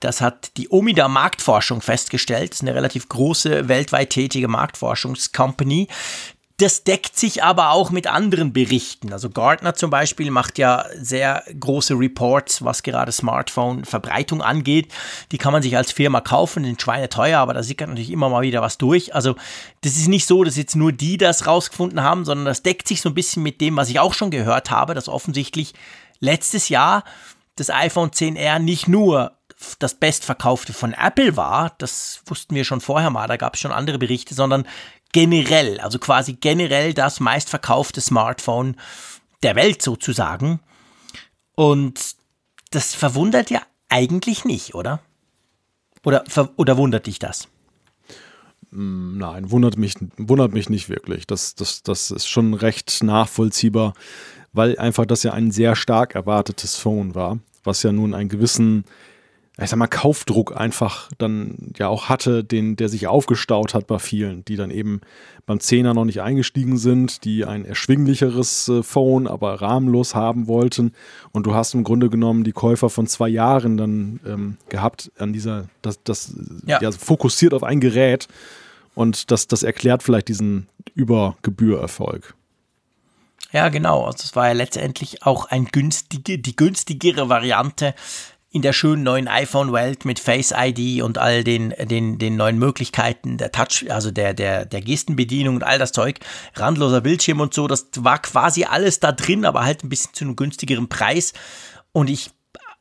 Das 0.00 0.20
hat 0.20 0.56
die 0.56 0.68
Omida 0.70 1.08
Marktforschung 1.08 1.80
festgestellt. 1.80 2.50
Das 2.50 2.58
ist 2.58 2.62
eine 2.62 2.74
relativ 2.74 3.08
große, 3.08 3.68
weltweit 3.68 4.10
tätige 4.10 4.48
Marktforschungscompany, 4.48 5.88
das 6.58 6.82
deckt 6.82 7.16
sich 7.16 7.44
aber 7.44 7.70
auch 7.70 7.90
mit 7.90 8.08
anderen 8.08 8.52
Berichten. 8.52 9.12
Also 9.12 9.30
Gartner 9.30 9.74
zum 9.74 9.90
Beispiel 9.90 10.32
macht 10.32 10.58
ja 10.58 10.86
sehr 11.00 11.44
große 11.58 11.94
Reports, 11.94 12.64
was 12.64 12.82
gerade 12.82 13.12
Smartphone-Verbreitung 13.12 14.42
angeht. 14.42 14.92
Die 15.30 15.38
kann 15.38 15.52
man 15.52 15.62
sich 15.62 15.76
als 15.76 15.92
Firma 15.92 16.20
kaufen, 16.20 16.64
sind 16.64 16.82
schweineteuer, 16.82 17.38
aber 17.38 17.54
da 17.54 17.62
sickert 17.62 17.88
natürlich 17.88 18.10
immer 18.10 18.28
mal 18.28 18.42
wieder 18.42 18.60
was 18.60 18.76
durch. 18.76 19.14
Also 19.14 19.36
das 19.82 19.96
ist 19.96 20.08
nicht 20.08 20.26
so, 20.26 20.42
dass 20.42 20.56
jetzt 20.56 20.74
nur 20.74 20.90
die 20.90 21.16
das 21.16 21.46
rausgefunden 21.46 22.02
haben, 22.02 22.24
sondern 22.24 22.46
das 22.46 22.64
deckt 22.64 22.88
sich 22.88 23.02
so 23.02 23.10
ein 23.10 23.14
bisschen 23.14 23.44
mit 23.44 23.60
dem, 23.60 23.76
was 23.76 23.88
ich 23.88 24.00
auch 24.00 24.12
schon 24.12 24.32
gehört 24.32 24.72
habe, 24.72 24.94
dass 24.94 25.08
offensichtlich 25.08 25.74
letztes 26.18 26.68
Jahr 26.68 27.04
das 27.54 27.70
iPhone 27.70 28.10
10R 28.10 28.58
nicht 28.58 28.88
nur 28.88 29.38
das 29.78 29.94
bestverkaufte 29.94 30.72
von 30.72 30.92
Apple 30.92 31.36
war, 31.36 31.74
das 31.78 32.22
wussten 32.26 32.54
wir 32.54 32.64
schon 32.64 32.80
vorher 32.80 33.10
mal, 33.10 33.26
da 33.26 33.36
gab 33.36 33.54
es 33.54 33.60
schon 33.60 33.72
andere 33.72 33.98
Berichte, 33.98 34.34
sondern 34.34 34.66
generell, 35.12 35.80
also 35.80 35.98
quasi 35.98 36.34
generell 36.34 36.94
das 36.94 37.20
meistverkaufte 37.20 38.00
Smartphone 38.00 38.76
der 39.42 39.56
Welt 39.56 39.82
sozusagen. 39.82 40.60
Und 41.54 42.16
das 42.70 42.94
verwundert 42.94 43.50
ja 43.50 43.62
eigentlich 43.88 44.44
nicht, 44.44 44.74
oder? 44.74 45.00
Oder, 46.04 46.24
oder 46.56 46.76
wundert 46.76 47.06
dich 47.06 47.18
das? 47.18 47.48
Mm, 48.70 49.18
nein, 49.18 49.50
wundert 49.50 49.76
mich, 49.76 49.94
wundert 50.16 50.52
mich 50.52 50.68
nicht 50.68 50.88
wirklich. 50.88 51.26
Das, 51.26 51.54
das, 51.54 51.82
das 51.82 52.10
ist 52.10 52.28
schon 52.28 52.54
recht 52.54 53.02
nachvollziehbar, 53.02 53.94
weil 54.52 54.78
einfach 54.78 55.06
das 55.06 55.22
ja 55.22 55.32
ein 55.32 55.50
sehr 55.50 55.74
stark 55.74 56.14
erwartetes 56.14 56.76
Phone 56.76 57.14
war 57.14 57.38
was 57.68 57.82
ja 57.84 57.92
nun 57.92 58.14
einen 58.14 58.28
gewissen 58.28 58.84
ich 59.60 59.70
sag 59.70 59.76
mal, 59.76 59.88
Kaufdruck 59.88 60.56
einfach 60.56 61.10
dann 61.18 61.72
ja 61.76 61.88
auch 61.88 62.08
hatte, 62.08 62.44
den, 62.44 62.76
der 62.76 62.88
sich 62.88 63.08
aufgestaut 63.08 63.74
hat 63.74 63.88
bei 63.88 63.98
vielen, 63.98 64.44
die 64.44 64.54
dann 64.54 64.70
eben 64.70 65.00
beim 65.46 65.58
Zehner 65.58 65.94
noch 65.94 66.04
nicht 66.04 66.20
eingestiegen 66.20 66.76
sind, 66.78 67.24
die 67.24 67.44
ein 67.44 67.64
erschwinglicheres 67.64 68.68
äh, 68.68 68.82
Phone, 68.84 69.26
aber 69.26 69.60
rahmenlos 69.60 70.14
haben 70.14 70.46
wollten. 70.46 70.92
Und 71.32 71.46
du 71.46 71.54
hast 71.54 71.74
im 71.74 71.82
Grunde 71.82 72.08
genommen 72.08 72.44
die 72.44 72.52
Käufer 72.52 72.88
von 72.88 73.08
zwei 73.08 73.28
Jahren 73.28 73.76
dann 73.76 74.20
ähm, 74.24 74.56
gehabt 74.68 75.10
an 75.18 75.32
dieser, 75.32 75.68
das, 75.82 76.00
das 76.04 76.34
ja. 76.64 76.80
ja. 76.80 76.92
fokussiert 76.92 77.52
auf 77.52 77.64
ein 77.64 77.80
Gerät. 77.80 78.28
Und 78.94 79.30
das, 79.30 79.48
das 79.48 79.64
erklärt 79.64 80.02
vielleicht 80.02 80.28
diesen 80.28 80.68
Übergebührerfolg. 80.94 82.34
Ja, 83.50 83.70
genau. 83.70 84.04
Also 84.04 84.24
es 84.24 84.36
war 84.36 84.48
ja 84.48 84.52
letztendlich 84.52 85.24
auch 85.24 85.46
ein 85.46 85.64
günstige, 85.66 86.38
die 86.38 86.54
günstigere 86.54 87.28
Variante 87.28 87.94
in 88.50 88.62
der 88.62 88.72
schönen 88.72 89.02
neuen 89.02 89.28
iPhone-Welt 89.28 90.04
mit 90.04 90.18
Face 90.18 90.54
ID 90.56 91.02
und 91.02 91.18
all 91.18 91.44
den, 91.44 91.74
den, 91.78 92.18
den 92.18 92.36
neuen 92.36 92.58
Möglichkeiten 92.58 93.36
der 93.36 93.52
Touch, 93.52 93.90
also 93.90 94.10
der, 94.10 94.32
der, 94.32 94.64
der 94.64 94.80
Gestenbedienung 94.80 95.56
und 95.56 95.64
all 95.64 95.78
das 95.78 95.92
Zeug, 95.92 96.20
randloser 96.54 97.02
Bildschirm 97.02 97.40
und 97.40 97.52
so, 97.52 97.66
das 97.68 97.88
war 97.98 98.20
quasi 98.20 98.64
alles 98.64 99.00
da 99.00 99.12
drin, 99.12 99.44
aber 99.44 99.64
halt 99.64 99.84
ein 99.84 99.90
bisschen 99.90 100.14
zu 100.14 100.24
einem 100.24 100.36
günstigeren 100.36 100.88
Preis. 100.88 101.34
Und 101.92 102.08
ich, 102.08 102.30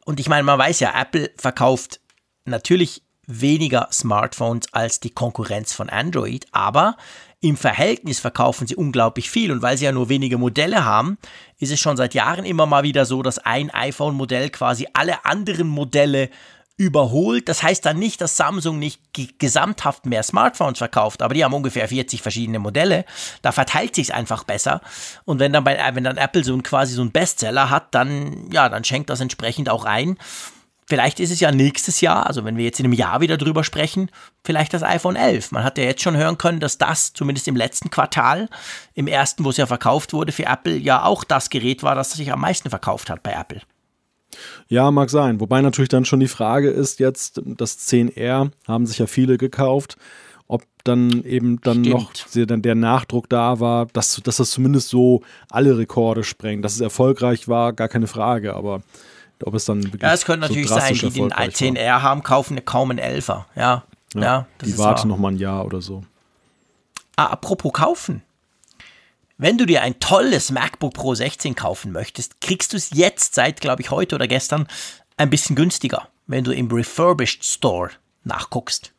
und 0.05 0.21
ich 0.21 0.29
meine, 0.29 0.43
man 0.43 0.57
weiß 0.57 0.79
ja, 0.79 0.93
Apple 0.99 1.31
verkauft 1.37 1.99
natürlich 2.45 3.03
weniger 3.25 3.89
Smartphones 3.91 4.73
als 4.73 5.01
die 5.01 5.09
Konkurrenz 5.09 5.73
von 5.73 5.89
Android, 5.89 6.47
aber 6.53 6.95
im 7.39 7.55
Verhältnis 7.55 8.19
verkaufen 8.19 8.65
sie 8.67 8.75
unglaublich 8.75 9.29
viel 9.29 9.51
und 9.51 9.61
weil 9.61 9.77
sie 9.77 9.85
ja 9.85 9.91
nur 9.91 10.09
wenige 10.09 10.37
Modelle 10.37 10.85
haben, 10.85 11.17
ist 11.59 11.71
es 11.71 11.79
schon 11.79 11.97
seit 11.97 12.13
Jahren 12.13 12.45
immer 12.45 12.65
mal 12.65 12.83
wieder 12.83 13.05
so, 13.05 13.21
dass 13.21 13.37
ein 13.39 13.69
iPhone-Modell 13.69 14.49
quasi 14.49 14.87
alle 14.93 15.23
anderen 15.25 15.67
Modelle 15.67 16.29
überholt. 16.77 17.49
Das 17.49 17.63
heißt 17.63 17.85
dann 17.85 17.97
nicht, 17.97 18.21
dass 18.21 18.37
Samsung 18.37 18.79
nicht 18.79 19.01
gesamthaft 19.39 20.05
mehr 20.05 20.23
Smartphones 20.23 20.77
verkauft, 20.77 21.21
aber 21.21 21.33
die 21.33 21.43
haben 21.43 21.53
ungefähr 21.53 21.87
40 21.87 22.21
verschiedene 22.21 22.59
Modelle. 22.59 23.05
Da 23.41 23.51
verteilt 23.51 23.95
sich 23.95 24.09
es 24.09 24.13
einfach 24.13 24.43
besser. 24.43 24.81
Und 25.25 25.39
wenn 25.39 25.53
dann 25.53 25.63
bei, 25.63 25.77
wenn 25.93 26.03
dann 26.03 26.17
Apple 26.17 26.43
so 26.43 26.53
ein 26.53 26.63
quasi 26.63 26.93
so 26.93 27.01
ein 27.01 27.11
Bestseller 27.11 27.69
hat, 27.69 27.93
dann 27.93 28.49
ja, 28.51 28.69
dann 28.69 28.83
schenkt 28.83 29.09
das 29.09 29.21
entsprechend 29.21 29.69
auch 29.69 29.85
ein. 29.85 30.17
Vielleicht 30.89 31.19
ist 31.19 31.31
es 31.31 31.41
ja 31.41 31.51
nächstes 31.51 31.99
Jahr, 31.99 32.27
also 32.27 32.45
wenn 32.45 32.55
wir 32.55 32.63
jetzt 32.63 32.79
in 32.79 32.85
einem 32.85 32.93
Jahr 32.93 33.19
wieder 33.19 33.35
drüber 33.35 33.65
sprechen, 33.65 34.09
vielleicht 34.45 34.73
das 34.73 34.83
iPhone 34.83 35.17
11. 35.17 35.51
Man 35.51 35.65
hat 35.65 35.77
ja 35.77 35.83
jetzt 35.83 36.01
schon 36.01 36.15
hören 36.15 36.37
können, 36.37 36.61
dass 36.61 36.77
das 36.77 37.11
zumindest 37.11 37.49
im 37.49 37.57
letzten 37.57 37.89
Quartal, 37.89 38.47
im 38.93 39.07
ersten, 39.07 39.43
wo 39.43 39.49
es 39.49 39.57
ja 39.57 39.65
verkauft 39.65 40.13
wurde 40.13 40.31
für 40.31 40.45
Apple, 40.45 40.77
ja 40.77 41.03
auch 41.03 41.25
das 41.25 41.49
Gerät 41.49 41.83
war, 41.83 41.93
das 41.93 42.11
sich 42.11 42.31
am 42.31 42.39
meisten 42.39 42.69
verkauft 42.69 43.09
hat 43.09 43.21
bei 43.21 43.33
Apple. 43.33 43.61
Ja, 44.69 44.89
mag 44.91 45.09
sein. 45.09 45.41
Wobei 45.41 45.61
natürlich 45.61 45.89
dann 45.89 46.05
schon 46.05 46.21
die 46.21 46.29
Frage 46.29 46.69
ist 46.69 47.01
jetzt, 47.01 47.41
das 47.43 47.79
10R 47.79 48.51
haben 48.65 48.85
sich 48.85 48.99
ja 48.99 49.07
viele 49.07 49.37
gekauft, 49.37 49.97
ob 50.47 50.63
dann 50.85 51.23
eben 51.23 51.59
dann 51.61 51.83
Stimmt. 51.83 52.27
noch 52.33 52.61
der 52.61 52.75
Nachdruck 52.75 53.27
da 53.27 53.59
war, 53.59 53.87
dass, 53.87 54.21
dass 54.23 54.37
das 54.37 54.51
zumindest 54.51 54.87
so 54.87 55.21
alle 55.49 55.77
Rekorde 55.77 56.23
sprengt. 56.23 56.63
Dass 56.63 56.75
es 56.75 56.81
erfolgreich 56.81 57.49
war, 57.49 57.73
gar 57.73 57.89
keine 57.89 58.07
Frage, 58.07 58.53
aber 58.53 58.81
ob 59.43 59.53
es 59.53 59.65
dann 59.65 59.81
Ja, 60.01 60.13
es 60.13 60.25
könnte 60.25 60.47
natürlich 60.47 60.69
sein, 60.69 60.93
die 60.93 61.09
den 61.09 61.31
10R 61.31 62.01
haben, 62.01 62.23
kaufen 62.23 62.63
kaum 62.65 62.91
einen 62.91 62.99
Elfer. 62.99 63.47
Ja, 63.55 63.83
ja, 64.13 64.21
ja 64.21 64.47
die 64.63 64.77
warten 64.77 65.07
noch 65.07 65.17
mal 65.17 65.31
ein 65.31 65.37
Jahr 65.37 65.65
oder 65.65 65.81
so. 65.81 66.03
Ah, 67.15 67.27
apropos 67.27 67.73
kaufen. 67.73 68.21
Wenn 69.39 69.57
du 69.57 69.65
dir 69.65 69.83
ein 69.83 69.99
tolles 69.99 70.51
MacBook 70.51 70.93
Pro 70.93 71.13
16 71.13 71.55
kaufen 71.55 71.91
möchtest, 71.91 72.41
kriegst 72.41 72.73
du 72.73 72.77
es 72.77 72.89
jetzt 72.91 73.35
seit, 73.35 73.61
glaube 73.61 73.83
ich, 73.83 73.91
heute 73.91 74.15
oder 74.15 74.27
gestern 74.27 74.67
ein 75.15 75.29
bisschen 75.29 75.55
günstiger, 75.55 76.07
wenn 76.25 76.43
du 76.43 76.51
im 76.51 76.71
Refurbished 76.71 77.45
Store 77.45 77.91
nachguckst. 78.23 78.93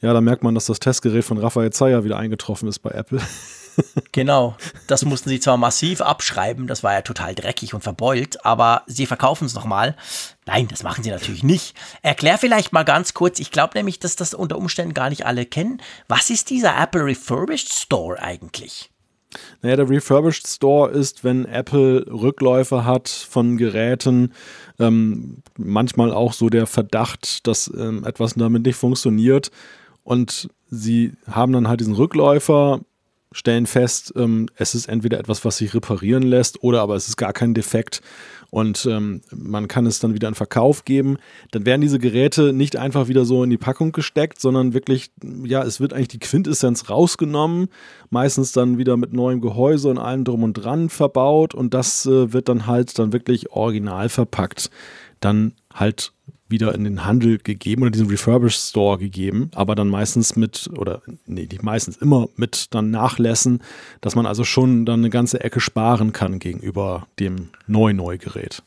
Ja, 0.00 0.12
da 0.12 0.20
merkt 0.20 0.42
man, 0.42 0.54
dass 0.54 0.66
das 0.66 0.80
Testgerät 0.80 1.24
von 1.24 1.38
Raphael 1.38 1.72
Zeyer 1.72 2.04
wieder 2.04 2.16
eingetroffen 2.16 2.68
ist 2.68 2.78
bei 2.80 2.90
Apple. 2.90 3.20
Genau, 4.12 4.56
das 4.86 5.04
mussten 5.04 5.28
sie 5.28 5.40
zwar 5.40 5.56
massiv 5.56 6.00
abschreiben, 6.00 6.66
das 6.66 6.82
war 6.82 6.92
ja 6.92 7.02
total 7.02 7.34
dreckig 7.34 7.74
und 7.74 7.82
verbeult, 7.82 8.44
aber 8.44 8.82
sie 8.86 9.06
verkaufen 9.06 9.44
es 9.44 9.54
nochmal. 9.54 9.96
Nein, 10.46 10.68
das 10.68 10.82
machen 10.82 11.04
sie 11.04 11.10
natürlich 11.10 11.44
nicht. 11.44 11.74
Erklär 12.02 12.38
vielleicht 12.38 12.72
mal 12.72 12.84
ganz 12.84 13.14
kurz, 13.14 13.38
ich 13.38 13.50
glaube 13.50 13.72
nämlich, 13.76 13.98
dass 13.98 14.16
das 14.16 14.34
unter 14.34 14.58
Umständen 14.58 14.94
gar 14.94 15.10
nicht 15.10 15.26
alle 15.26 15.46
kennen. 15.46 15.80
Was 16.08 16.30
ist 16.30 16.50
dieser 16.50 16.76
Apple 16.76 17.04
Refurbished 17.04 17.72
Store 17.72 18.20
eigentlich? 18.20 18.90
Naja, 19.62 19.76
der 19.76 19.88
Refurbished 19.88 20.48
Store 20.48 20.90
ist, 20.90 21.22
wenn 21.22 21.44
Apple 21.44 22.04
Rückläufe 22.10 22.84
hat 22.84 23.08
von 23.08 23.56
Geräten, 23.56 24.32
ähm, 24.78 25.42
manchmal 25.56 26.12
auch 26.12 26.32
so 26.32 26.48
der 26.48 26.66
Verdacht, 26.66 27.46
dass 27.46 27.72
ähm, 27.72 28.04
etwas 28.04 28.34
damit 28.34 28.64
nicht 28.64 28.76
funktioniert. 28.76 29.50
Und 30.02 30.48
sie 30.68 31.12
haben 31.30 31.52
dann 31.52 31.68
halt 31.68 31.80
diesen 31.80 31.94
Rückläufer, 31.94 32.80
stellen 33.32 33.66
fest, 33.66 34.12
ähm, 34.16 34.48
es 34.56 34.74
ist 34.74 34.88
entweder 34.88 35.18
etwas, 35.18 35.44
was 35.44 35.58
sich 35.58 35.74
reparieren 35.74 36.22
lässt, 36.22 36.62
oder 36.62 36.82
aber 36.82 36.96
es 36.96 37.08
ist 37.08 37.16
gar 37.16 37.32
kein 37.32 37.54
Defekt 37.54 38.00
und 38.50 38.86
ähm, 38.86 39.22
man 39.30 39.68
kann 39.68 39.86
es 39.86 40.00
dann 40.00 40.14
wieder 40.14 40.28
in 40.28 40.34
Verkauf 40.34 40.84
geben. 40.84 41.18
Dann 41.52 41.64
werden 41.64 41.80
diese 41.80 42.00
Geräte 42.00 42.52
nicht 42.52 42.76
einfach 42.76 43.06
wieder 43.06 43.24
so 43.24 43.44
in 43.44 43.50
die 43.50 43.56
Packung 43.56 43.92
gesteckt, 43.92 44.40
sondern 44.40 44.74
wirklich, 44.74 45.12
ja, 45.44 45.62
es 45.62 45.80
wird 45.80 45.92
eigentlich 45.92 46.08
die 46.08 46.18
Quintessenz 46.18 46.90
rausgenommen, 46.90 47.68
meistens 48.10 48.50
dann 48.52 48.78
wieder 48.78 48.96
mit 48.96 49.12
neuem 49.12 49.40
Gehäuse 49.40 49.88
und 49.88 49.98
allem 49.98 50.24
drum 50.24 50.42
und 50.42 50.54
dran 50.54 50.88
verbaut 50.88 51.54
und 51.54 51.72
das 51.72 52.06
äh, 52.06 52.32
wird 52.32 52.48
dann 52.48 52.66
halt 52.66 52.98
dann 52.98 53.12
wirklich 53.12 53.52
original 53.52 54.08
verpackt. 54.08 54.70
Dann 55.20 55.54
halt 55.72 56.12
wieder 56.50 56.74
in 56.74 56.84
den 56.84 57.04
Handel 57.04 57.38
gegeben 57.38 57.82
oder 57.82 57.90
diesen 57.90 58.08
Refurbished 58.08 58.60
Store 58.60 58.98
gegeben, 58.98 59.50
aber 59.54 59.74
dann 59.74 59.88
meistens 59.88 60.36
mit, 60.36 60.68
oder 60.76 61.02
nee, 61.26 61.42
nicht 61.50 61.62
meistens, 61.62 61.96
immer 61.96 62.28
mit 62.36 62.68
dann 62.74 62.90
Nachlässen, 62.90 63.62
dass 64.00 64.14
man 64.14 64.26
also 64.26 64.44
schon 64.44 64.86
dann 64.86 65.00
eine 65.00 65.10
ganze 65.10 65.42
Ecke 65.42 65.60
sparen 65.60 66.12
kann 66.12 66.38
gegenüber 66.38 67.06
dem 67.18 67.48
Neu-Neu-Gerät. 67.66 68.62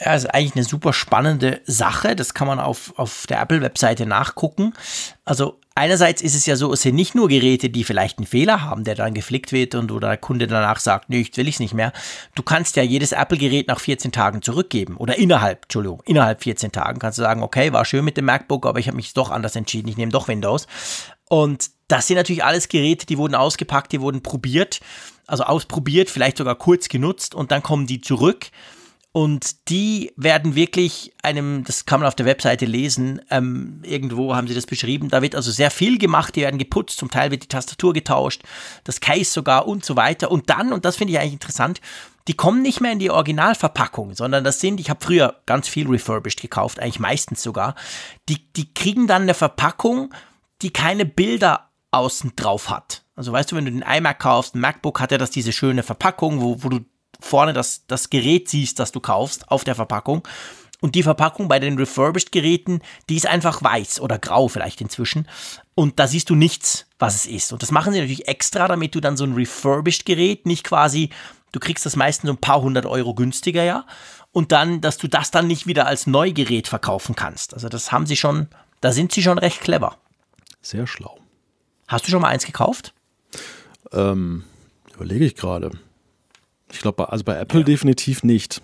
Ja, 0.00 0.14
ist 0.14 0.26
eigentlich 0.26 0.56
eine 0.56 0.64
super 0.64 0.92
spannende 0.92 1.60
Sache. 1.66 2.16
Das 2.16 2.34
kann 2.34 2.48
man 2.48 2.58
auf, 2.58 2.92
auf 2.96 3.26
der 3.28 3.40
Apple-Webseite 3.40 4.06
nachgucken. 4.06 4.72
Also 5.24 5.60
einerseits 5.76 6.20
ist 6.20 6.34
es 6.34 6.46
ja 6.46 6.56
so, 6.56 6.72
es 6.72 6.82
sind 6.82 6.96
nicht 6.96 7.14
nur 7.14 7.28
Geräte, 7.28 7.70
die 7.70 7.84
vielleicht 7.84 8.18
einen 8.18 8.26
Fehler 8.26 8.62
haben, 8.62 8.82
der 8.82 8.96
dann 8.96 9.14
geflickt 9.14 9.52
wird 9.52 9.76
und 9.76 9.92
oder 9.92 10.08
der 10.08 10.16
Kunde 10.16 10.48
danach 10.48 10.80
sagt, 10.80 11.10
nee, 11.10 11.20
ich 11.20 11.36
will 11.36 11.48
es 11.48 11.60
nicht 11.60 11.74
mehr. 11.74 11.92
Du 12.34 12.42
kannst 12.42 12.74
ja 12.74 12.82
jedes 12.82 13.12
Apple-Gerät 13.12 13.68
nach 13.68 13.78
14 13.78 14.10
Tagen 14.10 14.42
zurückgeben 14.42 14.96
oder 14.96 15.16
innerhalb, 15.16 15.64
Entschuldigung, 15.64 16.02
innerhalb 16.06 16.42
14 16.42 16.72
Tagen 16.72 16.98
kannst 16.98 17.18
du 17.18 17.22
sagen, 17.22 17.44
okay, 17.44 17.72
war 17.72 17.84
schön 17.84 18.04
mit 18.04 18.16
dem 18.16 18.24
MacBook, 18.24 18.66
aber 18.66 18.80
ich 18.80 18.88
habe 18.88 18.96
mich 18.96 19.14
doch 19.14 19.30
anders 19.30 19.54
entschieden, 19.54 19.88
ich 19.88 19.96
nehme 19.96 20.12
doch 20.12 20.26
Windows. 20.26 20.66
Und 21.28 21.70
das 21.86 22.08
sind 22.08 22.16
natürlich 22.16 22.44
alles 22.44 22.68
Geräte, 22.68 23.06
die 23.06 23.18
wurden 23.18 23.36
ausgepackt, 23.36 23.92
die 23.92 24.00
wurden 24.00 24.22
probiert, 24.22 24.80
also 25.26 25.44
ausprobiert, 25.44 26.10
vielleicht 26.10 26.38
sogar 26.38 26.56
kurz 26.56 26.88
genutzt 26.88 27.34
und 27.34 27.52
dann 27.52 27.62
kommen 27.62 27.86
die 27.86 28.00
zurück 28.00 28.50
und 29.16 29.68
die 29.70 30.12
werden 30.16 30.56
wirklich 30.56 31.14
einem, 31.22 31.62
das 31.62 31.86
kann 31.86 32.00
man 32.00 32.08
auf 32.08 32.16
der 32.16 32.26
Webseite 32.26 32.66
lesen, 32.66 33.20
ähm, 33.30 33.80
irgendwo 33.84 34.34
haben 34.34 34.48
sie 34.48 34.56
das 34.56 34.66
beschrieben, 34.66 35.08
da 35.08 35.22
wird 35.22 35.36
also 35.36 35.52
sehr 35.52 35.70
viel 35.70 35.98
gemacht, 35.98 36.34
die 36.34 36.40
werden 36.40 36.58
geputzt, 36.58 36.98
zum 36.98 37.12
Teil 37.12 37.30
wird 37.30 37.44
die 37.44 37.48
Tastatur 37.48 37.92
getauscht, 37.92 38.42
das 38.82 38.98
Case 38.98 39.30
sogar 39.30 39.68
und 39.68 39.84
so 39.84 39.94
weiter. 39.94 40.32
Und 40.32 40.50
dann, 40.50 40.72
und 40.72 40.84
das 40.84 40.96
finde 40.96 41.12
ich 41.12 41.20
eigentlich 41.20 41.34
interessant, 41.34 41.80
die 42.26 42.34
kommen 42.34 42.60
nicht 42.60 42.80
mehr 42.80 42.90
in 42.90 42.98
die 42.98 43.12
Originalverpackung, 43.12 44.16
sondern 44.16 44.42
das 44.42 44.58
sind, 44.58 44.80
ich 44.80 44.90
habe 44.90 45.04
früher 45.04 45.40
ganz 45.46 45.68
viel 45.68 45.88
refurbished 45.88 46.42
gekauft, 46.42 46.80
eigentlich 46.80 46.98
meistens 46.98 47.40
sogar, 47.40 47.76
die, 48.28 48.52
die 48.54 48.74
kriegen 48.74 49.06
dann 49.06 49.22
eine 49.22 49.34
Verpackung, 49.34 50.12
die 50.60 50.70
keine 50.70 51.06
Bilder 51.06 51.70
außen 51.92 52.32
drauf 52.34 52.68
hat. 52.68 53.04
Also 53.14 53.30
weißt 53.30 53.52
du, 53.52 53.56
wenn 53.56 53.66
du 53.66 53.70
den 53.70 53.82
iMac 53.82 54.18
kaufst, 54.18 54.56
ein 54.56 54.60
MacBook 54.60 54.98
hat 54.98 55.12
ja 55.12 55.18
das 55.18 55.30
diese 55.30 55.52
schöne 55.52 55.84
Verpackung, 55.84 56.40
wo, 56.40 56.64
wo 56.64 56.68
du 56.68 56.80
vorne 57.24 57.52
das, 57.52 57.86
das 57.86 58.10
Gerät 58.10 58.48
siehst, 58.48 58.78
das 58.78 58.92
du 58.92 59.00
kaufst, 59.00 59.50
auf 59.50 59.64
der 59.64 59.74
Verpackung. 59.74 60.26
Und 60.80 60.94
die 60.94 61.02
Verpackung 61.02 61.48
bei 61.48 61.58
den 61.58 61.78
Refurbished-Geräten, 61.78 62.82
die 63.08 63.16
ist 63.16 63.26
einfach 63.26 63.62
weiß 63.62 64.00
oder 64.00 64.18
grau 64.18 64.48
vielleicht 64.48 64.82
inzwischen. 64.82 65.26
Und 65.74 65.98
da 65.98 66.06
siehst 66.06 66.28
du 66.28 66.34
nichts, 66.34 66.86
was 66.98 67.14
es 67.14 67.26
ist. 67.26 67.52
Und 67.52 67.62
das 67.62 67.70
machen 67.70 67.94
sie 67.94 68.00
natürlich 68.00 68.28
extra, 68.28 68.68
damit 68.68 68.94
du 68.94 69.00
dann 69.00 69.16
so 69.16 69.24
ein 69.24 69.32
Refurbished-Gerät 69.32 70.44
nicht 70.44 70.64
quasi, 70.64 71.08
du 71.52 71.60
kriegst 71.60 71.86
das 71.86 71.96
meistens 71.96 72.28
so 72.28 72.34
ein 72.34 72.40
paar 72.40 72.60
hundert 72.60 72.84
Euro 72.84 73.14
günstiger, 73.14 73.64
ja. 73.64 73.86
Und 74.32 74.52
dann, 74.52 74.82
dass 74.82 74.98
du 74.98 75.08
das 75.08 75.30
dann 75.30 75.46
nicht 75.46 75.66
wieder 75.66 75.86
als 75.86 76.06
Neugerät 76.06 76.68
verkaufen 76.68 77.14
kannst. 77.14 77.54
Also 77.54 77.70
das 77.70 77.90
haben 77.90 78.04
sie 78.04 78.16
schon, 78.16 78.48
da 78.82 78.92
sind 78.92 79.12
sie 79.12 79.22
schon 79.22 79.38
recht 79.38 79.62
clever. 79.62 79.96
Sehr 80.60 80.86
schlau. 80.86 81.18
Hast 81.88 82.06
du 82.06 82.10
schon 82.10 82.20
mal 82.20 82.28
eins 82.28 82.44
gekauft? 82.44 82.92
Ähm, 83.92 84.44
überlege 84.94 85.24
ich 85.24 85.36
gerade. 85.36 85.70
Ich 86.74 86.80
glaube, 86.80 87.10
also 87.10 87.24
bei 87.24 87.36
Apple 87.36 87.60
ja. 87.60 87.64
definitiv 87.64 88.22
nicht. 88.22 88.60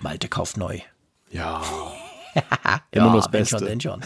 Malte 0.00 0.28
kauft 0.28 0.56
neu. 0.56 0.80
Ja. 1.30 1.62
Immer 2.90 3.04
ja, 3.06 3.10
nur 3.10 3.16
das 3.16 3.26
wenn 3.26 3.40
Beste. 3.40 3.58
Schon, 3.58 3.80
schon. 3.80 4.00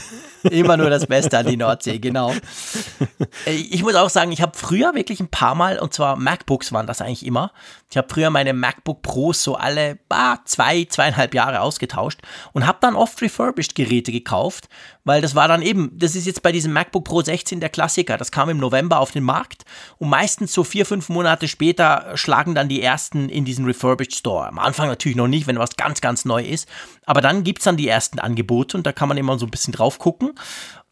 Immer 0.51 0.77
nur 0.77 0.91
das 0.91 1.07
Beste 1.07 1.39
an 1.39 1.47
die 1.47 1.57
Nordsee, 1.57 1.99
genau. 1.99 2.33
Äh, 3.47 3.55
Ich 3.55 3.83
muss 3.83 3.95
auch 3.95 4.11
sagen, 4.11 4.33
ich 4.33 4.43
habe 4.43 4.57
früher 4.57 4.95
wirklich 4.95 5.21
ein 5.21 5.29
paar 5.29 5.55
Mal, 5.55 5.79
und 5.79 5.95
zwar 5.95 6.17
MacBooks 6.17 6.73
waren 6.73 6.87
das 6.87 7.01
eigentlich 7.01 7.25
immer. 7.25 7.53
Ich 7.91 7.97
habe 7.97 8.09
früher 8.13 8.31
meine 8.31 8.53
MacBook 8.53 9.03
Pros 9.03 9.43
so 9.43 9.55
alle 9.55 9.99
ah, 10.09 10.39
zwei, 10.45 10.85
zweieinhalb 10.85 11.35
Jahre 11.35 11.61
ausgetauscht 11.61 12.21
und 12.53 12.67
habe 12.67 12.79
dann 12.81 12.97
oft 12.97 13.21
refurbished 13.23 13.75
Geräte 13.75 14.13
gekauft, 14.13 14.69
weil 15.07 15.23
das 15.23 15.37
war 15.37 15.47
dann 15.47 15.63
eben, 15.63 15.93
das 15.95 16.17
ist 16.17 16.27
jetzt 16.27 16.43
bei 16.43 16.51
diesem 16.51 16.73
MacBook 16.73 17.05
Pro 17.05 17.23
16 17.23 17.61
der 17.61 17.69
Klassiker. 17.69 18.19
Das 18.19 18.33
kam 18.33 18.49
im 18.49 18.59
November 18.59 18.99
auf 18.99 19.13
den 19.13 19.23
Markt 19.23 19.65
und 19.99 20.09
meistens 20.09 20.53
so 20.53 20.65
vier, 20.65 20.85
fünf 20.85 21.09
Monate 21.09 21.47
später 21.47 22.11
schlagen 22.17 22.57
dann 22.57 22.69
die 22.69 22.83
ersten 22.83 23.29
in 23.29 23.45
diesen 23.45 23.65
refurbished 23.67 24.17
Store. 24.17 24.49
Am 24.49 24.59
Anfang 24.59 24.89
natürlich 24.89 25.17
noch 25.17 25.29
nicht, 25.29 25.47
wenn 25.47 25.61
was 25.61 25.77
ganz, 25.77 26.01
ganz 26.01 26.25
neu 26.25 26.43
ist. 26.43 26.69
Aber 27.05 27.21
dann 27.21 27.45
gibt 27.45 27.61
es 27.61 27.65
dann 27.65 27.77
die 27.77 27.87
ersten 27.87 28.19
Angebote 28.19 28.77
und 28.77 28.85
da 28.85 28.91
kann 28.93 29.09
man 29.09 29.17
immer 29.17 29.39
so 29.39 29.47
ein 29.47 29.51
bisschen 29.53 29.73
drauf 29.73 30.01
gucken. 30.01 30.33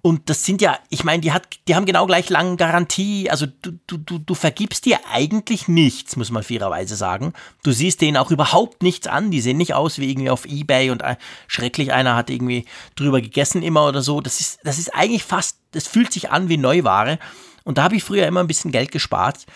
Und 0.06 0.28
das 0.28 0.44
sind 0.44 0.60
ja, 0.60 0.78
ich 0.90 1.02
meine, 1.02 1.22
die, 1.22 1.32
hat, 1.32 1.48
die 1.66 1.74
haben 1.74 1.86
genau 1.86 2.04
gleich 2.04 2.28
lange 2.28 2.56
Garantie. 2.56 3.30
Also 3.30 3.46
du, 3.46 3.78
du, 3.86 3.96
du, 3.96 4.18
du 4.18 4.34
vergibst 4.34 4.84
dir 4.84 4.98
eigentlich 5.10 5.66
nichts, 5.66 6.16
muss 6.16 6.30
man 6.30 6.42
fairerweise 6.42 6.94
sagen. 6.94 7.32
Du 7.62 7.72
siehst 7.72 8.02
denen 8.02 8.18
auch 8.18 8.30
überhaupt 8.30 8.82
nichts 8.82 9.06
an. 9.06 9.30
Die 9.30 9.40
sehen 9.40 9.56
nicht 9.56 9.72
aus 9.72 9.98
wie 9.98 10.10
irgendwie 10.10 10.28
auf 10.28 10.44
Ebay 10.44 10.90
und 10.90 11.00
äh, 11.00 11.16
schrecklich 11.46 11.90
einer 11.94 12.16
hat 12.16 12.28
irgendwie 12.28 12.66
drüber 12.96 13.22
gegessen 13.22 13.62
immer 13.62 13.88
oder 13.88 14.02
so. 14.02 14.20
Das 14.20 14.40
ist, 14.40 14.58
das 14.62 14.76
ist 14.78 14.94
eigentlich 14.94 15.24
fast, 15.24 15.56
das 15.72 15.88
fühlt 15.88 16.12
sich 16.12 16.30
an 16.30 16.50
wie 16.50 16.58
Neuware. 16.58 17.18
Und 17.64 17.78
da 17.78 17.84
habe 17.84 17.96
ich 17.96 18.04
früher 18.04 18.26
immer 18.26 18.40
ein 18.40 18.46
bisschen 18.46 18.72
Geld 18.72 18.92
gespart. 18.92 19.46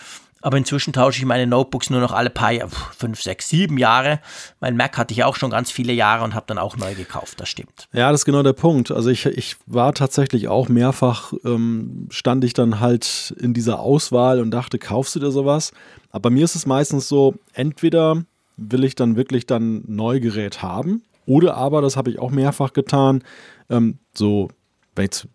Aber 0.41 0.57
inzwischen 0.57 0.93
tausche 0.93 1.19
ich 1.19 1.25
meine 1.25 1.47
Notebooks 1.47 1.89
nur 1.89 1.99
noch 1.99 2.11
alle 2.11 2.29
paar 2.29 2.53
fünf, 2.97 3.21
sechs, 3.21 3.49
sieben 3.49 3.77
Jahre. 3.77 4.19
Mein 4.59 4.77
Mac 4.77 4.97
hatte 4.97 5.13
ich 5.13 5.23
auch 5.23 5.35
schon 5.35 5.51
ganz 5.51 5.71
viele 5.71 5.93
Jahre 5.93 6.23
und 6.23 6.33
habe 6.33 6.45
dann 6.47 6.57
auch 6.57 6.77
neu 6.77 6.95
gekauft, 6.95 7.39
das 7.39 7.49
stimmt. 7.49 7.87
Ja, 7.93 8.11
das 8.11 8.21
ist 8.21 8.25
genau 8.25 8.43
der 8.43 8.53
Punkt. 8.53 8.91
Also 8.91 9.09
ich, 9.09 9.25
ich 9.25 9.57
war 9.65 9.93
tatsächlich 9.93 10.47
auch 10.47 10.69
mehrfach, 10.69 11.33
ähm, 11.43 12.07
stand 12.09 12.43
ich 12.43 12.53
dann 12.53 12.79
halt 12.79 13.33
in 13.39 13.53
dieser 13.53 13.79
Auswahl 13.79 14.39
und 14.39 14.51
dachte, 14.51 14.79
kaufst 14.79 15.15
du 15.15 15.19
dir 15.19 15.31
sowas? 15.31 15.71
Aber 16.11 16.23
bei 16.23 16.29
mir 16.29 16.45
ist 16.45 16.55
es 16.55 16.65
meistens 16.65 17.07
so, 17.07 17.35
entweder 17.53 18.23
will 18.57 18.83
ich 18.83 18.95
dann 18.95 19.15
wirklich 19.15 19.45
dann 19.45 19.83
Neugerät 19.87 20.61
haben 20.61 21.03
oder 21.25 21.55
aber, 21.55 21.81
das 21.81 21.95
habe 21.95 22.09
ich 22.09 22.19
auch 22.19 22.31
mehrfach 22.31 22.73
getan, 22.73 23.23
ähm, 23.69 23.99
so 24.13 24.49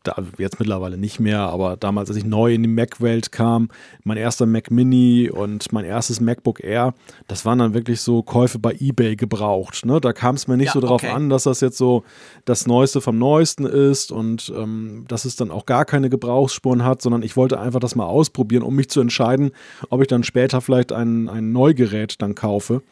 da, 0.02 0.16
jetzt 0.38 0.58
mittlerweile 0.60 0.98
nicht 0.98 1.20
mehr, 1.20 1.40
aber 1.40 1.76
damals, 1.76 2.08
als 2.10 2.16
ich 2.18 2.24
neu 2.24 2.52
in 2.54 2.62
die 2.62 2.68
Mac-Welt 2.68 3.32
kam, 3.32 3.68
mein 4.04 4.16
erster 4.16 4.46
Mac 4.46 4.70
Mini 4.70 5.30
und 5.30 5.72
mein 5.72 5.84
erstes 5.84 6.20
MacBook 6.20 6.62
Air, 6.62 6.94
das 7.28 7.44
waren 7.44 7.58
dann 7.58 7.74
wirklich 7.74 8.00
so 8.00 8.22
Käufe 8.22 8.58
bei 8.58 8.72
eBay 8.78 9.16
gebraucht. 9.16 9.86
Ne? 9.86 10.00
Da 10.00 10.12
kam 10.12 10.34
es 10.34 10.46
mir 10.48 10.56
nicht 10.56 10.66
Ja, 10.68 10.72
so 10.74 10.80
darauf 10.80 11.02
okay. 11.02 11.12
an, 11.12 11.30
dass 11.30 11.44
das 11.44 11.60
jetzt 11.60 11.78
so 11.78 12.04
das 12.44 12.66
Neueste 12.66 13.00
vom 13.00 13.18
Neuesten 13.18 13.64
ist 13.64 14.12
und 14.12 14.52
ähm, 14.56 15.04
dass 15.08 15.24
es 15.24 15.36
dann 15.36 15.50
auch 15.50 15.66
gar 15.66 15.84
keine 15.84 16.10
Gebrauchsspuren 16.10 16.84
hat, 16.84 17.00
sondern 17.02 17.22
ich 17.22 17.36
wollte 17.36 17.58
einfach 17.60 17.80
das 17.80 17.94
mal 17.94 18.06
ausprobieren, 18.06 18.62
um 18.62 18.74
mich 18.74 18.90
zu 18.90 19.00
entscheiden, 19.00 19.50
ob 19.90 20.00
ich 20.02 20.08
dann 20.08 20.24
später 20.24 20.60
vielleicht 20.60 20.92
ein, 20.92 21.28
ein 21.28 21.52
Neugerät 21.52 22.20
dann 22.20 22.34
kaufe. 22.34 22.82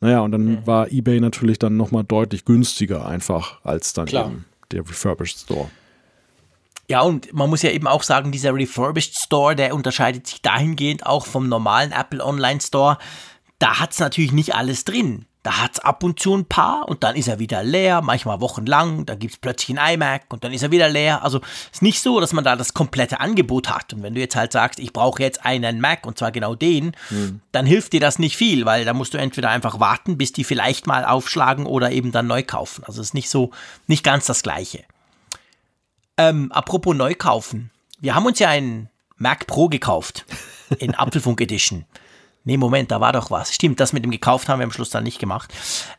Naja, 0.00 0.20
und 0.20 0.30
dann 0.30 0.44
Mhm. 0.44 0.58
war 0.66 0.92
eBay 0.92 1.18
natürlich 1.20 1.58
dann 1.58 1.76
nochmal 1.76 2.04
deutlich 2.04 2.44
günstiger 2.44 3.04
einfach 3.06 3.58
als 3.64 3.92
dann 3.94 4.06
Klar. 4.06 4.26
eben 4.28 4.44
der 4.70 4.80
Refurbished 4.82 5.38
Store. 5.40 5.68
Ja, 6.88 7.02
und 7.02 7.32
man 7.34 7.50
muss 7.50 7.62
ja 7.62 7.70
eben 7.70 7.86
auch 7.86 8.02
sagen, 8.02 8.32
dieser 8.32 8.54
Refurbished 8.54 9.18
Store, 9.18 9.54
der 9.54 9.74
unterscheidet 9.74 10.26
sich 10.26 10.40
dahingehend 10.40 11.04
auch 11.04 11.26
vom 11.26 11.48
normalen 11.48 11.92
Apple 11.92 12.24
Online 12.24 12.62
Store. 12.62 12.96
Da 13.58 13.78
hat 13.78 13.92
es 13.92 13.98
natürlich 13.98 14.32
nicht 14.32 14.54
alles 14.54 14.84
drin. 14.84 15.26
Da 15.42 15.62
hat 15.62 15.72
es 15.74 15.78
ab 15.78 16.02
und 16.02 16.18
zu 16.18 16.34
ein 16.34 16.46
paar 16.46 16.88
und 16.88 17.04
dann 17.04 17.14
ist 17.14 17.28
er 17.28 17.38
wieder 17.38 17.62
leer, 17.62 18.02
manchmal 18.02 18.40
wochenlang, 18.40 19.06
dann 19.06 19.18
gibt 19.18 19.34
es 19.34 19.38
plötzlich 19.38 19.78
ein 19.78 19.94
iMac 19.94 20.24
und 20.30 20.44
dann 20.44 20.52
ist 20.52 20.62
er 20.62 20.70
wieder 20.70 20.88
leer. 20.88 21.22
Also 21.22 21.40
ist 21.72 21.80
nicht 21.80 22.02
so, 22.02 22.20
dass 22.20 22.32
man 22.32 22.44
da 22.44 22.56
das 22.56 22.74
komplette 22.74 23.20
Angebot 23.20 23.70
hat. 23.70 23.92
Und 23.94 24.02
wenn 24.02 24.14
du 24.14 24.20
jetzt 24.20 24.36
halt 24.36 24.52
sagst, 24.52 24.78
ich 24.78 24.92
brauche 24.92 25.22
jetzt 25.22 25.44
einen 25.46 25.80
Mac 25.80 26.06
und 26.06 26.18
zwar 26.18 26.32
genau 26.32 26.54
den, 26.54 26.92
dann 27.52 27.66
hilft 27.66 27.92
dir 27.92 28.00
das 28.00 28.18
nicht 28.18 28.36
viel, 28.36 28.66
weil 28.66 28.84
da 28.84 28.92
musst 28.94 29.14
du 29.14 29.18
entweder 29.18 29.50
einfach 29.50 29.78
warten, 29.78 30.18
bis 30.18 30.32
die 30.32 30.44
vielleicht 30.44 30.86
mal 30.86 31.04
aufschlagen 31.04 31.66
oder 31.66 31.92
eben 31.92 32.12
dann 32.12 32.26
neu 32.26 32.42
kaufen. 32.42 32.84
Also 32.84 33.00
ist 33.00 33.14
nicht 33.14 33.30
so, 33.30 33.50
nicht 33.86 34.04
ganz 34.04 34.26
das 34.26 34.42
Gleiche. 34.42 34.84
Ähm, 36.18 36.52
apropos 36.52 36.94
neu 36.94 37.14
kaufen. 37.14 37.70
Wir 38.00 38.14
haben 38.14 38.26
uns 38.26 38.38
ja 38.38 38.48
einen 38.48 38.90
Mac 39.16 39.46
Pro 39.46 39.68
gekauft 39.68 40.26
in 40.78 40.94
Apfelfunk 40.96 41.40
Edition. 41.40 41.86
Nee, 42.44 42.56
Moment, 42.56 42.90
da 42.90 43.00
war 43.00 43.12
doch 43.12 43.30
was. 43.30 43.54
Stimmt, 43.54 43.78
das 43.78 43.92
mit 43.92 44.04
dem 44.04 44.10
gekauft 44.10 44.48
haben 44.48 44.60
wir 44.60 44.64
am 44.64 44.72
Schluss 44.72 44.90
dann 44.90 45.04
nicht 45.04 45.18
gemacht. 45.18 45.52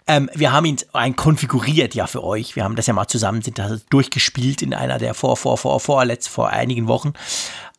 Ähm, 0.07 0.29
wir 0.33 0.51
haben 0.51 0.65
ihn 0.65 0.77
ein 0.93 1.15
konfiguriert 1.15 1.93
ja 1.95 2.07
für 2.07 2.23
euch. 2.23 2.55
Wir 2.55 2.63
haben 2.63 2.75
das 2.75 2.87
ja 2.87 2.93
mal 2.93 3.07
zusammen 3.07 3.41
sind 3.41 3.59
da 3.59 3.77
durchgespielt 3.89 4.61
in 4.61 4.73
einer 4.73 4.97
der 4.97 5.13
vor, 5.13 5.37
vor, 5.37 5.57
vor, 5.57 5.79
vor, 5.79 6.03
letzt, 6.05 6.27
vor 6.27 6.49
einigen 6.49 6.87
Wochen. 6.87 7.13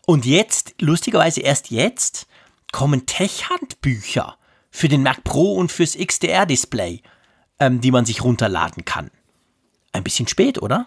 Und 0.07 0.25
jetzt, 0.25 0.75
lustigerweise 0.81 1.41
erst 1.41 1.71
jetzt, 1.71 2.27
kommen 2.73 3.07
Tech-Handbücher 3.07 4.37
für 4.71 4.89
den 4.89 5.03
Mac 5.03 5.25
Pro 5.25 5.55
und 5.55 5.73
fürs 5.73 5.97
XDR-Display, 5.97 7.03
ähm, 7.59 7.81
die 7.81 7.91
man 7.91 8.07
sich 8.07 8.23
runterladen 8.23 8.85
kann. 8.85 9.11
Ein 9.93 10.05
bisschen 10.05 10.29
spät, 10.29 10.63
oder? 10.63 10.87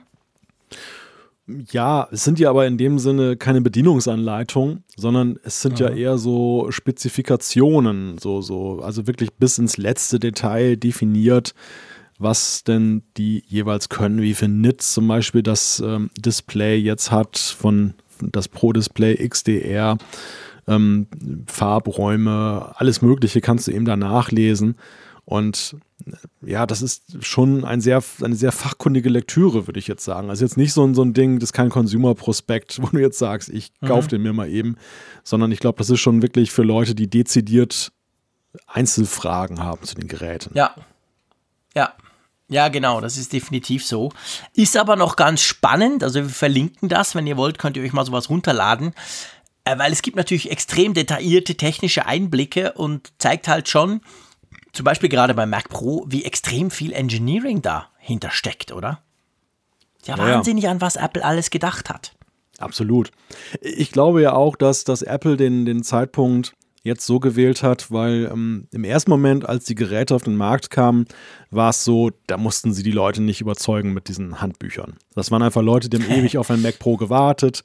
Ja, 1.45 2.07
es 2.09 2.23
sind 2.23 2.39
ja 2.39 2.49
aber 2.49 2.65
in 2.65 2.77
dem 2.77 2.99
Sinne 2.99 3.35
keine 3.35 3.59
Bedienungsanleitungen, 3.59 4.85
sondern 4.95 5.37
es 5.43 5.61
sind 5.61 5.77
ja 5.77 5.89
eher 5.89 6.17
so 6.17 6.67
Spezifikationen, 6.69 8.17
so, 8.17 8.41
so, 8.41 8.79
also 8.81 9.07
wirklich 9.07 9.33
bis 9.33 9.57
ins 9.57 9.75
letzte 9.75 10.19
Detail 10.19 10.77
definiert, 10.77 11.53
was 12.17 12.63
denn 12.63 13.03
die 13.17 13.43
jeweils 13.45 13.89
können, 13.89 14.21
wie 14.21 14.33
viel 14.33 14.47
Nits 14.47 14.93
zum 14.93 15.07
Beispiel 15.09 15.43
das 15.43 15.83
ähm, 15.85 16.11
Display 16.17 16.77
jetzt 16.77 17.11
hat 17.11 17.37
von 17.37 17.95
das 18.21 18.47
Pro-Display 18.47 19.27
XDR, 19.27 19.97
ähm, 20.67 21.07
Farbräume, 21.47 22.71
alles 22.75 23.01
Mögliche 23.01 23.41
kannst 23.41 23.67
du 23.67 23.71
eben 23.71 23.83
da 23.83 23.97
nachlesen. 23.97 24.75
Und 25.25 25.75
ja, 26.41 26.65
das 26.65 26.81
ist 26.81 27.23
schon 27.25 27.65
ein 27.65 27.81
sehr, 27.81 28.03
eine 28.21 28.35
sehr 28.35 28.51
fachkundige 28.51 29.09
Lektüre, 29.09 29.67
würde 29.67 29.79
ich 29.79 29.87
jetzt 29.87 30.03
sagen. 30.03 30.29
Also 30.29 30.43
jetzt 30.43 30.57
nicht 30.57 30.73
so 30.73 30.85
ein, 30.85 30.95
so 30.95 31.03
ein 31.03 31.13
Ding, 31.13 31.39
das 31.39 31.49
ist 31.49 31.53
kein 31.53 31.69
Consumer-Prospekt, 31.69 32.79
wo 32.81 32.87
du 32.87 32.99
jetzt 32.99 33.19
sagst, 33.19 33.49
ich 33.49 33.71
kaufe 33.85 34.07
den 34.09 34.21
mir 34.21 34.33
mal 34.33 34.49
eben, 34.49 34.77
sondern 35.23 35.51
ich 35.51 35.59
glaube, 35.59 35.77
das 35.77 35.89
ist 35.89 35.99
schon 35.99 36.21
wirklich 36.21 36.51
für 36.51 36.63
Leute, 36.63 36.95
die 36.95 37.09
dezidiert 37.09 37.91
Einzelfragen 38.67 39.63
haben 39.63 39.83
zu 39.83 39.95
den 39.95 40.07
Geräten. 40.07 40.51
Ja. 40.55 40.75
Ja. 41.75 41.93
Ja, 42.49 42.67
genau, 42.67 43.01
das 43.01 43.17
ist 43.17 43.33
definitiv 43.33 43.85
so. 43.85 44.11
Ist 44.53 44.77
aber 44.77 44.95
noch 44.95 45.15
ganz 45.15 45.41
spannend, 45.41 46.03
also 46.03 46.21
wir 46.21 46.29
verlinken 46.29 46.89
das, 46.89 47.15
wenn 47.15 47.25
ihr 47.25 47.37
wollt, 47.37 47.57
könnt 47.57 47.77
ihr 47.77 47.83
euch 47.83 47.93
mal 47.93 48.05
sowas 48.05 48.29
runterladen, 48.29 48.93
äh, 49.63 49.77
weil 49.79 49.91
es 49.91 50.01
gibt 50.01 50.17
natürlich 50.17 50.51
extrem 50.51 50.93
detaillierte 50.93 51.55
technische 51.55 52.05
Einblicke 52.05 52.73
und 52.73 53.13
zeigt 53.17 53.47
halt 53.47 53.69
schon, 53.69 54.01
zum 54.73 54.83
Beispiel 54.83 55.09
gerade 55.09 55.33
beim 55.33 55.49
Mac 55.49 55.69
Pro, 55.69 56.05
wie 56.07 56.25
extrem 56.25 56.71
viel 56.71 56.91
Engineering 56.93 57.61
dahinter 57.61 58.31
steckt, 58.31 58.71
oder? 58.71 59.01
Ja, 60.05 60.17
Ja, 60.17 60.27
ja. 60.27 60.35
wahnsinnig, 60.35 60.67
an 60.67 60.81
was 60.81 60.95
Apple 60.95 61.23
alles 61.23 61.49
gedacht 61.49 61.89
hat. 61.89 62.13
Absolut. 62.59 63.11
Ich 63.61 63.91
glaube 63.91 64.21
ja 64.21 64.33
auch, 64.33 64.55
dass, 64.55 64.83
dass 64.83 65.01
Apple 65.01 65.37
den, 65.37 65.65
den 65.65 65.83
Zeitpunkt 65.83 66.53
jetzt 66.85 67.05
so 67.05 67.19
gewählt 67.21 67.63
hat, 67.63 67.91
weil 67.91 68.29
ähm, 68.31 68.67
im 68.71 68.83
ersten 68.83 69.09
Moment, 69.09 69.47
als 69.47 69.63
die 69.63 69.75
Geräte 69.75 70.13
auf 70.15 70.23
den 70.23 70.35
Markt 70.35 70.69
kamen, 70.69 71.05
war 71.49 71.69
es 71.69 71.85
so, 71.85 72.11
da 72.27 72.35
mussten 72.37 72.73
sie 72.73 72.83
die 72.83 72.91
Leute 72.91 73.21
nicht 73.23 73.39
überzeugen 73.39 73.93
mit 73.93 74.09
diesen 74.09 74.41
Handbüchern. 74.41 74.97
Das 75.15 75.31
waren 75.31 75.41
einfach 75.41 75.61
Leute, 75.61 75.87
die 75.89 75.97
haben 75.97 76.11
ewig 76.19 76.37
auf 76.37 76.51
ein 76.51 76.61
Mac 76.61 76.79
Pro 76.79 76.97
gewartet, 76.97 77.63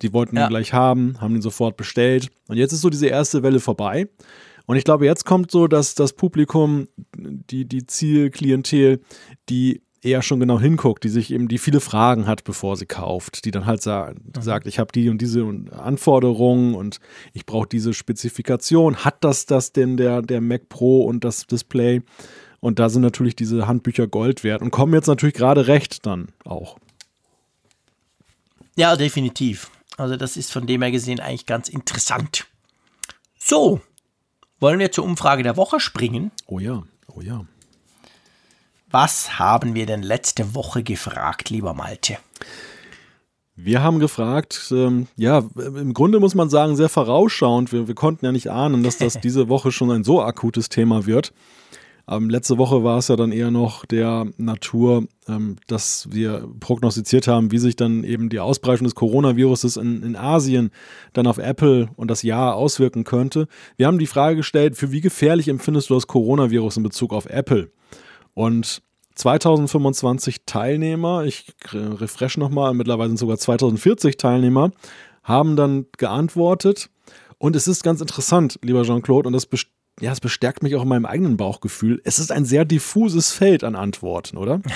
die 0.00 0.12
wollten 0.14 0.36
Ja. 0.36 0.44
ihn 0.46 0.48
gleich 0.48 0.72
haben, 0.72 1.20
haben 1.20 1.34
ihn 1.36 1.42
sofort 1.42 1.76
bestellt. 1.76 2.30
Und 2.48 2.56
jetzt 2.56 2.72
ist 2.72 2.80
so 2.80 2.88
diese 2.90 3.06
erste 3.08 3.42
Welle 3.42 3.60
vorbei. 3.60 4.08
Und 4.66 4.76
ich 4.76 4.84
glaube, 4.84 5.04
jetzt 5.04 5.24
kommt 5.24 5.50
so, 5.50 5.66
dass 5.66 5.94
das 5.94 6.14
Publikum, 6.14 6.88
die, 7.16 7.66
die 7.66 7.86
Zielklientel, 7.86 9.00
die 9.48 9.82
eher 10.04 10.22
schon 10.22 10.40
genau 10.40 10.60
hinguckt, 10.60 11.04
die 11.04 11.08
sich 11.08 11.32
eben, 11.32 11.48
die 11.48 11.58
viele 11.58 11.80
Fragen 11.80 12.26
hat, 12.26 12.44
bevor 12.44 12.76
sie 12.76 12.86
kauft, 12.86 13.44
die 13.44 13.50
dann 13.50 13.66
halt 13.66 13.82
sa 13.82 14.12
sagt, 14.38 14.66
ich 14.66 14.78
habe 14.78 14.92
die 14.92 15.08
und 15.08 15.20
diese 15.20 15.42
Anforderungen 15.72 16.74
und 16.74 17.00
ich 17.32 17.46
brauche 17.46 17.68
diese 17.68 17.94
Spezifikation. 17.94 18.96
Hat 18.96 19.24
das 19.24 19.46
das 19.46 19.72
denn 19.72 19.96
der, 19.96 20.22
der 20.22 20.40
Mac 20.40 20.68
Pro 20.68 21.04
und 21.04 21.24
das 21.24 21.46
Display? 21.46 22.02
Und 22.60 22.78
da 22.78 22.88
sind 22.88 23.02
natürlich 23.02 23.34
diese 23.34 23.66
Handbücher 23.66 24.06
Gold 24.06 24.44
wert 24.44 24.62
und 24.62 24.70
kommen 24.70 24.94
jetzt 24.94 25.06
natürlich 25.06 25.34
gerade 25.34 25.66
recht 25.66 26.06
dann 26.06 26.28
auch. 26.44 26.78
Ja, 28.76 28.96
definitiv. 28.96 29.70
Also 29.96 30.16
das 30.16 30.36
ist 30.36 30.52
von 30.52 30.66
dem 30.66 30.82
her 30.82 30.90
gesehen 30.90 31.20
eigentlich 31.20 31.46
ganz 31.46 31.68
interessant. 31.68 32.46
So, 33.38 33.80
wollen 34.60 34.78
wir 34.78 34.92
zur 34.92 35.04
Umfrage 35.04 35.42
der 35.42 35.56
Woche 35.56 35.80
springen? 35.80 36.30
Oh 36.46 36.58
ja, 36.58 36.82
oh 37.08 37.20
ja. 37.20 37.44
Was 38.90 39.38
haben 39.38 39.74
wir 39.74 39.86
denn 39.86 40.02
letzte 40.02 40.54
Woche 40.54 40.82
gefragt, 40.82 41.50
lieber 41.50 41.74
Malte? 41.74 42.16
Wir 43.56 43.82
haben 43.82 44.00
gefragt, 44.00 44.72
ähm, 44.72 45.06
ja, 45.16 45.44
im 45.56 45.94
Grunde 45.94 46.18
muss 46.18 46.34
man 46.34 46.50
sagen, 46.50 46.74
sehr 46.74 46.88
vorausschauend. 46.88 47.72
Wir, 47.72 47.86
wir 47.86 47.94
konnten 47.94 48.24
ja 48.24 48.32
nicht 48.32 48.50
ahnen, 48.50 48.82
dass 48.82 48.98
das 48.98 49.20
diese 49.22 49.48
Woche 49.48 49.70
schon 49.70 49.90
ein 49.90 50.04
so 50.04 50.22
akutes 50.22 50.68
Thema 50.68 51.06
wird. 51.06 51.32
Ähm, 52.06 52.28
letzte 52.28 52.58
Woche 52.58 52.84
war 52.84 52.98
es 52.98 53.08
ja 53.08 53.16
dann 53.16 53.32
eher 53.32 53.50
noch 53.50 53.86
der 53.86 54.26
Natur, 54.36 55.06
ähm, 55.26 55.56
dass 55.66 56.08
wir 56.10 56.48
prognostiziert 56.60 57.28
haben, 57.28 57.50
wie 57.50 57.58
sich 57.58 57.76
dann 57.76 58.04
eben 58.04 58.28
die 58.28 58.40
Ausbreitung 58.40 58.84
des 58.84 58.94
Coronaviruses 58.94 59.76
in, 59.76 60.02
in 60.02 60.16
Asien 60.16 60.70
dann 61.14 61.26
auf 61.26 61.38
Apple 61.38 61.88
und 61.96 62.10
das 62.10 62.22
Jahr 62.22 62.56
auswirken 62.56 63.04
könnte. 63.04 63.48
Wir 63.76 63.86
haben 63.86 63.98
die 63.98 64.06
Frage 64.06 64.36
gestellt, 64.36 64.76
für 64.76 64.92
wie 64.92 65.00
gefährlich 65.00 65.48
empfindest 65.48 65.88
du 65.88 65.94
das 65.94 66.06
Coronavirus 66.06 66.76
in 66.76 66.82
Bezug 66.82 67.12
auf 67.14 67.26
Apple? 67.26 67.70
Und 68.34 68.82
2025 69.14 70.44
Teilnehmer, 70.44 71.24
ich 71.24 71.54
refresh 71.72 72.36
nochmal, 72.36 72.74
mittlerweile 72.74 73.08
sind 73.10 73.18
sogar 73.18 73.38
2040 73.38 74.16
Teilnehmer, 74.16 74.72
haben 75.22 75.56
dann 75.56 75.86
geantwortet. 75.96 76.90
Und 77.38 77.56
es 77.56 77.68
ist 77.68 77.82
ganz 77.82 78.00
interessant, 78.00 78.58
lieber 78.62 78.82
Jean-Claude, 78.82 79.28
und 79.28 79.32
das, 79.32 79.48
ja, 80.00 80.10
das 80.10 80.20
bestärkt 80.20 80.62
mich 80.62 80.74
auch 80.74 80.82
in 80.82 80.88
meinem 80.88 81.06
eigenen 81.06 81.36
Bauchgefühl. 81.36 82.00
Es 82.04 82.18
ist 82.18 82.32
ein 82.32 82.44
sehr 82.44 82.64
diffuses 82.64 83.32
Feld 83.32 83.64
an 83.64 83.76
Antworten, 83.76 84.36
oder? 84.36 84.60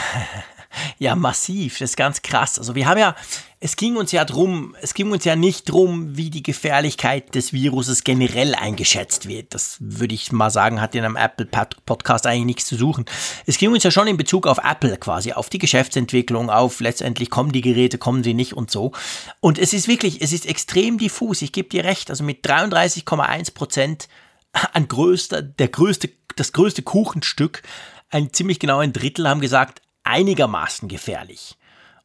Ja, 0.98 1.16
massiv. 1.16 1.78
Das 1.78 1.90
ist 1.90 1.96
ganz 1.96 2.22
krass. 2.22 2.58
Also 2.58 2.74
wir 2.74 2.86
haben 2.86 2.98
ja, 2.98 3.16
es 3.60 3.76
ging 3.76 3.96
uns 3.96 4.12
ja 4.12 4.24
drum, 4.24 4.76
es 4.82 4.94
ging 4.94 5.10
uns 5.10 5.24
ja 5.24 5.34
nicht 5.34 5.70
drum, 5.70 6.16
wie 6.16 6.30
die 6.30 6.42
Gefährlichkeit 6.42 7.34
des 7.34 7.52
Viruses 7.52 8.04
generell 8.04 8.54
eingeschätzt 8.54 9.26
wird. 9.26 9.54
Das 9.54 9.78
würde 9.80 10.14
ich 10.14 10.30
mal 10.30 10.50
sagen, 10.50 10.80
hat 10.80 10.94
in 10.94 11.04
einem 11.04 11.16
Apple 11.16 11.46
Podcast 11.46 12.26
eigentlich 12.26 12.44
nichts 12.44 12.66
zu 12.66 12.76
suchen. 12.76 13.06
Es 13.46 13.58
ging 13.58 13.72
uns 13.72 13.82
ja 13.82 13.90
schon 13.90 14.06
in 14.08 14.16
Bezug 14.16 14.46
auf 14.46 14.58
Apple 14.58 14.96
quasi, 14.98 15.32
auf 15.32 15.48
die 15.48 15.58
Geschäftsentwicklung, 15.58 16.50
auf 16.50 16.80
letztendlich 16.80 17.30
kommen 17.30 17.52
die 17.52 17.62
Geräte, 17.62 17.98
kommen 17.98 18.22
sie 18.22 18.34
nicht 18.34 18.52
und 18.52 18.70
so. 18.70 18.92
Und 19.40 19.58
es 19.58 19.72
ist 19.72 19.88
wirklich, 19.88 20.20
es 20.20 20.32
ist 20.32 20.46
extrem 20.46 20.98
diffus. 20.98 21.42
Ich 21.42 21.52
gebe 21.52 21.68
dir 21.68 21.84
recht. 21.84 22.10
Also 22.10 22.24
mit 22.24 22.46
33,1 22.46 23.54
Prozent 23.54 24.08
an 24.52 24.88
größter, 24.88 25.42
der 25.42 25.68
größte, 25.68 26.10
das 26.36 26.52
größte 26.52 26.82
Kuchenstück, 26.82 27.62
ein 28.10 28.32
ziemlich 28.32 28.58
genau 28.58 28.78
ein 28.78 28.92
Drittel 28.92 29.28
haben 29.28 29.40
gesagt, 29.40 29.82
einigermaßen 30.04 30.88
gefährlich. 30.88 31.56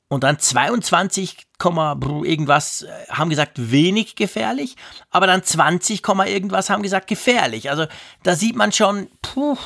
Und 0.10 0.24
dann 0.24 0.38
22, 0.38 1.48
irgendwas 2.24 2.84
äh, 2.84 2.88
haben 3.10 3.30
gesagt 3.30 3.72
wenig 3.72 4.16
gefährlich, 4.16 4.76
aber 5.10 5.26
dann 5.26 5.44
20, 5.44 6.04
irgendwas 6.28 6.70
haben 6.70 6.84
gesagt 6.84 7.08
gefährlich. 7.08 7.72
Also 7.72 7.88
da 8.22 8.36
sieht 8.36 8.56
man 8.56 8.72
schon, 8.72 9.08
puh, 9.22 9.58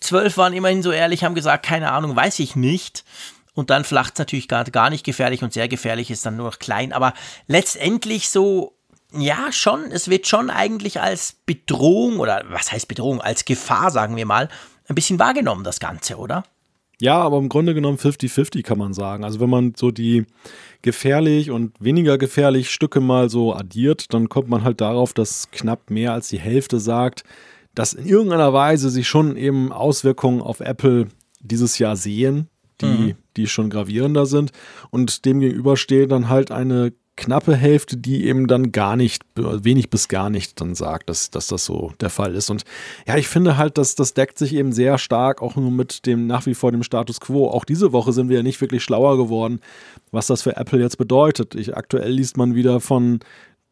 12 0.00 0.36
waren 0.36 0.52
immerhin 0.52 0.82
so 0.82 0.92
ehrlich, 0.92 1.24
haben 1.24 1.34
gesagt, 1.34 1.64
keine 1.64 1.92
Ahnung, 1.92 2.14
weiß 2.14 2.38
ich 2.40 2.56
nicht. 2.56 3.04
Und 3.54 3.70
dann 3.70 3.84
flacht 3.84 4.14
es 4.14 4.18
natürlich 4.18 4.48
gar, 4.48 4.64
gar 4.64 4.90
nicht 4.90 5.04
gefährlich 5.04 5.42
und 5.42 5.52
sehr 5.52 5.68
gefährlich 5.68 6.10
ist 6.10 6.26
dann 6.26 6.36
nur 6.36 6.46
noch 6.46 6.58
klein. 6.58 6.92
Aber 6.92 7.14
letztendlich 7.46 8.28
so, 8.28 8.76
ja, 9.16 9.52
schon, 9.52 9.90
es 9.90 10.08
wird 10.08 10.26
schon 10.26 10.50
eigentlich 10.50 11.00
als 11.00 11.36
Bedrohung 11.46 12.18
oder 12.18 12.44
was 12.48 12.72
heißt 12.72 12.88
Bedrohung, 12.88 13.20
als 13.20 13.44
Gefahr, 13.44 13.90
sagen 13.90 14.16
wir 14.16 14.26
mal, 14.26 14.48
ein 14.88 14.94
bisschen 14.94 15.18
wahrgenommen, 15.18 15.64
das 15.64 15.80
Ganze, 15.80 16.16
oder? 16.16 16.44
Ja, 17.00 17.18
aber 17.18 17.38
im 17.38 17.48
Grunde 17.48 17.74
genommen 17.74 17.98
50-50 17.98 18.62
kann 18.62 18.78
man 18.78 18.94
sagen. 18.94 19.24
Also 19.24 19.40
wenn 19.40 19.50
man 19.50 19.74
so 19.76 19.90
die 19.90 20.26
gefährlich 20.82 21.50
und 21.50 21.72
weniger 21.80 22.18
gefährlich 22.18 22.70
Stücke 22.70 23.00
mal 23.00 23.28
so 23.30 23.54
addiert, 23.54 24.12
dann 24.14 24.28
kommt 24.28 24.48
man 24.48 24.64
halt 24.64 24.80
darauf, 24.80 25.12
dass 25.12 25.50
knapp 25.50 25.90
mehr 25.90 26.12
als 26.12 26.28
die 26.28 26.38
Hälfte 26.38 26.78
sagt, 26.78 27.24
dass 27.74 27.94
in 27.94 28.06
irgendeiner 28.06 28.52
Weise 28.52 28.90
sich 28.90 29.08
schon 29.08 29.36
eben 29.36 29.72
Auswirkungen 29.72 30.40
auf 30.40 30.60
Apple 30.60 31.08
dieses 31.40 31.78
Jahr 31.78 31.96
sehen, 31.96 32.48
die, 32.80 32.86
mhm. 32.86 33.14
die 33.36 33.48
schon 33.48 33.70
gravierender 33.70 34.26
sind. 34.26 34.52
Und 34.90 35.24
demgegenüber 35.24 35.76
steht 35.76 36.12
dann 36.12 36.28
halt 36.28 36.50
eine 36.50 36.92
knappe 37.16 37.54
Hälfte, 37.54 37.96
die 37.96 38.26
eben 38.26 38.46
dann 38.46 38.72
gar 38.72 38.96
nicht, 38.96 39.22
wenig 39.36 39.90
bis 39.90 40.08
gar 40.08 40.30
nicht 40.30 40.60
dann 40.60 40.74
sagt, 40.74 41.08
dass, 41.08 41.30
dass 41.30 41.46
das 41.46 41.64
so 41.64 41.92
der 42.00 42.10
Fall 42.10 42.34
ist. 42.34 42.50
Und 42.50 42.64
ja, 43.06 43.16
ich 43.16 43.28
finde 43.28 43.56
halt, 43.56 43.78
dass 43.78 43.94
das 43.94 44.14
deckt 44.14 44.38
sich 44.38 44.54
eben 44.54 44.72
sehr 44.72 44.98
stark 44.98 45.40
auch 45.40 45.56
nur 45.56 45.70
mit 45.70 46.06
dem 46.06 46.26
nach 46.26 46.46
wie 46.46 46.54
vor 46.54 46.72
dem 46.72 46.82
Status 46.82 47.20
quo. 47.20 47.48
Auch 47.48 47.64
diese 47.64 47.92
Woche 47.92 48.12
sind 48.12 48.28
wir 48.28 48.38
ja 48.38 48.42
nicht 48.42 48.60
wirklich 48.60 48.82
schlauer 48.82 49.16
geworden, 49.16 49.60
was 50.10 50.26
das 50.26 50.42
für 50.42 50.56
Apple 50.56 50.80
jetzt 50.80 50.98
bedeutet. 50.98 51.54
Ich, 51.54 51.76
aktuell 51.76 52.10
liest 52.10 52.36
man 52.36 52.54
wieder 52.54 52.80
von 52.80 53.20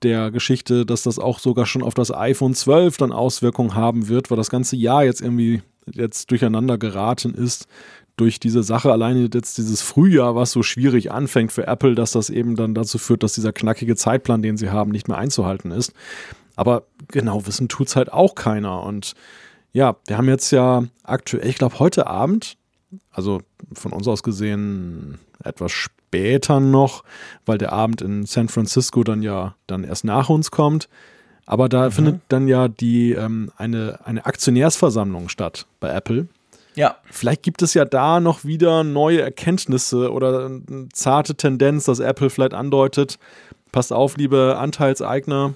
der 0.03 0.31
Geschichte, 0.31 0.85
dass 0.85 1.03
das 1.03 1.19
auch 1.19 1.39
sogar 1.39 1.67
schon 1.67 1.83
auf 1.83 1.95
das 1.95 2.13
iPhone 2.13 2.55
12 2.55 2.97
dann 2.97 3.13
Auswirkungen 3.13 3.75
haben 3.75 4.09
wird, 4.09 4.31
weil 4.31 4.37
das 4.37 4.51
ganze 4.51 4.77
Jahr 4.77 5.05
jetzt 5.05 5.21
irgendwie 5.21 5.63
jetzt 5.93 6.31
durcheinander 6.31 6.79
geraten 6.79 7.35
ist 7.35 7.67
durch 8.23 8.39
diese 8.39 8.63
Sache, 8.63 8.93
alleine 8.93 9.29
jetzt 9.35 9.59
dieses 9.59 9.83
Frühjahr, 9.83 10.37
was 10.37 10.53
so 10.53 10.63
schwierig 10.63 11.11
anfängt 11.11 11.51
für 11.51 11.67
Apple, 11.67 11.97
dass 11.97 12.13
das 12.13 12.31
eben 12.31 12.55
dann 12.55 12.73
dazu 12.73 12.99
führt, 12.99 13.25
dass 13.25 13.33
dieser 13.33 13.53
knackige 13.53 13.97
Zeitplan, 13.97 14.43
den 14.43 14.57
sie 14.57 14.71
haben, 14.71 14.93
nicht 14.93 15.09
mehr 15.09 15.19
einzuhalten 15.19 15.73
ist. 15.73 15.93
Aber 16.55 16.85
genau 17.09 17.45
wissen 17.49 17.69
tut 17.69 17.89
es 17.89 17.97
halt 17.97 18.13
auch 18.13 18.37
keiner. 18.37 18.85
Und 18.85 19.15
ja, 19.73 19.97
wir 20.07 20.19
haben 20.19 20.29
jetzt 20.29 20.53
ja 20.53 20.85
aktuell, 21.03 21.49
ich 21.49 21.57
glaube, 21.59 21.81
heute 21.81 22.07
Abend, 22.07 22.57
also 23.11 23.41
von 23.73 23.93
uns 23.93 24.07
aus 24.07 24.23
gesehen 24.23 25.19
etwas 25.43 25.73
später 25.73 26.61
noch, 26.61 27.03
weil 27.45 27.59
der 27.59 27.73
Abend 27.73 28.03
in 28.03 28.25
San 28.25 28.49
Francisco 28.49 29.03
dann 29.03 29.23
ja 29.23 29.57
dann 29.67 29.83
erst 29.83 30.05
nach 30.05 30.29
uns 30.29 30.53
kommt. 30.53 30.89
Aber 31.45 31.69
da 31.69 31.87
mhm. 31.87 31.91
findet 31.91 32.21
dann 32.29 32.47
ja 32.47 32.69
die 32.69 33.15
ähm, 33.15 33.51
eine, 33.57 33.99
eine 34.05 34.27
Aktionärsversammlung 34.27 35.29
statt 35.29 35.67
bei 35.81 35.89
Apple. 35.89 36.29
Ja. 36.75 36.97
Vielleicht 37.11 37.43
gibt 37.43 37.63
es 37.63 37.75
ja 37.75 37.85
da 37.85 38.21
noch 38.21 38.45
wieder 38.45 38.85
neue 38.85 39.21
Erkenntnisse 39.21 40.11
oder 40.11 40.47
eine 40.47 40.89
zarte 40.93 41.35
Tendenz, 41.35 41.85
dass 41.85 42.01
Apple 42.01 42.31
vielleicht 42.31 42.55
andeutet, 42.55 43.19
passt 43.73 43.93
auf, 43.93 44.17
liebe 44.17 44.57
Anteilseigner, 44.59 45.55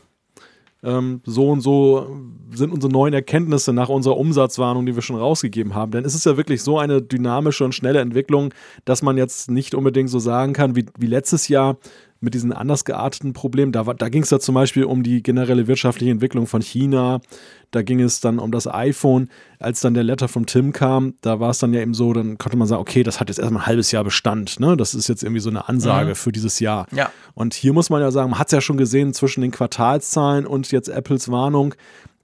ähm, 0.82 1.20
so 1.24 1.50
und 1.50 1.60
so 1.62 2.16
sind 2.52 2.72
unsere 2.72 2.92
neuen 2.92 3.14
Erkenntnisse 3.14 3.72
nach 3.72 3.88
unserer 3.88 4.16
Umsatzwarnung, 4.16 4.86
die 4.86 4.94
wir 4.94 5.02
schon 5.02 5.16
rausgegeben 5.16 5.74
haben. 5.74 5.90
Denn 5.90 6.04
es 6.04 6.14
ist 6.14 6.26
ja 6.26 6.36
wirklich 6.36 6.62
so 6.62 6.78
eine 6.78 7.02
dynamische 7.02 7.64
und 7.64 7.74
schnelle 7.74 8.00
Entwicklung, 8.00 8.52
dass 8.84 9.02
man 9.02 9.16
jetzt 9.16 9.50
nicht 9.50 9.74
unbedingt 9.74 10.10
so 10.10 10.18
sagen 10.18 10.52
kann, 10.52 10.76
wie, 10.76 10.86
wie 10.98 11.06
letztes 11.06 11.48
Jahr, 11.48 11.78
mit 12.26 12.34
diesen 12.34 12.52
anders 12.52 12.84
gearteten 12.84 13.32
Problemen. 13.32 13.70
Da, 13.70 13.84
da 13.84 14.08
ging 14.08 14.24
es 14.24 14.30
ja 14.30 14.40
zum 14.40 14.56
Beispiel 14.56 14.84
um 14.84 15.04
die 15.04 15.22
generelle 15.22 15.68
wirtschaftliche 15.68 16.10
Entwicklung 16.10 16.48
von 16.48 16.60
China. 16.60 17.20
Da 17.70 17.82
ging 17.82 18.00
es 18.00 18.20
dann 18.20 18.40
um 18.40 18.50
das 18.50 18.66
iPhone. 18.66 19.28
Als 19.60 19.80
dann 19.80 19.94
der 19.94 20.02
Letter 20.02 20.26
vom 20.26 20.44
Tim 20.44 20.72
kam, 20.72 21.14
da 21.22 21.38
war 21.38 21.50
es 21.50 21.60
dann 21.60 21.72
ja 21.72 21.80
eben 21.80 21.94
so, 21.94 22.12
dann 22.12 22.36
konnte 22.36 22.56
man 22.56 22.66
sagen, 22.66 22.82
okay, 22.82 23.04
das 23.04 23.20
hat 23.20 23.28
jetzt 23.28 23.38
erstmal 23.38 23.62
ein 23.62 23.66
halbes 23.66 23.92
Jahr 23.92 24.02
Bestand. 24.02 24.58
Ne? 24.58 24.76
Das 24.76 24.92
ist 24.92 25.08
jetzt 25.08 25.22
irgendwie 25.22 25.40
so 25.40 25.50
eine 25.50 25.68
Ansage 25.68 26.10
mhm. 26.10 26.14
für 26.16 26.32
dieses 26.32 26.58
Jahr. 26.58 26.86
Ja. 26.92 27.10
Und 27.34 27.54
hier 27.54 27.72
muss 27.72 27.88
man 27.88 28.00
ja 28.00 28.10
sagen, 28.10 28.30
man 28.30 28.40
hat 28.40 28.48
es 28.48 28.52
ja 28.52 28.60
schon 28.60 28.76
gesehen 28.76 29.14
zwischen 29.14 29.40
den 29.40 29.52
Quartalszahlen 29.52 30.46
und 30.46 30.72
jetzt 30.72 30.88
Apples 30.88 31.30
Warnung, 31.30 31.74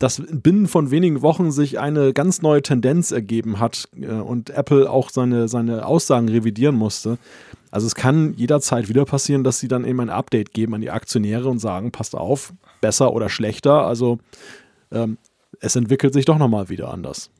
dass 0.00 0.20
binnen 0.28 0.66
von 0.66 0.90
wenigen 0.90 1.22
Wochen 1.22 1.52
sich 1.52 1.78
eine 1.78 2.12
ganz 2.12 2.42
neue 2.42 2.60
Tendenz 2.60 3.12
ergeben 3.12 3.60
hat 3.60 3.88
äh, 4.00 4.06
und 4.06 4.50
Apple 4.50 4.90
auch 4.90 5.10
seine, 5.10 5.46
seine 5.46 5.86
Aussagen 5.86 6.28
revidieren 6.28 6.74
musste. 6.74 7.18
Also 7.72 7.86
es 7.86 7.94
kann 7.94 8.34
jederzeit 8.34 8.88
wieder 8.88 9.06
passieren, 9.06 9.42
dass 9.42 9.58
sie 9.58 9.66
dann 9.66 9.84
eben 9.84 9.98
ein 10.00 10.10
Update 10.10 10.52
geben 10.52 10.74
an 10.74 10.82
die 10.82 10.90
Aktionäre 10.90 11.48
und 11.48 11.58
sagen, 11.58 11.90
passt 11.90 12.14
auf, 12.14 12.52
besser 12.82 13.12
oder 13.14 13.30
schlechter. 13.30 13.86
Also 13.86 14.18
ähm, 14.92 15.16
es 15.58 15.74
entwickelt 15.74 16.12
sich 16.12 16.26
doch 16.26 16.38
nochmal 16.38 16.68
wieder 16.68 16.92
anders. 16.92 17.30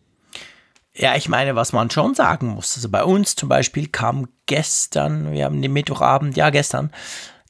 Ja, 0.95 1.17
ich 1.17 1.29
meine, 1.29 1.55
was 1.55 1.73
man 1.73 1.91
schon 1.91 2.15
sagen 2.15 2.49
muss. 2.49 2.77
Also 2.77 2.89
bei 2.89 3.05
uns 3.05 3.37
zum 3.37 3.49
Beispiel 3.49 3.89
kam 3.89 4.29
gestern, 4.47 5.33
wir 5.33 5.45
haben 5.45 5.61
den 5.61 5.73
Mittwochabend, 5.73 6.37
ja 6.37 6.49
gestern, 6.49 6.91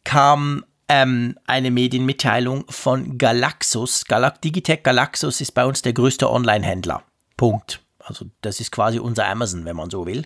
kam 0.05 0.65
ähm, 0.89 1.39
eine 1.47 1.71
Medienmitteilung 1.71 2.65
von 2.69 3.17
Galaxus. 3.17 4.05
Gal 4.07 4.35
Digitech 4.43 4.83
Galaxus 4.83 5.41
ist 5.41 5.53
bei 5.53 5.65
uns 5.65 5.83
der 5.83 5.93
größte 5.93 6.29
Online-Händler. 6.29 7.05
Punkt. 7.37 7.81
Also 8.01 8.27
das 8.41 8.59
ist 8.59 8.73
quasi 8.73 8.99
unser 8.99 9.29
Amazon, 9.29 9.65
wenn 9.65 9.77
man 9.77 9.89
so 9.89 10.07
will. 10.07 10.25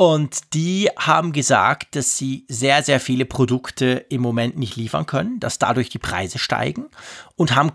Und 0.00 0.54
die 0.54 0.88
haben 0.98 1.30
gesagt, 1.30 1.94
dass 1.94 2.16
sie 2.16 2.46
sehr, 2.48 2.82
sehr 2.82 3.00
viele 3.00 3.26
Produkte 3.26 4.06
im 4.08 4.22
Moment 4.22 4.56
nicht 4.56 4.74
liefern 4.76 5.04
können, 5.04 5.38
dass 5.40 5.58
dadurch 5.58 5.90
die 5.90 5.98
Preise 5.98 6.38
steigen 6.38 6.86
und 7.36 7.54
haben 7.54 7.72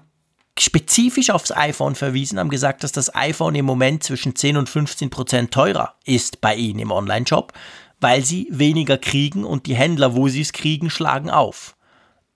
spezifisch 0.57 1.29
aufs 1.29 1.51
iPhone 1.51 1.93
verwiesen, 1.93 2.39
haben 2.39 2.49
gesagt, 2.49 2.83
dass 2.83 2.91
das 2.91 3.13
iPhone 3.13 3.53
im 3.53 3.65
Moment 3.65 4.01
zwischen 4.01 4.35
10 4.35 4.57
und 4.57 4.69
15 4.69 5.11
Prozent 5.11 5.51
teurer 5.51 5.93
ist 6.03 6.41
bei 6.41 6.55
ihnen 6.55 6.79
im 6.79 6.89
Online-Shop, 6.89 7.53
weil 8.01 8.25
sie 8.25 8.47
weniger 8.49 8.97
kriegen 8.97 9.43
und 9.43 9.67
die 9.67 9.75
Händler, 9.75 10.15
wo 10.15 10.27
sie 10.27 10.41
es 10.41 10.51
kriegen, 10.51 10.89
schlagen 10.89 11.29
auf. 11.29 11.75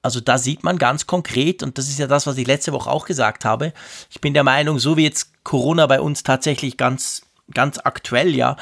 Also 0.04 0.20
da 0.20 0.38
sieht 0.38 0.64
man 0.64 0.78
ganz 0.78 1.08
konkret, 1.08 1.64
und 1.64 1.80
das 1.80 1.90
ist 1.90 1.98
ja 1.98 2.06
das, 2.06 2.28
was 2.28 2.38
ich 2.38 2.46
letzte 2.46 2.74
Woche 2.74 2.92
auch 2.92 3.08
gesagt 3.08 3.44
habe, 3.44 3.74
ich 4.12 4.22
bin 4.22 4.36
der 4.36 4.44
Meinung, 4.44 4.78
so 4.78 4.98
wie 4.98 5.04
jetzt 5.06 5.44
Corona 5.44 5.88
bei 5.88 6.00
uns 6.00 6.22
tatsächlich 6.22 6.78
ganz, 6.78 7.24
ganz 7.52 7.80
aktuell 7.84 8.36
ja 8.36 8.56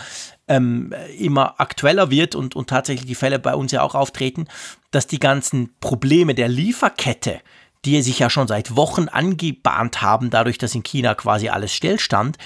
ähm, 0.47 0.93
immer 1.17 1.59
aktueller 1.59 2.09
wird 2.09 2.35
und, 2.35 2.55
und 2.55 2.69
tatsächlich 2.69 3.07
die 3.07 3.15
Fälle 3.15 3.39
bei 3.39 3.55
uns 3.55 3.71
ja 3.71 3.81
auch 3.81 3.95
auftreten, 3.95 4.47
dass 4.91 5.07
die 5.07 5.19
ganzen 5.19 5.71
Probleme 5.79 6.35
der 6.35 6.47
Lieferkette, 6.47 7.41
die 7.85 8.01
sich 8.01 8.19
ja 8.19 8.29
schon 8.29 8.47
seit 8.47 8.75
Wochen 8.75 9.07
angebahnt 9.07 10.01
haben, 10.01 10.29
dadurch, 10.29 10.57
dass 10.57 10.75
in 10.75 10.83
China 10.83 11.15
quasi 11.15 11.49
alles 11.49 11.73
stillstand, 11.73 12.37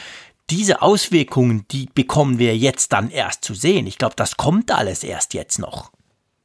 diese 0.49 0.81
Auswirkungen, 0.81 1.65
die 1.71 1.87
bekommen 1.93 2.37
wir 2.37 2.57
jetzt 2.57 2.91
dann 2.91 3.09
erst 3.09 3.45
zu 3.45 3.53
sehen. 3.53 3.87
Ich 3.87 3.97
glaube, 3.97 4.15
das 4.17 4.35
kommt 4.35 4.71
alles 4.71 5.03
erst 5.03 5.33
jetzt 5.33 5.59
noch. 5.59 5.91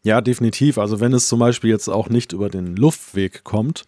Ja, 0.05 0.21
definitiv. 0.21 0.79
Also 0.79 1.01
wenn 1.01 1.13
es 1.13 1.27
zum 1.27 1.41
Beispiel 1.41 1.71
jetzt 1.71 1.89
auch 1.89 2.09
nicht 2.09 2.33
über 2.33 2.49
den 2.49 2.77
Luftweg 2.77 3.43
kommt, 3.43 3.85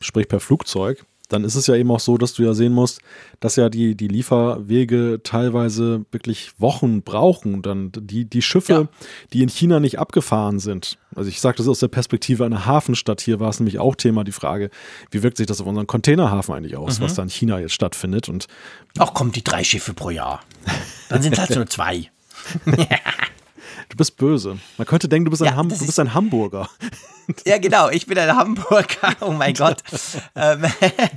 sprich 0.00 0.26
per 0.26 0.40
Flugzeug, 0.40 1.04
dann 1.28 1.44
ist 1.44 1.54
es 1.54 1.66
ja 1.66 1.74
eben 1.74 1.90
auch 1.90 2.00
so, 2.00 2.16
dass 2.16 2.32
du 2.32 2.42
ja 2.42 2.54
sehen 2.54 2.72
musst, 2.72 3.00
dass 3.40 3.56
ja 3.56 3.68
die, 3.68 3.94
die 3.94 4.08
Lieferwege 4.08 5.20
teilweise 5.22 6.04
wirklich 6.10 6.52
Wochen 6.58 7.02
brauchen. 7.02 7.62
Dann 7.62 7.92
die, 7.94 8.24
die 8.24 8.42
Schiffe, 8.42 8.72
ja. 8.72 8.88
die 9.32 9.42
in 9.42 9.48
China 9.48 9.78
nicht 9.78 9.98
abgefahren 9.98 10.58
sind. 10.58 10.98
Also 11.14 11.28
ich 11.28 11.40
sage 11.40 11.58
das 11.58 11.68
aus 11.68 11.80
der 11.80 11.88
Perspektive 11.88 12.44
einer 12.44 12.64
Hafenstadt. 12.64 13.20
Hier 13.20 13.40
war 13.40 13.50
es 13.50 13.60
nämlich 13.60 13.78
auch 13.78 13.94
Thema 13.94 14.24
die 14.24 14.32
Frage, 14.32 14.70
wie 15.10 15.22
wirkt 15.22 15.36
sich 15.36 15.46
das 15.46 15.60
auf 15.60 15.66
unseren 15.66 15.86
Containerhafen 15.86 16.54
eigentlich 16.54 16.76
aus, 16.76 16.98
mhm. 16.98 17.04
was 17.04 17.14
da 17.14 17.22
in 17.22 17.30
China 17.30 17.60
jetzt 17.60 17.74
stattfindet. 17.74 18.28
Und 18.28 18.46
Ach 18.98 19.12
kommt 19.12 19.36
die 19.36 19.44
drei 19.44 19.64
Schiffe 19.64 19.92
pro 19.92 20.10
Jahr. 20.10 20.40
Dann 21.08 21.22
sind 21.22 21.34
es 21.34 21.38
halt 21.38 21.50
nur 21.54 21.66
zwei. 21.66 22.10
Du 23.88 23.96
bist 23.96 24.16
böse. 24.16 24.58
Man 24.76 24.86
könnte 24.86 25.08
denken, 25.08 25.26
du 25.26 25.30
bist, 25.30 25.42
ja, 25.42 25.52
ein, 25.52 25.56
Ham 25.56 25.68
du 25.68 25.78
bist 25.78 25.98
ein 25.98 26.14
Hamburger. 26.14 26.68
Ja, 27.46 27.58
genau, 27.58 27.90
ich 27.90 28.06
bin 28.06 28.18
ein 28.18 28.34
Hamburger. 28.34 29.14
Oh 29.20 29.32
mein 29.32 29.54
Gott. 29.54 29.82
Ähm, 30.34 30.64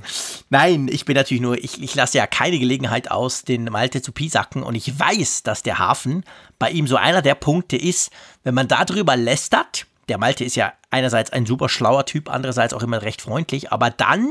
nein, 0.50 0.88
ich 0.90 1.04
bin 1.04 1.16
natürlich 1.16 1.40
nur, 1.40 1.56
ich, 1.56 1.82
ich 1.82 1.94
lasse 1.94 2.18
ja 2.18 2.26
keine 2.26 2.58
Gelegenheit 2.58 3.10
aus, 3.10 3.44
den 3.44 3.64
Malte 3.64 4.02
zu 4.02 4.12
piesacken. 4.12 4.62
Und 4.62 4.74
ich 4.74 4.98
weiß, 4.98 5.42
dass 5.42 5.62
der 5.62 5.78
Hafen 5.78 6.24
bei 6.58 6.70
ihm 6.70 6.86
so 6.86 6.96
einer 6.96 7.22
der 7.22 7.34
Punkte 7.34 7.76
ist, 7.76 8.10
wenn 8.44 8.54
man 8.54 8.68
darüber 8.68 9.16
lästert. 9.16 9.86
Der 10.08 10.18
Malte 10.18 10.44
ist 10.44 10.56
ja 10.56 10.72
einerseits 10.90 11.32
ein 11.32 11.46
super 11.46 11.68
schlauer 11.68 12.04
Typ, 12.04 12.28
andererseits 12.28 12.74
auch 12.74 12.82
immer 12.82 13.00
recht 13.00 13.22
freundlich. 13.22 13.72
Aber 13.72 13.88
dann, 13.88 14.28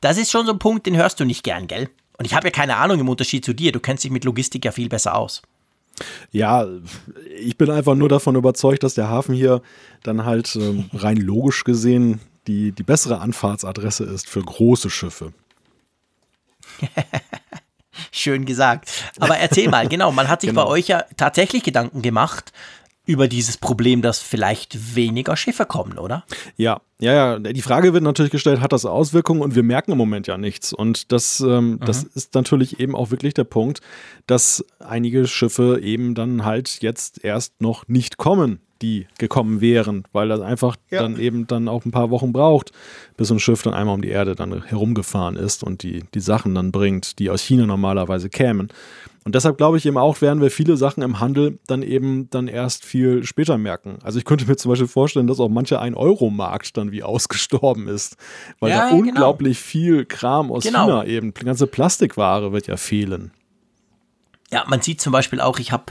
das 0.00 0.16
ist 0.16 0.32
schon 0.32 0.46
so 0.46 0.52
ein 0.52 0.58
Punkt, 0.58 0.86
den 0.86 0.96
hörst 0.96 1.20
du 1.20 1.24
nicht 1.24 1.44
gern, 1.44 1.68
gell? 1.68 1.90
Und 2.18 2.24
ich 2.24 2.34
habe 2.34 2.48
ja 2.48 2.50
keine 2.52 2.76
Ahnung 2.76 3.00
im 3.00 3.08
Unterschied 3.08 3.44
zu 3.44 3.52
dir. 3.52 3.72
Du 3.72 3.80
kennst 3.80 4.04
dich 4.04 4.10
mit 4.10 4.24
Logistik 4.24 4.64
ja 4.64 4.72
viel 4.72 4.88
besser 4.88 5.14
aus. 5.16 5.42
Ja, 6.30 6.66
ich 7.38 7.56
bin 7.56 7.70
einfach 7.70 7.94
nur 7.94 8.08
davon 8.08 8.36
überzeugt, 8.36 8.82
dass 8.82 8.94
der 8.94 9.08
Hafen 9.08 9.34
hier 9.34 9.62
dann 10.02 10.24
halt 10.24 10.56
ähm, 10.56 10.90
rein 10.92 11.16
logisch 11.16 11.64
gesehen 11.64 12.20
die, 12.46 12.72
die 12.72 12.82
bessere 12.82 13.20
Anfahrtsadresse 13.20 14.04
ist 14.04 14.28
für 14.28 14.42
große 14.42 14.90
Schiffe. 14.90 15.32
Schön 18.10 18.44
gesagt. 18.44 18.90
Aber 19.20 19.38
erzähl 19.38 19.68
mal, 19.68 19.88
genau, 19.88 20.10
man 20.12 20.28
hat 20.28 20.40
sich 20.40 20.50
genau. 20.50 20.64
bei 20.64 20.70
euch 20.70 20.88
ja 20.88 21.04
tatsächlich 21.16 21.62
Gedanken 21.62 22.02
gemacht 22.02 22.52
über 23.06 23.28
dieses 23.28 23.58
Problem, 23.58 24.00
dass 24.02 24.20
vielleicht 24.20 24.96
weniger 24.96 25.36
Schiffe 25.36 25.66
kommen, 25.66 25.98
oder? 25.98 26.24
Ja, 26.56 26.80
ja, 27.00 27.12
ja. 27.12 27.38
Die 27.38 27.62
Frage 27.62 27.92
wird 27.92 28.02
natürlich 28.02 28.32
gestellt, 28.32 28.60
hat 28.60 28.72
das 28.72 28.86
Auswirkungen? 28.86 29.42
Und 29.42 29.54
wir 29.54 29.62
merken 29.62 29.92
im 29.92 29.98
Moment 29.98 30.26
ja 30.26 30.38
nichts. 30.38 30.72
Und 30.72 31.12
das, 31.12 31.40
ähm, 31.40 31.72
mhm. 31.72 31.80
das 31.80 32.02
ist 32.02 32.34
natürlich 32.34 32.80
eben 32.80 32.96
auch 32.96 33.10
wirklich 33.10 33.34
der 33.34 33.44
Punkt, 33.44 33.80
dass 34.26 34.64
einige 34.78 35.26
Schiffe 35.26 35.80
eben 35.82 36.14
dann 36.14 36.44
halt 36.44 36.80
jetzt 36.80 37.22
erst 37.22 37.60
noch 37.60 37.86
nicht 37.88 38.16
kommen, 38.16 38.60
die 38.80 39.06
gekommen 39.18 39.60
wären, 39.60 40.04
weil 40.12 40.28
das 40.28 40.40
einfach 40.40 40.76
ja. 40.90 41.02
dann 41.02 41.18
eben 41.18 41.46
dann 41.46 41.68
auch 41.68 41.84
ein 41.84 41.90
paar 41.90 42.10
Wochen 42.10 42.32
braucht, 42.32 42.72
bis 43.16 43.30
ein 43.30 43.38
Schiff 43.38 43.62
dann 43.62 43.74
einmal 43.74 43.94
um 43.94 44.02
die 44.02 44.08
Erde 44.08 44.34
dann 44.34 44.64
herumgefahren 44.64 45.36
ist 45.36 45.62
und 45.62 45.82
die, 45.82 46.04
die 46.14 46.20
Sachen 46.20 46.54
dann 46.54 46.72
bringt, 46.72 47.18
die 47.18 47.30
aus 47.30 47.42
China 47.42 47.66
normalerweise 47.66 48.28
kämen. 48.28 48.68
Und 49.24 49.34
deshalb 49.34 49.56
glaube 49.56 49.78
ich 49.78 49.86
eben 49.86 49.96
auch, 49.96 50.20
werden 50.20 50.42
wir 50.42 50.50
viele 50.50 50.76
Sachen 50.76 51.02
im 51.02 51.18
Handel 51.18 51.58
dann 51.66 51.82
eben 51.82 52.28
dann 52.28 52.46
erst 52.46 52.84
viel 52.84 53.24
später 53.24 53.56
merken. 53.56 53.98
Also 54.02 54.18
ich 54.18 54.26
könnte 54.26 54.46
mir 54.46 54.56
zum 54.56 54.70
Beispiel 54.70 54.86
vorstellen, 54.86 55.26
dass 55.26 55.40
auch 55.40 55.48
mancher 55.48 55.82
1-Euro-Markt 55.82 56.76
dann 56.76 56.92
wie 56.92 57.02
ausgestorben 57.02 57.88
ist, 57.88 58.16
weil 58.60 58.70
ja, 58.70 58.76
da 58.76 58.90
genau. 58.90 59.00
unglaublich 59.00 59.58
viel 59.58 60.04
Kram 60.04 60.52
aus 60.52 60.64
genau. 60.64 60.84
China 60.84 61.04
eben, 61.06 61.32
die 61.32 61.44
ganze 61.44 61.66
Plastikware 61.66 62.52
wird 62.52 62.66
ja 62.66 62.76
fehlen. 62.76 63.32
Ja, 64.50 64.64
man 64.68 64.82
sieht 64.82 65.00
zum 65.00 65.12
Beispiel 65.12 65.40
auch, 65.40 65.58
ich 65.58 65.72
habe 65.72 65.86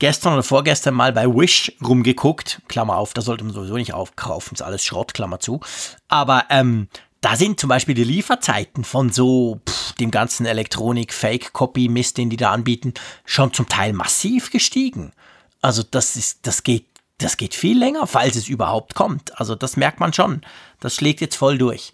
gestern 0.00 0.32
oder 0.32 0.42
vorgestern 0.42 0.94
mal 0.94 1.12
bei 1.12 1.26
Wish 1.26 1.72
rumgeguckt, 1.82 2.60
Klammer 2.68 2.96
auf, 2.96 3.14
da 3.14 3.22
sollte 3.22 3.44
man 3.44 3.54
sowieso 3.54 3.74
nicht 3.74 3.94
aufkaufen, 3.94 4.54
ist 4.54 4.62
alles 4.62 4.84
Schrott, 4.84 5.14
Klammer 5.14 5.38
zu. 5.38 5.60
Aber 6.08 6.44
ähm, 6.50 6.88
da 7.20 7.36
sind 7.36 7.60
zum 7.60 7.68
Beispiel 7.68 7.94
die 7.94 8.04
Lieferzeiten 8.04 8.82
von 8.82 9.10
so 9.10 9.60
pff, 9.66 9.81
dem 10.00 10.10
ganzen 10.10 10.46
Elektronik-Fake-Copy-Mist, 10.46 12.18
den 12.18 12.30
die 12.30 12.36
da 12.36 12.52
anbieten, 12.52 12.94
schon 13.24 13.52
zum 13.52 13.68
Teil 13.68 13.92
massiv 13.92 14.50
gestiegen. 14.50 15.12
Also 15.60 15.82
das 15.88 16.16
ist, 16.16 16.46
das 16.46 16.62
geht, 16.62 16.86
das 17.18 17.36
geht 17.36 17.54
viel 17.54 17.78
länger, 17.78 18.06
falls 18.06 18.36
es 18.36 18.48
überhaupt 18.48 18.94
kommt. 18.94 19.38
Also 19.38 19.54
das 19.54 19.76
merkt 19.76 20.00
man 20.00 20.12
schon. 20.12 20.42
Das 20.80 20.94
schlägt 20.94 21.20
jetzt 21.20 21.36
voll 21.36 21.58
durch. 21.58 21.92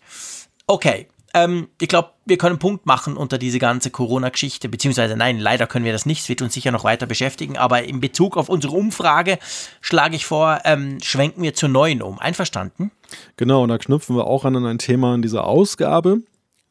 Okay, 0.66 1.08
ähm, 1.34 1.68
ich 1.80 1.88
glaube, 1.88 2.10
wir 2.24 2.38
können 2.38 2.58
Punkt 2.58 2.86
machen 2.86 3.16
unter 3.16 3.38
diese 3.38 3.58
ganze 3.58 3.90
Corona-Geschichte, 3.90 4.68
beziehungsweise 4.68 5.16
nein, 5.16 5.38
leider 5.38 5.66
können 5.66 5.84
wir 5.84 5.92
das 5.92 6.06
nicht, 6.06 6.22
es 6.22 6.28
wird 6.28 6.42
uns 6.42 6.54
sicher 6.54 6.72
noch 6.72 6.84
weiter 6.84 7.06
beschäftigen, 7.06 7.56
aber 7.56 7.84
in 7.84 8.00
Bezug 8.00 8.36
auf 8.36 8.48
unsere 8.48 8.74
Umfrage 8.74 9.38
schlage 9.80 10.16
ich 10.16 10.24
vor, 10.26 10.60
ähm, 10.64 10.98
schwenken 11.02 11.42
wir 11.42 11.54
zur 11.54 11.68
neuen 11.68 12.02
um. 12.02 12.18
Einverstanden? 12.18 12.90
Genau, 13.36 13.62
und 13.62 13.68
da 13.68 13.78
knüpfen 13.78 14.16
wir 14.16 14.26
auch 14.26 14.44
an 14.44 14.56
ein 14.56 14.78
Thema 14.78 15.14
in 15.14 15.22
dieser 15.22 15.44
Ausgabe 15.44 16.22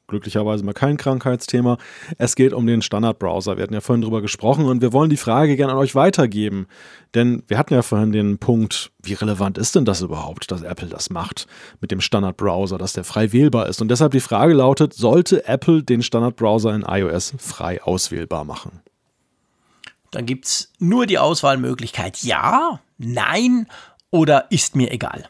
glücklicherweise 0.08 0.64
mal 0.64 0.74
kein 0.74 0.98
Krankheitsthema. 0.98 1.78
Es 2.18 2.36
geht 2.36 2.54
um 2.54 2.66
den 2.66 2.82
Standardbrowser. 2.82 3.58
Wir 3.58 3.64
hatten 3.64 3.74
ja 3.74 3.82
vorhin 3.82 4.02
drüber 4.02 4.22
gesprochen 4.22 4.66
und 4.66 4.82
wir 4.82 4.94
wollen 4.94 5.10
die 5.10 5.18
Frage 5.18 5.56
gerne 5.56 5.74
an 5.74 5.78
euch 5.78 5.96
weitergeben. 5.96 6.68
Denn 7.14 7.44
wir 7.48 7.58
hatten 7.58 7.74
ja 7.74 7.82
vorhin 7.82 8.12
den 8.12 8.38
Punkt, 8.38 8.92
wie 9.02 9.14
relevant 9.14 9.58
ist 9.58 9.76
denn 9.76 9.86
das 9.86 10.02
überhaupt, 10.02 10.52
dass 10.52 10.62
Apple 10.62 10.88
das 10.88 11.10
macht 11.10 11.48
mit 11.82 11.92
dem 11.92 12.02
Standardbrowser, 12.02 12.78
dass 12.78 12.94
der 12.94 13.04
frei 13.04 13.32
wählbar 13.34 13.68
ist. 13.68 13.82
Und 13.82 13.90
deshalb 13.90 14.14
die 14.14 14.20
Frage 14.20 14.54
lautet, 14.54 14.94
sollte 14.94 15.46
Apple 15.46 15.84
den 15.84 16.02
Standardbrowser 16.02 16.74
in 16.74 16.84
iOS 16.84 17.34
frei 17.38 17.82
auswählbar 17.84 18.46
machen? 18.46 18.82
Dann 20.12 20.26
gibt 20.26 20.46
es 20.46 20.72
nur 20.80 21.06
die 21.06 21.20
Auswahlmöglichkeit 21.20 22.24
ja, 22.24 22.80
nein 22.98 23.68
oder 24.10 24.52
ist 24.52 24.76
mir 24.76 24.92
egal. 24.92 25.28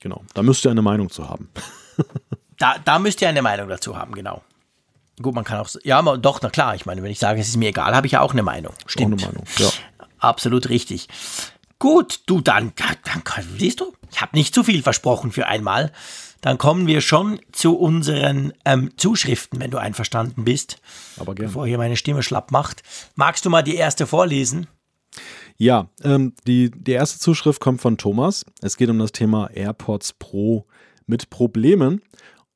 Genau, 0.00 0.24
da 0.34 0.42
müsst 0.42 0.64
ihr 0.64 0.72
eine 0.72 0.82
Meinung 0.82 1.10
zu 1.10 1.28
haben. 1.28 1.48
Da, 2.58 2.76
da 2.84 2.98
müsst 2.98 3.20
ihr 3.22 3.28
eine 3.28 3.42
Meinung 3.42 3.68
dazu 3.68 3.96
haben, 3.96 4.12
genau. 4.14 4.42
Gut, 5.20 5.34
man 5.34 5.44
kann 5.44 5.58
auch, 5.58 5.68
ja, 5.84 6.00
doch, 6.16 6.40
na 6.42 6.50
klar, 6.50 6.74
ich 6.74 6.86
meine, 6.86 7.02
wenn 7.02 7.10
ich 7.10 7.18
sage, 7.18 7.40
es 7.40 7.48
ist 7.48 7.56
mir 7.56 7.68
egal, 7.68 7.94
habe 7.94 8.06
ich 8.06 8.14
ja 8.14 8.20
auch 8.20 8.32
eine 8.32 8.42
Meinung. 8.42 8.72
Stimmt. 8.86 9.14
Auch 9.14 9.26
eine 9.26 9.32
Meinung, 9.32 9.46
ja. 9.58 9.68
Absolut 10.18 10.68
richtig. 10.68 11.08
Gut, 11.78 12.20
du, 12.26 12.40
dann, 12.40 12.72
dann 13.04 13.22
siehst 13.58 13.80
du, 13.80 13.92
ich 14.10 14.20
habe 14.20 14.36
nicht 14.36 14.54
zu 14.54 14.62
viel 14.62 14.82
versprochen 14.82 15.32
für 15.32 15.46
einmal. 15.46 15.92
Dann 16.40 16.58
kommen 16.58 16.86
wir 16.86 17.00
schon 17.00 17.40
zu 17.52 17.76
unseren 17.76 18.52
ähm, 18.64 18.90
Zuschriften, 18.96 19.60
wenn 19.60 19.70
du 19.70 19.78
einverstanden 19.78 20.44
bist. 20.44 20.78
Aber 21.18 21.34
gerne. 21.34 21.48
Bevor 21.48 21.66
hier 21.66 21.78
meine 21.78 21.96
Stimme 21.96 22.22
schlapp 22.22 22.50
macht. 22.50 22.82
Magst 23.14 23.44
du 23.44 23.50
mal 23.50 23.62
die 23.62 23.76
erste 23.76 24.06
vorlesen? 24.06 24.66
Ja, 25.56 25.88
ähm, 26.02 26.34
die, 26.46 26.70
die 26.70 26.92
erste 26.92 27.18
Zuschrift 27.20 27.60
kommt 27.60 27.80
von 27.80 27.96
Thomas. 27.96 28.44
Es 28.60 28.76
geht 28.76 28.90
um 28.90 28.98
das 28.98 29.12
Thema 29.12 29.50
AirPods 29.52 30.14
Pro 30.14 30.66
mit 31.06 31.30
Problemen. 31.30 32.02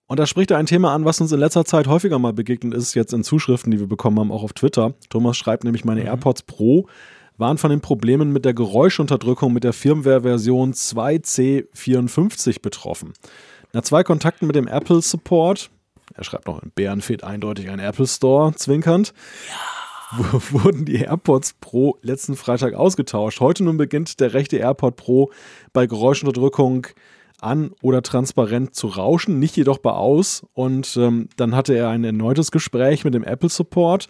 Und 0.08 0.20
da 0.20 0.26
spricht 0.26 0.52
er 0.52 0.58
ein 0.58 0.66
Thema 0.66 0.94
an, 0.94 1.04
was 1.04 1.20
uns 1.20 1.32
in 1.32 1.40
letzter 1.40 1.64
Zeit 1.64 1.88
häufiger 1.88 2.18
mal 2.20 2.32
begegnet 2.32 2.74
ist, 2.74 2.94
jetzt 2.94 3.12
in 3.12 3.24
Zuschriften, 3.24 3.72
die 3.72 3.80
wir 3.80 3.88
bekommen 3.88 4.20
haben, 4.20 4.30
auch 4.30 4.44
auf 4.44 4.52
Twitter. 4.52 4.94
Thomas 5.08 5.36
schreibt 5.36 5.64
nämlich, 5.64 5.84
meine 5.84 6.02
mhm. 6.02 6.06
AirPods 6.06 6.42
Pro 6.42 6.86
waren 7.38 7.58
von 7.58 7.70
den 7.70 7.80
Problemen 7.80 8.32
mit 8.32 8.44
der 8.44 8.54
Geräuschunterdrückung 8.54 9.52
mit 9.52 9.64
der 9.64 9.72
Firmware-Version 9.72 10.72
2C54 10.72 12.62
betroffen. 12.62 13.14
Nach 13.72 13.82
zwei 13.82 14.04
Kontakten 14.04 14.46
mit 14.46 14.56
dem 14.56 14.68
Apple 14.68 15.02
Support, 15.02 15.70
er 16.14 16.24
schreibt 16.24 16.46
noch, 16.46 16.62
in 16.62 16.70
Bären 16.70 17.02
fehlt 17.02 17.24
eindeutig 17.24 17.68
ein 17.68 17.80
Apple 17.80 18.06
Store, 18.06 18.54
zwinkernd, 18.54 19.12
ja. 19.48 20.40
wurden 20.52 20.84
die 20.84 21.02
AirPods 21.02 21.54
Pro 21.60 21.98
letzten 22.00 22.36
Freitag 22.36 22.74
ausgetauscht. 22.74 23.40
Heute 23.40 23.64
nun 23.64 23.76
beginnt 23.76 24.20
der 24.20 24.34
rechte 24.34 24.56
AirPod 24.56 24.94
Pro 24.96 25.32
bei 25.72 25.88
Geräuschunterdrückung 25.88 26.86
an 27.40 27.72
oder 27.82 28.02
transparent 28.02 28.74
zu 28.74 28.88
rauschen, 28.88 29.38
nicht 29.38 29.56
jedoch 29.56 29.78
bei 29.78 29.90
aus. 29.90 30.46
Und 30.54 30.96
ähm, 30.96 31.28
dann 31.36 31.54
hatte 31.54 31.74
er 31.74 31.88
ein 31.88 32.04
erneutes 32.04 32.50
Gespräch 32.50 33.04
mit 33.04 33.14
dem 33.14 33.24
Apple 33.24 33.48
Support. 33.48 34.08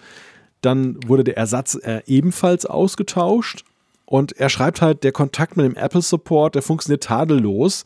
Dann 0.61 0.99
wurde 1.07 1.25
der 1.25 1.37
Ersatz 1.37 1.75
äh, 1.75 2.03
ebenfalls 2.07 2.67
ausgetauscht. 2.67 3.65
Und 4.05 4.33
er 4.37 4.49
schreibt 4.49 4.83
halt, 4.83 5.03
der 5.03 5.13
Kontakt 5.13 5.57
mit 5.57 5.67
dem 5.67 5.75
Apple 5.75 6.03
Support, 6.03 6.55
der 6.55 6.63
funktioniert 6.63 7.03
tadellos. 7.03 7.85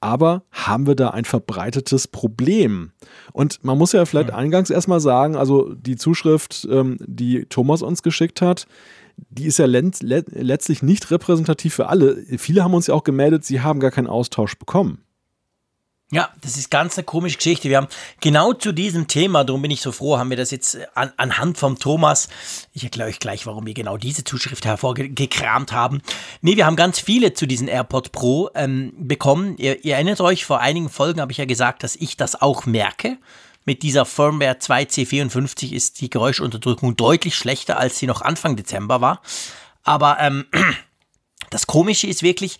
Aber 0.00 0.42
haben 0.52 0.86
wir 0.86 0.96
da 0.96 1.10
ein 1.10 1.24
verbreitetes 1.24 2.08
Problem? 2.08 2.92
Und 3.32 3.64
man 3.64 3.78
muss 3.78 3.92
ja 3.92 4.04
vielleicht 4.04 4.30
mhm. 4.30 4.36
eingangs 4.36 4.68
erstmal 4.68 5.00
sagen, 5.00 5.34
also 5.34 5.72
die 5.72 5.96
Zuschrift, 5.96 6.68
ähm, 6.70 6.98
die 7.00 7.46
Thomas 7.46 7.80
uns 7.80 8.02
geschickt 8.02 8.42
hat, 8.42 8.66
die 9.16 9.46
ist 9.46 9.58
ja 9.58 9.66
letztlich 9.66 10.82
nicht 10.82 11.10
repräsentativ 11.10 11.74
für 11.74 11.88
alle. 11.88 12.24
Viele 12.38 12.62
haben 12.62 12.74
uns 12.74 12.86
ja 12.86 12.94
auch 12.94 13.04
gemeldet, 13.04 13.44
sie 13.44 13.60
haben 13.60 13.80
gar 13.80 13.90
keinen 13.90 14.06
Austausch 14.06 14.56
bekommen. 14.58 15.04
Ja, 16.10 16.28
das 16.42 16.56
ist 16.56 16.70
ganz 16.70 16.96
eine 16.96 17.04
komische 17.04 17.38
Geschichte. 17.38 17.68
Wir 17.68 17.78
haben 17.78 17.88
genau 18.20 18.52
zu 18.52 18.72
diesem 18.72 19.08
Thema, 19.08 19.42
darum 19.42 19.62
bin 19.62 19.70
ich 19.70 19.80
so 19.80 19.90
froh, 19.90 20.18
haben 20.18 20.30
wir 20.30 20.36
das 20.36 20.50
jetzt 20.52 20.78
an, 20.94 21.12
anhand 21.16 21.58
vom 21.58 21.78
Thomas, 21.78 22.28
ich 22.72 22.84
erkläre 22.84 23.08
euch 23.08 23.18
gleich, 23.18 23.46
warum 23.46 23.66
wir 23.66 23.74
genau 23.74 23.96
diese 23.96 24.22
Zuschrift 24.22 24.64
hervorgekramt 24.64 25.72
haben. 25.72 26.02
Nee, 26.40 26.56
wir 26.56 26.66
haben 26.66 26.76
ganz 26.76 27.00
viele 27.00 27.32
zu 27.32 27.46
diesen 27.46 27.68
AirPod 27.68 28.12
Pro 28.12 28.50
ähm, 28.54 28.92
bekommen. 28.96 29.56
Ihr, 29.56 29.84
ihr 29.84 29.94
erinnert 29.94 30.20
euch, 30.20 30.44
vor 30.44 30.60
einigen 30.60 30.90
Folgen 30.90 31.20
habe 31.20 31.32
ich 31.32 31.38
ja 31.38 31.46
gesagt, 31.46 31.82
dass 31.82 31.96
ich 31.96 32.16
das 32.16 32.40
auch 32.40 32.66
merke. 32.66 33.16
Mit 33.64 33.82
dieser 33.82 34.04
Firmware 34.04 34.56
2C54 34.56 35.72
ist 35.72 36.00
die 36.00 36.10
Geräuschunterdrückung 36.10 36.96
deutlich 36.96 37.34
schlechter, 37.34 37.78
als 37.78 37.98
sie 37.98 38.06
noch 38.06 38.20
Anfang 38.20 38.56
Dezember 38.56 39.00
war. 39.00 39.22
Aber 39.82 40.18
ähm, 40.20 40.44
das 41.50 41.66
Komische 41.66 42.06
ist 42.06 42.22
wirklich, 42.22 42.58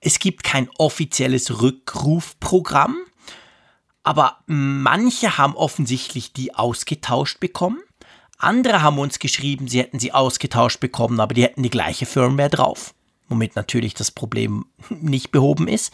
es 0.00 0.18
gibt 0.18 0.44
kein 0.44 0.70
offizielles 0.78 1.60
Rückrufprogramm. 1.60 2.96
Aber 4.02 4.38
manche 4.46 5.36
haben 5.36 5.56
offensichtlich 5.56 6.32
die 6.32 6.54
ausgetauscht 6.54 7.40
bekommen. 7.40 7.80
Andere 8.38 8.82
haben 8.82 8.98
uns 8.98 9.18
geschrieben, 9.18 9.66
sie 9.66 9.80
hätten 9.80 9.98
sie 9.98 10.12
ausgetauscht 10.12 10.78
bekommen, 10.80 11.20
aber 11.20 11.34
die 11.34 11.42
hätten 11.42 11.62
die 11.62 11.70
gleiche 11.70 12.06
Firmware 12.06 12.50
drauf, 12.50 12.94
womit 13.28 13.56
natürlich 13.56 13.94
das 13.94 14.10
Problem 14.10 14.66
nicht 14.90 15.32
behoben 15.32 15.68
ist. 15.68 15.92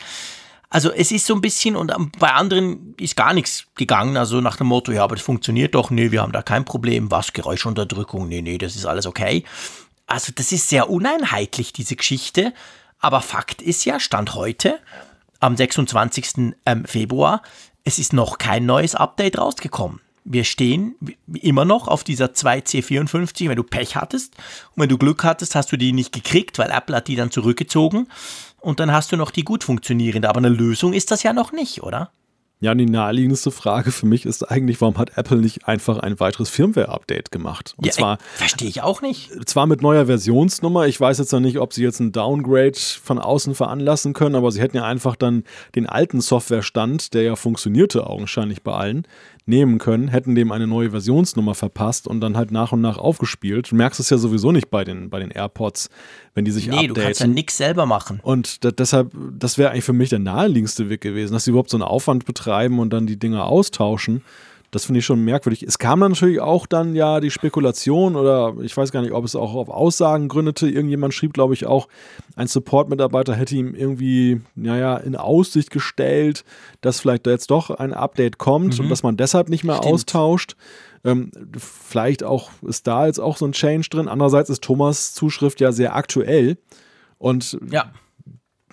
Also 0.73 0.91
es 0.91 1.13
ist 1.13 1.27
so 1.27 1.35
ein 1.35 1.43
bisschen 1.43 1.77
und 1.77 1.93
bei 2.19 2.33
anderen 2.33 2.95
ist 2.99 3.15
gar 3.15 3.35
nichts 3.35 3.67
gegangen, 3.75 4.17
also 4.17 4.41
nach 4.41 4.57
dem 4.57 4.69
Motto, 4.69 4.91
ja, 4.91 5.05
aber 5.05 5.17
das 5.17 5.23
funktioniert 5.23 5.75
doch, 5.75 5.91
nee, 5.91 6.13
wir 6.13 6.23
haben 6.23 6.33
da 6.33 6.41
kein 6.41 6.65
Problem, 6.65 7.11
was, 7.11 7.35
Geräuschunterdrückung, 7.35 8.27
nee, 8.27 8.41
nee, 8.41 8.57
das 8.57 8.75
ist 8.75 8.87
alles 8.87 9.05
okay. 9.05 9.45
Also 10.07 10.33
das 10.35 10.51
ist 10.51 10.71
sehr 10.71 10.89
uneinheitlich, 10.89 11.75
diese 11.75 11.95
Geschichte, 11.95 12.55
aber 13.01 13.21
Fakt 13.21 13.61
ist 13.61 13.85
ja, 13.85 14.01
Stand 14.01 14.35
heute, 14.35 14.81
am 15.41 15.59
26. 15.59 16.55
Ähm, 16.65 16.87
Februar, 16.87 17.43
es 17.85 17.99
ist 17.99 18.15
noch 18.15 18.39
kein 18.39 18.65
neues 18.65 18.95
Update 18.95 19.37
rausgekommen. 19.37 20.01
Wir 20.25 20.45
stehen 20.45 20.95
immer 21.35 21.67
noch 21.67 21.87
auf 21.87 22.03
dieser 22.03 22.27
2C54, 22.27 23.49
wenn 23.49 23.57
du 23.57 23.65
Pech 23.65 23.97
hattest. 23.97 24.37
Und 24.75 24.83
wenn 24.83 24.89
du 24.89 24.97
Glück 24.97 25.25
hattest, 25.25 25.55
hast 25.55 25.71
du 25.73 25.77
die 25.77 25.93
nicht 25.93 26.13
gekriegt, 26.13 26.59
weil 26.59 26.71
Apple 26.71 26.97
hat 26.97 27.09
die 27.09 27.17
dann 27.17 27.33
zurückgezogen 27.33 28.07
und 28.63 28.81
dann 28.81 28.93
hast 28.93 29.13
du 29.13 29.17
noch 29.17 29.31
die 29.31 29.45
gut 29.45 29.65
funktionierende. 29.65 30.29
Aber 30.29 30.39
eine 30.39 30.49
Lösung 30.49 30.93
ist 30.93 31.11
das 31.11 31.23
ja 31.23 31.33
noch 31.33 31.53
nicht, 31.53 31.83
oder? 31.83 32.11
Ja, 32.63 32.77
die 32.77 32.87
naheliegendste 32.87 33.51
Frage 33.51 33.91
für 33.91 34.07
mich 34.07 34.25
ist 34.25 34.49
eigentlich, 34.49 34.81
warum 34.81 34.97
hat 34.97 35.19
Apple 35.19 35.39
nicht 35.39 35.67
einfach 35.67 35.99
ein 35.99 36.21
weiteres 36.21 36.49
Firmware-Update 36.49 37.33
gemacht? 37.33 37.75
Und 37.77 37.87
ja, 37.87 37.93
zwar 37.93 38.19
verstehe 38.37 38.69
ich 38.69 38.83
auch 38.83 39.03
nicht. 39.03 39.33
Zwar 39.49 39.67
mit 39.67 39.83
neuer 39.83 40.07
Versionsnummer. 40.07 40.87
Ich 40.87 41.01
weiß 41.01 41.19
jetzt 41.19 41.33
noch 41.33 41.41
nicht, 41.41 41.59
ob 41.59 41.73
sie 41.73 41.83
jetzt 41.83 41.99
ein 41.99 42.13
Downgrade 42.13 42.79
von 43.03 43.19
außen 43.19 43.57
veranlassen 43.57 44.13
können, 44.13 44.37
aber 44.37 44.53
sie 44.53 44.61
hätten 44.61 44.77
ja 44.77 44.85
einfach 44.85 45.17
dann 45.17 45.43
den 45.75 45.89
alten 45.89 46.21
Softwarestand, 46.21 47.15
der 47.15 47.23
ja 47.23 47.35
funktionierte 47.35 48.07
augenscheinlich 48.07 48.63
bei 48.63 48.75
allen, 48.75 49.09
nehmen 49.45 49.79
können, 49.79 50.09
hätten 50.09 50.35
dem 50.35 50.53
eine 50.53 50.67
neue 50.67 50.91
Versionsnummer 50.91 51.55
verpasst 51.55 52.07
und 52.07 52.21
dann 52.21 52.37
halt 52.37 52.51
nach 52.53 52.73
und 52.73 52.81
nach 52.81 52.99
aufgespielt. 52.99 53.71
Du 53.73 53.77
merkst 53.77 53.99
es 53.99 54.11
ja 54.11 54.19
sowieso 54.19 54.53
nicht 54.53 54.71
bei 54.71 54.85
den, 54.85 55.11
bei 55.11 55.19
den 55.19 55.31
AirPods, 55.31 55.91
wenn 56.35 56.45
die 56.45 56.51
sich 56.51 56.67
nee, 56.67 56.75
updaten. 56.75 56.95
du 56.95 57.01
kannst 57.01 57.21
ja 57.21 57.27
nichts 57.27 57.57
selber 57.57 57.87
machen. 57.87 58.21
Und 58.23 58.61
deshalb, 58.79 59.13
das 59.39 59.59
wäre 59.59 59.71
eigentlich 59.71 59.85
für 59.85 59.93
mich 59.93 60.11
der 60.11 60.21
naheliegendste 60.21 60.89
Weg 60.89 61.01
gewesen, 61.01 61.33
dass 61.33 61.45
sie 61.45 61.51
überhaupt 61.51 61.71
so 61.71 61.77
einen 61.77 61.83
Aufwand 61.83 62.25
betreiben 62.25 62.79
und 62.79 62.93
dann 62.93 63.07
die 63.07 63.19
Dinge 63.19 63.45
austauschen. 63.45 64.23
Das 64.73 64.87
finde 64.87 65.01
ich 65.01 65.05
schon 65.05 65.23
merkwürdig. 65.23 65.63
Es 65.63 65.79
kam 65.79 66.01
dann 66.01 66.13
natürlich 66.13 66.41
auch 66.41 66.67
dann 66.67 66.97
ja 66.97 67.21
die 67.21 67.31
Spekulation 67.31 68.17
oder 68.17 68.55
ich 68.63 68.75
weiß 68.75 68.91
gar 68.91 69.03
nicht, 69.03 69.13
ob 69.13 69.23
es 69.27 69.37
auch 69.37 69.55
auf 69.55 69.69
Aussagen 69.69 70.29
gründete. 70.29 70.67
Irgendjemand 70.67 71.13
schrieb, 71.13 71.35
glaube 71.35 71.53
ich, 71.53 71.67
auch, 71.67 71.89
ein 72.37 72.47
Support-Mitarbeiter 72.47 73.35
hätte 73.35 73.55
ihm 73.55 73.75
irgendwie, 73.75 74.41
naja, 74.55 74.97
in 74.97 75.15
Aussicht 75.15 75.71
gestellt, 75.71 76.45
dass 76.81 77.01
vielleicht 77.01 77.27
jetzt 77.27 77.51
doch 77.51 77.69
ein 77.69 77.93
Update 77.93 78.39
kommt 78.39 78.79
mhm. 78.79 78.85
und 78.85 78.91
dass 78.91 79.03
man 79.03 79.19
deshalb 79.19 79.51
nicht 79.51 79.63
mehr 79.63 79.77
Stimmt. 79.77 79.93
austauscht. 79.93 80.57
Ähm, 81.05 81.33
vielleicht 81.59 82.25
auch 82.25 82.51
ist 82.63 82.87
da 82.87 83.07
jetzt 83.07 83.21
auch 83.21 83.37
so 83.37 83.45
ein 83.45 83.53
Change 83.53 83.89
drin. 83.91 84.09
Andererseits 84.09 84.49
ist 84.49 84.65
Thomas 84.65 85.13
Zuschrift 85.13 85.61
ja 85.61 85.73
sehr 85.73 85.95
aktuell. 85.95 86.57
Und 87.19 87.59
ja 87.71 87.93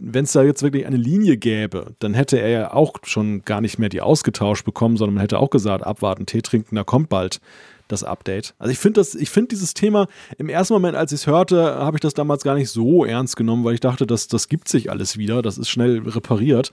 wenn 0.02 0.26
es 0.26 0.32
da 0.32 0.44
jetzt 0.44 0.64
wirklich 0.64 0.86
eine 0.86 0.98
Linie 0.98 1.38
gäbe, 1.38 1.94
dann 2.00 2.14
hätte 2.14 2.40
er 2.40 2.50
ja 2.50 2.74
auch 2.74 2.94
schon 3.04 3.44
gar 3.44 3.62
nicht 3.62 3.80
mehr 3.80 3.90
die 3.90 4.02
ausgetauscht 4.02 4.66
bekommen, 4.66 4.98
sondern 4.98 5.16
man 5.16 5.22
hätte 5.22 5.40
auch 5.40 5.50
gesagt, 5.50 5.86
abwarten, 5.86 6.26
Tee 6.26 6.42
trinken, 6.42 6.76
da 6.76 6.84
kommt 6.84 7.10
bald 7.10 7.42
das 7.88 8.04
Update. 8.04 8.54
Also 8.60 8.72
ich 8.72 8.78
finde 8.78 9.02
das, 9.02 9.16
ich 9.16 9.30
finde 9.30 9.50
dieses 9.50 9.74
Thema 9.74 10.08
im 10.38 10.48
ersten 10.48 10.74
Moment, 10.74 10.96
als 10.96 11.12
ich 11.12 11.22
es 11.22 11.28
hörte, 11.28 11.76
habe 11.76 11.98
ich 11.98 12.02
das 12.02 12.14
damals 12.14 12.44
gar 12.44 12.56
nicht 12.56 12.70
so 12.70 13.04
ernst 13.04 13.36
genommen, 13.36 13.64
weil 13.64 13.74
ich 13.74 13.80
dachte, 13.80 14.08
das, 14.08 14.28
das 14.28 14.48
gibt 14.48 14.70
sich 14.70 14.92
alles 14.92 15.18
wieder, 15.18 15.42
das 15.42 15.58
ist 15.58 15.70
schnell 15.70 16.00
repariert. 16.08 16.72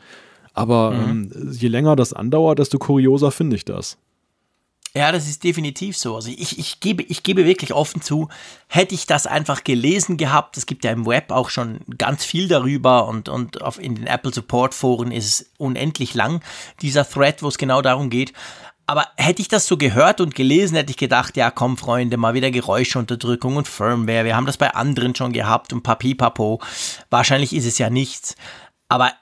Aber 0.52 0.92
mhm. 0.92 1.30
ähm, 1.34 1.50
je 1.52 1.68
länger 1.68 1.96
das 1.96 2.12
andauert, 2.12 2.58
desto 2.58 2.78
kurioser 2.78 3.30
finde 3.30 3.56
ich 3.56 3.64
das. 3.64 3.98
Ja, 4.96 5.12
das 5.12 5.28
ist 5.28 5.44
definitiv 5.44 5.94
so. 5.94 6.14
Also 6.14 6.30
ich, 6.30 6.58
ich, 6.58 6.80
gebe, 6.80 7.02
ich 7.02 7.22
gebe 7.22 7.44
wirklich 7.44 7.74
offen 7.74 8.00
zu, 8.00 8.30
hätte 8.66 8.94
ich 8.94 9.04
das 9.04 9.26
einfach 9.26 9.62
gelesen 9.62 10.16
gehabt, 10.16 10.56
es 10.56 10.64
gibt 10.64 10.84
ja 10.84 10.90
im 10.90 11.04
Web 11.04 11.32
auch 11.32 11.50
schon 11.50 11.80
ganz 11.98 12.24
viel 12.24 12.48
darüber 12.48 13.06
und, 13.06 13.28
und 13.28 13.60
auf, 13.60 13.78
in 13.78 13.94
den 13.94 14.06
Apple 14.06 14.32
Support 14.32 14.72
Foren 14.72 15.12
ist 15.12 15.26
es 15.26 15.50
unendlich 15.58 16.14
lang, 16.14 16.40
dieser 16.80 17.06
Thread, 17.06 17.42
wo 17.42 17.48
es 17.48 17.58
genau 17.58 17.82
darum 17.82 18.08
geht. 18.08 18.32
Aber 18.86 19.06
hätte 19.18 19.42
ich 19.42 19.48
das 19.48 19.66
so 19.66 19.76
gehört 19.76 20.22
und 20.22 20.34
gelesen, 20.34 20.76
hätte 20.76 20.92
ich 20.92 20.96
gedacht, 20.96 21.36
ja 21.36 21.50
komm 21.50 21.76
Freunde, 21.76 22.16
mal 22.16 22.32
wieder 22.32 22.50
Geräuschunterdrückung 22.50 23.56
und 23.56 23.68
Firmware. 23.68 24.24
Wir 24.24 24.34
haben 24.34 24.46
das 24.46 24.56
bei 24.56 24.74
anderen 24.74 25.14
schon 25.14 25.34
gehabt 25.34 25.74
und 25.74 25.82
Papi 25.82 26.14
Papo. 26.14 26.62
Wahrscheinlich 27.10 27.54
ist 27.54 27.66
es 27.66 27.76
ja 27.76 27.90
nichts. 27.90 28.34
Aber 28.88 29.12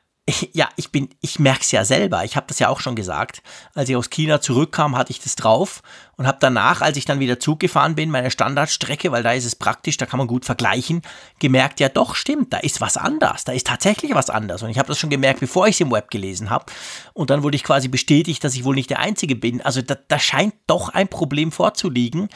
ja, 0.52 0.70
ich 0.76 0.90
bin, 0.90 1.10
ich 1.20 1.38
merke 1.38 1.60
es 1.60 1.70
ja 1.70 1.84
selber. 1.84 2.24
Ich 2.24 2.34
habe 2.34 2.46
das 2.48 2.58
ja 2.58 2.70
auch 2.70 2.80
schon 2.80 2.96
gesagt. 2.96 3.42
Als 3.74 3.90
ich 3.90 3.96
aus 3.96 4.08
China 4.08 4.40
zurückkam, 4.40 4.96
hatte 4.96 5.10
ich 5.10 5.20
das 5.20 5.36
drauf 5.36 5.82
und 6.16 6.26
habe 6.26 6.38
danach, 6.40 6.80
als 6.80 6.96
ich 6.96 7.04
dann 7.04 7.20
wieder 7.20 7.38
Zug 7.38 7.60
gefahren 7.60 7.94
bin, 7.94 8.10
meine 8.10 8.30
Standardstrecke, 8.30 9.12
weil 9.12 9.22
da 9.22 9.32
ist 9.32 9.44
es 9.44 9.54
praktisch, 9.54 9.98
da 9.98 10.06
kann 10.06 10.16
man 10.18 10.26
gut 10.26 10.46
vergleichen, 10.46 11.02
gemerkt, 11.40 11.78
ja 11.78 11.90
doch, 11.90 12.14
stimmt, 12.14 12.54
da 12.54 12.58
ist 12.58 12.80
was 12.80 12.96
anders. 12.96 13.44
Da 13.44 13.52
ist 13.52 13.66
tatsächlich 13.66 14.14
was 14.14 14.30
anders. 14.30 14.62
Und 14.62 14.70
ich 14.70 14.78
habe 14.78 14.88
das 14.88 14.98
schon 14.98 15.10
gemerkt, 15.10 15.40
bevor 15.40 15.66
ich 15.66 15.76
es 15.76 15.80
im 15.80 15.92
Web 15.92 16.10
gelesen 16.10 16.48
habe. 16.48 16.66
Und 17.12 17.28
dann 17.28 17.42
wurde 17.42 17.56
ich 17.56 17.64
quasi 17.64 17.88
bestätigt, 17.88 18.42
dass 18.44 18.54
ich 18.54 18.64
wohl 18.64 18.74
nicht 18.74 18.90
der 18.90 19.00
Einzige 19.00 19.36
bin. 19.36 19.60
Also 19.60 19.82
da, 19.82 19.94
da 20.08 20.18
scheint 20.18 20.54
doch 20.66 20.88
ein 20.88 21.08
Problem 21.08 21.52
vorzuliegen 21.52 22.30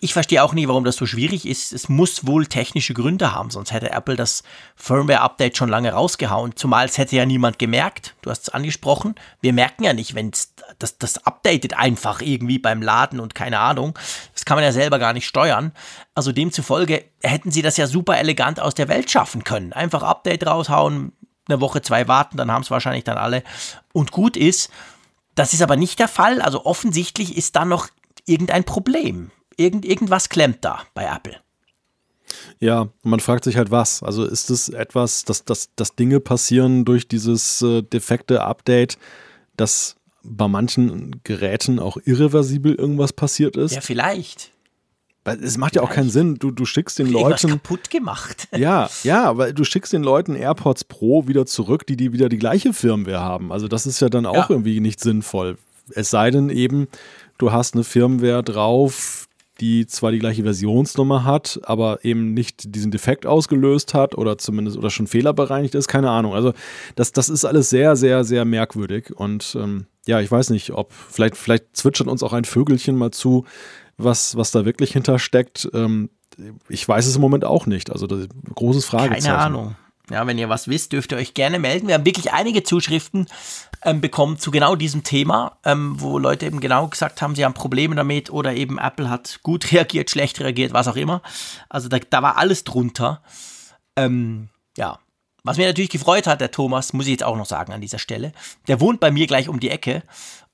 ich 0.00 0.14
verstehe 0.14 0.42
auch 0.42 0.54
nie, 0.54 0.68
warum 0.68 0.84
das 0.84 0.96
so 0.96 1.04
schwierig 1.04 1.46
ist. 1.46 1.72
Es 1.72 1.90
muss 1.90 2.26
wohl 2.26 2.46
technische 2.46 2.94
Gründe 2.94 3.34
haben, 3.34 3.50
sonst 3.50 3.72
hätte 3.72 3.90
Apple 3.90 4.16
das 4.16 4.42
Firmware-Update 4.76 5.56
schon 5.56 5.68
lange 5.68 5.92
rausgehauen. 5.92 6.56
Zumal 6.56 6.86
es 6.86 6.96
hätte 6.96 7.16
ja 7.16 7.26
niemand 7.26 7.58
gemerkt. 7.58 8.14
Du 8.22 8.30
hast 8.30 8.44
es 8.44 8.48
angesprochen. 8.48 9.16
Wir 9.42 9.52
merken 9.52 9.84
ja 9.84 9.92
nicht, 9.92 10.14
wenn 10.14 10.30
das, 10.78 10.96
das 10.96 11.26
updatet 11.26 11.74
einfach 11.74 12.22
irgendwie 12.22 12.58
beim 12.58 12.80
Laden 12.80 13.20
und 13.20 13.34
keine 13.34 13.58
Ahnung. 13.58 13.98
Das 14.32 14.46
kann 14.46 14.56
man 14.56 14.64
ja 14.64 14.72
selber 14.72 14.98
gar 14.98 15.12
nicht 15.12 15.26
steuern. 15.26 15.72
Also 16.14 16.32
demzufolge 16.32 17.04
hätten 17.22 17.50
sie 17.50 17.62
das 17.62 17.76
ja 17.76 17.86
super 17.86 18.18
elegant 18.18 18.60
aus 18.60 18.74
der 18.74 18.88
Welt 18.88 19.10
schaffen 19.10 19.44
können. 19.44 19.74
Einfach 19.74 20.02
Update 20.02 20.46
raushauen, 20.46 21.12
eine 21.48 21.60
Woche, 21.60 21.82
zwei 21.82 22.08
warten, 22.08 22.38
dann 22.38 22.50
haben 22.50 22.62
es 22.62 22.70
wahrscheinlich 22.70 23.04
dann 23.04 23.18
alle 23.18 23.42
und 23.92 24.10
gut 24.10 24.38
ist. 24.38 24.70
Das 25.34 25.52
ist 25.52 25.60
aber 25.60 25.76
nicht 25.76 25.98
der 25.98 26.08
Fall. 26.08 26.40
Also 26.40 26.64
offensichtlich 26.64 27.36
ist 27.36 27.56
da 27.56 27.66
noch 27.66 27.88
irgendein 28.24 28.64
Problem 28.64 29.30
irgend, 29.56 29.84
irgendwas 29.84 30.28
klemmt 30.28 30.58
da 30.64 30.82
bei 30.94 31.04
Apple. 31.04 31.36
Ja, 32.58 32.88
man 33.02 33.20
fragt 33.20 33.44
sich 33.44 33.56
halt 33.56 33.70
was. 33.70 34.02
Also 34.02 34.24
ist 34.24 34.50
es 34.50 34.68
etwas, 34.68 35.24
dass, 35.24 35.44
dass, 35.44 35.74
dass 35.76 35.94
Dinge 35.94 36.20
passieren 36.20 36.84
durch 36.84 37.08
dieses 37.08 37.62
äh, 37.62 37.82
defekte 37.82 38.42
Update, 38.42 38.98
dass 39.56 39.96
bei 40.22 40.48
manchen 40.48 41.20
Geräten 41.22 41.78
auch 41.78 41.98
irreversibel 42.04 42.74
irgendwas 42.74 43.12
passiert 43.12 43.56
ist? 43.56 43.74
Ja, 43.74 43.80
vielleicht. 43.80 44.50
Weil 45.24 45.42
es 45.42 45.58
macht 45.58 45.74
ja 45.74 45.82
auch 45.82 45.90
keinen 45.90 46.08
Sinn. 46.08 46.36
Du, 46.36 46.52
du 46.52 46.64
schickst 46.64 47.00
den 47.00 47.08
Leuten. 47.08 47.50
kaputt 47.50 47.90
gemacht. 47.90 48.48
Ja, 48.56 48.88
ja, 49.02 49.36
weil 49.36 49.52
du 49.52 49.64
schickst 49.64 49.92
den 49.92 50.02
Leuten 50.02 50.36
AirPods 50.36 50.84
Pro 50.84 51.26
wieder 51.26 51.46
zurück, 51.46 51.86
die 51.86 51.96
die 51.96 52.12
wieder 52.12 52.28
die 52.28 52.38
gleiche 52.38 52.72
Firmware 52.72 53.20
haben. 53.20 53.52
Also 53.52 53.66
das 53.68 53.86
ist 53.86 54.00
ja 54.00 54.08
dann 54.08 54.24
auch 54.24 54.34
ja. 54.34 54.46
irgendwie 54.50 54.80
nicht 54.80 55.00
sinnvoll. 55.00 55.58
Es 55.90 56.10
sei 56.10 56.30
denn 56.30 56.48
eben, 56.48 56.86
du 57.38 57.52
hast 57.52 57.74
eine 57.74 57.84
Firmware 57.84 58.42
drauf, 58.42 59.25
die 59.60 59.86
zwar 59.86 60.12
die 60.12 60.18
gleiche 60.18 60.42
Versionsnummer 60.42 61.24
hat, 61.24 61.60
aber 61.64 62.04
eben 62.04 62.34
nicht 62.34 62.74
diesen 62.74 62.90
Defekt 62.90 63.26
ausgelöst 63.26 63.94
hat 63.94 64.16
oder 64.16 64.38
zumindest 64.38 64.76
oder 64.76 64.90
schon 64.90 65.06
fehlerbereinigt 65.06 65.74
ist, 65.74 65.88
keine 65.88 66.10
Ahnung. 66.10 66.34
Also 66.34 66.52
das, 66.94 67.12
das 67.12 67.28
ist 67.28 67.44
alles 67.44 67.70
sehr, 67.70 67.96
sehr, 67.96 68.24
sehr 68.24 68.44
merkwürdig 68.44 69.16
und 69.16 69.56
ähm, 69.58 69.86
ja, 70.06 70.20
ich 70.20 70.30
weiß 70.30 70.50
nicht, 70.50 70.72
ob 70.72 70.92
vielleicht, 70.92 71.36
vielleicht 71.36 71.76
zwitschert 71.76 72.08
uns 72.08 72.22
auch 72.22 72.32
ein 72.32 72.44
Vögelchen 72.44 72.96
mal 72.96 73.10
zu, 73.10 73.44
was, 73.96 74.36
was 74.36 74.50
da 74.50 74.64
wirklich 74.64 74.92
hintersteckt. 74.92 75.68
Ähm, 75.74 76.10
ich 76.68 76.86
weiß 76.86 77.06
es 77.06 77.16
im 77.16 77.22
Moment 77.22 77.44
auch 77.44 77.66
nicht. 77.66 77.90
Also 77.90 78.06
das 78.06 78.28
großes 78.54 78.84
Fragezeichen. 78.84 79.24
Keine 79.24 79.38
Ahnung. 79.38 79.76
Ja, 80.10 80.26
wenn 80.26 80.38
ihr 80.38 80.48
was 80.48 80.68
wisst, 80.68 80.92
dürft 80.92 81.10
ihr 81.12 81.18
euch 81.18 81.34
gerne 81.34 81.58
melden. 81.58 81.88
Wir 81.88 81.94
haben 81.94 82.04
wirklich 82.04 82.32
einige 82.32 82.62
Zuschriften 82.62 83.26
ähm, 83.82 84.00
bekommen 84.00 84.38
zu 84.38 84.52
genau 84.52 84.76
diesem 84.76 85.02
Thema, 85.02 85.58
ähm, 85.64 86.00
wo 86.00 86.18
Leute 86.18 86.46
eben 86.46 86.60
genau 86.60 86.86
gesagt 86.86 87.20
haben, 87.20 87.34
sie 87.34 87.44
haben 87.44 87.54
Probleme 87.54 87.96
damit 87.96 88.30
oder 88.30 88.54
eben 88.54 88.78
Apple 88.78 89.10
hat 89.10 89.40
gut 89.42 89.72
reagiert, 89.72 90.10
schlecht 90.10 90.40
reagiert, 90.40 90.72
was 90.72 90.86
auch 90.86 90.96
immer. 90.96 91.22
Also 91.68 91.88
da, 91.88 91.98
da 91.98 92.22
war 92.22 92.36
alles 92.36 92.62
drunter. 92.62 93.22
Ähm, 93.96 94.48
ja. 94.76 94.98
Was 95.42 95.58
mir 95.58 95.66
natürlich 95.66 95.90
gefreut 95.90 96.26
hat, 96.26 96.40
der 96.40 96.50
Thomas, 96.50 96.92
muss 96.92 97.06
ich 97.06 97.12
jetzt 97.12 97.22
auch 97.22 97.36
noch 97.36 97.46
sagen 97.46 97.72
an 97.72 97.80
dieser 97.80 98.00
Stelle, 98.00 98.32
der 98.66 98.80
wohnt 98.80 98.98
bei 98.98 99.12
mir 99.12 99.28
gleich 99.28 99.48
um 99.48 99.60
die 99.60 99.70
Ecke 99.70 100.02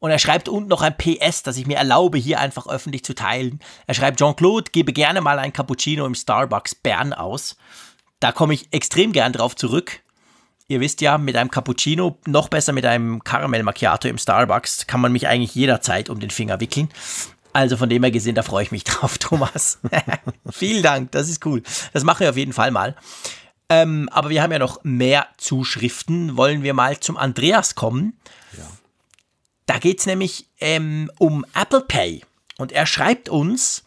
und 0.01 0.11
er 0.11 0.19
schreibt 0.19 0.51
unten 0.51 0.69
noch 0.69 0.83
ein 0.83 0.97
PS, 0.97 1.43
das 1.43 1.57
ich 1.57 1.67
mir 1.67 1.77
erlaube, 1.77 2.19
hier 2.19 2.41
einfach 2.41 2.67
öffentlich 2.67 3.03
zu 3.05 3.15
teilen. 3.15 3.61
Er 3.87 3.95
schreibt, 3.95 4.19
Jean-Claude, 4.19 4.71
gebe 4.71 4.93
gerne 4.93 5.23
mal 5.23 5.39
ein 5.39 5.55
Cappuccino 5.55 6.05
im 6.05 6.15
Starbucks 6.15 6.75
Bern 6.75 7.15
aus. 7.15 7.57
Da 8.23 8.31
komme 8.31 8.55
ich 8.55 8.69
extrem 8.73 9.11
gern 9.11 9.33
drauf 9.33 9.57
zurück. 9.57 9.99
Ihr 10.69 10.79
wisst 10.79 11.01
ja, 11.01 11.19
mit 11.19 11.35
einem 11.35 11.51
Cappuccino, 11.51 12.19
noch 12.25 12.49
besser 12.49 12.73
mit 12.73 12.87
einem 12.87 13.25
Karamell 13.25 13.65
Macchiato 13.65 14.07
im 14.07 14.17
Starbucks, 14.17 14.87
kann 14.87 15.01
man 15.01 15.11
mich 15.11 15.27
eigentlich 15.27 15.57
jederzeit 15.57 16.09
um 16.09 16.21
den 16.21 16.31
Finger 16.31 16.61
wickeln. 16.61 16.89
Also 17.53 17.77
von 17.77 17.89
dem 17.89 18.05
her 18.05 18.13
gesehen, 18.13 18.37
da 18.37 18.45
freue 18.45 18.63
ich 18.63 18.71
mich 18.71 18.85
drauf, 18.85 19.19
Thomas. 19.19 19.81
Vielen 20.53 20.85
Dank, 20.85 21.11
das 21.11 21.29
ist 21.29 21.45
cool. 21.45 21.65
Das 21.93 22.05
mache 22.05 22.23
ich 22.23 22.31
auf 22.31 22.37
jeden 22.37 22.53
Fall 22.53 22.71
mal. 22.71 22.95
Ähm, 23.69 24.09
aber 24.13 24.31
wir 24.31 24.41
haben 24.41 24.53
ja 24.53 24.61
noch 24.61 24.85
mehr 24.85 25.27
Zuschriften. 25.37 26.37
Wollen 26.37 26.63
wir 26.63 26.75
mal 26.75 27.01
zum 27.01 27.17
Andreas 27.17 27.75
kommen? 27.75 28.17
Ja. 28.57 28.69
Da 29.67 29.79
geht 29.79 29.99
es 29.99 30.07
nämlich 30.07 30.47
ähm, 30.61 31.11
um 31.19 31.45
Apple 31.61 31.81
Pay. 31.81 32.23
Und 32.57 32.71
er 32.71 32.87
schreibt 32.87 33.29
uns, 33.29 33.83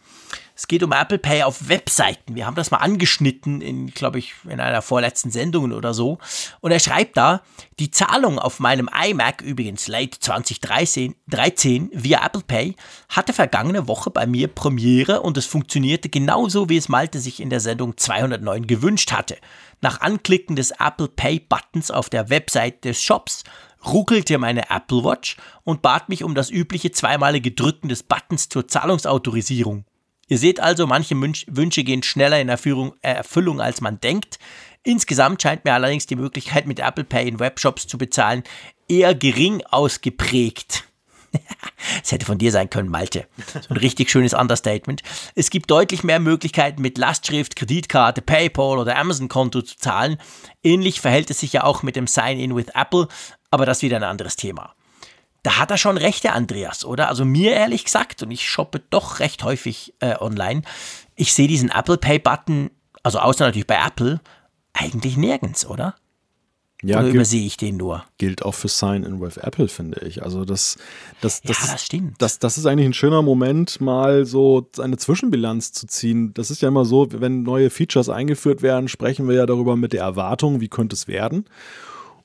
es 0.56 0.68
geht 0.68 0.82
um 0.82 0.92
Apple 0.92 1.18
Pay 1.18 1.42
auf 1.42 1.68
Webseiten. 1.68 2.34
Wir 2.34 2.46
haben 2.46 2.54
das 2.54 2.70
mal 2.70 2.78
angeschnitten 2.78 3.60
in, 3.60 3.88
glaube 3.88 4.18
ich, 4.18 4.32
in 4.48 4.58
einer 4.58 4.80
vorletzten 4.80 5.30
Sendung 5.30 5.70
oder 5.72 5.92
so. 5.92 6.18
Und 6.60 6.72
er 6.72 6.80
schreibt 6.80 7.18
da, 7.18 7.42
die 7.78 7.90
Zahlung 7.90 8.38
auf 8.38 8.58
meinem 8.58 8.88
iMac, 8.88 9.42
übrigens 9.42 9.86
late 9.86 10.18
2013 10.18 11.14
13, 11.28 11.90
via 11.92 12.24
Apple 12.24 12.40
Pay, 12.40 12.74
hatte 13.10 13.34
vergangene 13.34 13.86
Woche 13.86 14.10
bei 14.10 14.26
mir 14.26 14.48
Premiere 14.48 15.20
und 15.20 15.36
es 15.36 15.44
funktionierte 15.44 16.08
genauso, 16.08 16.70
wie 16.70 16.78
es 16.78 16.88
Malte 16.88 17.20
sich 17.20 17.40
in 17.40 17.50
der 17.50 17.60
Sendung 17.60 17.98
209 17.98 18.66
gewünscht 18.66 19.12
hatte. 19.12 19.36
Nach 19.82 20.00
Anklicken 20.00 20.56
des 20.56 20.70
Apple 20.70 21.08
Pay 21.08 21.40
Buttons 21.40 21.90
auf 21.90 22.08
der 22.08 22.30
Website 22.30 22.86
des 22.86 23.02
Shops 23.02 23.44
ruckelte 23.84 24.38
meine 24.38 24.70
Apple 24.70 25.04
Watch 25.04 25.36
und 25.64 25.82
bat 25.82 26.08
mich 26.08 26.24
um 26.24 26.34
das 26.34 26.50
übliche 26.50 26.92
zweimalige 26.92 27.52
Drücken 27.52 27.90
des 27.90 28.02
Buttons 28.02 28.48
zur 28.48 28.66
Zahlungsautorisierung. 28.66 29.84
Ihr 30.28 30.38
seht 30.38 30.60
also, 30.60 30.86
manche 30.86 31.14
Wünsche 31.14 31.84
gehen 31.84 32.02
schneller 32.02 32.40
in 32.40 32.48
Erfüllung, 32.48 32.94
äh, 33.02 33.12
Erfüllung, 33.12 33.60
als 33.60 33.80
man 33.80 34.00
denkt. 34.00 34.38
Insgesamt 34.82 35.42
scheint 35.42 35.64
mir 35.64 35.74
allerdings 35.74 36.06
die 36.06 36.16
Möglichkeit, 36.16 36.66
mit 36.66 36.80
Apple 36.80 37.04
Pay 37.04 37.28
in 37.28 37.40
Webshops 37.40 37.86
zu 37.86 37.98
bezahlen, 37.98 38.42
eher 38.88 39.14
gering 39.14 39.62
ausgeprägt. 39.70 40.84
Es 42.02 42.12
hätte 42.12 42.24
von 42.24 42.38
dir 42.38 42.50
sein 42.50 42.70
können, 42.70 42.88
Malte. 42.88 43.26
So 43.52 43.70
ein 43.70 43.76
richtig 43.76 44.10
schönes 44.10 44.32
Understatement. 44.32 45.02
Es 45.34 45.50
gibt 45.50 45.70
deutlich 45.70 46.02
mehr 46.02 46.18
Möglichkeiten, 46.18 46.80
mit 46.80 46.98
Lastschrift, 46.98 47.56
Kreditkarte, 47.56 48.22
PayPal 48.22 48.78
oder 48.78 48.96
Amazon-Konto 48.96 49.62
zu 49.62 49.76
zahlen. 49.76 50.18
Ähnlich 50.62 51.00
verhält 51.00 51.30
es 51.30 51.40
sich 51.40 51.52
ja 51.52 51.64
auch 51.64 51.82
mit 51.82 51.96
dem 51.96 52.06
Sign-in 52.06 52.56
with 52.56 52.68
Apple, 52.74 53.08
aber 53.50 53.66
das 53.66 53.82
wieder 53.82 53.96
ein 53.96 54.04
anderes 54.04 54.36
Thema 54.36 54.72
da 55.46 55.58
hat 55.58 55.70
er 55.70 55.78
schon 55.78 55.96
recht, 55.96 56.24
der 56.24 56.34
Andreas, 56.34 56.84
oder? 56.84 57.08
Also 57.08 57.24
mir 57.24 57.52
ehrlich 57.52 57.84
gesagt, 57.84 58.20
und 58.24 58.32
ich 58.32 58.48
shoppe 58.48 58.82
doch 58.90 59.20
recht 59.20 59.44
häufig 59.44 59.94
äh, 60.00 60.16
online, 60.18 60.62
ich 61.14 61.34
sehe 61.34 61.46
diesen 61.46 61.70
Apple 61.70 61.98
Pay-Button, 61.98 62.70
also 63.04 63.20
außer 63.20 63.46
natürlich 63.46 63.68
bei 63.68 63.78
Apple, 63.78 64.20
eigentlich 64.72 65.16
nirgends, 65.16 65.64
oder? 65.64 65.94
Ja, 66.82 66.98
oder 66.98 67.08
übersehe 67.08 67.46
ich 67.46 67.56
den 67.56 67.76
nur? 67.76 68.04
Gilt 68.18 68.44
auch 68.44 68.54
für 68.54 68.66
Sign-in 68.66 69.20
with 69.20 69.36
Apple, 69.36 69.68
finde 69.68 70.00
ich. 70.00 70.24
Also 70.24 70.44
das, 70.44 70.78
das, 71.20 71.42
das, 71.42 71.60
ja, 71.60 71.72
das 71.72 71.84
stimmt. 71.84 72.16
Das, 72.18 72.40
das 72.40 72.58
ist 72.58 72.66
eigentlich 72.66 72.86
ein 72.86 72.92
schöner 72.92 73.22
Moment, 73.22 73.80
mal 73.80 74.26
so 74.26 74.68
eine 74.80 74.96
Zwischenbilanz 74.96 75.70
zu 75.70 75.86
ziehen. 75.86 76.34
Das 76.34 76.50
ist 76.50 76.60
ja 76.60 76.68
immer 76.68 76.84
so, 76.84 77.06
wenn 77.12 77.44
neue 77.44 77.70
Features 77.70 78.08
eingeführt 78.08 78.62
werden, 78.62 78.88
sprechen 78.88 79.28
wir 79.28 79.36
ja 79.36 79.46
darüber 79.46 79.76
mit 79.76 79.92
der 79.92 80.02
Erwartung, 80.02 80.60
wie 80.60 80.68
könnte 80.68 80.94
es 80.94 81.06
werden. 81.06 81.46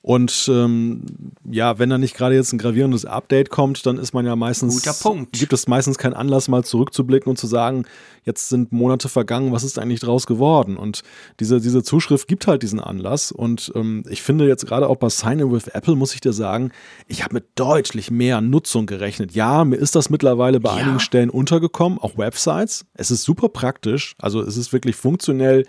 Und 0.03 0.49
ähm, 0.51 1.03
ja, 1.49 1.77
wenn 1.77 1.91
da 1.91 1.99
nicht 1.99 2.15
gerade 2.15 2.33
jetzt 2.33 2.53
ein 2.53 2.57
gravierendes 2.57 3.05
Update 3.05 3.51
kommt, 3.51 3.85
dann 3.85 3.99
ist 3.99 4.13
man 4.13 4.25
ja 4.25 4.35
meistens. 4.35 4.83
Guter 4.83 4.93
Punkt. 4.93 5.33
Gibt 5.33 5.53
es 5.53 5.67
meistens 5.67 5.99
keinen 5.99 6.15
Anlass, 6.15 6.47
mal 6.47 6.63
zurückzublicken 6.63 7.29
und 7.29 7.37
zu 7.37 7.45
sagen, 7.45 7.85
jetzt 8.23 8.49
sind 8.49 8.71
Monate 8.71 9.09
vergangen, 9.09 9.51
was 9.51 9.63
ist 9.63 9.77
eigentlich 9.77 9.99
draus 9.99 10.25
geworden? 10.25 10.75
Und 10.75 11.03
diese, 11.39 11.61
diese 11.61 11.83
Zuschrift 11.83 12.27
gibt 12.27 12.47
halt 12.47 12.63
diesen 12.63 12.79
Anlass. 12.79 13.31
Und 13.31 13.71
ähm, 13.75 14.03
ich 14.09 14.23
finde 14.23 14.47
jetzt 14.47 14.65
gerade 14.65 14.87
auch 14.89 14.95
bei 14.95 15.09
Sign-in 15.09 15.51
with 15.51 15.67
Apple, 15.67 15.95
muss 15.95 16.15
ich 16.15 16.21
dir 16.21 16.33
sagen, 16.33 16.71
ich 17.07 17.23
habe 17.23 17.35
mit 17.35 17.45
deutlich 17.53 18.09
mehr 18.09 18.41
Nutzung 18.41 18.87
gerechnet. 18.87 19.33
Ja, 19.33 19.63
mir 19.63 19.75
ist 19.75 19.95
das 19.95 20.09
mittlerweile 20.09 20.59
bei 20.59 20.69
ja. 20.69 20.77
einigen 20.77 20.99
Stellen 20.99 21.29
untergekommen, 21.29 21.99
auch 21.99 22.17
Websites. 22.17 22.85
Es 22.95 23.11
ist 23.11 23.21
super 23.21 23.49
praktisch. 23.49 24.15
Also 24.17 24.41
es 24.41 24.57
ist 24.57 24.73
wirklich 24.73 24.95
funktionell 24.95 25.65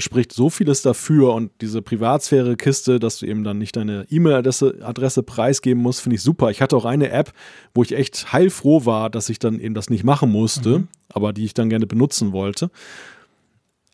spricht 0.00 0.32
so 0.32 0.50
vieles 0.50 0.82
dafür 0.82 1.34
und 1.34 1.52
diese 1.60 1.82
Privatsphäre-Kiste, 1.82 2.98
dass 2.98 3.18
du 3.18 3.26
eben 3.26 3.44
dann 3.44 3.58
nicht 3.58 3.76
deine 3.76 4.06
E-Mail-Adresse 4.10 4.80
Adresse 4.82 5.22
preisgeben 5.22 5.82
musst, 5.82 6.00
finde 6.00 6.16
ich 6.16 6.22
super. 6.22 6.50
Ich 6.50 6.62
hatte 6.62 6.76
auch 6.76 6.84
eine 6.84 7.10
App, 7.10 7.32
wo 7.74 7.82
ich 7.82 7.92
echt 7.92 8.32
heilfroh 8.32 8.84
war, 8.86 9.10
dass 9.10 9.28
ich 9.28 9.38
dann 9.38 9.60
eben 9.60 9.74
das 9.74 9.90
nicht 9.90 10.04
machen 10.04 10.30
musste, 10.30 10.80
mhm. 10.80 10.88
aber 11.08 11.32
die 11.32 11.44
ich 11.44 11.54
dann 11.54 11.70
gerne 11.70 11.86
benutzen 11.86 12.32
wollte. 12.32 12.70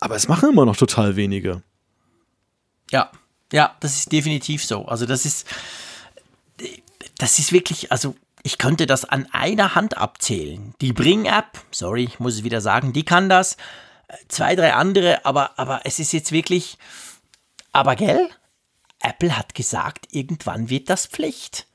Aber 0.01 0.17
es 0.17 0.29
machen 0.29 0.51
immer 0.51 0.67
noch 0.67 0.77
total 0.77 1.17
wenige. 1.17 1.63
Ja, 2.91 3.11
ja, 3.53 3.75
das 3.81 3.97
ist 3.97 4.13
definitiv 4.13 4.65
so. 4.65 4.87
Also 4.87 5.07
das 5.07 5.25
ist, 5.25 5.47
das 7.19 7.39
ist 7.39 7.53
wirklich, 7.53 7.93
also 7.93 8.15
ich 8.43 8.59
könnte 8.59 8.87
das 8.87 9.05
an 9.05 9.27
einer 9.33 9.75
Hand 9.75 9.97
abzählen. 9.99 10.75
Die 10.81 10.93
Bring-App, 10.93 11.59
sorry, 11.71 12.05
ich 12.05 12.21
muss 12.21 12.35
es 12.35 12.45
wieder 12.45 12.61
sagen, 12.61 12.93
die 12.93 13.05
kann 13.05 13.29
das 13.29 13.57
zwei, 14.29 14.55
drei 14.57 14.73
andere, 14.75 15.25
aber, 15.25 15.59
aber 15.59 15.81
es 15.85 15.99
ist 15.99 16.13
jetzt 16.13 16.33
wirklich. 16.33 16.79
Aber 17.73 17.97
gell? 17.97 18.29
Apple 19.01 19.37
hat 19.37 19.55
gesagt, 19.55 20.09
irgendwann 20.11 20.71
wird 20.71 20.89
das 20.89 21.07
Pflicht. 21.07 21.67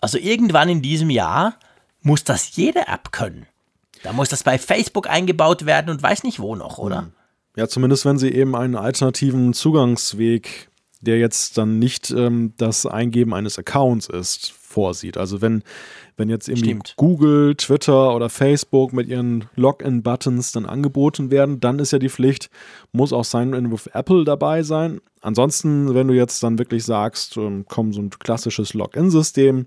Also 0.00 0.18
irgendwann 0.18 0.68
in 0.68 0.82
diesem 0.82 1.10
Jahr 1.10 1.58
muss 2.00 2.24
das 2.24 2.56
jede 2.56 2.88
App 2.88 3.12
können. 3.12 3.46
Da 4.02 4.12
muss 4.12 4.30
das 4.30 4.42
bei 4.42 4.58
Facebook 4.58 5.08
eingebaut 5.08 5.64
werden 5.64 5.90
und 5.90 6.02
weiß 6.02 6.24
nicht 6.24 6.40
wo 6.40 6.56
noch, 6.56 6.78
oder? 6.78 7.02
Hm. 7.02 7.12
Ja, 7.54 7.68
zumindest 7.68 8.04
wenn 8.04 8.18
sie 8.18 8.30
eben 8.30 8.56
einen 8.56 8.76
alternativen 8.76 9.52
Zugangsweg, 9.52 10.70
der 11.00 11.18
jetzt 11.18 11.58
dann 11.58 11.78
nicht 11.78 12.10
ähm, 12.10 12.54
das 12.56 12.86
Eingeben 12.86 13.34
eines 13.34 13.58
Accounts 13.58 14.08
ist, 14.08 14.50
vorsieht. 14.52 15.18
Also 15.18 15.40
wenn 15.42 15.62
wenn 16.16 16.28
jetzt 16.28 16.48
irgendwie 16.48 16.70
Stimmt. 16.70 16.94
Google, 16.96 17.54
Twitter 17.56 18.14
oder 18.14 18.28
Facebook 18.28 18.92
mit 18.92 19.08
ihren 19.08 19.46
Login-Buttons 19.56 20.52
dann 20.52 20.66
angeboten 20.66 21.30
werden, 21.30 21.60
dann 21.60 21.78
ist 21.78 21.92
ja 21.92 21.98
die 21.98 22.08
Pflicht, 22.08 22.50
muss 22.92 23.12
auch 23.12 23.24
Sign-in 23.24 23.72
with 23.72 23.88
Apple 23.92 24.24
dabei 24.24 24.62
sein. 24.62 25.00
Ansonsten, 25.20 25.94
wenn 25.94 26.08
du 26.08 26.14
jetzt 26.14 26.42
dann 26.42 26.58
wirklich 26.58 26.84
sagst, 26.84 27.36
ähm, 27.36 27.64
komm, 27.68 27.92
so 27.92 28.00
ein 28.00 28.10
klassisches 28.10 28.74
Login-System, 28.74 29.66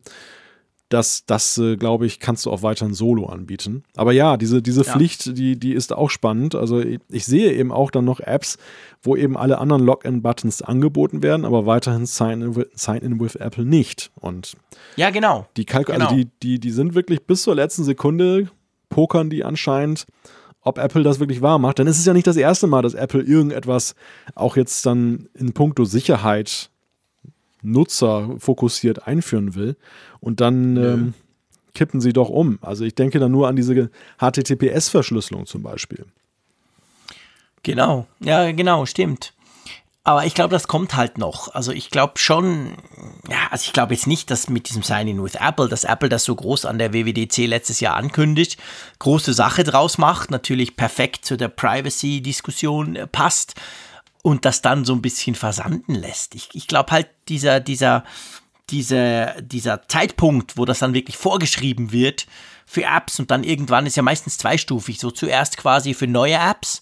das, 0.89 1.25
das 1.25 1.57
äh, 1.57 1.77
glaube 1.77 2.05
ich, 2.05 2.19
kannst 2.19 2.45
du 2.45 2.51
auch 2.51 2.61
weiterhin 2.61 2.93
solo 2.93 3.25
anbieten. 3.25 3.83
Aber 3.95 4.11
ja, 4.11 4.37
diese, 4.37 4.61
diese 4.61 4.83
ja. 4.83 4.93
Pflicht, 4.93 5.37
die, 5.37 5.59
die 5.59 5.73
ist 5.73 5.91
auch 5.91 6.09
spannend. 6.09 6.53
Also 6.53 6.79
ich, 6.79 6.99
ich, 7.09 7.25
sehe 7.25 7.51
eben 7.53 7.71
auch 7.71 7.89
dann 7.89 8.05
noch 8.05 8.19
Apps, 8.19 8.57
wo 9.01 9.15
eben 9.15 9.35
alle 9.35 9.57
anderen 9.57 9.83
Login-Buttons 9.83 10.61
angeboten 10.61 11.23
werden, 11.23 11.45
aber 11.45 11.65
weiterhin 11.65 12.05
Sign-in 12.05 12.55
with, 12.55 12.67
Sign 12.75 13.19
with 13.19 13.35
Apple 13.35 13.65
nicht. 13.65 14.11
Und 14.15 14.55
ja, 14.95 15.09
genau. 15.09 15.47
Die, 15.57 15.65
Kalk 15.65 15.89
also 15.89 15.99
genau. 15.99 16.11
Also 16.11 16.23
die, 16.23 16.29
die, 16.43 16.59
die 16.59 16.71
sind 16.71 16.93
wirklich 16.93 17.25
bis 17.25 17.41
zur 17.41 17.55
letzten 17.55 17.83
Sekunde, 17.83 18.49
pokern 18.89 19.29
die 19.29 19.43
anscheinend 19.43 20.05
ob 20.65 20.79
Apple 20.79 21.03
das 21.03 21.19
wirklich 21.19 21.43
wahr 21.43 21.59
macht. 21.59 21.77
Denn 21.77 21.85
es 21.85 21.99
ist 21.99 22.07
ja 22.07 22.13
nicht 22.13 22.25
das 22.25 22.37
erste 22.37 22.65
Mal, 22.65 22.81
dass 22.81 22.95
Apple 22.95 23.21
irgendetwas 23.21 23.93
auch 24.33 24.57
jetzt 24.57 24.83
dann 24.87 25.29
in 25.35 25.53
puncto 25.53 25.85
Sicherheit 25.85 26.71
nutzerfokussiert 27.65 29.07
einführen 29.07 29.55
will. 29.55 29.75
Und 30.19 30.41
dann 30.41 30.77
ähm, 30.77 31.13
kippen 31.73 32.01
sie 32.01 32.13
doch 32.13 32.29
um. 32.29 32.59
Also 32.61 32.85
ich 32.85 32.95
denke 32.95 33.19
da 33.19 33.29
nur 33.29 33.47
an 33.47 33.55
diese 33.55 33.89
HTTPS-Verschlüsselung 34.19 35.45
zum 35.45 35.61
Beispiel. 35.63 36.05
Genau, 37.63 38.07
ja, 38.19 38.51
genau, 38.51 38.85
stimmt. 38.85 39.33
Aber 40.07 40.23
ich 40.23 40.35
glaube, 40.35 40.51
das 40.51 40.67
kommt 40.67 40.95
halt 40.95 41.17
noch. 41.17 41.55
Also 41.55 41.71
ich 41.71 41.89
glaube 41.89 42.19
schon, 42.19 42.77
ja, 43.27 43.47
also 43.49 43.63
ich 43.65 43.73
glaube 43.73 43.95
jetzt 43.95 44.05
nicht, 44.05 44.29
dass 44.29 44.49
mit 44.49 44.69
diesem 44.69 44.83
Sign-in 44.83 45.23
with 45.23 45.33
Apple, 45.33 45.67
dass 45.67 45.83
Apple 45.83 46.09
das 46.09 46.25
so 46.25 46.35
groß 46.35 46.65
an 46.65 46.77
der 46.77 46.93
WWDC 46.93 47.47
letztes 47.47 47.79
Jahr 47.79 47.95
ankündigt, 47.95 48.59
große 48.99 49.33
Sache 49.33 49.63
draus 49.63 49.97
macht, 49.97 50.29
natürlich 50.29 50.77
perfekt 50.77 51.25
zu 51.25 51.37
der 51.37 51.47
Privacy-Diskussion 51.47 52.95
äh, 52.95 53.07
passt 53.07 53.55
und 54.25 54.43
das 54.43 54.63
dann 54.63 54.85
so 54.85 54.93
ein 54.93 55.03
bisschen 55.03 55.35
versanden 55.35 55.93
lässt. 55.93 56.33
Ich, 56.33 56.49
ich 56.53 56.65
glaube 56.65 56.91
halt, 56.91 57.07
dieser, 57.29 57.59
dieser, 57.59 58.03
diese, 58.71 59.35
dieser 59.39 59.87
Zeitpunkt, 59.87 60.57
wo 60.57 60.65
das 60.65 60.79
dann 60.79 60.95
wirklich 60.95 61.15
vorgeschrieben 61.15 61.91
wird 61.91 62.25
für 62.65 62.85
Apps 62.85 63.19
und 63.19 63.29
dann 63.29 63.43
irgendwann 63.43 63.85
ist 63.85 63.97
ja 63.97 64.01
meistens 64.01 64.39
zweistufig, 64.39 64.99
so 64.99 65.11
zuerst 65.11 65.57
quasi 65.57 65.93
für 65.93 66.07
neue 66.07 66.37
Apps, 66.37 66.81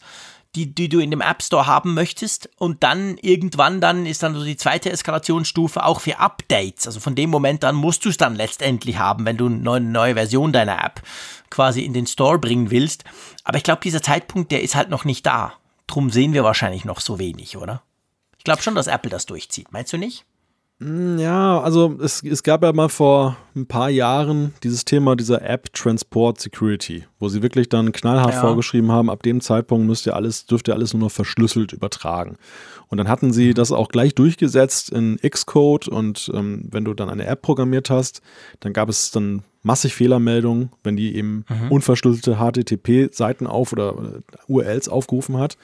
die, 0.55 0.73
die 0.73 0.87
du 0.87 0.99
in 0.99 1.11
dem 1.11 1.19
App 1.19 1.43
Store 1.43 1.67
haben 1.67 1.93
möchtest 1.93 2.49
und 2.59 2.81
dann 2.81 3.17
irgendwann 3.17 3.81
dann 3.81 4.05
ist 4.05 4.23
dann 4.23 4.35
so 4.35 4.45
die 4.45 4.55
zweite 4.55 4.89
Eskalationsstufe 4.89 5.83
auch 5.83 5.99
für 5.99 6.19
Updates. 6.19 6.87
Also 6.87 7.01
von 7.01 7.13
dem 7.15 7.29
Moment 7.29 7.65
an 7.65 7.75
musst 7.75 8.05
du 8.05 8.09
es 8.09 8.15
dann 8.15 8.35
letztendlich 8.35 8.99
haben, 8.99 9.25
wenn 9.25 9.35
du 9.35 9.47
eine 9.47 9.81
neue 9.81 10.13
Version 10.13 10.53
deiner 10.53 10.81
App 10.81 11.01
quasi 11.49 11.81
in 11.81 11.91
den 11.91 12.07
Store 12.07 12.39
bringen 12.39 12.71
willst. 12.71 13.03
Aber 13.43 13.57
ich 13.57 13.63
glaube, 13.63 13.81
dieser 13.83 14.01
Zeitpunkt, 14.01 14.53
der 14.53 14.63
ist 14.63 14.75
halt 14.75 14.89
noch 14.89 15.03
nicht 15.03 15.25
da. 15.25 15.57
Drum 15.87 16.09
sehen 16.09 16.33
wir 16.33 16.43
wahrscheinlich 16.43 16.85
noch 16.85 16.99
so 16.99 17.19
wenig, 17.19 17.57
oder? 17.57 17.83
Ich 18.37 18.43
glaube 18.43 18.61
schon, 18.61 18.75
dass 18.75 18.87
Apple 18.87 19.09
das 19.09 19.25
durchzieht. 19.25 19.71
Meinst 19.71 19.93
du 19.93 19.97
nicht? 19.97 20.25
Mm, 20.79 21.17
ja, 21.17 21.61
also 21.61 21.97
es, 22.01 22.23
es 22.23 22.43
gab 22.43 22.63
ja 22.63 22.73
mal 22.73 22.89
vor 22.89 23.37
ein 23.55 23.67
paar 23.67 23.89
Jahren 23.89 24.53
dieses 24.63 24.83
Thema 24.85 25.15
dieser 25.15 25.41
App 25.41 25.71
Transport 25.71 26.41
Security, 26.41 27.05
wo 27.19 27.29
sie 27.29 27.41
wirklich 27.41 27.69
dann 27.69 27.91
knallhart 27.91 28.33
ja. 28.33 28.41
vorgeschrieben 28.41 28.91
haben, 28.91 29.09
ab 29.09 29.23
dem 29.23 29.39
Zeitpunkt 29.39 29.87
müsst 29.87 30.05
ihr 30.07 30.15
alles, 30.15 30.45
dürft 30.45 30.67
ihr 30.67 30.73
alles 30.73 30.93
nur 30.93 31.03
noch 31.03 31.11
verschlüsselt 31.11 31.73
übertragen. 31.73 32.37
Und 32.87 32.97
dann 32.97 33.07
hatten 33.07 33.31
sie 33.31 33.49
mhm. 33.49 33.53
das 33.53 33.71
auch 33.71 33.87
gleich 33.87 34.13
durchgesetzt 34.15 34.89
in 34.89 35.17
Xcode 35.17 35.87
und 35.87 36.29
ähm, 36.33 36.67
wenn 36.69 36.85
du 36.85 36.93
dann 36.93 37.09
eine 37.09 37.27
App 37.27 37.41
programmiert 37.43 37.89
hast, 37.89 38.21
dann 38.59 38.73
gab 38.73 38.89
es 38.89 39.11
dann 39.11 39.43
massig 39.63 39.95
Fehlermeldungen, 39.95 40.69
wenn 40.83 40.95
die 40.95 41.15
eben 41.15 41.45
mhm. 41.49 41.71
unverschlüsselte 41.71 42.37
HTTP-Seiten 42.37 43.47
auf 43.47 43.73
oder 43.73 44.21
URLs 44.47 44.89
aufgerufen 44.89 45.37
hat. 45.37 45.57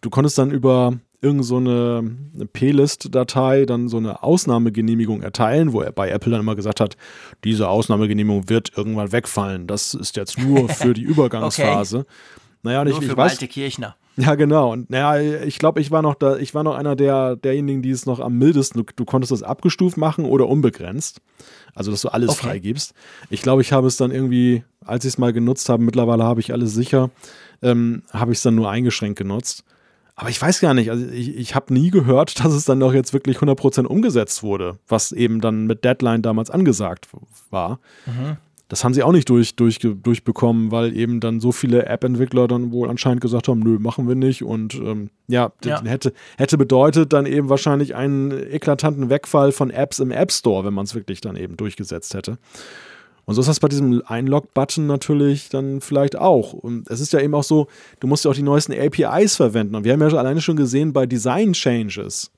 du 0.00 0.10
konntest 0.10 0.38
dann 0.38 0.50
über 0.50 0.94
irgend 1.24 1.44
so 1.44 1.56
eine, 1.56 2.04
P-List-Datei 2.52 3.64
dann 3.64 3.88
so 3.88 3.96
eine 3.96 4.22
Ausnahmegenehmigung 4.22 5.22
erteilen, 5.22 5.72
wo 5.72 5.80
er 5.80 5.90
bei 5.90 6.10
Apple 6.10 6.30
dann 6.30 6.40
immer 6.40 6.54
gesagt 6.54 6.80
hat, 6.80 6.96
diese 7.44 7.68
Ausnahmegenehmigung 7.68 8.50
wird 8.50 8.76
irgendwann 8.76 9.10
wegfallen. 9.10 9.66
Das 9.66 9.94
ist 9.94 10.16
jetzt 10.16 10.38
nur 10.38 10.68
für 10.68 10.92
die 10.92 11.02
Übergangsphase. 11.02 12.00
okay. 12.00 12.08
Naja, 12.62 12.82
und 12.82 12.88
nur 12.88 12.98
ich, 12.98 13.06
für 13.06 13.12
ich 13.12 13.16
weiß, 13.16 13.38
Kirchner. 13.38 13.96
Ja, 14.16 14.34
genau. 14.36 14.72
Und 14.72 14.90
naja, 14.90 15.42
ich 15.44 15.58
glaube, 15.58 15.80
ich 15.80 15.90
war 15.90 16.00
noch 16.02 16.14
da, 16.14 16.36
ich 16.36 16.54
war 16.54 16.62
noch 16.62 16.76
einer 16.76 16.94
der, 16.94 17.36
derjenigen, 17.36 17.82
die 17.82 17.90
es 17.90 18.06
noch 18.06 18.20
am 18.20 18.38
mildesten, 18.38 18.84
du, 18.84 18.92
du 18.94 19.04
konntest 19.04 19.32
das 19.32 19.42
abgestuft 19.42 19.96
machen 19.96 20.24
oder 20.24 20.48
unbegrenzt. 20.48 21.20
Also, 21.74 21.90
dass 21.90 22.02
du 22.02 22.08
alles 22.08 22.30
Okay. 22.30 22.46
freigibst. 22.46 22.94
Ich 23.30 23.42
glaube, 23.42 23.62
ich 23.62 23.72
habe 23.72 23.88
es 23.88 23.96
dann 23.96 24.12
irgendwie, 24.12 24.62
als 24.84 25.04
ich 25.04 25.14
es 25.14 25.18
mal 25.18 25.32
genutzt 25.32 25.68
habe, 25.68 25.82
mittlerweile 25.82 26.22
habe 26.22 26.40
ich 26.40 26.52
alles 26.52 26.72
sicher, 26.74 27.10
ähm, 27.62 28.02
habe 28.12 28.30
ich 28.32 28.38
es 28.38 28.42
dann 28.42 28.54
nur 28.54 28.70
eingeschränkt 28.70 29.18
genutzt. 29.18 29.64
Aber 30.16 30.30
ich 30.30 30.40
weiß 30.40 30.60
gar 30.60 30.74
nicht, 30.74 30.92
also 30.92 31.04
ich, 31.06 31.36
ich 31.36 31.56
habe 31.56 31.74
nie 31.74 31.90
gehört, 31.90 32.38
dass 32.44 32.52
es 32.52 32.64
dann 32.64 32.78
doch 32.78 32.94
jetzt 32.94 33.12
wirklich 33.12 33.38
100% 33.38 33.84
umgesetzt 33.86 34.44
wurde, 34.44 34.78
was 34.86 35.10
eben 35.10 35.40
dann 35.40 35.66
mit 35.66 35.82
Deadline 35.84 36.22
damals 36.22 36.50
angesagt 36.50 37.08
war. 37.50 37.80
Das 38.68 38.82
haben 38.82 38.94
sie 38.94 39.02
auch 39.02 39.12
nicht 39.12 39.28
durch, 39.28 39.56
durch, 39.56 39.78
durchbekommen, 39.78 40.70
weil 40.70 40.96
eben 40.96 41.20
dann 41.20 41.38
so 41.40 41.52
viele 41.52 41.84
App-Entwickler 41.86 42.48
dann 42.48 42.72
wohl 42.72 42.88
anscheinend 42.88 43.20
gesagt 43.20 43.46
haben, 43.48 43.60
nö, 43.60 43.78
machen 43.78 44.08
wir 44.08 44.14
nicht. 44.14 44.42
Und 44.42 44.74
ähm, 44.74 45.10
ja, 45.28 45.52
Ja. 45.64 45.82
Hätte, 45.84 46.12
hätte 46.38 46.56
bedeutet 46.56 47.12
dann 47.12 47.26
eben 47.26 47.50
wahrscheinlich 47.50 47.94
einen 47.94 48.30
eklatanten 48.30 49.10
Wegfall 49.10 49.52
von 49.52 49.70
Apps 49.70 49.98
im 49.98 50.10
App 50.10 50.32
Store, 50.32 50.64
wenn 50.64 50.74
man 50.74 50.84
es 50.86 50.94
wirklich 50.94 51.20
dann 51.20 51.36
eben 51.36 51.56
durchgesetzt 51.56 52.14
hätte. 52.14 52.38
Und 53.26 53.34
so 53.34 53.40
ist 53.40 53.48
das 53.48 53.60
bei 53.60 53.68
diesem 53.68 54.02
Einlog-Button 54.06 54.86
natürlich 54.86 55.48
dann 55.48 55.80
vielleicht 55.80 56.16
auch. 56.16 56.52
Und 56.52 56.88
es 56.90 57.00
ist 57.00 57.12
ja 57.12 57.20
eben 57.20 57.34
auch 57.34 57.44
so, 57.44 57.68
du 58.00 58.06
musst 58.06 58.24
ja 58.24 58.30
auch 58.30 58.34
die 58.34 58.42
neuesten 58.42 58.72
APIs 58.72 59.36
verwenden. 59.36 59.74
Und 59.74 59.84
wir 59.84 59.92
haben 59.92 60.00
ja 60.00 60.08
alleine 60.08 60.40
schon 60.40 60.56
gesehen 60.56 60.92
bei 60.92 61.06
Design-Changes, 61.06 62.30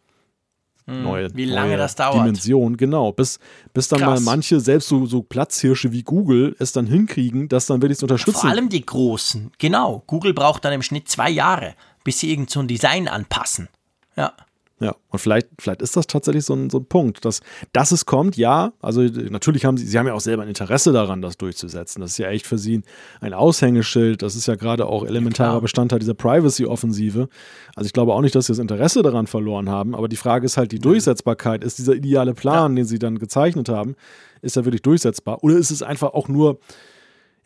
neue, 0.87 1.35
Wie 1.35 1.45
lange 1.45 1.71
neue 1.71 1.79
das 1.79 1.97
dauert. 1.97 2.15
Dimension, 2.15 2.77
genau. 2.77 3.13
Bis, 3.13 3.39
bis 3.75 3.89
dann 3.89 4.01
Krass. 4.01 4.21
mal 4.21 4.25
manche, 4.25 4.61
selbst 4.61 4.89
so, 4.89 5.07
so 5.07 5.23
Platzhirsche 5.23 5.93
wie 5.93 6.03
Google, 6.03 6.55
es 6.59 6.73
dann 6.73 6.87
hinkriegen, 6.87 7.49
das 7.49 7.67
dann 7.67 7.83
wirklich 7.83 7.99
zu 7.99 8.05
unterstützen. 8.05 8.41
Vor 8.41 8.51
allem 8.51 8.69
die 8.69 8.85
Großen. 8.85 9.51
Genau. 9.59 10.03
Google 10.07 10.33
braucht 10.33 10.65
dann 10.65 10.73
im 10.73 10.83
Schnitt 10.83 11.09
zwei 11.09 11.31
Jahre, 11.31 11.75
bis 12.05 12.21
sie 12.21 12.31
irgend 12.31 12.51
so 12.51 12.61
ein 12.61 12.69
Design 12.69 13.09
anpassen. 13.09 13.69
Ja. 14.17 14.33
Ja, 14.79 14.95
und 15.09 15.19
vielleicht, 15.19 15.49
vielleicht 15.59 15.81
ist 15.81 15.97
das 15.97 16.07
tatsächlich 16.07 16.45
so 16.45 16.53
ein, 16.53 16.69
so 16.69 16.79
ein 16.79 16.85
Punkt, 16.85 17.25
dass, 17.25 17.41
dass 17.73 17.93
es 17.93 18.05
kommt, 18.05 18.37
ja. 18.37 18.75
Also 18.83 19.01
natürlich 19.03 19.65
haben 19.65 19.79
sie, 19.79 19.87
sie 19.87 19.99
haben 19.99 20.07
ja 20.07 20.13
auch 20.13 20.21
selber 20.21 20.43
ein 20.43 20.49
Interesse 20.49 20.93
daran, 20.93 21.23
das 21.23 21.39
durchzusetzen. 21.39 22.03
Das 22.03 22.11
ist 22.11 22.19
ja 22.19 22.29
echt 22.29 22.47
für 22.47 22.59
sie 22.59 22.83
ein 23.23 23.33
Aushängeschild. 23.33 24.21
Das 24.21 24.37
ist 24.37 24.47
ja 24.47 24.55
gerade 24.55 24.85
auch 24.85 25.07
elementarer. 25.07 25.63
Bestandteil 25.63 26.01
dieser 26.01 26.13
Privacy-Offensive. 26.13 27.29
Also 27.75 27.87
ich 27.87 27.95
glaube 27.95 28.13
auch 28.13 28.21
nicht, 28.21 28.35
dass 28.35 28.47
sie 28.47 28.53
das 28.53 28.59
Interesse 28.59 29.03
daran 29.03 29.27
verloren 29.27 29.71
haben. 29.71 29.95
Aber 29.95 30.09
die 30.09 30.17
Frage 30.17 30.45
ist 30.45 30.59
halt 30.59 30.73
die 30.73 30.79
Durchsetzbarkeit. 30.79 31.65
Ist 31.65 31.79
dieser 31.79 31.95
ideale 31.95 32.35
Plan, 32.35 32.77
den 32.77 32.85
sie 32.85 32.99
dann 32.99 33.19
gezeichnet 33.19 33.71
haben, 33.71 33.97
ist 34.43 34.59
er 34.59 34.67
wirklich 34.67 34.83
durchsetzbar? 34.83 35.43
Oder 35.43 35.57
ist 35.57 35.71
es 35.71 35.83
einfach 35.83 36.13
auch 36.13 36.29
nur, 36.29 36.59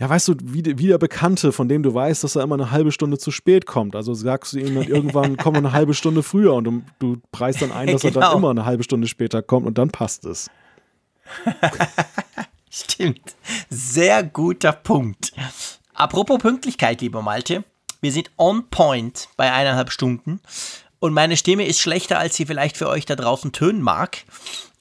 ja, 0.01 0.09
weißt 0.09 0.29
du, 0.29 0.35
wie, 0.43 0.65
wie 0.79 0.87
der 0.87 0.97
Bekannte, 0.97 1.53
von 1.53 1.69
dem 1.69 1.83
du 1.83 1.93
weißt, 1.93 2.25
dass 2.25 2.35
er 2.35 2.43
immer 2.43 2.55
eine 2.55 2.71
halbe 2.71 2.91
Stunde 2.91 3.19
zu 3.19 3.31
spät 3.31 3.67
kommt. 3.67 3.95
Also 3.95 4.15
sagst 4.15 4.55
du 4.55 4.59
ihm 4.59 4.75
dann 4.75 4.85
irgendwann, 4.89 5.37
komm 5.37 5.57
eine 5.57 5.73
halbe 5.73 5.93
Stunde 5.93 6.23
früher 6.23 6.55
und 6.55 6.65
du, 6.65 6.83
du 6.99 7.17
preist 7.33 7.61
dann 7.61 7.71
ein, 7.71 7.87
dass 7.89 8.03
er 8.03 8.11
Genau. 8.11 8.29
dann 8.29 8.39
immer 8.39 8.51
eine 8.51 8.65
halbe 8.65 8.83
Stunde 8.83 9.07
später 9.09 9.43
kommt 9.43 9.67
und 9.67 9.77
dann 9.77 9.91
passt 9.91 10.25
es. 10.25 10.51
Stimmt. 12.71 13.37
Sehr 13.69 14.23
guter 14.23 14.73
Punkt. 14.73 15.33
Apropos 15.93 16.39
Pünktlichkeit, 16.39 17.03
lieber 17.03 17.21
Malte. 17.21 17.63
Wir 18.01 18.11
sind 18.11 18.31
on 18.39 18.69
point 18.71 19.29
bei 19.37 19.53
eineinhalb 19.53 19.93
Stunden 19.93 20.41
und 20.99 21.13
meine 21.13 21.37
Stimme 21.37 21.67
ist 21.67 21.79
schlechter, 21.79 22.19
als 22.19 22.37
sie 22.37 22.47
vielleicht 22.47 22.79
für 22.79 22.89
euch 22.89 23.05
da 23.05 23.17
draußen 23.17 23.53
tönen 23.53 23.83
mag. 23.83 24.25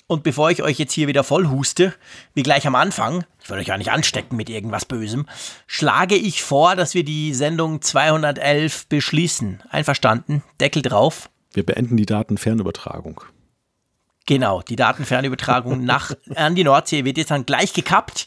Und 0.10 0.23
bevor 0.23 0.49
ich 0.49 0.64
euch 0.64 0.80
jetzt 0.80 0.94
hier 0.94 1.07
wieder 1.07 1.23
voll 1.23 1.49
huste, 1.49 1.94
wie 2.34 2.41
gleich 2.41 2.65
am 2.65 2.73
Anfang, 2.73 3.26
ich 3.44 3.49
will 3.52 3.60
euch 3.60 3.68
ja 3.68 3.77
nicht 3.77 3.91
anstecken 3.91 4.36
mit 4.38 4.49
irgendwas 4.49 4.86
Bösem, 4.86 5.27
schlage 5.68 6.15
ich 6.15 6.41
vor, 6.41 6.76
dass 6.76 6.95
wir 6.95 7.03
die 7.06 7.31
Sendung 7.36 7.84
211 7.84 8.88
beschließen. 8.88 9.61
Einverstanden? 9.69 10.41
Deckel 10.60 10.81
drauf. 10.81 11.30
Wir 11.53 11.64
beenden 11.64 11.95
die 11.95 12.07
Datenfernübertragung. 12.07 13.22
Genau, 14.26 14.64
die 14.64 14.76
Datenfernübertragung 14.76 15.84
nach 15.86 16.11
an 16.36 16.56
die 16.56 16.64
Nordsee 16.64 17.06
wird 17.06 17.18
jetzt 17.19 17.30
dann 17.30 17.45
gleich 17.45 17.73
gekappt. 17.73 18.26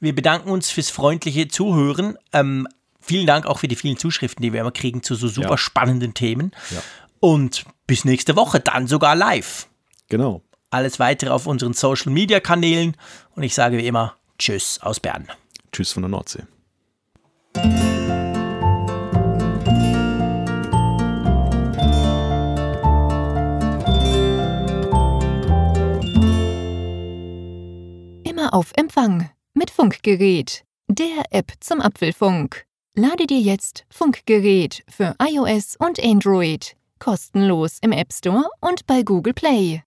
Wir 0.00 0.16
bedanken 0.16 0.50
uns 0.50 0.68
fürs 0.70 0.90
freundliche 0.90 1.46
Zuhören. 1.46 2.18
Ähm, 2.32 2.66
vielen 3.00 3.28
Dank 3.28 3.46
auch 3.46 3.60
für 3.60 3.68
die 3.68 3.76
vielen 3.76 3.98
Zuschriften, 3.98 4.42
die 4.42 4.52
wir 4.52 4.62
immer 4.62 4.72
kriegen 4.72 5.04
zu 5.04 5.14
so 5.14 5.28
super 5.28 5.50
Ja. 5.50 5.58
spannenden 5.58 6.12
Themen. 6.12 6.50
Ja. 6.72 6.82
Und 7.20 7.66
bis 7.86 8.04
nächste 8.04 8.34
Woche, 8.34 8.58
dann 8.58 8.88
sogar 8.88 9.14
live. 9.14 9.68
Genau. 10.08 10.42
Alles 10.70 11.00
weitere 11.00 11.30
auf 11.30 11.46
unseren 11.46 11.72
Social 11.72 12.12
Media 12.12 12.38
Kanälen. 12.38 12.96
Und 13.34 13.42
ich 13.42 13.54
sage 13.54 13.76
wie 13.76 13.86
immer 13.86 14.16
Tschüss 14.38 14.80
aus 14.80 15.00
Bern. 15.00 15.28
Tschüss 15.72 15.92
von 15.92 16.02
der 16.04 16.10
Nordsee. 16.10 16.44
Immer 28.24 28.54
auf 28.54 28.72
Empfang 28.76 29.30
mit 29.54 29.70
Funkgerät, 29.70 30.64
der 30.88 31.24
App 31.30 31.52
zum 31.58 31.80
Apfelfunk. 31.80 32.64
Lade 32.94 33.26
dir 33.26 33.40
jetzt 33.40 33.84
Funkgerät 33.90 34.84
für 34.88 35.16
iOS 35.20 35.76
und 35.76 36.02
Android 36.02 36.76
kostenlos 37.00 37.78
im 37.80 37.92
App 37.92 38.12
Store 38.12 38.48
und 38.60 38.86
bei 38.86 39.02
Google 39.02 39.32
Play. 39.32 39.82